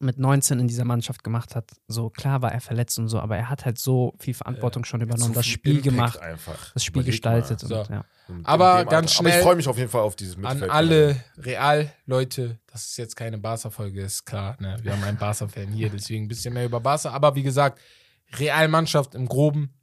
mit 0.00 0.18
19 0.18 0.58
in 0.58 0.66
dieser 0.66 0.84
Mannschaft 0.84 1.22
gemacht 1.22 1.54
hat, 1.54 1.70
so 1.86 2.08
klar 2.10 2.42
war 2.42 2.52
er 2.52 2.60
verletzt 2.60 2.98
und 2.98 3.08
so, 3.08 3.20
aber 3.20 3.36
er 3.36 3.50
hat 3.50 3.64
halt 3.66 3.78
so 3.78 4.14
viel 4.18 4.34
Verantwortung 4.34 4.84
schon 4.84 5.02
übernommen, 5.02 5.34
das 5.34 5.46
Spiel 5.46 5.76
Impact 5.76 5.84
gemacht, 5.84 6.18
Einfach. 6.20 6.72
das 6.72 6.84
Spiel 6.84 7.02
Überleg 7.02 7.12
gestaltet 7.12 7.62
und 7.62 7.68
So. 7.68 7.74
ja. 7.90 8.04
Aber 8.44 8.84
ganz 8.84 8.88
Alter. 8.88 8.96
Aber 8.96 9.08
schnell 9.08 9.38
ich 9.38 9.44
freue 9.44 9.56
mich 9.56 9.68
auf 9.68 9.76
jeden 9.76 9.90
Fall 9.90 10.00
auf 10.00 10.16
dieses 10.16 10.36
An 10.36 10.42
Mittelfeld. 10.42 10.70
alle 10.70 11.16
Real-Leute, 11.38 12.58
das 12.66 12.86
ist 12.86 12.96
jetzt 12.96 13.16
keine 13.16 13.38
Barca-Folge, 13.38 14.00
ist 14.02 14.24
klar. 14.24 14.56
Ne? 14.60 14.78
Wir 14.82 14.92
haben 14.92 15.04
einen 15.04 15.18
Barca-Fan 15.18 15.68
hier, 15.68 15.90
deswegen 15.90 16.24
ein 16.24 16.28
bisschen 16.28 16.54
mehr 16.54 16.64
über 16.64 16.80
Barca. 16.80 17.10
Aber 17.10 17.34
wie 17.34 17.42
gesagt, 17.42 17.78
Real-Mannschaft 18.38 19.14
im 19.14 19.26
Groben, 19.26 19.74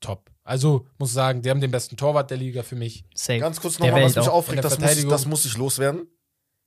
top. 0.00 0.30
Also 0.44 0.86
muss 0.98 1.12
sagen, 1.12 1.42
die 1.42 1.50
haben 1.50 1.60
den 1.60 1.70
besten 1.70 1.96
Torwart 1.96 2.30
der 2.30 2.38
Liga 2.38 2.62
für 2.62 2.76
mich. 2.76 3.04
Safe. 3.14 3.38
Ganz 3.38 3.60
kurz 3.60 3.78
nochmal, 3.78 4.04
was 4.04 4.16
mich 4.16 4.28
auch. 4.28 4.32
aufregt, 4.32 4.64
das 4.64 4.78
muss, 4.78 4.96
ich, 4.96 5.06
das 5.06 5.26
muss 5.26 5.44
ich 5.44 5.56
loswerden. 5.58 6.06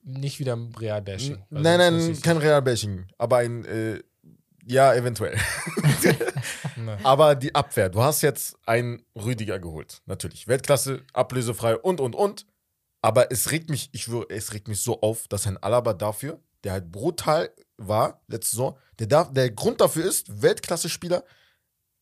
Nicht 0.04 0.39
wieder 0.39 0.54
im 0.54 0.74
Real-Bashing. 0.74 1.43
Also, 1.52 1.64
nein, 1.64 1.78
nein, 1.78 2.22
kein 2.22 2.38
Real-Bashing, 2.38 3.06
aber 3.18 3.38
ein, 3.38 3.66
äh, 3.66 4.02
ja, 4.66 4.93
eventuell. 4.93 5.38
Ne. 6.78 6.97
aber 7.04 7.36
die 7.36 7.54
Abwehr, 7.54 7.89
du 7.89 8.02
hast 8.02 8.22
jetzt 8.22 8.58
einen 8.66 9.04
Rüdiger 9.16 9.60
geholt, 9.60 10.02
natürlich. 10.06 10.47
Weltklasse, 10.47 11.04
ablösefrei 11.14 11.78
und, 11.78 11.99
und, 11.99 12.16
und. 12.16 12.47
Aber 13.02 13.32
es 13.32 13.52
regt 13.52 13.70
mich, 13.70 13.89
ich 13.91 14.10
würde, 14.10 14.34
es 14.34 14.54
regt 14.54 14.68
mich 14.68 14.82
so 14.82 15.02
auf, 15.02 15.28
dass 15.28 15.45
ein 15.45 15.58
Alaba 15.58 15.93
dafür, 15.93 16.39
der 16.64 16.74
halt 16.74 16.91
brutal 16.91 17.52
war 17.78 18.22
letzte 18.28 18.52
Saison, 18.52 18.78
der, 18.99 19.08
darf, 19.08 19.34
der 19.34 19.52
Grund 19.52 19.82
dafür 19.82 20.06
ist, 20.06 20.41
Weltklasse-Spieler, 20.41 21.24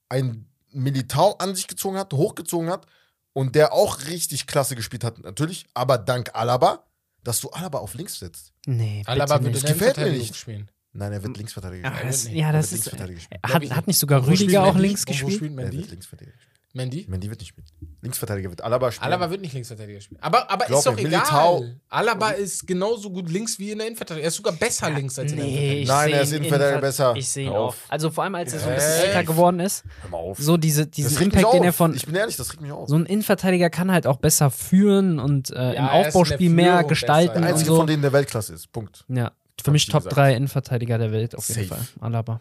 ein 0.09 0.47
Militao 0.71 1.33
an 1.39 1.55
sich 1.55 1.67
gezogen 1.67 1.97
hat, 1.97 2.13
hochgezogen 2.13 2.69
hat 2.69 2.85
und 3.33 3.55
der 3.55 3.73
auch 3.73 4.07
richtig 4.07 4.47
klasse 4.47 4.75
gespielt 4.75 5.03
hat, 5.03 5.19
natürlich, 5.19 5.65
aber 5.73 5.97
dank 5.97 6.31
Alaba, 6.33 6.85
dass 7.23 7.41
du 7.41 7.49
Alaba 7.49 7.79
auf 7.79 7.93
links 7.93 8.19
setzt. 8.19 8.53
Nee, 8.65 9.03
Alaba 9.05 9.41
würde 9.41 9.51
nicht. 9.51 9.65
Gefällt 9.67 9.97
mir 9.97 10.11
nicht. 10.11 10.35
spielen. 10.35 10.69
Nein, 10.91 11.13
er 11.13 11.21
wird 11.21 11.37
Linksverteidiger 11.37 11.91
Ach, 11.93 12.01
das, 12.01 12.27
ja, 12.31 12.51
das 12.51 12.71
ist. 12.73 12.91
Hat, 12.91 13.69
hat 13.69 13.87
nicht 13.87 13.99
sogar 13.99 14.25
Rüdiger 14.25 14.63
auch 14.63 14.73
Mendy? 14.73 14.87
links 14.87 15.01
Und 15.01 15.07
Wo 15.21 15.27
gespielt? 15.27 15.33
spielt 15.35 15.51
Er 15.51 15.57
wird 15.65 15.73
Mendy? 15.73 15.89
Linksverteidiger. 15.89 16.37
Mendy? 16.73 17.05
Mendy 17.09 17.29
wird 17.29 17.39
nicht 17.39 17.49
spielen. 17.49 17.65
Linksverteidiger 18.01 18.49
wird 18.51 18.61
Alaba 18.63 18.91
spielen. 18.91 19.05
Alaba 19.11 19.31
wird 19.31 19.41
nicht 19.41 19.53
Linksverteidiger 19.53 19.99
spielen. 20.01 20.21
Aber, 20.21 20.49
aber 20.51 20.65
Glaub 20.65 20.77
ist 20.79 20.85
doch 20.85 20.95
mir, 20.95 21.07
egal. 21.07 21.21
Militao- 21.21 21.65
Alaba 21.89 22.29
ist 22.29 22.67
genauso 22.67 23.09
gut 23.09 23.27
links 23.29 23.57
wie 23.57 23.71
in 23.71 23.79
der 23.79 23.87
Innenverteidigung. 23.87 24.23
Er 24.23 24.27
ist 24.27 24.35
sogar 24.35 24.53
besser 24.53 24.89
links 24.91 25.17
als 25.17 25.31
in 25.31 25.37
der 25.39 25.45
Nee, 25.47 25.51
Innenverteidigung. 25.81 25.95
Nein, 25.95 26.11
er 26.13 26.21
ist 26.21 26.31
Innenverteidiger 26.33 26.69
Innenver- 26.77 26.81
besser. 26.81 27.13
Ich 27.17 27.27
sehe 27.29 27.45
ihn 27.47 27.49
auch. 27.53 27.67
auf. 27.69 27.77
Also 27.89 28.11
vor 28.11 28.23
allem, 28.23 28.35
als 28.35 28.53
er 28.53 28.59
so 28.59 28.69
ein 28.69 28.75
bisschen 28.75 29.03
älter 29.05 29.23
geworden 29.23 29.59
ist, 29.59 29.83
Hör 30.01 30.09
mal 30.11 30.17
auf. 30.17 30.37
so 30.37 30.57
diese, 30.57 30.85
diesen 30.85 31.21
Impact, 31.23 31.53
den 31.53 31.63
er 31.63 31.73
von. 31.73 31.95
Ich 31.95 32.05
bin 32.05 32.13
ehrlich, 32.15 32.37
das 32.37 32.51
regt 32.51 32.61
mich 32.61 32.71
auf. 32.71 32.87
So 32.87 32.95
ein 32.95 33.05
Innenverteidiger 33.07 33.69
kann 33.71 33.91
halt 33.91 34.05
auch 34.05 34.17
besser 34.17 34.51
führen 34.51 35.17
und 35.19 35.49
äh, 35.49 35.55
Ja, 35.55 35.71
im 35.73 35.87
Aufbauspiel 35.89 36.51
mehr 36.51 36.83
gestalten 36.83 37.29
besser. 37.29 37.39
der 37.41 37.49
und 37.49 37.53
einzige 37.55 37.69
so. 37.71 37.77
von 37.77 37.87
denen 37.87 38.03
der 38.03 38.13
Weltklasse 38.13 38.53
ist. 38.53 38.71
Punkt. 38.71 39.05
Ja, 39.07 39.31
für 39.61 39.71
mich 39.71 39.83
ich 39.87 39.89
Top 39.91 40.03
gesagt. 40.03 40.15
3 40.17 40.35
Innenverteidiger 40.35 40.99
der 40.99 41.11
Welt 41.11 41.35
auf 41.35 41.47
jeden 41.49 41.67
Safe. 41.67 41.81
Fall. 41.83 41.87
Alaba. 42.07 42.39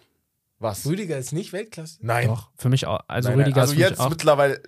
Was? 0.60 0.84
Rüdiger 0.86 1.16
ist 1.18 1.32
nicht 1.32 1.52
Weltklasse. 1.52 1.98
Nein. 2.00 2.26
Doch, 2.26 2.50
für 2.56 2.68
mich 2.68 2.84
auch. 2.86 2.98
Also 3.06 3.28
Nein, 3.28 3.38
nein. 3.38 3.44
Rüdiger 3.46 3.60
also 3.60 3.72
ist 3.74 3.78
jetzt 3.78 4.00
auch. 4.00 4.10
mittlerweile, 4.10 4.60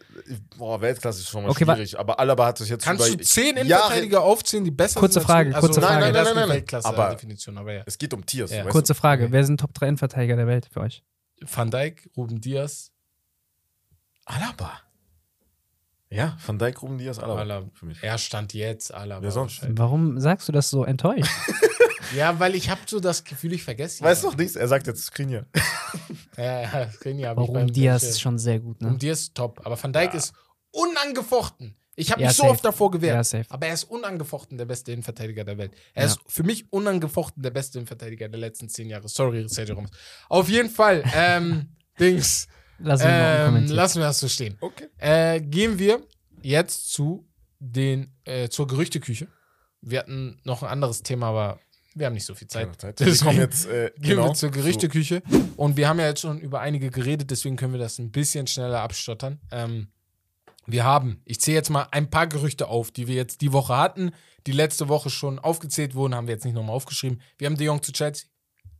boah, 0.56 0.80
Weltklasse 0.80 1.18
ist 1.20 1.28
schon 1.28 1.42
mal 1.42 1.50
Okay, 1.50 1.64
schwierig, 1.64 1.98
aber 1.98 2.20
Alaba 2.20 2.46
hat 2.46 2.58
sich 2.58 2.68
jetzt 2.68 2.84
Kannst 2.84 3.08
über 3.08 3.16
du 3.16 3.24
zehn 3.24 3.56
Jahre- 3.56 3.60
Innenverteidiger 3.62 4.22
aufzählen, 4.22 4.64
die 4.64 4.70
besser 4.70 5.00
Kurze 5.00 5.14
sind? 5.14 5.22
als 5.22 5.26
Frage, 5.26 5.48
Rüdiger? 5.48 5.60
kurze 5.60 5.80
also, 5.80 5.88
Frage. 5.88 6.00
Nein, 6.00 6.12
nein, 6.12 6.14
Nein, 6.14 6.24
nein, 6.24 6.34
nein, 6.34 6.48
nein. 6.48 6.56
Weltklasse 6.58 6.88
Aber- 6.88 7.10
Definition, 7.10 7.58
aber 7.58 7.72
ja. 7.72 7.82
Es 7.86 7.98
geht 7.98 8.14
um 8.14 8.24
Tiers. 8.24 8.52
Ja. 8.52 8.64
Kurze 8.66 8.94
Frage, 8.94 9.24
Okay. 9.24 9.32
wer 9.32 9.44
sind 9.44 9.58
Top 9.58 9.74
3 9.74 9.86
Innenverteidiger 9.88 10.36
der 10.36 10.46
Welt 10.46 10.68
für 10.72 10.80
euch? 10.80 11.02
Van 11.42 11.70
Dijk, 11.72 12.08
Ruben 12.16 12.40
Diaz? 12.40 12.92
Alaba. 14.26 14.80
Ja, 16.08 16.36
Van 16.46 16.58
Dijk, 16.58 16.82
Ruben 16.82 16.98
Diaz, 16.98 17.18
Alaba. 17.18 17.40
Alaba. 17.40 17.66
Für 17.74 17.86
mich. 17.86 17.98
Er 18.02 18.18
stand 18.18 18.52
jetzt, 18.54 18.94
Alaba. 18.94 19.22
Wer 19.22 19.30
sonst? 19.32 19.62
Warum 19.70 20.20
sagst 20.20 20.46
du 20.48 20.52
das 20.52 20.70
so 20.70 20.84
enttäuscht? 20.84 21.30
Ja, 22.14 22.38
weil 22.38 22.54
ich 22.54 22.68
habe 22.70 22.80
so 22.86 23.00
das 23.00 23.24
Gefühl, 23.24 23.52
ich 23.52 23.62
vergesse 23.62 24.02
ihn. 24.02 24.04
Weißt 24.04 24.22
du 24.22 24.28
noch 24.28 24.36
nichts? 24.36 24.56
Er 24.56 24.68
sagt 24.68 24.86
jetzt 24.86 25.04
Skriniar. 25.04 25.46
Ja, 26.36 26.62
ja, 26.62 26.90
ich 27.04 27.36
Warum 27.36 27.66
Diaz 27.70 28.02
ist 28.02 28.20
schon 28.20 28.38
sehr 28.38 28.60
gut, 28.60 28.80
ne? 28.80 28.96
Diaz 28.96 29.20
ist 29.22 29.34
top, 29.34 29.60
aber 29.66 29.80
Van 29.82 29.92
Dijk 29.92 30.14
ist 30.14 30.32
unangefochten. 30.70 31.76
Ich 31.96 32.10
habe 32.12 32.22
Ja, 32.22 32.28
mich 32.28 32.36
so 32.36 32.44
safe. 32.44 32.52
oft 32.54 32.64
davor 32.64 32.90
gewehrt. 32.90 33.14
Ja, 33.16 33.24
safe. 33.24 33.44
Aber 33.50 33.66
er 33.66 33.74
ist 33.74 33.84
unangefochten 33.84 34.56
der 34.56 34.64
beste 34.64 34.92
Innenverteidiger 34.92 35.44
der 35.44 35.58
Welt. 35.58 35.72
Er 35.92 36.04
Ja. 36.04 36.10
ist 36.12 36.20
für 36.28 36.42
mich 36.44 36.72
unangefochten 36.72 37.42
der 37.42 37.50
beste 37.50 37.78
Innenverteidiger 37.78 38.28
der 38.28 38.40
letzten 38.40 38.68
zehn 38.68 38.88
Jahre. 38.88 39.08
Sorry, 39.08 39.46
Sergio 39.48 39.74
Ramos. 39.74 39.90
Auf 40.28 40.48
jeden 40.48 40.70
Fall, 40.70 41.02
ähm, 41.14 41.68
Dings, 42.00 42.48
Lass 42.78 43.02
mal 43.02 43.48
ähm, 43.58 43.66
lassen 43.66 43.98
wir 43.98 44.06
das 44.06 44.20
so 44.20 44.28
stehen. 44.28 44.56
Okay. 44.60 44.88
Äh, 44.96 45.40
gehen 45.42 45.78
wir 45.78 46.00
jetzt 46.40 46.90
zu 46.92 47.28
den, 47.58 48.14
äh, 48.24 48.48
zur 48.48 48.66
Gerüchteküche. 48.66 49.28
Wir 49.82 49.98
hatten 49.98 50.40
noch 50.44 50.62
ein 50.62 50.70
anderes 50.70 51.02
Thema, 51.02 51.26
aber 51.28 51.60
wir 51.94 52.06
haben 52.06 52.14
nicht 52.14 52.26
so 52.26 52.34
viel 52.34 52.48
Zeit. 52.48 52.80
Zeit. 52.80 52.98
Wir 53.00 53.06
Deswegen 53.06 53.26
kommen 53.26 53.40
jetzt, 53.40 53.66
äh, 53.66 53.90
Gehen 53.96 54.10
genau, 54.10 54.28
wir 54.28 54.34
zur 54.34 54.50
Gerüchteküche. 54.50 55.22
Und 55.56 55.76
wir 55.76 55.88
haben 55.88 55.98
ja 55.98 56.06
jetzt 56.06 56.20
schon 56.20 56.38
über 56.38 56.60
einige 56.60 56.90
geredet, 56.90 57.30
deswegen 57.30 57.56
können 57.56 57.72
wir 57.72 57.80
das 57.80 57.98
ein 57.98 58.10
bisschen 58.10 58.46
schneller 58.46 58.80
abstottern. 58.80 59.40
Ähm, 59.50 59.88
wir 60.66 60.84
haben, 60.84 61.20
ich 61.24 61.40
zähle 61.40 61.56
jetzt 61.56 61.70
mal 61.70 61.88
ein 61.90 62.10
paar 62.10 62.26
Gerüchte 62.26 62.68
auf, 62.68 62.90
die 62.90 63.08
wir 63.08 63.16
jetzt 63.16 63.40
die 63.40 63.52
Woche 63.52 63.76
hatten, 63.76 64.12
die 64.46 64.52
letzte 64.52 64.88
Woche 64.88 65.10
schon 65.10 65.38
aufgezählt 65.38 65.94
wurden, 65.94 66.14
haben 66.14 66.28
wir 66.28 66.34
jetzt 66.34 66.44
nicht 66.44 66.54
nochmal 66.54 66.76
aufgeschrieben. 66.76 67.20
Wir 67.38 67.46
haben 67.46 67.56
De 67.56 67.66
Jong 67.66 67.82
zu 67.82 67.92
Chelsea. 67.92 68.28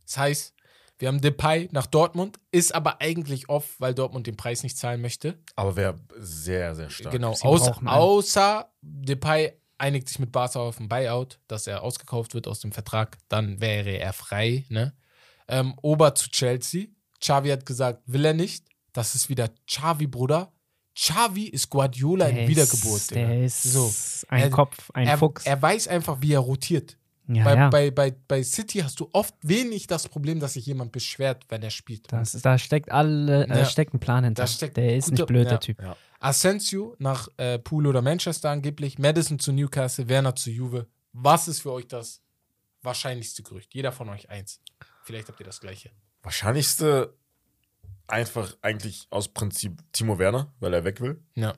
Das 0.05 0.17
heißt, 0.17 0.53
wir 1.01 1.07
haben 1.07 1.19
Depay 1.19 1.67
nach 1.71 1.87
Dortmund, 1.87 2.39
ist 2.51 2.73
aber 2.75 3.01
eigentlich 3.01 3.49
off, 3.49 3.75
weil 3.79 3.93
Dortmund 3.93 4.27
den 4.27 4.37
Preis 4.37 4.63
nicht 4.63 4.77
zahlen 4.77 5.01
möchte. 5.01 5.39
Aber 5.55 5.75
wäre 5.75 5.95
sehr, 6.17 6.75
sehr 6.75 6.89
stark. 6.89 7.11
Genau, 7.11 7.31
außer, 7.41 7.77
außer 7.85 8.71
Depay 8.81 9.53
einigt 9.81 10.07
sich 10.07 10.19
mit 10.19 10.31
Barca 10.31 10.59
auf 10.59 10.79
ein 10.79 10.87
Buyout, 10.87 11.39
dass 11.47 11.67
er 11.67 11.83
ausgekauft 11.83 12.33
wird 12.33 12.47
aus 12.47 12.59
dem 12.61 12.71
Vertrag, 12.71 13.17
dann 13.27 13.59
wäre 13.59 13.89
er 13.97 14.13
frei. 14.13 14.63
Ne? 14.69 14.93
Ähm, 15.47 15.73
Ober 15.81 16.15
zu 16.15 16.29
Chelsea. 16.29 16.85
Xavi 17.19 17.49
hat 17.49 17.65
gesagt, 17.65 18.01
will 18.05 18.23
er 18.25 18.33
nicht. 18.33 18.65
Das 18.93 19.15
ist 19.15 19.29
wieder 19.29 19.49
Xavi, 19.67 20.07
Bruder. 20.07 20.51
Xavi 20.95 21.45
ist 21.45 21.69
Guardiola 21.69 22.27
Der 22.29 22.43
in 22.43 22.47
Wiedergeburt. 22.49 22.97
Ist, 22.97 23.11
Digga. 23.11 23.27
der 23.27 23.43
ist 23.45 23.63
So. 23.63 23.93
ein 24.29 24.43
Er- 24.43 24.49
Kopf, 24.49 24.89
ein 24.93 25.07
er, 25.07 25.17
Fuchs. 25.17 25.45
er 25.45 25.61
weiß 25.61 25.87
einfach, 25.87 26.17
wie 26.21 26.33
er 26.33 26.39
rotiert. 26.39 26.97
ja, 27.27 27.43
bei, 27.45 27.55
ja. 27.55 27.69
Bei, 27.69 27.91
bei, 27.91 28.11
bei 28.27 28.43
City 28.43 28.79
hast 28.79 28.99
du 28.99 29.09
oft 29.13 29.33
wenig 29.41 29.87
das 29.87 30.07
Problem, 30.09 30.39
dass 30.41 30.53
sich 30.53 30.65
jemand 30.65 30.91
beschwert, 30.91 31.45
wenn 31.49 31.61
er 31.63 31.69
spielt. 31.69 32.11
das, 32.11 32.33
da 32.33 32.57
steckt 32.57 32.91
alle, 32.91 33.47
Ja. 33.47 33.55
da 33.55 33.65
steckt 33.65 33.93
ein 33.93 33.99
Plan 33.99 34.23
hinter. 34.25 34.43
Da 34.43 34.47
steckt 34.47 34.75
der 34.77 34.95
ist 34.97 35.05
guter- 35.05 35.13
nicht 35.21 35.27
blöd, 35.27 35.43
ja. 35.45 35.49
der 35.51 35.59
Typ. 35.61 35.81
Asensio 36.21 36.95
nach 36.99 37.27
äh, 37.37 37.57
Pool 37.59 37.87
oder 37.87 38.01
Manchester 38.01 38.51
angeblich, 38.51 38.99
Madison 38.99 39.39
zu 39.39 39.51
Newcastle, 39.51 40.07
Werner 40.07 40.35
zu 40.35 40.51
Juve. 40.51 40.87
Was 41.13 41.47
ist 41.47 41.61
für 41.61 41.71
euch 41.71 41.87
das 41.87 42.21
wahrscheinlichste 42.83 43.43
Gerücht? 43.43 43.73
Jeder 43.73 43.91
von 43.91 44.07
euch 44.09 44.29
eins. 44.29 44.61
Vielleicht 45.03 45.27
habt 45.27 45.39
ihr 45.39 45.45
das 45.45 45.59
gleiche. 45.59 45.91
Wahrscheinlichste 46.21 47.15
einfach 48.07 48.55
eigentlich 48.61 49.07
aus 49.09 49.29
Prinzip 49.29 49.81
Timo 49.93 50.19
Werner, 50.19 50.53
weil 50.59 50.73
er 50.73 50.83
weg 50.83 51.01
will. 51.01 51.23
Ja, 51.33 51.55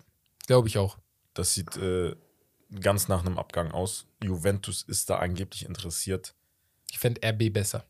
glaube 0.48 0.70
ich 0.70 0.78
auch. 0.78 0.98
Das 1.34 1.54
sieht 1.54 1.76
äh, 1.76 2.16
ganz 2.80 3.10
nach 3.10 3.26
einem 3.26 3.38
Abgang 3.38 3.72
aus. 3.72 4.08
Juventus 4.24 4.84
ist 4.84 5.10
da 5.10 5.18
angeblich 5.18 5.66
interessiert. 5.66 6.36
Ich 6.90 7.00
fände 7.00 7.22
RB 7.28 7.52
besser. 7.52 7.86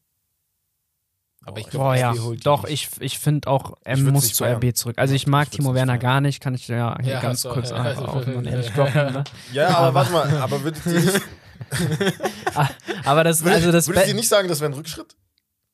Aber 1.46 1.60
ich 1.60 1.70
glaube, 1.70 1.98
ja. 2.00 2.14
Doch, 2.44 2.64
nicht. 2.64 2.90
ich, 2.98 3.02
ich 3.02 3.20
finde 3.20 3.50
auch, 3.50 3.74
er 3.84 3.98
Ich 3.98 4.04
muss 4.04 4.34
zu. 4.34 4.44
RB 4.46 4.76
zurück. 4.76 4.98
Also 4.98 5.14
ich 5.14 5.24
Ja, 5.24 5.30
mag 5.30 5.48
ich 5.52 5.58
Timo 5.58 5.74
Werner 5.76 5.94
feiern. 5.94 6.00
gar 6.02 6.22
nicht, 6.22 6.42
kann 6.42 6.56
ich 6.56 6.68
ja 6.68 6.96
hier 7.02 7.14
Ja, 7.14 7.20
ganz 7.22 7.42
so, 7.42 7.50
kurz 7.50 7.70
ja, 7.72 7.76
also, 7.78 8.04
und 8.04 8.46
ja. 8.46 8.52
ehrlich 8.52 8.72
droppen. 8.72 9.14
Ne? 9.14 9.24
Ja, 9.52 9.78
aber 9.78 9.94
warte 9.94 10.12
mal, 10.12 10.38
aber 10.38 10.64
würdet 10.64 10.86
ihr 10.86 11.00
nicht, 11.02 11.22
Aber 13.06 13.24
das, 13.24 13.44
würdet, 13.44 13.58
also 13.58 13.72
das 13.72 13.88
würdet 13.88 14.08
ihr 14.08 14.14
nicht 14.14 14.28
sagen, 14.30 14.48
das 14.48 14.60
wäre 14.60 14.72
ein 14.72 14.76
Rückschritt? 14.76 15.16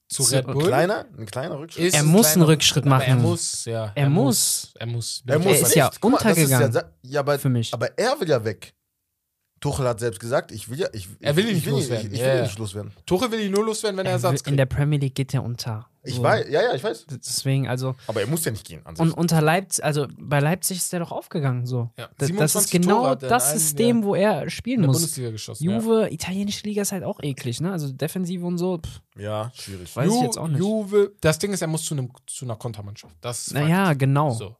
zu 0.07 0.23
Red 0.23 0.47
Ein 0.47 0.53
Bull. 0.53 0.65
kleiner, 0.65 1.05
ein 1.19 1.25
kleiner 1.27 1.59
Rückschritt? 1.59 1.85
Ist 1.85 1.93
Er 1.93 1.99
ein 2.01 2.07
muss 2.07 2.33
einen 2.33 2.41
Rückschritt 2.41 2.83
aber 2.87 3.03
Er 3.03 3.13
machen. 3.15 3.21
muss, 3.21 3.65
ja. 3.65 3.91
Er 3.93 4.09
muss. 4.09 4.73
Er 4.79 4.87
muss. 4.87 5.23
er 5.27 5.37
muss 5.37 5.61
ist 5.61 5.75
ja 5.75 5.85
nicht. 5.85 6.01
Guck 6.01 6.11
mal, 6.11 6.17
das 6.17 6.35
ist 6.37 6.43
untergegangen. 6.45 6.73
Ja, 6.73 6.83
ja, 7.03 7.19
aber, 7.19 7.37
für 7.37 7.49
mich. 7.49 7.71
aber 7.73 7.95
er 7.97 8.19
will 8.19 8.27
ja 8.27 8.43
weg. 8.43 8.73
Tuchel 9.59 9.87
hat 9.87 9.99
selbst 9.99 10.19
gesagt, 10.19 10.51
ich 10.51 10.69
will 10.69 10.79
ja. 10.79 10.87
Ich, 10.93 11.07
Er 11.19 11.35
will 11.35 11.43
ihn 11.45 11.49
ich, 11.57 11.65
nicht 11.65 11.67
loswerden. 11.67 12.07
Ich, 12.07 12.13
ich 12.13 12.19
Ja, 12.19 12.25
will 12.27 12.31
ihn 12.33 12.37
ja. 12.37 12.43
nicht 12.43 12.59
loswerden. 12.59 12.91
Tuchel 13.05 13.31
will 13.31 13.39
ihn 13.41 13.51
nur 13.51 13.65
loswerden, 13.65 13.97
wenn 13.97 14.05
er 14.05 14.11
er 14.11 14.13
Ersatz 14.13 14.31
will- 14.31 14.37
in 14.39 14.43
kriegt. 14.43 14.59
der 14.59 14.65
Premier 14.65 14.99
League 14.99 15.15
geht 15.15 15.33
er 15.33 15.43
unter. 15.43 15.87
Ich 16.01 16.15
So. 16.15 16.23
weiß, 16.23 16.47
ja, 16.49 16.61
ja, 16.61 16.73
ich 16.73 16.81
weiß. 16.83 17.07
Deswegen, 17.09 17.67
also, 17.67 17.93
Aber 18.07 18.21
er 18.21 18.27
muss 18.27 18.45
ja 18.45 18.51
nicht 18.51 18.65
gehen. 18.65 18.79
An 18.85 18.95
sich. 18.95 19.03
und 19.05 19.11
unter 19.11 19.41
Leipzig, 19.41 19.83
also 19.83 20.07
bei 20.17 20.39
Leipzig 20.39 20.77
ist 20.77 20.93
er 20.93 20.99
doch 21.01 21.11
aufgegangen. 21.11 21.65
So. 21.65 21.89
Ja, 21.97 22.05
Das, 22.07 22.15
das 22.19 22.27
27 22.27 22.73
ist 22.73 22.81
genau 22.81 23.15
das 23.15 23.49
allen 23.49 23.59
System, 23.59 23.87
Jahren 23.97 24.03
wo 24.05 24.15
er 24.15 24.49
spielen 24.49 24.75
in 24.77 24.81
der 24.83 24.87
muss. 24.91 24.97
Bundesliga 25.01 25.31
geschossen. 25.31 25.63
Juve, 25.65 26.07
italienische 26.09 26.63
Liga 26.65 26.83
ist 26.83 26.93
halt 26.93 27.03
auch 27.03 27.19
eklig, 27.21 27.59
ne? 27.59 27.73
Also 27.73 27.91
Defensive 27.91 28.45
und 28.45 28.57
so. 28.57 28.77
Pff, 28.77 29.01
ja, 29.17 29.51
schwierig. 29.53 29.93
Weiß 29.93 30.05
ja. 30.07 30.11
ich 30.13 30.19
Ju- 30.21 30.23
jetzt 30.23 30.37
auch 30.37 30.47
nicht. 30.47 30.59
Juve, 30.59 31.11
das 31.19 31.37
Ding 31.37 31.51
ist, 31.51 31.61
er 31.61 31.67
muss 31.67 31.83
zu, 31.83 31.95
einem, 31.95 32.09
zu 32.27 32.45
einer 32.45 32.55
Kontermannschaft. 32.55 33.13
Das 33.19 33.51
naja, 33.51 33.93
genau. 33.93 34.31
So. 34.31 34.55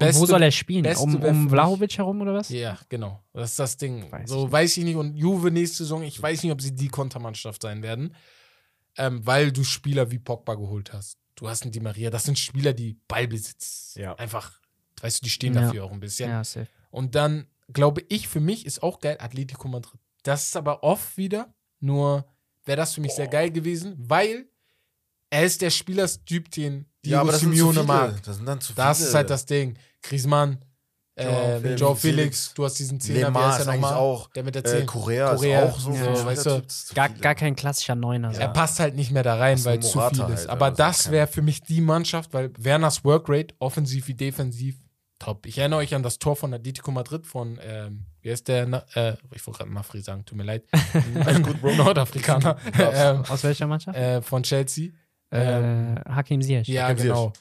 Und 0.00 0.06
wo 0.06 0.20
Beste- 0.20 0.26
soll 0.26 0.42
er 0.42 0.50
spielen? 0.50 0.82
Beste 0.82 1.04
Um, 1.04 1.22
um 1.22 1.50
Vlahovic 1.50 1.96
herum 1.98 2.20
oder 2.22 2.34
was? 2.34 2.48
Ja, 2.48 2.78
genau. 2.88 3.22
Das 3.32 3.50
ist 3.50 3.58
das 3.58 3.76
Ding. 3.76 4.10
Weiß 4.10 4.28
so 4.30 4.46
ich 4.46 4.52
weiß 4.52 4.76
ich 4.78 4.84
nicht. 4.84 4.96
Und 4.96 5.16
Juve 5.16 5.50
nächste 5.50 5.78
Saison, 5.78 6.02
ich 6.02 6.20
weiß 6.20 6.42
nicht, 6.42 6.52
ob 6.52 6.60
sie 6.60 6.74
die 6.74 6.88
Kontermannschaft 6.88 7.62
sein 7.62 7.82
werden, 7.82 8.14
ähm, 8.96 9.24
weil 9.26 9.52
du 9.52 9.62
Spieler 9.64 10.10
wie 10.10 10.18
Pogba 10.18 10.54
geholt 10.54 10.92
hast. 10.92 11.18
Du 11.36 11.48
hast 11.48 11.62
einen 11.62 11.72
Di 11.72 11.80
Maria. 11.80 12.10
Das 12.10 12.24
sind 12.24 12.38
Spieler, 12.38 12.72
die 12.72 12.98
Ballbesitz 13.08 13.94
Ja. 13.96 14.14
einfach, 14.16 14.60
weißt 15.00 15.20
du, 15.20 15.24
die 15.24 15.30
stehen 15.30 15.54
Ja. 15.54 15.62
dafür 15.62 15.84
auch 15.84 15.92
ein 15.92 16.00
bisschen. 16.00 16.28
Ja, 16.30 16.42
safe. 16.44 16.68
Und 16.90 17.14
dann 17.14 17.46
glaube 17.72 18.02
ich, 18.08 18.26
für 18.28 18.40
mich 18.40 18.66
ist 18.66 18.82
auch 18.82 18.98
geil 19.00 19.16
Atletico 19.20 19.68
Madrid. 19.68 20.00
Das 20.24 20.48
ist 20.48 20.56
aber 20.56 20.82
off 20.82 21.16
wieder. 21.16 21.54
Nur 21.78 22.26
wäre 22.66 22.76
das 22.76 22.94
für 22.94 23.00
mich 23.00 23.12
sehr 23.12 23.28
geil 23.28 23.50
gewesen, 23.50 23.94
weil 23.98 24.46
er 25.30 25.44
ist 25.44 25.62
der 25.62 25.70
Spielerstyp, 25.70 26.50
den 26.50 26.84
Diego 27.04 27.30
sind 27.30 27.32
zu 27.32 27.38
Simeone 27.56 27.72
viele. 27.72 27.84
mag. 27.84 28.22
Das 28.24 28.36
sind 28.36 28.46
dann 28.46 28.60
zu 28.60 28.72
Das 28.74 28.98
viele. 28.98 29.08
ist 29.08 29.14
halt 29.14 29.30
das 29.30 29.46
Ding. 29.46 29.76
Griezmann, 30.02 30.58
äh, 31.16 31.24
Joao 31.24 31.60
mit 31.60 31.80
Joao 31.80 31.94
Felix, 31.94 32.52
du 32.54 32.64
hast 32.64 32.74
diesen 32.78 33.00
Zehner, 33.00 33.26
Lemar 33.26 33.58
ist 33.58 33.66
eigentlich 33.68 33.80
nochmal? 33.82 33.94
auch. 33.98 34.30
Der 34.30 34.44
mit 34.44 34.54
der 34.54 34.64
Äh, 34.64 34.78
10. 34.78 34.86
Korea, 34.86 35.34
Korea, 35.34 35.62
ist 35.64 35.74
auch 35.74 35.80
so. 35.80 35.92
ja, 35.92 36.16
so 36.16 36.24
weißt 36.24 36.46
du, 36.46 36.62
Gar, 36.94 37.08
gar 37.10 37.34
kein 37.34 37.56
klassischer 37.56 37.94
Neuner. 37.94 38.32
Er 38.38 38.48
passt 38.48 38.80
halt 38.80 38.94
nicht 38.94 39.10
mehr 39.10 39.22
da 39.22 39.36
rein, 39.36 39.56
Das 39.56 39.64
weil 39.66 39.80
zu 39.80 40.00
viel 40.00 40.22
halt, 40.22 40.34
ist. 40.34 40.46
aber 40.48 40.66
Aber 40.66 40.76
das 40.76 41.04
das 41.04 41.10
wäre 41.10 41.26
für 41.26 41.42
mich 41.42 41.62
die 41.62 41.80
Mannschaft, 41.80 42.32
weil 42.32 42.50
Werners 42.58 43.04
Workrate, 43.04 43.54
offensiv 43.58 44.08
wie 44.08 44.14
defensiv, 44.14 44.76
top. 45.18 45.44
Ich 45.46 45.58
erinnere 45.58 45.80
euch 45.80 45.94
an 45.94 46.02
das 46.02 46.18
Tor 46.18 46.36
von 46.36 46.54
Atletico 46.54 46.90
Madrid 46.90 47.26
von, 47.26 47.58
ähm, 47.62 48.06
wie 48.22 48.30
heißt 48.30 48.48
der? 48.48 48.66
Na, 48.66 48.84
äh, 48.94 49.14
ich 49.34 49.46
wollte 49.46 49.58
gerade 49.58 49.74
Nafri 49.74 50.00
sagen, 50.00 50.24
tut 50.24 50.38
mir 50.38 50.44
leid. 50.44 50.64
Alles 51.26 51.42
gut, 51.42 51.60
Bro. 51.60 51.74
Nordafrikaner. 51.74 52.56
ähm, 52.78 53.24
Aus 53.28 53.42
welcher 53.44 53.66
Mannschaft? 53.66 53.98
äh, 53.98 54.22
von 54.22 54.42
Chelsea. 54.42 54.92
Äh, 55.30 55.94
Hakim 56.08 56.42
Ziyech. 56.42 56.68
Ja, 56.68 56.84
Hakim 56.84 56.98
Ziyech. 56.98 57.08
genau. 57.14 57.32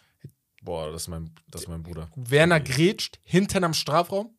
Boah, 0.61 0.91
das 0.91 1.03
ist 1.03 1.07
mein, 1.07 1.31
das 1.49 1.61
ist 1.61 1.67
mein 1.67 1.83
Bruder. 1.83 2.09
Werner 2.15 2.59
grätscht 2.59 3.19
hinten 3.23 3.63
am 3.63 3.73
Strafraum, 3.73 4.37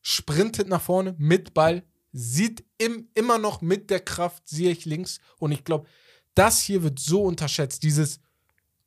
sprintet 0.00 0.68
nach 0.68 0.80
vorne 0.82 1.14
mit 1.18 1.54
Ball, 1.54 1.84
sieht 2.12 2.64
im, 2.78 3.08
immer 3.14 3.38
noch 3.38 3.60
mit 3.60 3.90
der 3.90 4.00
Kraft 4.00 4.48
Ziyech 4.48 4.84
links. 4.84 5.20
Und 5.38 5.52
ich 5.52 5.64
glaube, 5.64 5.86
das 6.34 6.60
hier 6.62 6.82
wird 6.82 6.98
so 6.98 7.22
unterschätzt. 7.22 7.82
Dieses, 7.82 8.20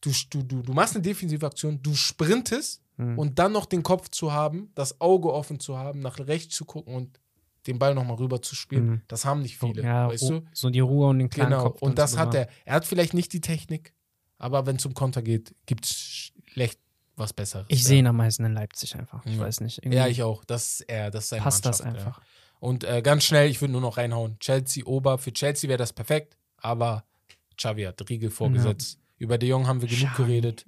du, 0.01 0.11
du, 0.31 0.43
du, 0.43 0.61
du 0.63 0.73
machst 0.73 0.95
eine 0.95 1.03
defensive 1.03 1.45
Aktion, 1.45 1.81
du 1.81 1.93
sprintest 1.95 2.81
Hm. 2.97 3.19
und 3.19 3.39
dann 3.39 3.51
noch 3.51 3.65
den 3.65 3.83
Kopf 3.83 4.07
zu 4.07 4.31
haben, 4.31 4.71
das 4.73 5.01
Auge 5.01 5.33
offen 5.33 5.59
zu 5.59 5.77
haben, 5.77 5.99
nach 5.99 6.17
rechts 6.17 6.55
zu 6.55 6.63
gucken 6.63 6.95
und 6.95 7.19
den 7.67 7.79
Ball 7.79 7.95
nochmal 7.95 8.17
rüber 8.17 8.41
zu 8.41 8.55
spielen. 8.55 8.85
Mhm. 8.87 9.01
Das 9.07 9.25
haben 9.25 9.41
nicht 9.41 9.57
viele, 9.57 9.83
ja, 9.83 10.07
weißt 10.09 10.23
Ru- 10.23 10.39
du? 10.41 10.47
so 10.53 10.69
die 10.69 10.79
Ruhe 10.81 11.07
und 11.07 11.19
den 11.19 11.29
kleinen 11.29 11.51
Genau, 11.51 11.63
Kopf. 11.63 11.79
dann 11.79 11.89
und 11.89 11.97
das 11.99 12.17
hat 12.17 12.33
er. 12.35 12.47
Er 12.65 12.75
hat 12.75 12.85
vielleicht 12.85 13.13
nicht 13.13 13.33
die 13.33 13.41
Technik, 13.41 13.93
aber 14.37 14.65
wenn 14.65 14.75
es 14.77 14.85
um 14.85 14.93
Konter 14.93 15.21
geht, 15.21 15.55
gibt 15.65 15.85
es 15.85 16.31
schlecht 16.47 16.79
was 17.17 17.31
Besseres. 17.33 17.65
Ich 17.69 17.81
ja. 17.83 17.87
sehe 17.87 17.99
ihn 17.99 18.07
am 18.07 18.17
meisten 18.17 18.43
in 18.43 18.53
Leipzig 18.53 18.95
einfach. 18.95 19.25
Ich 19.25 19.33
Ja. 19.35 19.39
weiß 19.39 19.61
nicht. 19.61 19.77
irgendwie 19.79 19.97
Ja, 19.97 20.07
ich 20.07 20.21
auch. 20.21 20.43
Das 20.43 20.79
ist 20.79 20.81
er, 20.81 21.11
das 21.11 21.23
ist 21.25 21.29
seine 21.29 21.43
passt 21.43 21.65
das 21.65 21.81
Mannschaft, 21.83 22.05
einfach. 22.07 22.19
Ja. 22.19 22.25
Und 22.59 22.83
äh, 22.83 23.01
ganz 23.01 23.23
schnell, 23.23 23.49
ich 23.49 23.61
würde 23.61 23.71
nur 23.71 23.81
noch 23.81 23.97
reinhauen. 23.97 24.37
Chelsea 24.39 24.83
Ober, 24.85 25.17
für 25.17 25.31
Chelsea 25.31 25.69
wäre 25.69 25.77
das 25.77 25.93
perfekt, 25.93 26.37
aber 26.57 27.05
Xavi 27.57 27.83
hat 27.83 28.09
Riegel 28.09 28.29
vorgesetzt. 28.31 28.99
Über 29.17 29.37
De 29.37 29.47
Jong 29.47 29.65
haben 29.67 29.81
wir 29.81 29.87
genug 29.87 30.09
Xavi. 30.13 30.23
geredet. 30.27 30.65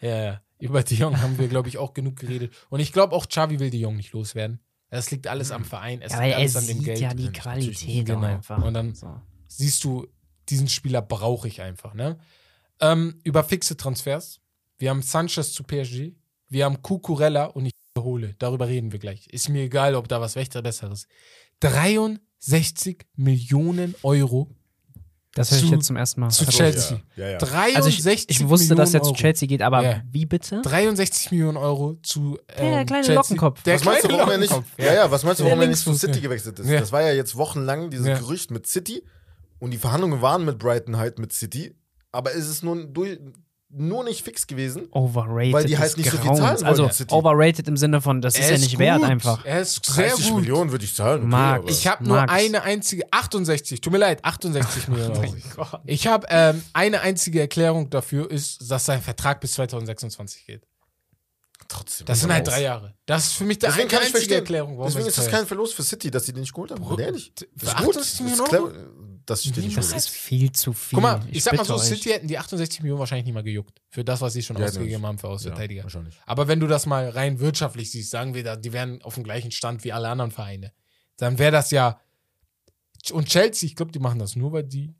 Ja, 0.00 0.24
ja. 0.24 0.40
Über 0.58 0.82
De 0.82 0.96
Jong 0.96 1.20
haben 1.20 1.38
wir, 1.38 1.48
glaube 1.48 1.68
ich, 1.68 1.76
auch 1.76 1.92
genug 1.92 2.16
geredet. 2.16 2.54
Und 2.70 2.80
ich 2.80 2.92
glaube 2.92 3.14
auch, 3.14 3.28
Xavi 3.28 3.58
will 3.60 3.68
De 3.70 3.78
Jong 3.80 3.96
nicht 3.96 4.12
loswerden. 4.12 4.60
Das 4.94 5.10
liegt 5.10 5.26
alles 5.26 5.50
am 5.50 5.64
Verein. 5.64 6.00
Es 6.02 6.12
Ja, 6.12 6.22
liegt 6.22 6.36
alles 6.36 6.56
an 6.56 6.66
dem 6.68 6.82
Geld. 6.84 7.00
ja 7.00 7.08
die 7.14 7.24
Natürlich 7.24 7.42
Qualität 7.42 8.06
Genau. 8.06 8.20
einfach. 8.26 8.62
Und 8.62 8.74
dann- 8.74 8.94
so. 8.94 9.20
Siehst 9.48 9.82
du, 9.82 10.06
diesen 10.48 10.68
Spieler 10.68 11.02
brauche 11.02 11.48
ich 11.48 11.60
einfach. 11.62 11.94
Ne? 11.94 12.16
Ähm, 12.80 13.18
über 13.24 13.42
fixe 13.42 13.76
Transfers. 13.76 14.40
Wir 14.78 14.90
haben 14.90 15.02
Sanchez 15.02 15.52
zu 15.52 15.64
PSG. 15.64 16.14
Wir 16.48 16.64
haben 16.64 16.80
Cucurella 16.80 17.46
und 17.46 17.66
ich 17.66 17.72
wiederhole, 17.94 18.34
darüber 18.38 18.68
reden 18.68 18.92
wir 18.92 19.00
gleich. 19.00 19.26
Ist 19.28 19.48
mir 19.48 19.62
egal, 19.64 19.96
ob 19.96 20.06
da 20.08 20.20
was 20.20 20.36
Wächter 20.36 20.62
Besseres. 20.62 21.08
63 21.60 23.04
Millionen 23.16 23.94
Euro 24.02 24.54
Das 25.34 25.50
höre 25.50 25.58
ich 25.58 25.70
jetzt 25.70 25.86
zum 25.86 25.96
ersten 25.96 26.20
Mal. 26.20 26.30
zu 26.30 26.46
Chelsea. 26.46 27.00
Ja, 27.16 27.24
ja. 27.24 27.30
ja. 27.32 27.38
63 27.38 27.76
Also 27.76 28.10
ich, 28.10 28.28
ich 28.30 28.48
wusste, 28.48 28.74
dass 28.74 28.94
er 28.94 29.02
zu 29.02 29.10
Millionen 29.10 29.16
Chelsea 29.20 29.48
geht, 29.48 29.62
aber 29.62 29.82
Ja. 29.82 30.02
wie 30.10 30.26
bitte? 30.26 30.62
63 30.62 31.30
Millionen 31.32 31.56
Euro 31.56 31.94
zu 32.02 32.38
ähm, 32.56 32.70
Der 32.70 32.84
kleine 32.84 33.02
Chelsea. 33.04 33.14
Lockenkopf. 33.14 33.62
Der 33.64 33.74
was 33.74 33.84
meinst 33.84 34.04
du, 34.04 34.08
kleine 34.08 34.20
warum 34.22 34.32
er 34.32 34.38
nicht, 34.38 34.50
Lockenkopf, 34.50 34.78
ja. 34.78 34.94
ja, 34.94 35.10
was 35.10 35.24
meinst 35.24 35.40
du, 35.40 35.44
warum 35.44 35.60
er 35.60 35.66
nicht 35.66 35.78
zu 35.80 35.92
City 35.94 36.20
gewechselt 36.20 36.58
ist? 36.60 36.68
Ja. 36.68 36.80
Das 36.80 36.92
war 36.92 37.02
ja 37.02 37.12
jetzt 37.12 37.34
wochenlang 37.36 37.90
dieses 37.90 38.06
Ja. 38.06 38.18
Gerücht 38.18 38.50
mit 38.50 38.66
City 38.66 39.02
und 39.58 39.72
die 39.72 39.78
Verhandlungen 39.78 40.22
waren 40.22 40.44
mit 40.44 40.58
Brighton 40.58 40.96
halt 40.96 41.18
mit 41.18 41.32
City, 41.32 41.74
aber 42.12 42.34
es 42.34 42.48
ist 42.48 42.62
nur, 42.62 42.84
durch, 42.86 43.18
nur 43.76 44.04
nicht 44.04 44.22
fix 44.24 44.46
gewesen. 44.46 44.88
Overrated. 44.90 45.52
Weil 45.52 45.64
die 45.64 45.78
halt 45.78 45.96
nicht 45.96 46.10
so 46.10 46.16
viel 46.18 46.32
zahlen 46.34 46.56
wollen, 46.58 46.64
Also 46.66 46.88
City. 46.90 47.12
overrated 47.14 47.68
im 47.68 47.76
Sinne 47.76 48.00
von, 48.00 48.20
das 48.20 48.34
ist 48.34 48.44
Er 48.46 48.52
ja 48.52 48.58
nicht 48.58 48.78
wert 48.78 49.00
gut. 49.00 49.08
einfach. 49.10 49.44
Er 49.44 49.60
ist 49.60 49.84
sehr 49.86 50.08
30 50.10 50.28
gut. 50.30 50.40
Millionen 50.40 50.70
würde 50.70 50.84
ich 50.84 50.94
zahlen. 50.94 51.32
Okay, 51.32 51.64
Ich 51.70 51.86
habe 51.86 52.04
nur 52.04 52.28
eine 52.28 52.62
einzige, 52.62 53.04
68, 53.10 53.80
tut 53.80 53.92
mir 53.92 53.98
leid, 53.98 54.24
68 54.24 54.88
Millionen 54.88 55.16
Euro. 55.16 55.34
Ich 55.84 56.06
habe 56.06 56.26
ähm, 56.30 56.62
eine 56.72 57.00
einzige 57.00 57.40
Erklärung 57.40 57.90
dafür, 57.90 58.30
ist, 58.30 58.70
dass 58.70 58.84
sein 58.86 59.02
Vertrag 59.02 59.40
bis 59.40 59.52
2026 59.54 60.46
geht. 60.46 60.62
Trotzdem. 61.66 62.06
Das 62.06 62.20
sind 62.20 62.32
halt 62.32 62.46
drei 62.46 62.62
Jahre. 62.62 62.94
Das 63.06 63.24
ist 63.26 63.32
für 63.34 63.44
mich 63.44 63.58
die 63.58 63.66
Deswegen 63.66 63.88
kann 63.88 63.98
ich 64.00 64.06
einzige 64.08 64.18
verstehen. 64.18 64.38
Erklärung. 64.38 64.72
warum 64.76 64.84
Deswegen 64.86 65.06
es 65.08 65.16
ist 65.18 65.26
das 65.26 65.32
kein 65.32 65.46
Verlust 65.46 65.74
für 65.74 65.82
City, 65.82 66.10
dass 66.10 66.26
sie 66.26 66.32
den 66.32 66.40
nicht 66.42 66.52
geholt 66.52 66.70
haben. 66.70 66.82
Bro, 66.82 66.98
Ehrlich. 66.98 67.32
für 67.36 67.46
Das 67.66 67.68
ist 67.70 67.76
gut. 67.84 67.96
68 67.96 67.96
Das 67.96 68.10
ist 68.10 68.20
Millionen 68.52 69.13
dass 69.26 69.42
sie 69.42 69.52
den 69.52 69.64
nicht 69.64 69.76
Das 69.76 69.92
ist 69.92 70.08
viel 70.08 70.52
zu 70.52 70.72
viel. 70.72 70.96
Guck 70.96 71.02
mal, 71.02 71.20
ich, 71.30 71.42
sag 71.42 71.56
mal 71.56 71.64
so, 71.64 71.74
euch. 71.74 71.82
City 71.82 72.10
hätten 72.10 72.28
die 72.28 72.38
68 72.38 72.80
Millionen 72.82 72.98
wahrscheinlich 73.00 73.24
nicht 73.26 73.34
mal 73.34 73.42
gejuckt. 73.42 73.80
Für 73.90 74.04
das, 74.04 74.20
was 74.20 74.32
sie 74.32 74.42
schon 74.42 74.56
Ja, 74.58 74.66
ausgegeben 74.66 75.00
nicht. 75.00 75.02
haben 75.08 75.18
für 75.18 75.28
Außenverteidiger. 75.28 75.78
Ja, 75.80 75.84
wahrscheinlich. 75.84 76.14
Aber 76.26 76.48
wenn 76.48 76.60
du 76.60 76.66
das 76.66 76.86
mal 76.86 77.08
rein 77.08 77.40
wirtschaftlich 77.40 77.90
siehst, 77.90 78.10
sagen 78.10 78.34
wir 78.34 78.44
da, 78.44 78.56
die 78.56 78.72
wären 78.72 79.02
auf 79.02 79.14
dem 79.14 79.24
gleichen 79.24 79.50
Stand 79.50 79.84
wie 79.84 79.92
alle 79.92 80.08
anderen 80.08 80.30
Vereine, 80.30 80.72
dann 81.16 81.38
wäre 81.38 81.52
das 81.52 81.70
ja. 81.70 82.00
Und 83.12 83.28
Chelsea, 83.28 83.66
ich 83.66 83.76
glaube, 83.76 83.92
die 83.92 83.98
machen 83.98 84.18
das 84.18 84.34
nur, 84.36 84.52
weil 84.52 84.64
die 84.64 84.94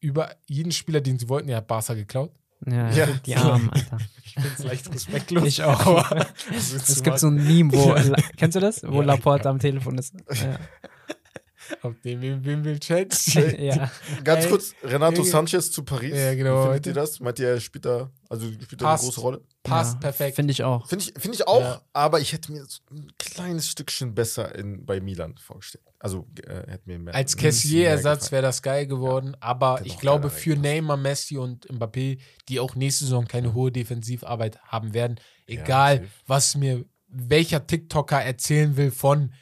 über 0.00 0.34
jeden 0.46 0.70
Spieler, 0.72 1.00
den 1.00 1.18
sie 1.18 1.28
wollten, 1.28 1.48
ja 1.48 1.56
hat 1.56 1.66
Barca 1.66 1.94
geklaut. 1.94 2.32
Ja, 2.66 2.90
Ja. 2.90 3.06
die 3.24 3.36
Armen, 3.36 3.70
Alter. 3.70 3.98
Ich 4.28 4.34
finde 4.34 4.50
es 4.58 4.64
leicht 4.64 4.92
respektlos. 4.94 5.44
Ich 5.48 5.62
auch. 5.62 6.12
Es 6.54 7.02
gibt 7.02 7.18
so 7.18 7.28
ein 7.28 7.34
Meme, 7.44 7.72
wo, 7.72 7.94
kennst 8.36 8.54
du 8.56 8.60
das? 8.60 8.82
Wo 8.84 9.00
Ja. 9.00 9.06
Laporte 9.06 9.48
am 9.48 9.58
Telefon 9.58 9.96
ist. 9.98 10.14
Ja. 10.34 10.58
Auf 11.82 11.94
dem, 12.04 12.20
will 12.44 12.78
Chelsea? 12.78 13.60
ja. 13.60 13.90
Ganz 14.24 14.44
Ey. 14.44 14.50
kurz, 14.50 14.74
Renato. 14.82 15.22
Sanchez 15.22 15.70
zu 15.70 15.82
Paris. 15.84 16.16
Ja, 16.16 16.34
genau. 16.34 16.60
Wie 16.60 16.64
findet 16.66 16.86
ihr 16.86 16.94
das? 16.94 17.20
Meint 17.20 17.38
ihr, 17.38 17.48
er 17.48 17.60
spielt 17.60 17.84
da, 17.84 18.10
also 18.28 18.46
spielt 18.50 18.80
da 18.80 18.90
eine 18.90 18.98
große 18.98 19.20
Rolle? 19.20 19.42
Passt 19.62 19.94
ja, 19.94 20.00
perfekt. 20.00 20.36
Finde 20.36 20.52
ich 20.52 20.62
auch. 20.64 20.88
Finde 20.88 21.04
ich, 21.04 21.20
find 21.20 21.34
ich 21.34 21.46
auch, 21.46 21.60
Ja. 21.60 21.82
aber 21.92 22.20
ich 22.20 22.32
hätte 22.32 22.52
mir 22.52 22.64
so 22.66 22.80
ein 22.90 23.12
kleines 23.18 23.68
Stückchen 23.68 24.14
besser 24.14 24.54
in, 24.54 24.84
bei 24.86 25.00
Milan 25.00 25.36
vorgestellt. 25.38 25.84
Also 25.98 26.26
äh, 26.46 26.70
hätte 26.70 26.82
mir 26.86 26.98
mehr. 26.98 27.14
Als 27.14 27.36
Cassier-Ersatz 27.36 28.30
wäre 28.30 28.42
das 28.42 28.62
geil 28.62 28.86
geworden, 28.86 29.36
aber 29.40 29.78
Hätte 29.78 29.88
ich 29.88 29.98
glaube, 29.98 30.30
für. 30.30 30.56
Neymar, 30.56 30.96
Messi 30.96 31.36
und 31.38 31.66
Mbappé, 31.68 32.18
die 32.48 32.60
auch 32.60 32.74
nächste 32.76 33.04
Saison 33.04 33.26
keine 33.26 33.52
hohe 33.52 33.72
Defensivarbeit 33.72 34.58
haben 34.62 34.94
werden, 34.94 35.18
egal 35.46 36.06
was 36.26 36.56
mir 36.56 36.84
welcher 37.08 37.66
TikToker 37.66 38.22
erzählen 38.22 38.76
will 38.76 38.90
von, 38.90 39.32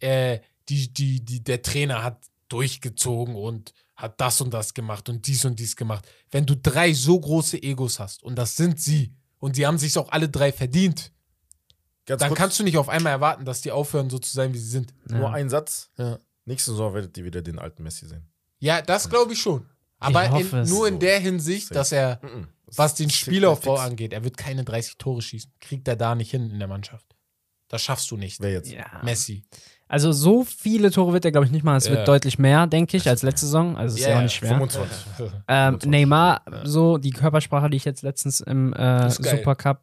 äh, 0.00 0.38
die, 0.68 0.92
die, 0.92 1.24
die, 1.24 1.42
der 1.42 1.62
Trainer 1.62 2.02
hat 2.02 2.18
durchgezogen 2.48 3.34
und 3.34 3.72
hat 3.96 4.20
das 4.20 4.40
und 4.40 4.52
das 4.54 4.74
gemacht 4.74 5.08
und 5.08 5.26
dies 5.26 5.44
und 5.44 5.58
dies 5.58 5.76
gemacht. 5.76 6.06
Wenn 6.30 6.46
du 6.46 6.56
drei 6.56 6.92
so 6.92 7.18
große 7.18 7.62
Egos 7.62 7.98
hast, 7.98 8.22
und 8.22 8.36
das 8.36 8.56
sind 8.56 8.80
sie, 8.80 9.12
und 9.38 9.56
sie 9.56 9.66
haben 9.66 9.78
sich 9.78 9.96
auch 9.98 10.10
alle 10.10 10.28
drei 10.28 10.52
verdient, 10.52 11.12
Ganz 12.06 12.20
dann 12.20 12.30
kurz, 12.30 12.38
kannst 12.38 12.58
du 12.58 12.62
nicht 12.64 12.78
auf 12.78 12.88
einmal 12.88 13.12
erwarten, 13.12 13.44
dass 13.44 13.60
die 13.60 13.70
aufhören, 13.70 14.08
so 14.08 14.18
zu 14.18 14.32
sein, 14.32 14.54
wie 14.54 14.58
sie 14.58 14.68
sind. 14.68 14.94
nur 15.10 15.28
Ja. 15.28 15.32
ein 15.32 15.50
Satz. 15.50 15.90
Ja, 15.98 16.18
Nächste 16.46 16.70
Saison 16.70 16.94
werdet 16.94 17.16
ihr 17.18 17.24
wieder 17.24 17.42
den 17.42 17.58
alten 17.58 17.82
Messi 17.82 18.06
sehen. 18.06 18.26
ja 18.58 18.80
das 18.80 19.10
glaube 19.10 19.34
ich 19.34 19.40
schon. 19.42 19.68
Aber 19.98 20.30
hoffe 20.30 20.60
in, 20.60 20.68
nur 20.68 20.88
in 20.88 20.98
der 21.00 21.18
Hinsicht, 21.20 21.74
dass 21.74 21.92
er, 21.92 22.20
was 22.66 22.94
den 22.94 23.10
Spielaufbau 23.10 23.76
angeht, 23.76 24.12
er 24.14 24.24
wird 24.24 24.36
keine 24.38 24.64
30 24.64 24.96
Tore 24.96 25.20
schießen. 25.20 25.52
Kriegt 25.60 25.86
er 25.88 25.96
da 25.96 26.14
nicht 26.14 26.30
hin 26.30 26.50
in 26.50 26.58
der 26.58 26.68
Mannschaft. 26.68 27.04
Das 27.68 27.82
schaffst 27.82 28.10
du 28.10 28.16
nicht. 28.16 28.40
Wer 28.40 28.52
jetzt? 28.52 28.70
Ja. 28.70 29.02
Messi. 29.04 29.44
Also 29.88 30.12
so 30.12 30.44
viele 30.44 30.90
Tore 30.90 31.12
wird 31.14 31.24
er, 31.24 31.32
glaube 31.32 31.46
ich, 31.46 31.50
nicht 31.52 31.64
machen. 31.64 31.76
Es 31.78 31.86
Ja. 31.86 31.92
wird 31.94 32.08
deutlich 32.08 32.38
mehr, 32.38 32.66
denke 32.66 32.96
ich, 32.96 33.08
als 33.08 33.22
letzte 33.22 33.46
Saison. 33.46 33.76
Also 33.76 33.94
es 33.94 34.00
ist 34.02 34.06
Ja, 34.06 34.18
auch 34.18 34.22
nicht 34.22 34.34
schwer. 34.34 34.50
25. 34.50 34.96
Ähm, 35.48 35.80
25. 35.80 35.90
Neymar, 35.90 36.42
so 36.64 36.98
die 36.98 37.10
Körpersprache, 37.10 37.70
die 37.70 37.76
ich 37.78 37.84
jetzt 37.86 38.02
letztens 38.02 38.40
im 38.40 38.72
äh. 38.74 39.08
Supercup, 39.10 39.80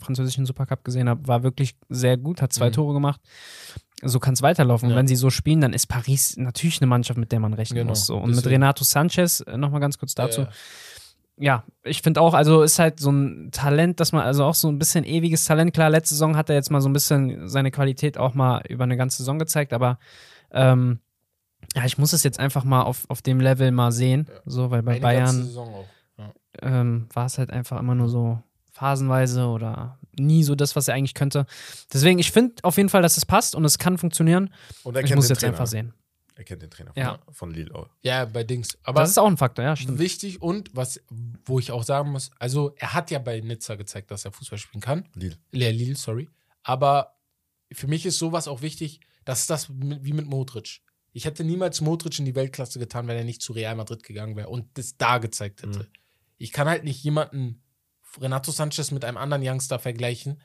französischen 0.00 0.44
Supercup 0.46 0.84
gesehen 0.84 1.08
habe, 1.08 1.26
war 1.26 1.42
wirklich 1.42 1.76
sehr 1.88 2.16
gut, 2.16 2.42
hat 2.42 2.52
zwei 2.52 2.68
Mhm. 2.68 2.72
Tore 2.74 2.94
gemacht. 2.94 3.20
So 4.02 4.18
kann 4.18 4.34
es 4.34 4.42
weiterlaufen. 4.42 4.86
Und 4.86 4.92
Ja. 4.92 4.96
wenn 4.98 5.06
sie 5.08 5.16
so 5.16 5.30
spielen, 5.30 5.60
dann 5.60 5.72
ist 5.72 5.86
Paris 5.86 6.36
natürlich 6.36 6.80
eine 6.80 6.86
Mannschaft, 6.88 7.18
mit 7.18 7.32
der 7.32 7.40
man 7.40 7.52
rechnen 7.54 7.78
Genau. 7.78 7.90
muss. 7.90 8.06
So. 8.06 8.16
Und 8.16 8.30
mit 8.30 8.38
Deswegen- 8.38 8.54
Renato 8.62 8.84
Sanchez, 8.84 9.40
äh, 9.40 9.56
nochmal 9.56 9.80
ganz 9.80 9.98
kurz 9.98 10.14
dazu, 10.14 10.42
Ja. 10.42 10.48
Ja, 11.40 11.64
ich 11.82 12.02
finde 12.02 12.20
auch, 12.20 12.34
also 12.34 12.62
ist 12.62 12.78
halt 12.78 13.00
so 13.00 13.10
ein 13.10 13.50
Talent, 13.50 13.98
dass 13.98 14.12
man, 14.12 14.22
also 14.22 14.44
auch 14.44 14.54
so 14.54 14.68
ein 14.68 14.78
bisschen 14.78 15.04
ewiges 15.04 15.44
Talent. 15.44 15.72
Klar, 15.72 15.88
letzte 15.88 16.14
Saison 16.14 16.36
hat 16.36 16.50
er 16.50 16.54
jetzt 16.54 16.70
mal 16.70 16.82
so 16.82 16.88
ein 16.88 16.92
bisschen 16.92 17.48
seine 17.48 17.70
Qualität 17.70 18.18
auch 18.18 18.34
mal 18.34 18.62
über 18.68 18.84
eine 18.84 18.98
ganze 18.98 19.18
Saison 19.18 19.38
gezeigt, 19.38 19.72
aber 19.72 19.98
ähm, 20.52 21.00
ja, 21.74 21.84
ich 21.86 21.96
muss 21.96 22.12
es 22.12 22.22
jetzt 22.24 22.38
einfach 22.38 22.64
mal 22.64 22.82
auf, 22.82 23.06
auf 23.08 23.22
dem 23.22 23.40
Level 23.40 23.70
mal 23.70 23.90
sehen. 23.90 24.28
So, 24.44 24.70
weil 24.70 24.82
bei 24.82 24.92
Eine 24.92 25.00
Bayern 25.00 25.50
auch. 25.56 25.84
ähm, 26.60 27.08
war 27.14 27.26
es 27.26 27.38
halt 27.38 27.50
einfach 27.50 27.78
immer 27.80 27.94
nur 27.94 28.08
so 28.08 28.38
phasenweise 28.72 29.46
oder 29.46 29.98
nie 30.18 30.42
so 30.42 30.54
das, 30.54 30.76
was 30.76 30.88
er 30.88 30.94
eigentlich 30.94 31.14
könnte. 31.14 31.46
Deswegen, 31.92 32.18
ich 32.18 32.32
finde 32.32 32.56
auf 32.64 32.76
jeden 32.76 32.88
Fall, 32.90 33.02
dass 33.02 33.16
es 33.16 33.24
passt 33.24 33.54
und 33.54 33.64
es 33.64 33.78
kann 33.78 33.96
funktionieren. 33.98 34.50
Und 34.84 34.96
er 34.96 35.04
Ich 35.04 35.14
muss 35.14 35.28
jetzt 35.28 35.40
Trainer. 35.40 35.52
einfach 35.52 35.66
sehen. 35.66 35.94
Er 36.40 36.44
kennt 36.44 36.62
den 36.62 36.70
Trainer 36.70 36.92
Ja. 36.96 37.18
von, 37.26 37.34
von 37.34 37.50
Lille 37.52 37.74
auch. 37.74 37.86
Ja, 38.00 38.24
bei 38.24 38.44
Dings. 38.44 38.78
Aber 38.82 39.02
das 39.02 39.10
ist 39.10 39.18
auch 39.18 39.26
ein 39.26 39.36
Faktor, 39.36 39.62
ja, 39.62 39.76
stimmt. 39.76 39.98
wichtig 39.98 40.40
und 40.40 40.74
was, 40.74 40.98
wo 41.44 41.58
ich 41.58 41.70
auch 41.70 41.82
sagen 41.82 42.12
muss, 42.12 42.30
also 42.38 42.72
er 42.78 42.94
hat 42.94 43.10
ja 43.10 43.18
bei 43.18 43.40
Nizza 43.40 43.74
gezeigt, 43.74 44.10
dass 44.10 44.24
er 44.24 44.32
Fußball 44.32 44.58
spielen 44.58 44.80
kann. 44.80 45.06
Lille. 45.14 45.36
Lea 45.52 45.70
Lille, 45.70 45.96
sorry. 45.96 46.30
Aber 46.62 47.18
für 47.70 47.88
mich 47.88 48.06
ist 48.06 48.18
sowas 48.18 48.48
auch 48.48 48.62
wichtig, 48.62 49.00
das 49.26 49.40
ist 49.42 49.50
das 49.50 49.68
wie 49.70 50.14
mit 50.14 50.24
Modric. 50.26 50.80
Ich 51.12 51.26
hätte 51.26 51.44
niemals 51.44 51.82
Modric 51.82 52.18
in 52.18 52.24
die 52.24 52.34
Weltklasse 52.34 52.78
getan, 52.78 53.06
wenn 53.06 53.18
er 53.18 53.24
nicht 53.24 53.42
zu 53.42 53.52
Real 53.52 53.76
Madrid 53.76 54.02
gegangen 54.02 54.34
wäre 54.34 54.48
und 54.48 54.66
das 54.78 54.96
da 54.96 55.18
gezeigt 55.18 55.62
hätte. 55.62 55.80
Mhm. 55.80 55.86
Ich 56.38 56.52
kann 56.52 56.68
halt 56.70 56.84
nicht 56.84 57.04
jemanden, 57.04 57.62
Renato 58.18 58.50
Sanchez 58.50 58.92
mit 58.92 59.04
einem 59.04 59.18
anderen 59.18 59.42
Youngster 59.46 59.78
vergleichen, 59.78 60.40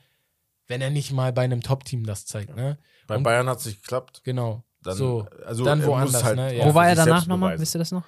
wenn 0.66 0.82
er 0.82 0.90
nicht 0.90 1.10
mal 1.12 1.32
bei 1.32 1.42
einem 1.44 1.62
Top-Team 1.62 2.04
das 2.04 2.26
zeigt. 2.26 2.54
Ne? 2.54 2.78
Bei 3.06 3.16
Und- 3.16 3.22
Bayern 3.22 3.48
hat 3.48 3.60
es 3.60 3.64
nicht 3.66 3.80
geklappt. 3.82 4.20
Genau. 4.24 4.62
Dann, 4.86 4.96
so. 4.96 5.26
also 5.44 5.64
dann 5.64 5.80
er 5.80 5.86
woanders, 5.86 6.24
halt 6.24 6.36
ne? 6.36 6.46
auch 6.46 6.52
Ja. 6.52 6.64
Wo 6.66 6.74
war 6.74 6.88
er 6.88 6.94
danach 6.94 7.26
nochmal? 7.26 7.58
Wisst 7.58 7.74
ihr 7.74 7.78
das 7.80 7.92
noch? 7.92 8.04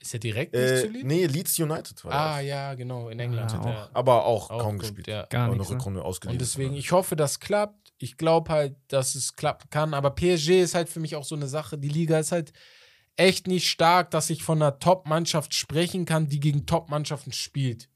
Ist 0.00 0.12
er 0.12 0.20
direkt 0.20 0.52
nicht 0.52 0.66
zu 0.66 0.86
Äh, 0.86 0.86
Lille? 0.88 1.04
nee, 1.06 1.26
Leeds 1.26 1.58
United 1.58 2.04
war 2.04 2.12
Ah, 2.12 2.36
er. 2.40 2.42
ja, 2.42 2.74
genau, 2.74 3.08
in 3.08 3.18
England. 3.18 3.52
Ja, 3.52 3.64
er 3.64 3.90
Aber 3.94 4.26
auch, 4.26 4.50
auch 4.50 4.58
kaum 4.60 4.72
gut, 4.72 4.80
gespielt. 4.82 5.06
Ja. 5.06 5.24
Gar 5.30 5.48
Auch 5.48 5.52
eine 5.52 5.62
nichts. 5.62 5.86
Ne? 5.86 6.30
Und 6.30 6.40
deswegen, 6.40 6.74
ich 6.74 6.92
hoffe, 6.92 7.16
das 7.16 7.40
klappt. 7.40 7.92
Ich 7.98 8.18
glaube 8.18 8.52
halt, 8.52 8.76
dass 8.88 9.14
es 9.14 9.34
klappen 9.34 9.70
kann. 9.70 9.94
Aber 9.94 10.10
PSG 10.10 10.60
ist 10.60 10.74
halt 10.74 10.90
für 10.90 11.00
mich 11.00 11.16
auch 11.16 11.24
so 11.24 11.34
eine 11.34 11.46
Sache. 11.46 11.78
Die 11.78 11.88
Liga 11.88 12.18
ist 12.18 12.32
halt 12.32 12.52
echt 13.16 13.46
nicht 13.46 13.68
stark, 13.68 14.10
dass 14.10 14.28
ich 14.28 14.42
von 14.42 14.60
einer 14.60 14.78
Top-Mannschaft 14.78 15.54
sprechen 15.54 16.04
kann, 16.04 16.28
die 16.28 16.40
gegen 16.40 16.66
Top-Mannschaften 16.66 17.32
spielt. 17.32 17.88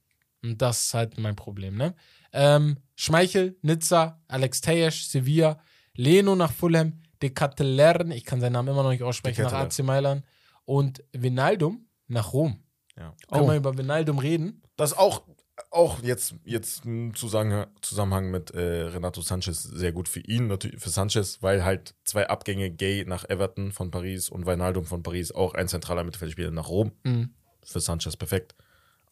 Und 0.42 0.62
das 0.62 0.86
ist 0.86 0.94
halt 0.94 1.18
mein 1.18 1.36
Problem, 1.36 1.76
ne? 1.76 1.94
Ähm, 2.32 2.78
Schmeichel, 2.94 3.58
Nizza, 3.62 4.22
Alex 4.28 4.60
Tejesch, 4.60 5.06
Sevilla, 5.08 5.58
Leno 5.94 6.36
nach 6.36 6.52
Fulham, 6.52 7.02
De 7.22 7.30
Catelern, 7.30 8.10
ich 8.10 8.24
kann 8.24 8.40
seinen 8.40 8.52
Namen 8.52 8.68
immer 8.68 8.82
noch 8.82 8.90
nicht 8.90 9.02
aussprechen, 9.02 9.42
nach. 9.44 9.52
AC 9.52 9.80
Mailand 9.82 10.24
und 10.64 11.02
Vinaldum 11.12 11.86
nach 12.06 12.32
Rom. 12.32 12.62
Ja. 12.96 13.14
Können 13.30 13.44
Oh. 13.44 13.48
wir 13.48 13.56
über 13.56 13.76
Vinaldum 13.76 14.18
reden? 14.18 14.62
Das 14.76 14.92
ist 14.92 14.98
auch, 14.98 15.22
auch 15.70 16.00
jetzt, 16.02 16.34
jetzt 16.44 16.84
im 16.84 17.14
Zusammenhang, 17.14 17.66
Zusammenhang 17.82 18.30
mit 18.30 18.50
äh, 18.52 18.60
Renato 18.84 19.20
Sanchez 19.20 19.62
sehr 19.62 19.92
gut 19.92 20.08
für 20.08 20.20
ihn, 20.20 20.46
natürlich 20.46 20.80
für 20.80 20.90
Sanchez, 20.90 21.42
weil 21.42 21.64
halt 21.64 21.94
zwei 22.04 22.28
Abgänge, 22.28 22.70
Gay 22.70 23.04
nach 23.06 23.24
Everton 23.28 23.72
von 23.72 23.90
Paris 23.90 24.28
und 24.28 24.46
Weinaldum 24.46 24.84
von 24.84 25.02
Paris, 25.02 25.32
auch 25.32 25.54
ein 25.54 25.68
zentraler 25.68 26.04
Mittelfeldspieler 26.04 26.50
nach 26.52 26.68
Rom. 26.68 26.92
Mhm. 27.04 27.34
Für 27.64 27.80
Sanchez 27.80 28.16
perfekt. 28.16 28.54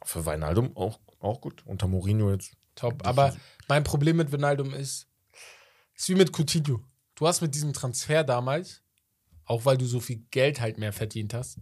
Für 0.05 0.25
Weinaldum 0.27 0.77
auch, 0.77 1.01
auch 1.21 1.41
gut. 1.41 1.63
Unter 1.67 1.89
Mourinho 1.89 2.31
jetzt. 2.31 2.53
Top. 2.77 3.05
Aber 3.07 3.35
mein 3.69 3.83
Problem 3.85 4.17
mit 4.17 4.31
Vinaldum 4.31 4.73
ist, 4.75 5.09
ist 5.95 6.09
wie 6.09 6.15
mit 6.15 6.33
Coutinho. 6.37 6.81
Du 7.17 7.27
hast 7.27 7.41
mit 7.41 7.55
diesem 7.55 7.73
Transfer 7.73 8.23
damals, 8.25 8.83
auch 9.45 9.64
weil 9.64 9.77
du 9.77 9.85
so 9.87 9.99
viel 10.01 10.25
Geld 10.31 10.61
halt 10.61 10.79
mehr 10.79 10.93
verdient 10.93 11.35
hast, 11.35 11.59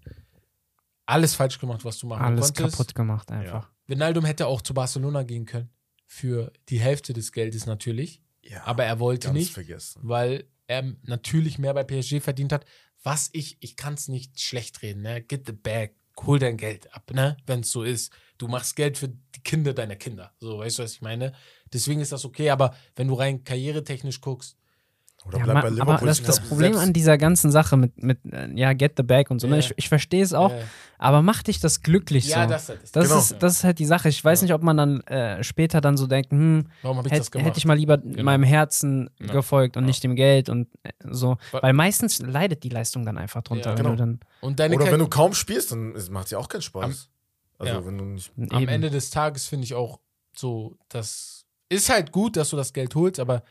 alles 1.07 1.35
falsch 1.35 1.59
gemacht, 1.59 1.85
was 1.85 1.99
du 1.99 2.07
machen 2.07 2.23
Alles 2.23 2.53
konntest. 2.55 2.77
kaputt 2.77 2.95
gemacht 2.95 3.31
einfach. 3.31 3.71
Vinaldum 3.87 4.25
hätte 4.25 4.47
auch 4.47 4.63
zu 4.63 4.73
Barcelona 4.75 5.23
gehen 5.23 5.45
können. 5.47 5.71
Für 6.07 6.53
die 6.69 6.79
Hälfte 6.81 7.13
des 7.13 7.33
Geldes 7.33 7.67
natürlich. 7.67 8.23
Ja, 8.43 8.65
Aber 8.65 8.85
er 8.85 9.01
wollte 9.01 9.29
ganz 9.29 9.39
nicht, 9.39 9.53
vergessen. 9.53 10.01
weil 10.03 10.45
er 10.67 10.95
natürlich 11.03 11.59
mehr 11.59 11.75
bei 11.75 11.85
PSG 11.85 12.21
verdient 12.21 12.53
hat. 12.53 12.65
Was 13.03 13.29
ich, 13.33 13.59
ich 13.61 13.77
kann 13.77 13.95
es 13.95 14.09
nicht 14.09 14.41
schlecht 14.41 14.81
reden, 14.83 15.03
ne? 15.03 15.21
Get 15.23 15.47
the 15.47 15.53
bag, 15.53 15.91
hol 16.21 16.39
dein 16.39 16.57
Geld 16.57 16.93
ab, 16.95 17.11
ne? 17.13 17.37
Wenn 17.47 17.61
es 17.61 17.71
so 17.71 17.83
ist. 17.83 18.13
Du 18.39 18.49
machst 18.49 18.77
Geld 18.77 18.97
für 18.97 19.09
die 19.09 19.41
Kinder 19.43 19.75
deiner 19.75 19.97
Kinder. 19.97 20.33
So, 20.41 20.59
weißt 20.59 20.79
du, 20.79 20.83
was 20.85 20.93
ich 20.93 21.03
meine? 21.03 21.35
Deswegen 21.73 22.01
ist 22.01 22.13
das 22.13 22.25
okay, 22.25 22.49
aber 22.51 22.75
wenn 22.97 23.09
du 23.09 23.15
rein 23.15 23.45
karrieretechnisch 23.45 24.21
guckst, 24.23 24.57
Oder 25.27 25.39
Ja, 25.39 25.45
bleibt 25.45 25.55
ma- 25.55 25.61
bei 25.63 25.67
aber 25.69 25.75
Liverpool. 25.75 26.09
das, 26.09 26.19
Ich 26.21 26.27
das 26.27 26.37
glaub, 26.39 26.49
Problem 26.49 26.77
an 26.77 26.93
dieser 26.93 27.17
ganzen 27.17 27.51
Sache 27.51 27.77
mit, 27.79 28.03
mit 28.03 28.19
äh, 28.31 28.51
ja, 28.55 28.73
get 28.75 28.93
the 28.99 29.03
bag 29.03 29.31
und 29.31 29.41
so, 29.41 29.47
ne? 29.47 29.55
Ja. 29.55 29.61
ich, 29.61 29.73
ich 29.77 29.89
verstehe 29.89 30.23
es 30.23 30.35
auch, 30.35 30.53
äh, 30.53 30.63
aber 30.99 31.23
mach 31.23 31.43
dich 31.43 31.61
das 31.61 31.81
glücklich 31.83 32.29
ja, 32.29 32.45
so. 32.45 32.51
das, 32.51 32.67
das, 32.67 32.93
Das, 32.93 33.09
Genau. 33.09 33.19
ist, 33.19 33.37
das 33.43 33.53
ist 33.55 33.65
halt 33.65 33.79
die 33.79 33.87
Sache. 33.87 34.09
Ich 34.11 34.23
weiß 34.23 34.41
Ja. 34.41 34.45
nicht, 34.45 34.55
ob 34.55 34.63
man 34.63 34.77
dann 34.77 35.01
äh, 35.03 35.43
später 35.43 35.81
dann 35.81 35.97
so 35.97 36.07
denkt, 36.07 36.31
hm, 36.31 36.67
das 36.83 37.11
hätte 37.11 37.39
hätte 37.41 37.59
ich 37.59 37.65
mal 37.65 37.75
lieber 37.79 37.97
Genau. 37.99 38.23
meinem 38.23 38.43
Herzen 38.45 39.09
Ja. 39.19 39.33
gefolgt 39.33 39.77
und 39.79 39.85
Ja. 39.85 39.87
nicht 39.87 40.05
dem 40.05 40.15
Geld 40.15 40.49
und 40.51 40.69
äh, 40.83 40.91
so. 41.11 41.37
Wa- 41.53 41.63
Weil 41.63 41.73
meistens 41.73 42.19
leidet 42.21 42.63
die 42.63 42.69
Leistung 42.69 43.07
dann 43.07 43.17
einfach 43.17 43.43
drunter, 43.43 43.71
Ja, 43.71 43.79
wenn 43.79 43.85
genau. 43.85 43.91
du 43.97 43.97
dann 43.97 44.21
Und 44.43 44.61
deine 44.61 44.75
Oder 44.77 44.93
wenn 44.93 44.99
du 45.01 45.09
kaum 45.09 45.33
spielst, 45.33 45.73
dann 45.73 45.95
macht 46.11 46.27
es 46.27 46.31
ja 46.33 46.39
auch 46.39 46.49
keinen 46.49 46.63
Spaß. 46.63 47.09
also 47.59 47.73
ja. 47.73 47.87
wenn 47.87 47.97
du 47.97 48.05
nicht. 48.05 48.31
am 48.51 48.63
eben. 48.63 48.69
Ende 48.69 48.91
des 48.91 49.09
Tages 49.11 49.47
finde 49.47 49.65
ich 49.65 49.75
auch 49.75 50.01
so, 50.37 50.77
das 50.91 51.47
ist 51.71 51.89
halt 51.89 52.13
gut, 52.13 52.37
dass 52.37 52.51
du 52.51 52.57
das 52.57 52.73
Geld 52.75 52.95
holst, 52.95 53.19
aber 53.21 53.43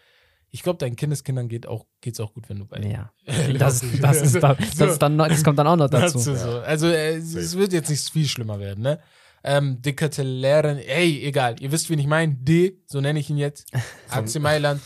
ich 0.56 0.62
glaube, 0.62 0.78
deinen 0.78 0.96
Kindeskindern 0.96 1.50
geht 1.50 1.66
auch, 1.68 1.88
geht's 2.00 2.20
auch 2.20 2.32
gut, 2.32 2.48
wenn 2.48 2.60
du 2.60 2.66
bei 2.66 2.80
ja. 2.80 3.12
Das, 3.58 3.84
das, 4.02 4.22
ist 4.22 4.36
da, 4.36 4.54
das, 4.54 4.92
ist 4.92 5.02
dann 5.02 5.18
das 5.18 5.44
kommt 5.44 5.58
dann 5.58 5.66
auch 5.66 5.76
noch 5.76 5.90
Das 5.90 6.14
dazu. 6.14 6.36
so. 6.36 6.60
Also 6.60 6.88
äh, 6.88 7.16
es 7.16 7.58
wird 7.58 7.74
jetzt 7.74 7.90
nicht 7.90 8.08
viel 8.10 8.28
schlimmer 8.28 8.60
werden, 8.60 8.84
ne? 8.84 9.00
Ähm, 9.44 9.82
Dekatelären, 9.82 10.78
ey, 10.78 11.24
egal, 11.26 11.56
ihr 11.60 11.72
wisst, 11.72 11.90
wen 11.90 11.98
ich 11.98 12.06
meine. 12.06 12.36
D, 12.36 12.78
so 12.86 13.02
nenne 13.02 13.20
ich 13.20 13.30
ihn 13.32 13.38
jetzt. 13.38 13.74
AC 14.10 14.40
Mailand. 14.40 14.80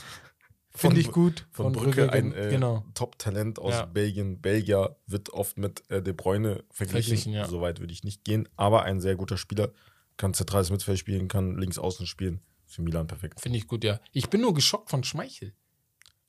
Finde 0.71 0.95
von- 0.95 1.01
ich 1.01 1.11
gut. 1.11 1.47
Von, 1.51 1.73
Brücke, 1.73 2.11
ein 2.13 2.31
gen- 2.31 2.39
äh, 2.45 2.49
genau. 2.49 2.85
Top-Talent 2.93 3.59
aus 3.59 3.73
Ja. 3.73 3.85
Belgien. 3.85 4.39
Belgier 4.39 4.95
wird 5.05 5.31
oft 5.33 5.57
mit 5.57 5.83
äh, 5.91 6.01
De 6.01 6.13
Bruyne 6.13 6.63
verglichen. 6.71 7.03
Verglichen, 7.17 7.33
ja. 7.33 7.45
Soweit 7.45 7.79
würde 7.81 7.91
ich 7.93 8.03
nicht 8.05 8.23
gehen, 8.23 8.47
aber 8.55 8.83
ein 8.83 9.01
sehr 9.01 9.15
guter 9.17 9.37
Spieler. 9.37 9.71
Kann 10.15 10.33
zentrales 10.33 10.69
Mittelfeld 10.71 10.97
spielen, 10.99 11.27
kann 11.27 11.57
links 11.57 11.77
außen 11.77 12.07
spielen. 12.07 12.39
Für 12.69 12.81
Milan 12.81 13.07
perfekt. 13.07 13.39
Finde 13.39 13.57
ich 13.57 13.65
gut, 13.67 13.83
ja. 13.83 13.99
Ich 14.11 14.29
bin 14.29 14.41
nur 14.41 14.53
geschockt 14.53 14.89
von 14.89 15.03
Schmeichel. 15.03 15.53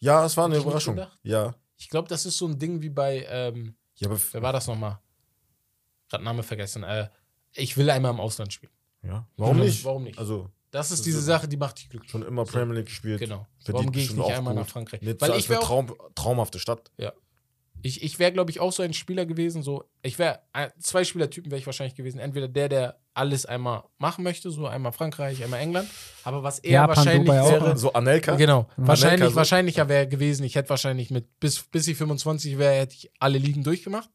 Ja, 0.01 0.25
es 0.25 0.37
war 0.37 0.47
eine 0.47 0.57
Überraschung. 0.59 0.95
gedacht. 0.97 1.19
Ja. 1.23 1.55
Ich 1.77 1.89
glaube, 1.89 2.09
das 2.09 2.27
ist 2.27 2.39
so 2.39 2.47
ein 2.47 2.59
Ding 2.59 2.83
wie 2.83 2.89
bei, 2.91 3.27
ähm, 3.29 3.75
ja, 3.97 4.09
aber 4.09 4.19
wer 4.33 4.43
war 4.43 4.53
das 4.53 4.67
nochmal? 4.67 4.99
Gerade 6.09 6.25
Name 6.25 6.43
vergessen. 6.43 6.83
Äh, 6.85 7.09
ich 7.53 7.77
will 7.77 7.89
einmal 7.91 8.13
im 8.13 8.21
Ausland 8.21 8.53
spielen. 8.53 8.73
ja. 9.03 9.27
Warum 9.37 9.59
nicht? 9.59 9.85
warum 9.85 10.05
nicht? 10.05 10.19
Also 10.19 10.51
Das 10.71 10.91
ist 10.91 11.05
diese 11.07 11.21
Sache, 11.21 11.49
die 11.49 11.57
macht 11.57 11.79
dich 11.79 11.89
glücklich. 11.89 12.11
schon 12.11 12.23
immer 12.23 12.45
Premier 12.45 12.77
League 12.77 12.87
gespielt. 12.87 13.19
Genau. 13.21 13.47
Warum 13.67 13.91
gehe 13.93 14.03
ich 14.05 14.13
nicht 14.15 14.31
einmal 14.31 14.55
gut. 14.55 14.63
nach 14.63 14.69
Frankreich? 14.69 15.03
Nizza 15.03 15.29
Weil 15.29 15.39
ich 15.39 15.49
wäre 15.49 15.61
eine 15.61 15.67
Traum, 15.69 15.95
traumhafte 16.15 16.59
Stadt. 16.59 16.91
Ich, 17.83 18.03
ich 18.03 18.19
wäre, 18.19 18.33
glaube 18.33 18.51
ich, 18.51 18.61
auch 18.61 18.73
so 18.73 18.83
ein 18.83 18.93
Spieler 18.93 19.25
gewesen. 19.25 19.63
So, 19.63 19.85
ich 20.03 20.19
wäre 20.19 20.41
zwei 20.81 21.05
Spielertypen 21.05 21.51
wäre 21.51 21.61
ich 21.61 21.67
wahrscheinlich 21.67 21.95
gewesen. 21.95 22.19
Entweder 22.19 22.49
der, 22.49 22.69
der 22.69 22.99
alles 23.15 23.47
einmal 23.47 23.85
machen 23.99 24.25
möchte, 24.25 24.51
so 24.51 24.67
einmal 24.67 24.93
Frankreich, 24.93 25.43
einmal 25.43 25.61
England. 25.61 25.89
Aber 26.25 26.43
was 26.43 26.59
er 26.61 26.73
Japan, 26.73 26.97
wahrscheinlich 26.97 27.27
Dubai 27.27 27.41
auch. 27.41 27.51
wäre, 27.53 27.77
So 27.77 27.93
Anelka. 27.93 28.37
genau, 28.37 28.69
wahrscheinlich, 28.77 29.31
so. 29.31 29.37
wahrscheinlicher 29.37 29.89
wäre 29.89 30.09
gewesen. 30.09 30.45
Ich 30.45 30.55
hätte 30.55 30.71
wahrscheinlich 30.71 31.11
mit 31.11 31.39
bis 31.41 31.63
bis 31.63 31.87
ich 31.89 31.97
25 31.97 32.59
wäre, 32.59 32.75
hätte 32.75 32.95
ich 32.95 33.11
alle 33.19 33.39
Ligen 33.39 33.63
durchgemacht 33.65 34.11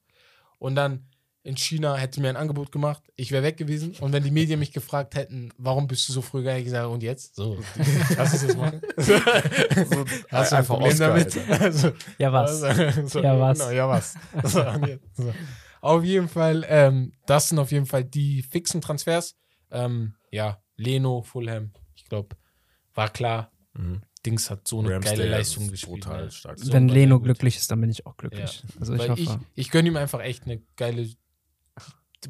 und 0.60 0.76
dann 0.76 1.06
in 1.44 1.58
China 1.58 1.96
hätte 1.96 2.22
mir 2.22 2.30
ein 2.30 2.38
Angebot 2.38 2.72
gemacht. 2.72 3.04
Ich 3.16 3.32
wäre 3.32 3.44
weg 3.44 3.58
gewesen 3.58 3.96
und 4.00 4.14
wenn 4.14 4.24
die 4.24 4.32
Medien 4.32 4.60
mich 4.60 4.72
gefragt 4.72 5.16
hätten, 5.16 5.52
warum 5.58 5.88
bist 5.88 6.08
du 6.08 6.14
so 6.14 6.22
früh 6.22 6.40
gegangen, 6.40 6.56
hätte 6.56 6.68
ich 6.68 6.74
gesagt, 6.74 6.88
und 6.88 7.04
jetzt? 7.04 7.36
So, 7.36 7.58
lass 8.18 8.34
uns 8.34 8.48
das 8.48 8.56
machen. 8.56 8.82
So, 8.98 9.14
Hast 10.32 10.52
du 10.52 10.56
ein 10.56 10.60
einfach 10.60 10.80
Oscar, 10.80 11.08
damit? 11.10 11.38
Also, 11.60 11.92
Ja, 12.18 12.32
was? 12.32 12.64
also, 12.64 13.08
so, 13.08 13.22
Ja, 13.22 13.40
was? 13.40 13.60
Genau, 13.60 13.72
ja, 13.72 13.90
was? 13.90 14.14
So, 14.44 14.60
jetzt, 14.88 15.04
so. 15.18 15.34
Auf 15.82 16.04
jeden 16.06 16.30
Fall, 16.30 16.66
ähm, 16.70 17.12
das 17.26 17.50
sind 17.50 17.60
auf 17.60 17.72
jeden 17.72 17.86
Fall 17.86 18.06
die 18.06 18.42
fixen 18.42 18.80
Transfers. 18.80 19.36
Ähm, 19.70 20.16
ja, 20.32 20.62
Leno, 20.78 21.24
Fulham, 21.24 21.74
ich 21.96 22.06
glaube, 22.06 22.38
war 22.94 23.10
klar. 23.10 23.52
Mhm. 23.74 24.02
Dings 24.26 24.50
hat 24.50 24.68
so 24.68 24.80
eine 24.80 24.94
Ramsdale 24.94 25.18
geile 25.18 25.30
ist 25.30 25.38
Leistung 25.38 25.68
gespielt. 25.70 26.04
brutal 26.04 26.26
ne? 26.26 26.32
stark. 26.32 26.58
So 26.58 26.72
Wenn 26.72 26.88
Leno 26.88 27.20
glücklich 27.20 27.58
ist, 27.58 27.70
dann 27.70 27.82
bin 27.82 27.90
ich 27.90 28.06
auch 28.06 28.16
glücklich. 28.16 28.64
Also 28.80 28.94
ich 28.94 29.00
weil 29.00 29.20
ich, 29.20 29.30
hoffe. 29.30 29.40
ich 29.56 29.70
gönne 29.72 29.90
ihm 29.90 29.98
einfach 29.98 30.22
echt 30.22 30.46
eine 30.46 30.62
geile. 30.78 31.10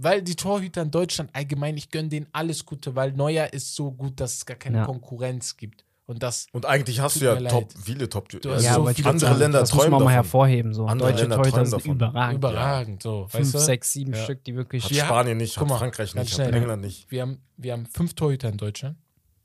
Weil 0.02 0.22
die 0.22 0.36
Torhüter 0.36 0.82
in 0.82 0.92
Deutschland 0.92 1.30
allgemein, 1.34 1.76
ich 1.78 1.90
gönne 1.90 2.10
denen 2.10 2.28
alles 2.32 2.66
Gute, 2.66 2.96
weil 2.96 3.12
Neuer 3.14 3.52
ist 3.54 3.76
so 3.76 3.92
gut, 3.92 4.20
dass 4.20 4.36
es 4.36 4.46
gar 4.46 4.58
keine 4.58 4.78
Ja. 4.80 4.86
Konkurrenz 4.86 5.58
gibt. 5.58 5.84
Und 6.06 6.22
das, 6.22 6.48
Und 6.52 6.66
eigentlich 6.66 7.00
hast 7.00 7.22
du 7.22 7.26
ja 7.26 7.36
top, 7.38 7.72
viele 7.82 8.10
top 8.10 8.28
Du 8.28 8.38
also 8.38 8.56
hast 8.56 8.64
ja, 8.66 8.74
so 8.74 8.86
viele 8.88 9.10
andere 9.10 9.30
sagen, 9.30 9.40
Länder 9.40 9.60
das 9.62 9.72
muss 9.74 9.80
träumen 9.84 9.92
man 9.92 10.00
mal 10.00 10.06
davon. 10.10 10.14
hervorheben. 10.14 10.74
So. 10.74 10.86
Andere 10.86 11.10
Deutsche 11.12 11.22
Länder 11.22 11.36
Torhüter 11.38 11.52
träumen 11.56 11.66
sind 11.70 11.80
davon. 11.80 11.96
überragend. 11.96 12.38
überragend. 12.38 13.04
So, 13.04 13.28
Fünf, 13.30 13.34
weißt 13.46 13.54
du? 13.54 13.60
sechs, 13.60 13.94
sieben 13.94 14.14
Ja. 14.14 14.24
Stück, 14.24 14.44
die 14.44 14.56
wirklich. 14.56 14.84
Hat 14.84 14.92
Ja. 14.92 15.06
Spanien 15.06 15.38
nicht, 15.38 15.58
hat 15.58 15.68
mal, 15.68 15.78
Frankreich 15.78 16.14
nicht, 16.14 16.34
schnell, 16.34 16.48
hat? 16.48 16.56
England 16.56 16.82
nicht. 16.84 17.10
Wir 17.10 17.22
haben, 17.22 17.40
wir 17.56 17.72
haben 17.72 17.86
fünf 17.86 18.16
Torhüter 18.16 18.50
in 18.50 18.58
Deutschland, 18.58 18.98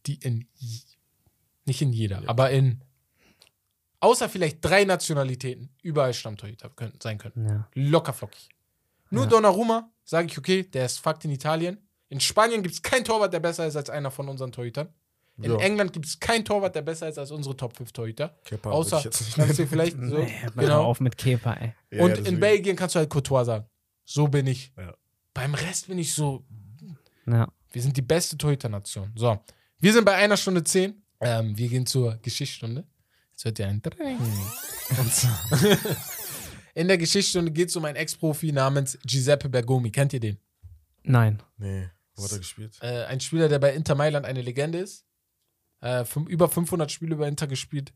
die 0.06 0.14
in, 0.16 0.48
nicht 1.64 1.80
in 1.80 1.92
jeder, 1.92 2.22
aber 2.26 2.50
in, 2.50 2.80
außer 4.00 4.28
vielleicht 4.28 4.64
drei 4.64 4.84
Nationalitäten, 4.84 5.68
überall 5.82 6.12
Stammtorhüter 6.14 6.70
können, 6.70 6.94
sein 7.02 7.18
können. 7.18 7.46
Ja. 7.48 7.68
Locker 7.74 8.12
flockig. 8.12 8.48
Nur 9.10 9.24
Ja. 9.24 9.30
Donnarumma, 9.30 9.88
sage 10.08 10.28
ich, 10.28 10.38
okay, 10.38 10.62
der 10.62 10.86
ist 10.86 10.98
Fakt 11.00 11.24
in 11.24 11.30
Italien. 11.30 11.78
In 12.08 12.20
Spanien 12.20 12.62
gibt 12.62 12.74
es 12.74 12.82
keinen 12.82 13.04
Torwart, 13.04 13.32
der 13.32 13.40
besser 13.40 13.66
ist 13.66 13.76
als 13.76 13.90
einer 13.90 14.10
von 14.10 14.28
unseren 14.28 14.50
Torhütern. 14.52 14.88
In 15.36 15.52
Ja. 15.52 15.56
England 15.58 15.92
gibt 15.92 16.06
es 16.06 16.18
keinen 16.18 16.44
Torwart, 16.44 16.74
der 16.74 16.82
besser 16.82 17.08
ist 17.08 17.18
als 17.18 17.30
unsere 17.30 17.56
Top 17.56 17.76
5 17.76 17.92
Torhüter. 17.92 18.36
Kepa 18.44 18.70
Außer, 18.70 19.02
kannst 19.36 19.58
du 19.58 19.66
vielleicht 19.66 19.96
so, 19.96 20.18
Nee, 20.18 20.32
hör 20.40 20.50
genau. 20.52 20.84
auf 20.84 21.00
mit 21.00 21.16
Kepa, 21.18 21.52
ey. 21.54 21.74
Ja, 21.92 22.04
Und 22.04 22.16
ja, 22.18 22.24
in. 22.24 22.40
Belgien 22.40 22.74
kannst 22.74 22.94
du 22.94 23.00
halt 23.00 23.10
Courtois 23.10 23.44
sagen. 23.44 23.66
So 24.04 24.26
bin 24.26 24.46
ich. 24.46 24.72
Ja. 24.76 24.94
Beim 25.34 25.54
Rest 25.54 25.86
bin 25.88 25.98
ich 25.98 26.12
so, 26.14 26.44
Ja. 27.26 27.46
wir 27.70 27.82
sind 27.82 27.96
die 27.96 28.02
beste 28.02 28.36
Torhüter-Nation. 28.38 29.12
So, 29.14 29.38
wir 29.78 29.92
sind 29.92 30.04
bei 30.04 30.14
einer 30.14 30.36
Stunde 30.38 30.64
zehn. 30.64 31.02
Ähm, 31.20 31.56
wir 31.56 31.68
gehen 31.68 31.84
zur 31.86 32.16
Geschichtsstunde. 32.22 32.84
Jetzt 33.32 33.44
wird 33.44 33.58
ja 33.60 33.66
ein 33.68 33.80
Drang. 33.82 34.18
Und 34.98 35.12
zwar- 35.12 35.38
In 36.78 36.86
der 36.86 36.96
Geschichtsstunde 36.96 37.50
geht 37.50 37.70
es 37.70 37.76
um 37.76 37.84
einen 37.86 37.96
Ex-Profi 37.96 38.52
namens 38.52 38.96
Giuseppe 39.04 39.48
Bergomi. 39.48 39.90
Kennt 39.90 40.12
ihr 40.12 40.20
den? 40.20 40.38
Nein. 41.02 41.42
Nee, 41.56 41.88
wo 42.14 42.22
hat 42.22 42.30
er 42.30 42.38
gespielt? 42.38 42.78
Äh, 42.80 43.02
ein 43.06 43.18
Spieler, 43.18 43.48
der 43.48 43.58
bei 43.58 43.74
Inter 43.74 43.96
Mailand 43.96 44.24
eine 44.24 44.42
Legende 44.42 44.78
ist. 44.78 45.04
Äh, 45.80 46.04
über 46.28 46.48
500 46.48 46.92
Spiele 46.92 47.16
bei 47.16 47.26
Inter 47.26 47.48
gespielt. 47.48 47.92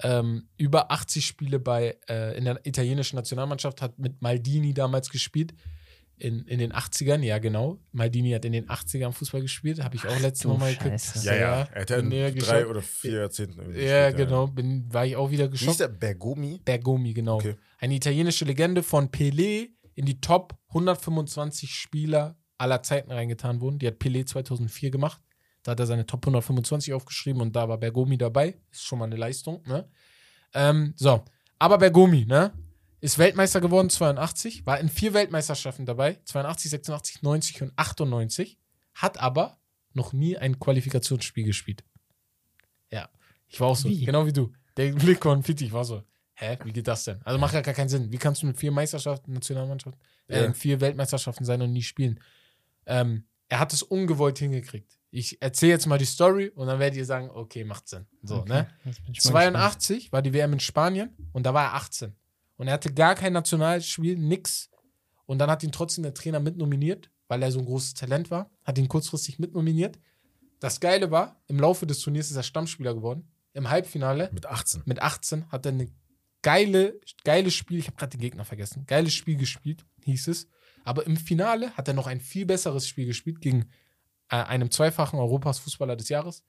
Ähm, 0.00 0.48
über 0.56 0.90
80 0.90 1.24
Spiele 1.24 1.60
bei, 1.60 1.96
äh, 2.08 2.36
in 2.36 2.44
der 2.44 2.66
italienischen 2.66 3.14
Nationalmannschaft, 3.14 3.80
hat 3.80 4.00
mit 4.00 4.20
Maldini 4.20 4.74
damals 4.74 5.10
gespielt. 5.10 5.54
In, 6.16 6.44
in 6.46 6.60
den 6.60 6.72
80ern, 6.72 7.22
ja 7.22 7.38
genau. 7.38 7.80
Maldini 7.90 8.30
hat 8.30 8.44
in 8.44 8.52
den 8.52 8.68
80ern 8.68 9.10
Fußball 9.10 9.40
gespielt, 9.40 9.82
habe 9.82 9.96
ich 9.96 10.06
auch 10.06 10.20
letztens 10.20 10.42
du 10.42 10.48
nochmal 10.50 10.74
geguckt. 10.76 11.02
Ja, 11.24 11.34
ja. 11.34 11.68
Er 11.72 11.80
hat 11.82 11.90
ja 11.90 11.96
in 11.96 12.08
drei 12.10 12.30
geschaut. 12.30 12.66
oder 12.66 12.82
vier 12.82 13.18
Jahrzehnten 13.20 13.58
irgendwie 13.58 13.80
Ja, 13.84 14.10
gespielt, 14.10 14.28
genau. 14.28 14.46
Bin, 14.46 14.86
war 14.92 15.04
ich 15.04 15.16
auch 15.16 15.30
wieder 15.32 15.46
Wie 15.48 15.56
hieß 15.56 15.60
geschockt. 15.60 15.80
der? 15.80 15.88
Bergomi? 15.88 16.60
Bergomi, 16.64 17.14
genau. 17.14 17.36
Okay. 17.36 17.56
Eine 17.78 17.94
italienische 17.94 18.44
Legende 18.44 18.84
von 18.84 19.08
Pelé 19.10 19.70
in 19.94 20.06
die 20.06 20.20
Top 20.20 20.54
125 20.68 21.74
Spieler 21.74 22.36
aller 22.58 22.82
Zeiten 22.84 23.10
reingetan 23.10 23.60
wurden. 23.60 23.80
Die 23.80 23.86
hat 23.88 23.96
Pelé 24.00 24.24
2004 24.24 24.90
gemacht. 24.92 25.20
Da 25.64 25.72
hat 25.72 25.80
er 25.80 25.86
seine 25.86 26.06
Top 26.06 26.22
125 26.24 26.92
aufgeschrieben 26.92 27.40
und 27.42 27.56
da 27.56 27.68
war 27.68 27.78
Bergomi 27.78 28.18
dabei. 28.18 28.56
Ist 28.70 28.84
schon 28.84 28.98
mal 29.00 29.06
eine 29.06 29.16
Leistung, 29.16 29.62
ne? 29.66 29.88
Ähm, 30.54 30.92
so. 30.96 31.24
Aber 31.58 31.78
Bergomi, 31.78 32.24
ne? 32.26 32.52
Ist 33.04 33.18
Weltmeister 33.18 33.60
geworden 33.60 33.90
82, 33.90 34.64
war 34.64 34.80
in 34.80 34.88
vier 34.88 35.12
Weltmeisterschaften 35.12 35.84
dabei. 35.84 36.18
82, 36.24 36.70
86, 36.70 37.22
90 37.22 37.60
und 37.60 37.72
98. 37.76 38.58
Hat 38.94 39.20
aber 39.20 39.58
noch 39.92 40.14
nie 40.14 40.38
ein 40.38 40.58
Qualifikationsspiel 40.58 41.44
gespielt. 41.44 41.84
Ja. 42.90 43.10
Ich 43.46 43.60
war 43.60 43.68
auch 43.68 43.76
so, 43.76 43.90
Wie? 43.90 44.06
genau 44.06 44.24
wie 44.24 44.32
du. 44.32 44.52
Der 44.78 44.90
Blick 44.92 45.22
von 45.22 45.42
Fitti, 45.42 45.66
ich 45.66 45.72
war 45.74 45.84
so, 45.84 46.02
hä, 46.32 46.56
wie 46.64 46.72
geht 46.72 46.88
das 46.88 47.04
denn? 47.04 47.20
Also 47.24 47.38
macht 47.38 47.52
ja 47.52 47.60
gar 47.60 47.74
keinen 47.74 47.90
Sinn. 47.90 48.10
Wie 48.10 48.16
kannst 48.16 48.40
du 48.42 48.46
mit 48.46 48.56
vier 48.56 48.72
Meisterschaften, 48.72 49.34
Nationalmannschaften, 49.34 50.00
äh, 50.28 50.38
Ja. 50.40 50.44
in 50.46 50.54
vier 50.54 50.80
Weltmeisterschaften 50.80 51.44
sein 51.44 51.60
und 51.60 51.74
nie 51.74 51.82
spielen? 51.82 52.18
Ähm, 52.86 53.24
er 53.48 53.58
hat 53.60 53.74
es 53.74 53.82
ungewollt 53.82 54.38
hingekriegt. 54.38 54.98
Ich 55.10 55.42
erzähle 55.42 55.72
jetzt 55.72 55.86
mal 55.86 55.98
die 55.98 56.06
Story 56.06 56.48
und 56.48 56.68
dann 56.68 56.78
werdet 56.78 56.96
ihr 56.96 57.04
sagen, 57.04 57.28
okay, 57.30 57.64
macht 57.64 57.86
Sinn. 57.86 58.06
So, 58.22 58.36
Okay, 58.38 58.48
ne? 58.48 58.70
jetzt 58.86 59.04
bin 59.04 59.12
ich 59.12 59.24
mal 59.24 59.32
gespannt. 59.42 59.56
82 59.56 60.10
war 60.10 60.22
die 60.22 60.32
WM 60.32 60.54
in 60.54 60.60
Spanien 60.60 61.14
und 61.32 61.44
da 61.44 61.52
war 61.52 61.64
er 61.64 61.74
18. 61.74 62.16
Und 62.56 62.68
er 62.68 62.74
hatte 62.74 62.92
gar 62.92 63.14
kein 63.14 63.32
Nationalspiel, 63.32 64.16
nix. 64.16 64.70
Und 65.26 65.38
dann 65.38 65.50
hat 65.50 65.62
ihn 65.62 65.72
trotzdem 65.72 66.02
der 66.02 66.14
Trainer 66.14 66.40
mitnominiert, 66.40 67.10
weil 67.28 67.42
er 67.42 67.50
so 67.50 67.58
ein 67.58 67.64
großes 67.64 67.94
Talent 67.94 68.30
war, 68.30 68.50
hat 68.64 68.78
ihn 68.78 68.88
kurzfristig 68.88 69.38
mitnominiert. 69.38 69.98
Das 70.60 70.80
Geile 70.80 71.10
war, 71.10 71.42
im 71.46 71.58
Laufe 71.58 71.86
des 71.86 72.00
Turniers 72.00 72.30
ist 72.30 72.36
er 72.36 72.42
Stammspieler 72.42 72.94
geworden. 72.94 73.30
Im 73.52 73.70
Halbfinale 73.70 74.30
Mit 74.32 74.46
18. 74.46 74.82
mit 74.84 75.00
18 75.00 75.50
hat 75.50 75.66
er 75.66 75.72
eine 75.72 75.90
geile, 76.42 77.00
geiles 77.24 77.54
Spiel, 77.54 77.78
ich 77.78 77.86
habe 77.86 77.96
gerade 77.96 78.16
den 78.16 78.20
Gegner 78.20 78.44
vergessen, 78.44 78.84
geiles 78.86 79.14
Spiel 79.14 79.36
gespielt, 79.36 79.84
hieß 80.04 80.28
es. 80.28 80.48
Aber 80.84 81.06
im 81.06 81.16
Finale 81.16 81.70
hat 81.72 81.88
er 81.88 81.94
noch 81.94 82.06
ein 82.06 82.20
viel 82.20 82.46
besseres 82.46 82.86
Spiel 82.86 83.06
gespielt 83.06 83.40
gegen 83.40 83.70
äh, 84.28 84.36
einem 84.36 84.70
zweifachen 84.70 85.18
Europas 85.18 85.58
Fußballer 85.60 85.96
des 85.96 86.08
Jahres, 86.08 86.44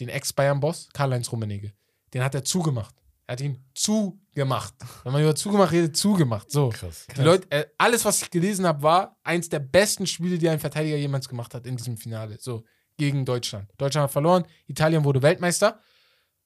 den 0.00 0.08
Ex-Bayern-Boss 0.08 0.88
Karl-Heinz 0.92 1.30
Rummenigge. 1.30 1.72
Den 2.12 2.24
hat 2.24 2.34
er 2.34 2.44
zugemacht. 2.44 2.94
Er 3.26 3.32
hat 3.32 3.40
ihn 3.40 3.58
zugemacht. 3.74 4.74
Wenn 5.02 5.12
man 5.12 5.22
über 5.22 5.34
zugemacht 5.34 5.72
redet, 5.72 5.96
zugemacht. 5.96 6.50
So. 6.50 6.68
Krass. 6.68 7.06
Die 7.16 7.22
Leute, 7.22 7.50
äh, 7.50 7.66
alles, 7.76 8.04
was 8.04 8.22
ich 8.22 8.30
gelesen 8.30 8.66
habe, 8.66 8.82
war 8.82 9.18
eins 9.24 9.48
der 9.48 9.58
besten 9.58 10.06
Spiele, 10.06 10.38
die 10.38 10.48
ein 10.48 10.60
Verteidiger 10.60 10.96
jemals 10.96 11.28
gemacht 11.28 11.52
hat 11.52 11.66
in 11.66 11.76
diesem 11.76 11.96
Finale. 11.96 12.36
So, 12.38 12.64
gegen 12.96 13.24
Deutschland. 13.24 13.68
Deutschland 13.78 14.04
hat 14.04 14.12
verloren, 14.12 14.44
Italien 14.68 15.04
wurde 15.04 15.22
Weltmeister. 15.22 15.80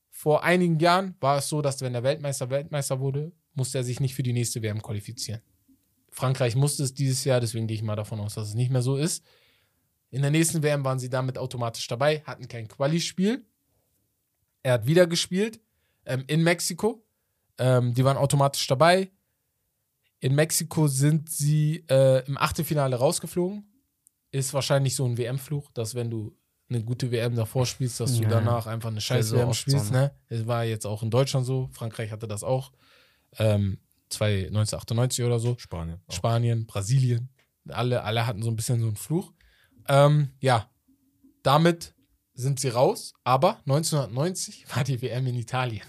Vor 0.08 0.42
einigen 0.42 0.78
Jahren 0.78 1.14
war 1.20 1.38
es 1.38 1.48
so, 1.48 1.60
dass 1.60 1.80
wenn 1.82 1.92
der 1.92 2.02
Weltmeister 2.02 2.48
Weltmeister 2.48 2.98
wurde, 2.98 3.32
musste 3.52 3.78
er 3.78 3.84
sich 3.84 4.00
nicht 4.00 4.14
für 4.14 4.22
die 4.22 4.32
nächste 4.32 4.62
WM 4.62 4.80
qualifizieren. 4.80 5.42
Frankreich 6.10 6.56
musste 6.56 6.82
es 6.82 6.94
dieses 6.94 7.24
Jahr, 7.24 7.40
deswegen 7.40 7.66
gehe 7.66 7.76
ich 7.76 7.82
mal 7.82 7.94
davon 7.94 8.20
aus, 8.20 8.34
dass 8.34 8.48
es 8.48 8.54
nicht 8.54 8.70
mehr 8.70 8.82
so 8.82 8.96
ist. 8.96 9.22
In 10.10 10.22
der 10.22 10.30
nächsten 10.30 10.62
WM 10.62 10.82
waren 10.82 10.98
sie 10.98 11.10
damit 11.10 11.36
automatisch 11.36 11.86
dabei, 11.86 12.22
hatten 12.26 12.48
kein 12.48 12.66
Quali-Spiel. 12.66 13.44
Er 14.62 14.74
hat 14.74 14.86
wieder 14.86 15.06
gespielt 15.06 15.60
ähm, 16.06 16.24
in 16.26 16.42
Mexiko. 16.42 17.04
Ähm, 17.58 17.94
die 17.94 18.04
waren 18.04 18.16
automatisch 18.16 18.66
dabei. 18.66 19.10
In 20.20 20.34
Mexiko 20.34 20.86
sind 20.86 21.30
sie 21.30 21.84
äh, 21.88 22.24
im 22.26 22.36
Achtelfinale 22.38 22.96
rausgeflogen. 22.96 23.64
Ist 24.32 24.52
wahrscheinlich 24.54 24.94
so 24.94 25.04
ein 25.06 25.16
WM-Fluch, 25.18 25.70
dass 25.72 25.94
wenn 25.94 26.10
du 26.10 26.36
eine 26.68 26.84
gute 26.84 27.10
WM 27.10 27.34
davor 27.34 27.66
spielst, 27.66 27.98
dass 28.00 28.16
du 28.16 28.22
Ja. 28.22 28.28
danach 28.28 28.66
einfach 28.66 28.90
eine 28.90 29.00
scheiß 29.00 29.32
WM 29.32 29.52
spielst. 29.54 29.86
so, 29.88 29.92
Ne? 29.92 30.14
Es 30.28 30.46
war 30.46 30.64
jetzt 30.64 30.86
auch 30.86 31.02
in 31.02 31.10
Deutschland 31.10 31.44
so. 31.46 31.68
Frankreich 31.72 32.12
hatte 32.12 32.28
das 32.28 32.44
auch. 32.44 32.70
Ähm, 33.38 33.78
zwei- 34.08 34.46
1998 34.46 35.24
oder 35.24 35.40
so. 35.40 35.56
Spanien. 35.58 36.00
auch. 36.06 36.14
Spanien, 36.14 36.66
Brasilien. 36.66 37.28
Alle, 37.68 38.02
alle 38.04 38.26
hatten 38.26 38.42
so 38.42 38.50
ein 38.50 38.56
bisschen 38.56 38.80
so 38.80 38.86
einen 38.86 38.96
Fluch. 38.96 39.32
Ähm, 39.88 40.30
ja, 40.40 40.70
damit 41.42 41.94
sind 42.34 42.60
sie 42.60 42.68
raus. 42.68 43.14
Aber 43.24 43.58
1990 43.66 44.66
war 44.74 44.84
die 44.84 45.00
WM 45.02 45.26
in 45.26 45.36
Italien. 45.36 45.82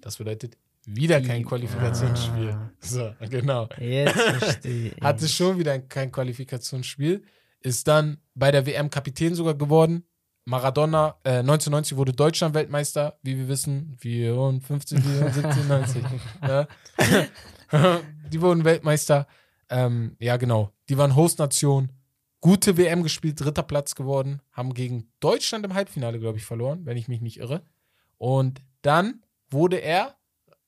Das 0.00 0.16
bedeutet 0.18 0.56
wieder 0.86 1.20
kein 1.20 1.44
Qualifikationsspiel. 1.44 2.50
Ah. 2.50 2.70
So, 2.80 3.12
genau. 3.28 3.68
Jetzt 3.78 4.20
verstehe 4.20 4.92
ich. 4.96 5.02
Hatte 5.02 5.28
schon 5.28 5.58
wieder 5.58 5.78
kein 5.80 6.12
Qualifikationsspiel. 6.12 7.24
Ist 7.60 7.88
dann 7.88 8.18
bei 8.34 8.52
der 8.52 8.66
WM 8.66 8.90
Kapitän 8.90 9.34
sogar 9.34 9.54
geworden. 9.54 10.04
Maradona, 10.44 11.16
äh, 11.24 11.40
1990 11.40 11.96
wurde 11.96 12.12
Deutschland 12.12 12.54
Weltmeister, 12.54 13.18
wie 13.22 13.36
wir 13.36 13.48
wissen. 13.48 13.96
54, 13.98 15.00
17, 15.02 15.68
90. 15.68 16.04
ja. 16.42 16.68
Die 18.32 18.40
wurden 18.40 18.64
Weltmeister. 18.64 19.26
Ähm, 19.68 20.16
ja, 20.20 20.36
genau. 20.36 20.70
Die 20.88 20.96
waren 20.96 21.16
Hostnation. 21.16 21.90
Gute 22.40 22.76
WM 22.76 23.02
gespielt, 23.02 23.40
dritter 23.40 23.62
Platz 23.62 23.94
geworden. 23.94 24.40
Haben 24.52 24.74
gegen 24.74 25.10
Deutschland 25.20 25.64
im 25.64 25.74
Halbfinale, 25.74 26.18
glaube 26.18 26.38
ich, 26.38 26.44
verloren, 26.44 26.84
wenn 26.84 26.96
ich 26.96 27.08
mich 27.08 27.20
nicht 27.20 27.38
irre. 27.38 27.62
Und 28.18 28.62
dann 28.82 29.22
wurde 29.50 29.78
er 29.78 30.16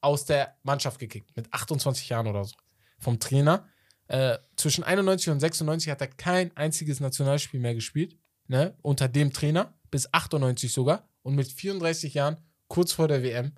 aus 0.00 0.24
der 0.24 0.56
Mannschaft 0.62 0.98
gekickt, 0.98 1.36
mit 1.36 1.52
28 1.52 2.08
Jahren 2.08 2.26
oder 2.26 2.44
so, 2.44 2.54
vom 2.98 3.18
Trainer. 3.18 3.66
Äh, 4.06 4.38
zwischen 4.56 4.84
91 4.84 5.30
und 5.30 5.40
96 5.40 5.90
hat 5.90 6.00
er 6.00 6.06
kein 6.08 6.56
einziges 6.56 7.00
Nationalspiel 7.00 7.60
mehr 7.60 7.74
gespielt, 7.74 8.16
ne, 8.46 8.74
unter 8.82 9.08
dem 9.08 9.32
Trainer, 9.32 9.74
bis 9.90 10.12
98 10.12 10.72
sogar. 10.72 11.08
Und 11.22 11.34
mit 11.34 11.50
34 11.50 12.14
Jahren, 12.14 12.38
kurz 12.68 12.92
vor 12.92 13.08
der 13.08 13.22
WM, 13.22 13.52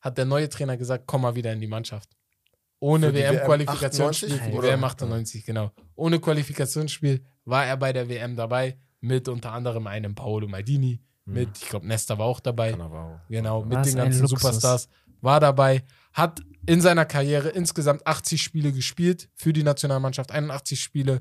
hat 0.00 0.18
der 0.18 0.24
neue 0.24 0.48
Trainer 0.48 0.76
gesagt, 0.76 1.04
komm 1.06 1.22
mal 1.22 1.34
wieder 1.34 1.52
in 1.52 1.60
die 1.60 1.66
Mannschaft. 1.66 2.10
Ohne 2.80 3.14
WM-Qualifikationsspiel 3.14 4.30
WM 4.30 4.38
für 4.38 4.50
die 4.50 4.56
98? 4.58 4.70
WM 4.70 4.84
98, 4.84 5.44
genau. 5.44 5.70
Ohne 5.94 6.18
Qualifikationsspiel 6.18 7.24
war 7.44 7.66
er 7.66 7.76
bei 7.76 7.92
der 7.92 8.08
WM 8.08 8.36
dabei, 8.36 8.78
mit 9.00 9.28
unter 9.28 9.52
anderem 9.52 9.86
einem 9.86 10.14
Paolo 10.14 10.48
Maldini, 10.48 11.00
mit, 11.24 11.58
ich 11.62 11.68
glaube, 11.68 11.86
Nesta 11.86 12.18
war 12.18 12.26
auch 12.26 12.40
dabei. 12.40 12.72
Cannavaro. 12.72 13.20
Genau, 13.28 13.64
mit 13.64 13.78
Was 13.78 13.88
den 13.88 13.96
ganzen. 13.96 14.26
Superstars. 14.26 14.88
War 15.20 15.38
dabei, 15.38 15.84
hat 16.12 16.40
in 16.66 16.80
seiner 16.80 17.04
Karriere 17.04 17.50
insgesamt 17.50 18.06
80 18.06 18.42
Spiele 18.42 18.72
gespielt 18.72 19.28
für 19.34 19.52
die 19.52 19.62
Nationalmannschaft, 19.62 20.32
81 20.32 20.80
Spiele. 20.80 21.20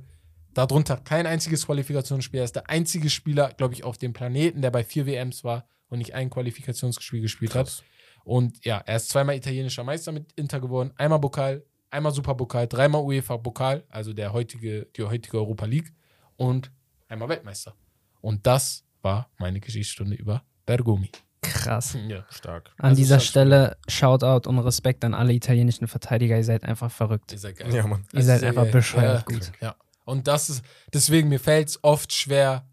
Darunter 0.54 0.98
kein 0.98 1.28
einziges 1.28 1.68
Qualifikationsspiel. 1.68 2.40
Er 2.40 2.46
ist 2.46 2.56
der 2.56 2.70
einzige 2.70 3.10
Spieler, 3.10 3.54
glaube 3.54 3.76
ich, 3.76 3.84
auf 3.84 3.98
dem 3.98 4.12
Planeten, 4.12 4.62
der 4.62 4.72
bei 4.72 4.84
vier 4.84 5.06
WMs 5.06 5.44
war 5.44 5.66
und 5.88 6.00
nicht 6.00 6.16
ein 6.16 6.32
Qualifikationsspiel 6.32 7.22
gespielt 7.22 7.54
hat. 7.54 7.68
Krass. 7.68 7.84
Und 8.24 8.66
ja, 8.66 8.82
er 8.86 8.98
ist 8.98 9.10
zweimal 9.10 9.36
italienischer 9.36 9.84
Meister 9.84 10.12
mit 10.12 10.32
Inter 10.34 10.60
geworden, 10.60 10.92
einmal 10.98 11.22
Pokal, 11.22 11.64
einmal 11.90 12.12
Superpokal, 12.12 12.68
dreimal 12.68 13.04
UEFA-Pokal, 13.04 13.84
also 13.90 14.14
der 14.14 14.34
heutige, 14.34 14.88
die 14.96 15.04
heutige 15.04 15.38
Europa 15.38 15.66
League 15.66 15.94
und 16.42 16.72
einmal 17.08 17.30
Weltmeister. 17.30 17.76
Und 18.22 18.48
das 18.48 18.84
war 19.04 19.30
meine 19.38 19.60
Geschichtsstunde 19.60 20.16
über 20.16 20.44
Bergumi. 20.66 21.12
Krass. 21.42 21.96
Ja. 22.08 22.26
Stark. 22.30 22.72
An 22.78 22.92
ist 22.94 22.98
dieser 22.98 23.20
Stelle 23.20 23.78
Shoutout 23.88 24.50
und 24.50 24.58
Respekt 24.60 25.04
an 25.06 25.14
alle 25.14 25.34
italienischen 25.34 25.88
Verteidiger. 25.88 26.38
Ihr 26.38 26.44
seid 26.44 26.64
einfach 26.64 26.90
verrückt. 26.92 27.32
Ihr 27.32 27.38
seid 27.40 27.58
geil. 27.58 27.74
Ja, 27.74 27.86
Mann. 27.86 28.06
Ihr 28.12 28.20
Das 28.20 28.26
seid 28.26 28.40
sehr 28.40 28.50
einfach 28.50 28.64
geil. 28.64 28.72
bescheuert 28.72 29.26
ja, 29.30 29.36
gut. 29.38 29.52
Ja. 29.62 29.76
Und 30.06 30.28
das 30.28 30.50
ist, 30.50 30.64
deswegen, 30.94 31.30
mir 31.30 31.40
fällt 31.40 31.70
es 31.70 31.84
oft 31.84 32.12
schwer. 32.12 32.66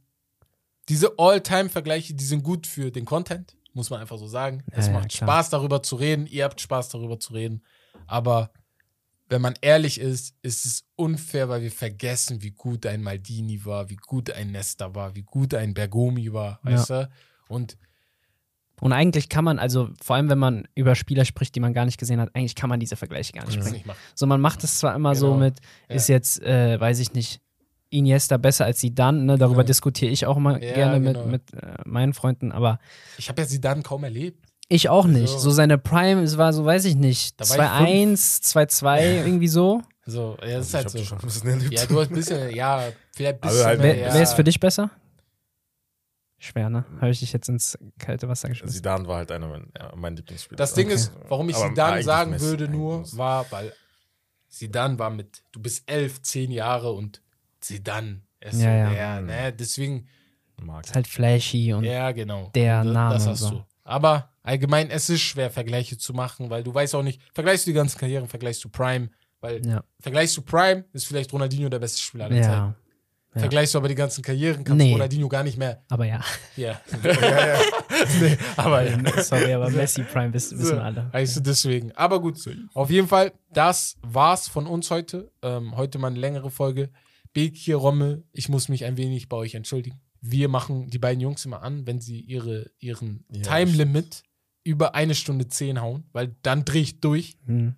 Diese 0.88 1.12
All-Time-Vergleiche, 1.18 2.14
die 2.14 2.24
sind 2.24 2.42
gut 2.42 2.66
für 2.66 2.90
den 2.90 3.04
Content, 3.04 3.54
muss 3.74 3.90
man 3.90 4.00
einfach 4.00 4.16
so 4.18 4.26
sagen. 4.26 4.64
Es 4.70 4.86
Ja, 4.86 4.92
ja, 4.94 4.98
macht. 5.00 5.12
Spaß, 5.12 5.50
darüber 5.50 5.82
zu 5.82 5.96
reden. 5.96 6.26
Ihr 6.26 6.44
habt 6.44 6.60
Spaß, 6.60 6.88
darüber 6.88 7.20
zu 7.20 7.34
reden. 7.34 7.62
Aber 8.06 8.50
wenn 9.28 9.42
man 9.42 9.54
ehrlich 9.60 10.00
ist, 10.00 10.34
ist 10.42 10.64
es 10.64 10.84
unfair, 10.96 11.48
weil 11.48 11.62
wir 11.62 11.70
vergessen, 11.70 12.42
wie 12.42 12.50
gut 12.52 12.86
ein 12.86 13.02
Maldini 13.02 13.64
war, 13.64 13.90
wie 13.90 13.96
gut 13.96 14.30
ein 14.30 14.52
Nesta 14.52 14.94
war, 14.94 15.14
wie 15.14 15.22
gut 15.22 15.54
ein 15.54 15.74
Bergomi 15.74 16.32
war, 16.32 16.60
Ja. 16.64 16.72
weißt 16.72 16.90
du? 16.90 17.08
Und 17.48 17.76
Und 18.80 18.92
eigentlich 18.92 19.28
kann 19.28 19.44
man, 19.44 19.58
also 19.58 19.90
vor 20.00 20.14
allem 20.16 20.30
wenn 20.30 20.38
man 20.38 20.68
über 20.76 20.94
Spieler 20.94 21.24
spricht, 21.24 21.54
die 21.56 21.60
man 21.60 21.74
gar 21.74 21.84
nicht 21.84 21.98
gesehen 21.98 22.20
hat, 22.20 22.30
eigentlich 22.34 22.54
kann 22.54 22.68
man 22.70 22.78
diese 22.80 22.94
Vergleiche 22.96 23.32
gar 23.32 23.44
nicht 23.46 23.58
bringen. 23.60 23.82
So, 24.14 24.26
man 24.26 24.40
macht 24.40 24.62
es 24.64 24.78
zwar 24.78 24.94
immer 24.94 25.14
so 25.16 25.26
Genau. 25.32 25.38
mit, 25.40 25.58
Ja. 25.88 25.96
ist 25.96 26.08
jetzt, 26.08 26.40
äh, 26.42 26.78
weiß 26.80 27.00
ich 27.00 27.12
nicht, 27.12 27.40
Iniesta 27.90 28.36
besser 28.36 28.66
als 28.66 28.78
Zidane, 28.78 29.24
ne? 29.24 29.36
darüber 29.38 29.60
Ja. 29.62 29.64
diskutiere 29.64 30.12
ich 30.12 30.26
auch 30.26 30.36
immer 30.36 30.62
Ja, 30.62 30.74
gerne 30.74 31.00
genau. 31.00 31.24
mit, 31.26 31.52
mit 31.52 31.62
äh, 31.62 31.78
meinen 31.86 32.12
Freunden, 32.14 32.52
aber 32.52 32.78
Ich 33.16 33.28
habe 33.30 33.40
ja 33.42 33.48
sie 33.48 33.60
dann 33.60 33.82
kaum 33.82 34.04
erlebt. 34.04 34.46
Ich 34.68 34.88
auch 34.88 35.06
nicht. 35.06 35.30
So. 35.30 35.38
So 35.38 35.50
seine 35.50 35.78
Prime, 35.78 36.22
es 36.22 36.36
war 36.38 36.52
so, 36.52 36.64
weiß 36.64 36.84
ich 36.84 36.94
nicht, 36.96 37.40
Da 37.40 37.48
war 37.50 37.82
ich 37.88 37.90
2-1, 37.90 38.42
2-2, 38.42 39.24
irgendwie 39.24 39.48
so. 39.48 39.82
So, 40.06 40.36
ja, 40.40 40.56
das 40.58 40.66
ist 40.66 40.68
ich 40.70 40.74
halt 40.76 40.90
so. 40.90 41.04
schon 41.04 41.18
ein 41.18 41.24
bisschen 41.24 41.48
erlebt. 41.50 41.72
Ja, 41.74 41.86
du 41.86 42.00
hast 42.00 42.08
ein 42.10 42.14
bisschen, 42.14 42.54
ja, 42.54 42.82
vielleicht 43.14 43.34
ein 43.36 43.40
Aber 43.42 43.50
bisschen 43.50 43.66
halt 43.66 43.80
mehr, 43.80 43.94
Wer, 43.96 44.06
ja. 44.08 44.14
wer 44.14 44.22
ist 44.22 44.32
für 44.34 44.44
dich 44.44 44.58
besser? 44.60 44.90
Schwer, 46.40 46.70
ne? 46.70 46.84
Habe 47.00 47.10
ich 47.10 47.18
dich 47.18 47.32
jetzt 47.32 47.48
ins 47.48 47.76
kalte 47.98 48.28
Wasser 48.28 48.48
geschmissen. 48.48 48.74
Zidane 48.76 49.08
war 49.08 49.16
halt 49.16 49.32
einer 49.32 49.48
mein, 49.48 49.72
ja, 49.76 49.92
mein 49.96 50.14
Lieblingsspieler. 50.14 50.56
Das 50.56 50.72
Ding 50.72 50.86
Okay. 50.86 50.94
ist, 50.94 51.12
warum 51.28 51.48
ich 51.48 51.56
Aber 51.56 51.68
Sidan 51.68 52.02
sagen 52.02 52.30
Messi, 52.30 52.44
würde 52.44 52.68
nur, 52.68 52.98
Messi. 53.00 53.18
war, 53.18 53.44
weil 53.50 53.72
Sidan 54.46 54.98
war 55.00 55.10
mit, 55.10 55.42
du 55.52 55.60
bist 55.60 55.82
elf, 55.90 56.22
zehn 56.22 56.52
Jahre 56.52 56.92
und 56.92 57.20
Sidan 57.60 58.22
ist 58.40 58.60
Ja, 58.60 58.60
so 58.60 58.66
ja. 58.68 58.90
der, 58.90 59.20
ne, 59.22 59.52
deswegen, 59.52 60.06
Mag. 60.60 60.84
Ist 60.86 60.94
halt 60.94 61.06
flashy 61.06 61.72
und 61.72 61.84
ja, 61.84 62.10
genau. 62.12 62.50
der 62.54 62.82
Name 62.82 63.14
Das 63.14 63.26
hast 63.26 63.40
so. 63.40 63.50
du. 63.50 63.64
Aber 63.84 64.32
allgemein, 64.48 64.90
es 64.90 65.08
ist 65.10 65.20
schwer, 65.20 65.50
Vergleiche 65.50 65.96
zu 65.98 66.12
machen, 66.14 66.50
weil 66.50 66.62
du 66.64 66.74
weißt 66.74 66.94
auch 66.94 67.02
nicht, 67.02 67.20
vergleichst 67.34 67.66
du 67.66 67.70
die 67.70 67.74
ganzen 67.74 67.98
Karrieren, 67.98 68.26
vergleichst 68.28 68.64
du 68.64 68.68
Prime, 68.68 69.10
weil 69.40 69.64
ja. 69.66 69.84
vergleichst 70.00 70.36
du 70.36 70.42
Prime, 70.42 70.84
ist 70.92 71.06
vielleicht 71.06 71.32
Ronaldinho 71.32 71.68
der 71.68 71.78
beste 71.78 72.00
Spieler 72.00 72.24
aller 72.24 72.36
Zeiten. 72.42 72.52
ja. 72.52 72.74
ja. 73.34 73.40
Vergleichst 73.40 73.74
du 73.74 73.78
aber 73.78 73.88
die 73.88 73.94
ganzen 73.94 74.22
Karrieren, 74.22 74.64
kannst 74.64 74.78
Nee. 74.78 74.88
du 74.88 74.92
Ronaldinho 74.94 75.28
gar 75.28 75.44
nicht 75.44 75.58
mehr. 75.58 75.84
Aber 75.90 76.06
ja. 76.06 76.24
Ja. 76.56 76.80
nee, 78.20 78.36
aber 78.56 78.82
ja. 78.82 79.22
Sorry, 79.22 79.52
aber 79.52 79.70
Messi 79.70 80.02
Prime 80.02 80.32
wissen, 80.32 80.58
wissen 80.58 80.76
wir 80.76 80.84
alle. 80.84 81.08
Weißt 81.12 81.36
du, 81.36 81.40
deswegen. 81.40 81.92
Aber 81.92 82.20
gut, 82.20 82.38
auf 82.74 82.90
jeden 82.90 83.06
Fall, 83.06 83.32
das 83.52 83.96
war's 84.02 84.48
von 84.48 84.66
uns 84.66 84.90
heute. 84.90 85.30
Ähm, 85.42 85.76
heute 85.76 85.98
mal 85.98 86.08
eine 86.08 86.18
längere 86.18 86.50
Folge. 86.50 86.90
Bekir, 87.32 87.76
Rommel, 87.76 88.24
ich 88.32 88.48
muss 88.48 88.68
mich 88.68 88.84
ein 88.84 88.96
wenig 88.96 89.28
bei 89.28 89.36
euch 89.36 89.54
entschuldigen. 89.54 90.00
Wir 90.20 90.48
machen 90.48 90.88
die 90.90 90.98
beiden 90.98 91.20
Jungs 91.20 91.44
immer 91.44 91.62
an, 91.62 91.86
wenn 91.86 92.00
sie 92.00 92.18
ihre, 92.20 92.70
ihren 92.80 93.24
Ja, 93.30 93.42
Time-Limit 93.42 94.22
über 94.64 94.94
eine 94.94 95.14
Stunde 95.14 95.48
zehn 95.48 95.80
hauen, 95.80 96.04
weil 96.12 96.34
dann 96.42 96.64
drehe 96.64 96.82
ich 96.82 97.00
durch. 97.00 97.36
Hm. 97.46 97.74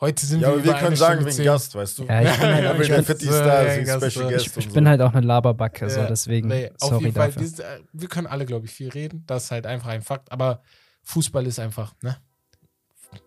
Heute 0.00 0.26
sind 0.26 0.40
Ja, 0.40 0.48
wir 0.48 0.54
aber 0.54 0.64
wir 0.64 0.74
können 0.74 0.96
sagen, 0.96 1.12
Stunde 1.20 1.26
wegen 1.26 1.36
zehn. 1.36 1.44
Gast, 1.46 1.74
weißt 1.74 1.98
du? 1.98 2.04
Ja, 2.04 2.22
ich 2.22 2.38
bin 2.38 2.48
halt, 2.52 2.64
Ja, 2.64 2.80
ich 2.80 2.88
bin, 2.90 3.04
Fifty 3.04 3.24
so, 3.26 3.32
Stars, 3.32 3.76
ja, 3.76 3.82
Gast, 3.84 3.98
Special 3.98 4.10
so. 4.10 4.28
Guest 4.34 4.46
ich, 4.46 4.56
ich 4.56 4.64
so. 4.66 4.72
bin 4.74 4.88
halt 4.88 5.00
auch 5.00 5.14
eine 5.14 5.26
Laberbacke, 5.26 5.88
so 5.88 6.00
Ja, 6.00 6.06
deswegen. 6.06 6.48
Nee, 6.48 6.70
auf 6.80 6.90
sorry 6.90 7.04
jeden 7.04 7.14
Fall, 7.14 7.32
dafür. 7.32 7.58
wir, 7.58 7.64
äh, 7.64 7.80
wir 7.92 8.08
können 8.08 8.26
alle, 8.26 8.44
glaube 8.44 8.66
ich, 8.66 8.72
viel 8.72 8.88
reden. 8.90 9.24
Das 9.26 9.44
ist 9.44 9.50
halt 9.52 9.66
einfach 9.66 9.88
ein 9.90 10.02
Fakt. 10.02 10.30
Aber 10.32 10.62
Fußball 11.04 11.46
ist 11.46 11.58
einfach, 11.60 11.94
ne? 12.02 12.16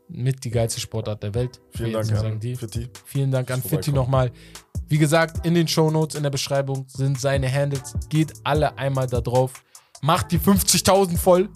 Mit 0.09 0.43
die 0.43 0.49
geilste 0.51 0.81
Sportart 0.81 1.23
der 1.23 1.33
Welt. 1.33 1.61
Vielen 1.71 1.93
Dank 1.93 2.05
sagen 2.05 2.31
an 2.33 2.39
die. 2.39 2.55
Fitti. 2.55 2.89
Vielen 3.05 3.31
Dank 3.31 3.49
an 3.51 3.61
Fitti 3.63 3.91
nochmal. 3.93 4.31
Wie 4.89 4.97
gesagt, 4.97 5.45
in 5.45 5.53
den 5.53 5.67
Shownotes, 5.67 6.15
in 6.15 6.23
der 6.23 6.29
Beschreibung 6.29 6.85
sind 6.89 7.19
seine 7.19 7.51
Handles. 7.51 7.93
Geht 8.09 8.33
alle 8.43 8.77
einmal 8.77 9.07
da 9.07 9.21
drauf. 9.21 9.63
Macht 10.01 10.31
die 10.31 10.39
50.000 10.39 11.17
voll. 11.17 11.49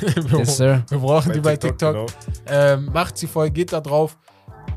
Wir, 0.00 0.38
Yes, 0.40 0.56
sir. 0.56 0.82
wir 0.88 0.98
brauchen 0.98 1.32
die 1.32 1.40
bei 1.40 1.56
TikTok. 1.56 1.92
genau. 1.94 2.06
Ähm, 2.46 2.90
macht 2.92 3.16
sie 3.18 3.26
voll, 3.26 3.50
geht 3.50 3.72
da 3.72 3.80
drauf. 3.80 4.16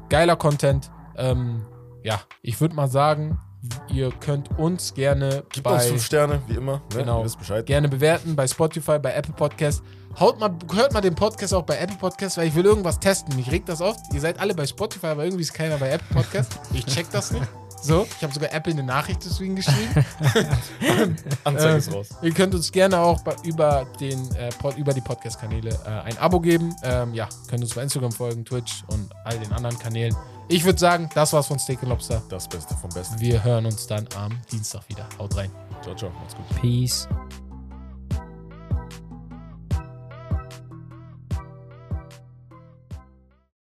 Geiler 0.09 0.35
Content. 0.35 0.91
Ähm, 1.17 1.63
ja, 2.03 2.19
ich 2.41 2.59
würde 2.59 2.75
mal 2.75 2.87
sagen, 2.87 3.39
ihr 3.91 4.11
könnt 4.19 4.57
uns 4.59 4.93
gerne 4.93 5.43
Gibt 5.51 5.63
bei 5.63 5.75
uns 5.75 5.85
fünf 5.85 6.05
Sterne, 6.05 6.41
wie 6.47 6.55
immer. 6.55 6.73
Ne? 6.73 6.81
Genau. 6.97 7.19
Ihr 7.19 7.25
wisst 7.25 7.39
Bescheid. 7.39 7.65
gerne 7.65 7.87
bewerten 7.87 8.35
bei 8.35 8.45
Spotify, 8.47 8.99
bei 8.99 9.13
Apple 9.13 9.33
Podcast. 9.33 9.81
Haut 10.19 10.39
mal, 10.39 10.51
hört 10.75 10.93
mal 10.93 11.01
den 11.01 11.15
Podcast 11.15 11.53
auch 11.53 11.63
bei 11.63 11.77
Apple 11.77 11.97
Podcast, 11.97 12.37
weil 12.37 12.47
ich 12.47 12.55
will 12.55 12.65
irgendwas 12.65 12.99
testen. 12.99 13.35
Mich 13.35 13.49
regt 13.49 13.69
das 13.69 13.81
oft. 13.81 13.99
Ihr 14.13 14.19
seid 14.21 14.39
alle 14.39 14.53
bei 14.53 14.67
Spotify, 14.67 15.07
aber 15.07 15.23
irgendwie 15.23 15.41
ist 15.43 15.53
keiner 15.53 15.77
bei 15.77 15.89
Apple 15.89 16.21
Podcast. 16.21 16.59
Ich 16.73 16.85
check 16.85 17.09
das 17.11 17.31
nicht. 17.31 17.47
So, 17.83 18.07
ich 18.17 18.23
habe 18.23 18.33
sogar 18.33 18.51
Apple 18.53 18.73
eine 18.73 18.83
Nachricht 18.83 19.23
deswegen 19.25 19.55
geschrieben. 19.55 20.05
Anzeige 21.43 21.73
Äh, 21.73 21.77
ist 21.77 21.93
raus. 21.93 22.09
Ihr 22.21 22.33
könnt 22.33 22.55
uns 22.55 22.71
gerne 22.71 22.97
auch 22.99 23.21
bei, 23.23 23.35
über, 23.43 23.85
den, 23.99 24.33
äh, 24.35 24.49
Pod, 24.49 24.77
über 24.77 24.93
die 24.93 25.01
Podcast-Kanäle 25.01 25.77
äh, 25.85 25.89
ein 25.89 26.17
Abo 26.17 26.39
geben. 26.39 26.73
Ähm, 26.83 27.13
ja, 27.13 27.27
könnt 27.49 27.61
uns 27.61 27.73
bei 27.73 27.83
Instagram 27.83 28.11
folgen, 28.11 28.45
Twitch 28.45 28.83
und 28.87 29.09
all 29.25 29.37
den 29.37 29.51
anderen 29.51 29.77
Kanälen. 29.77 30.15
Ich 30.47 30.63
würde 30.65 30.79
sagen, 30.79 31.09
das 31.13 31.33
war's 31.33 31.47
von 31.47 31.59
Steak 31.59 31.81
Lobster. 31.83 32.21
Das 32.29 32.47
Beste 32.47 32.75
vom 32.75 32.89
Besten. 32.89 33.19
Wir 33.19 33.43
hören 33.43 33.65
uns 33.65 33.87
dann 33.87 34.07
am 34.15 34.31
Dienstag 34.51 34.87
wieder. 34.89 35.07
Haut 35.19 35.35
rein. 35.35 35.51
Ciao, 35.81 35.95
ciao. 35.95 36.09
Macht's 36.11 36.35
gut. 36.35 36.61
Peace. 36.61 37.07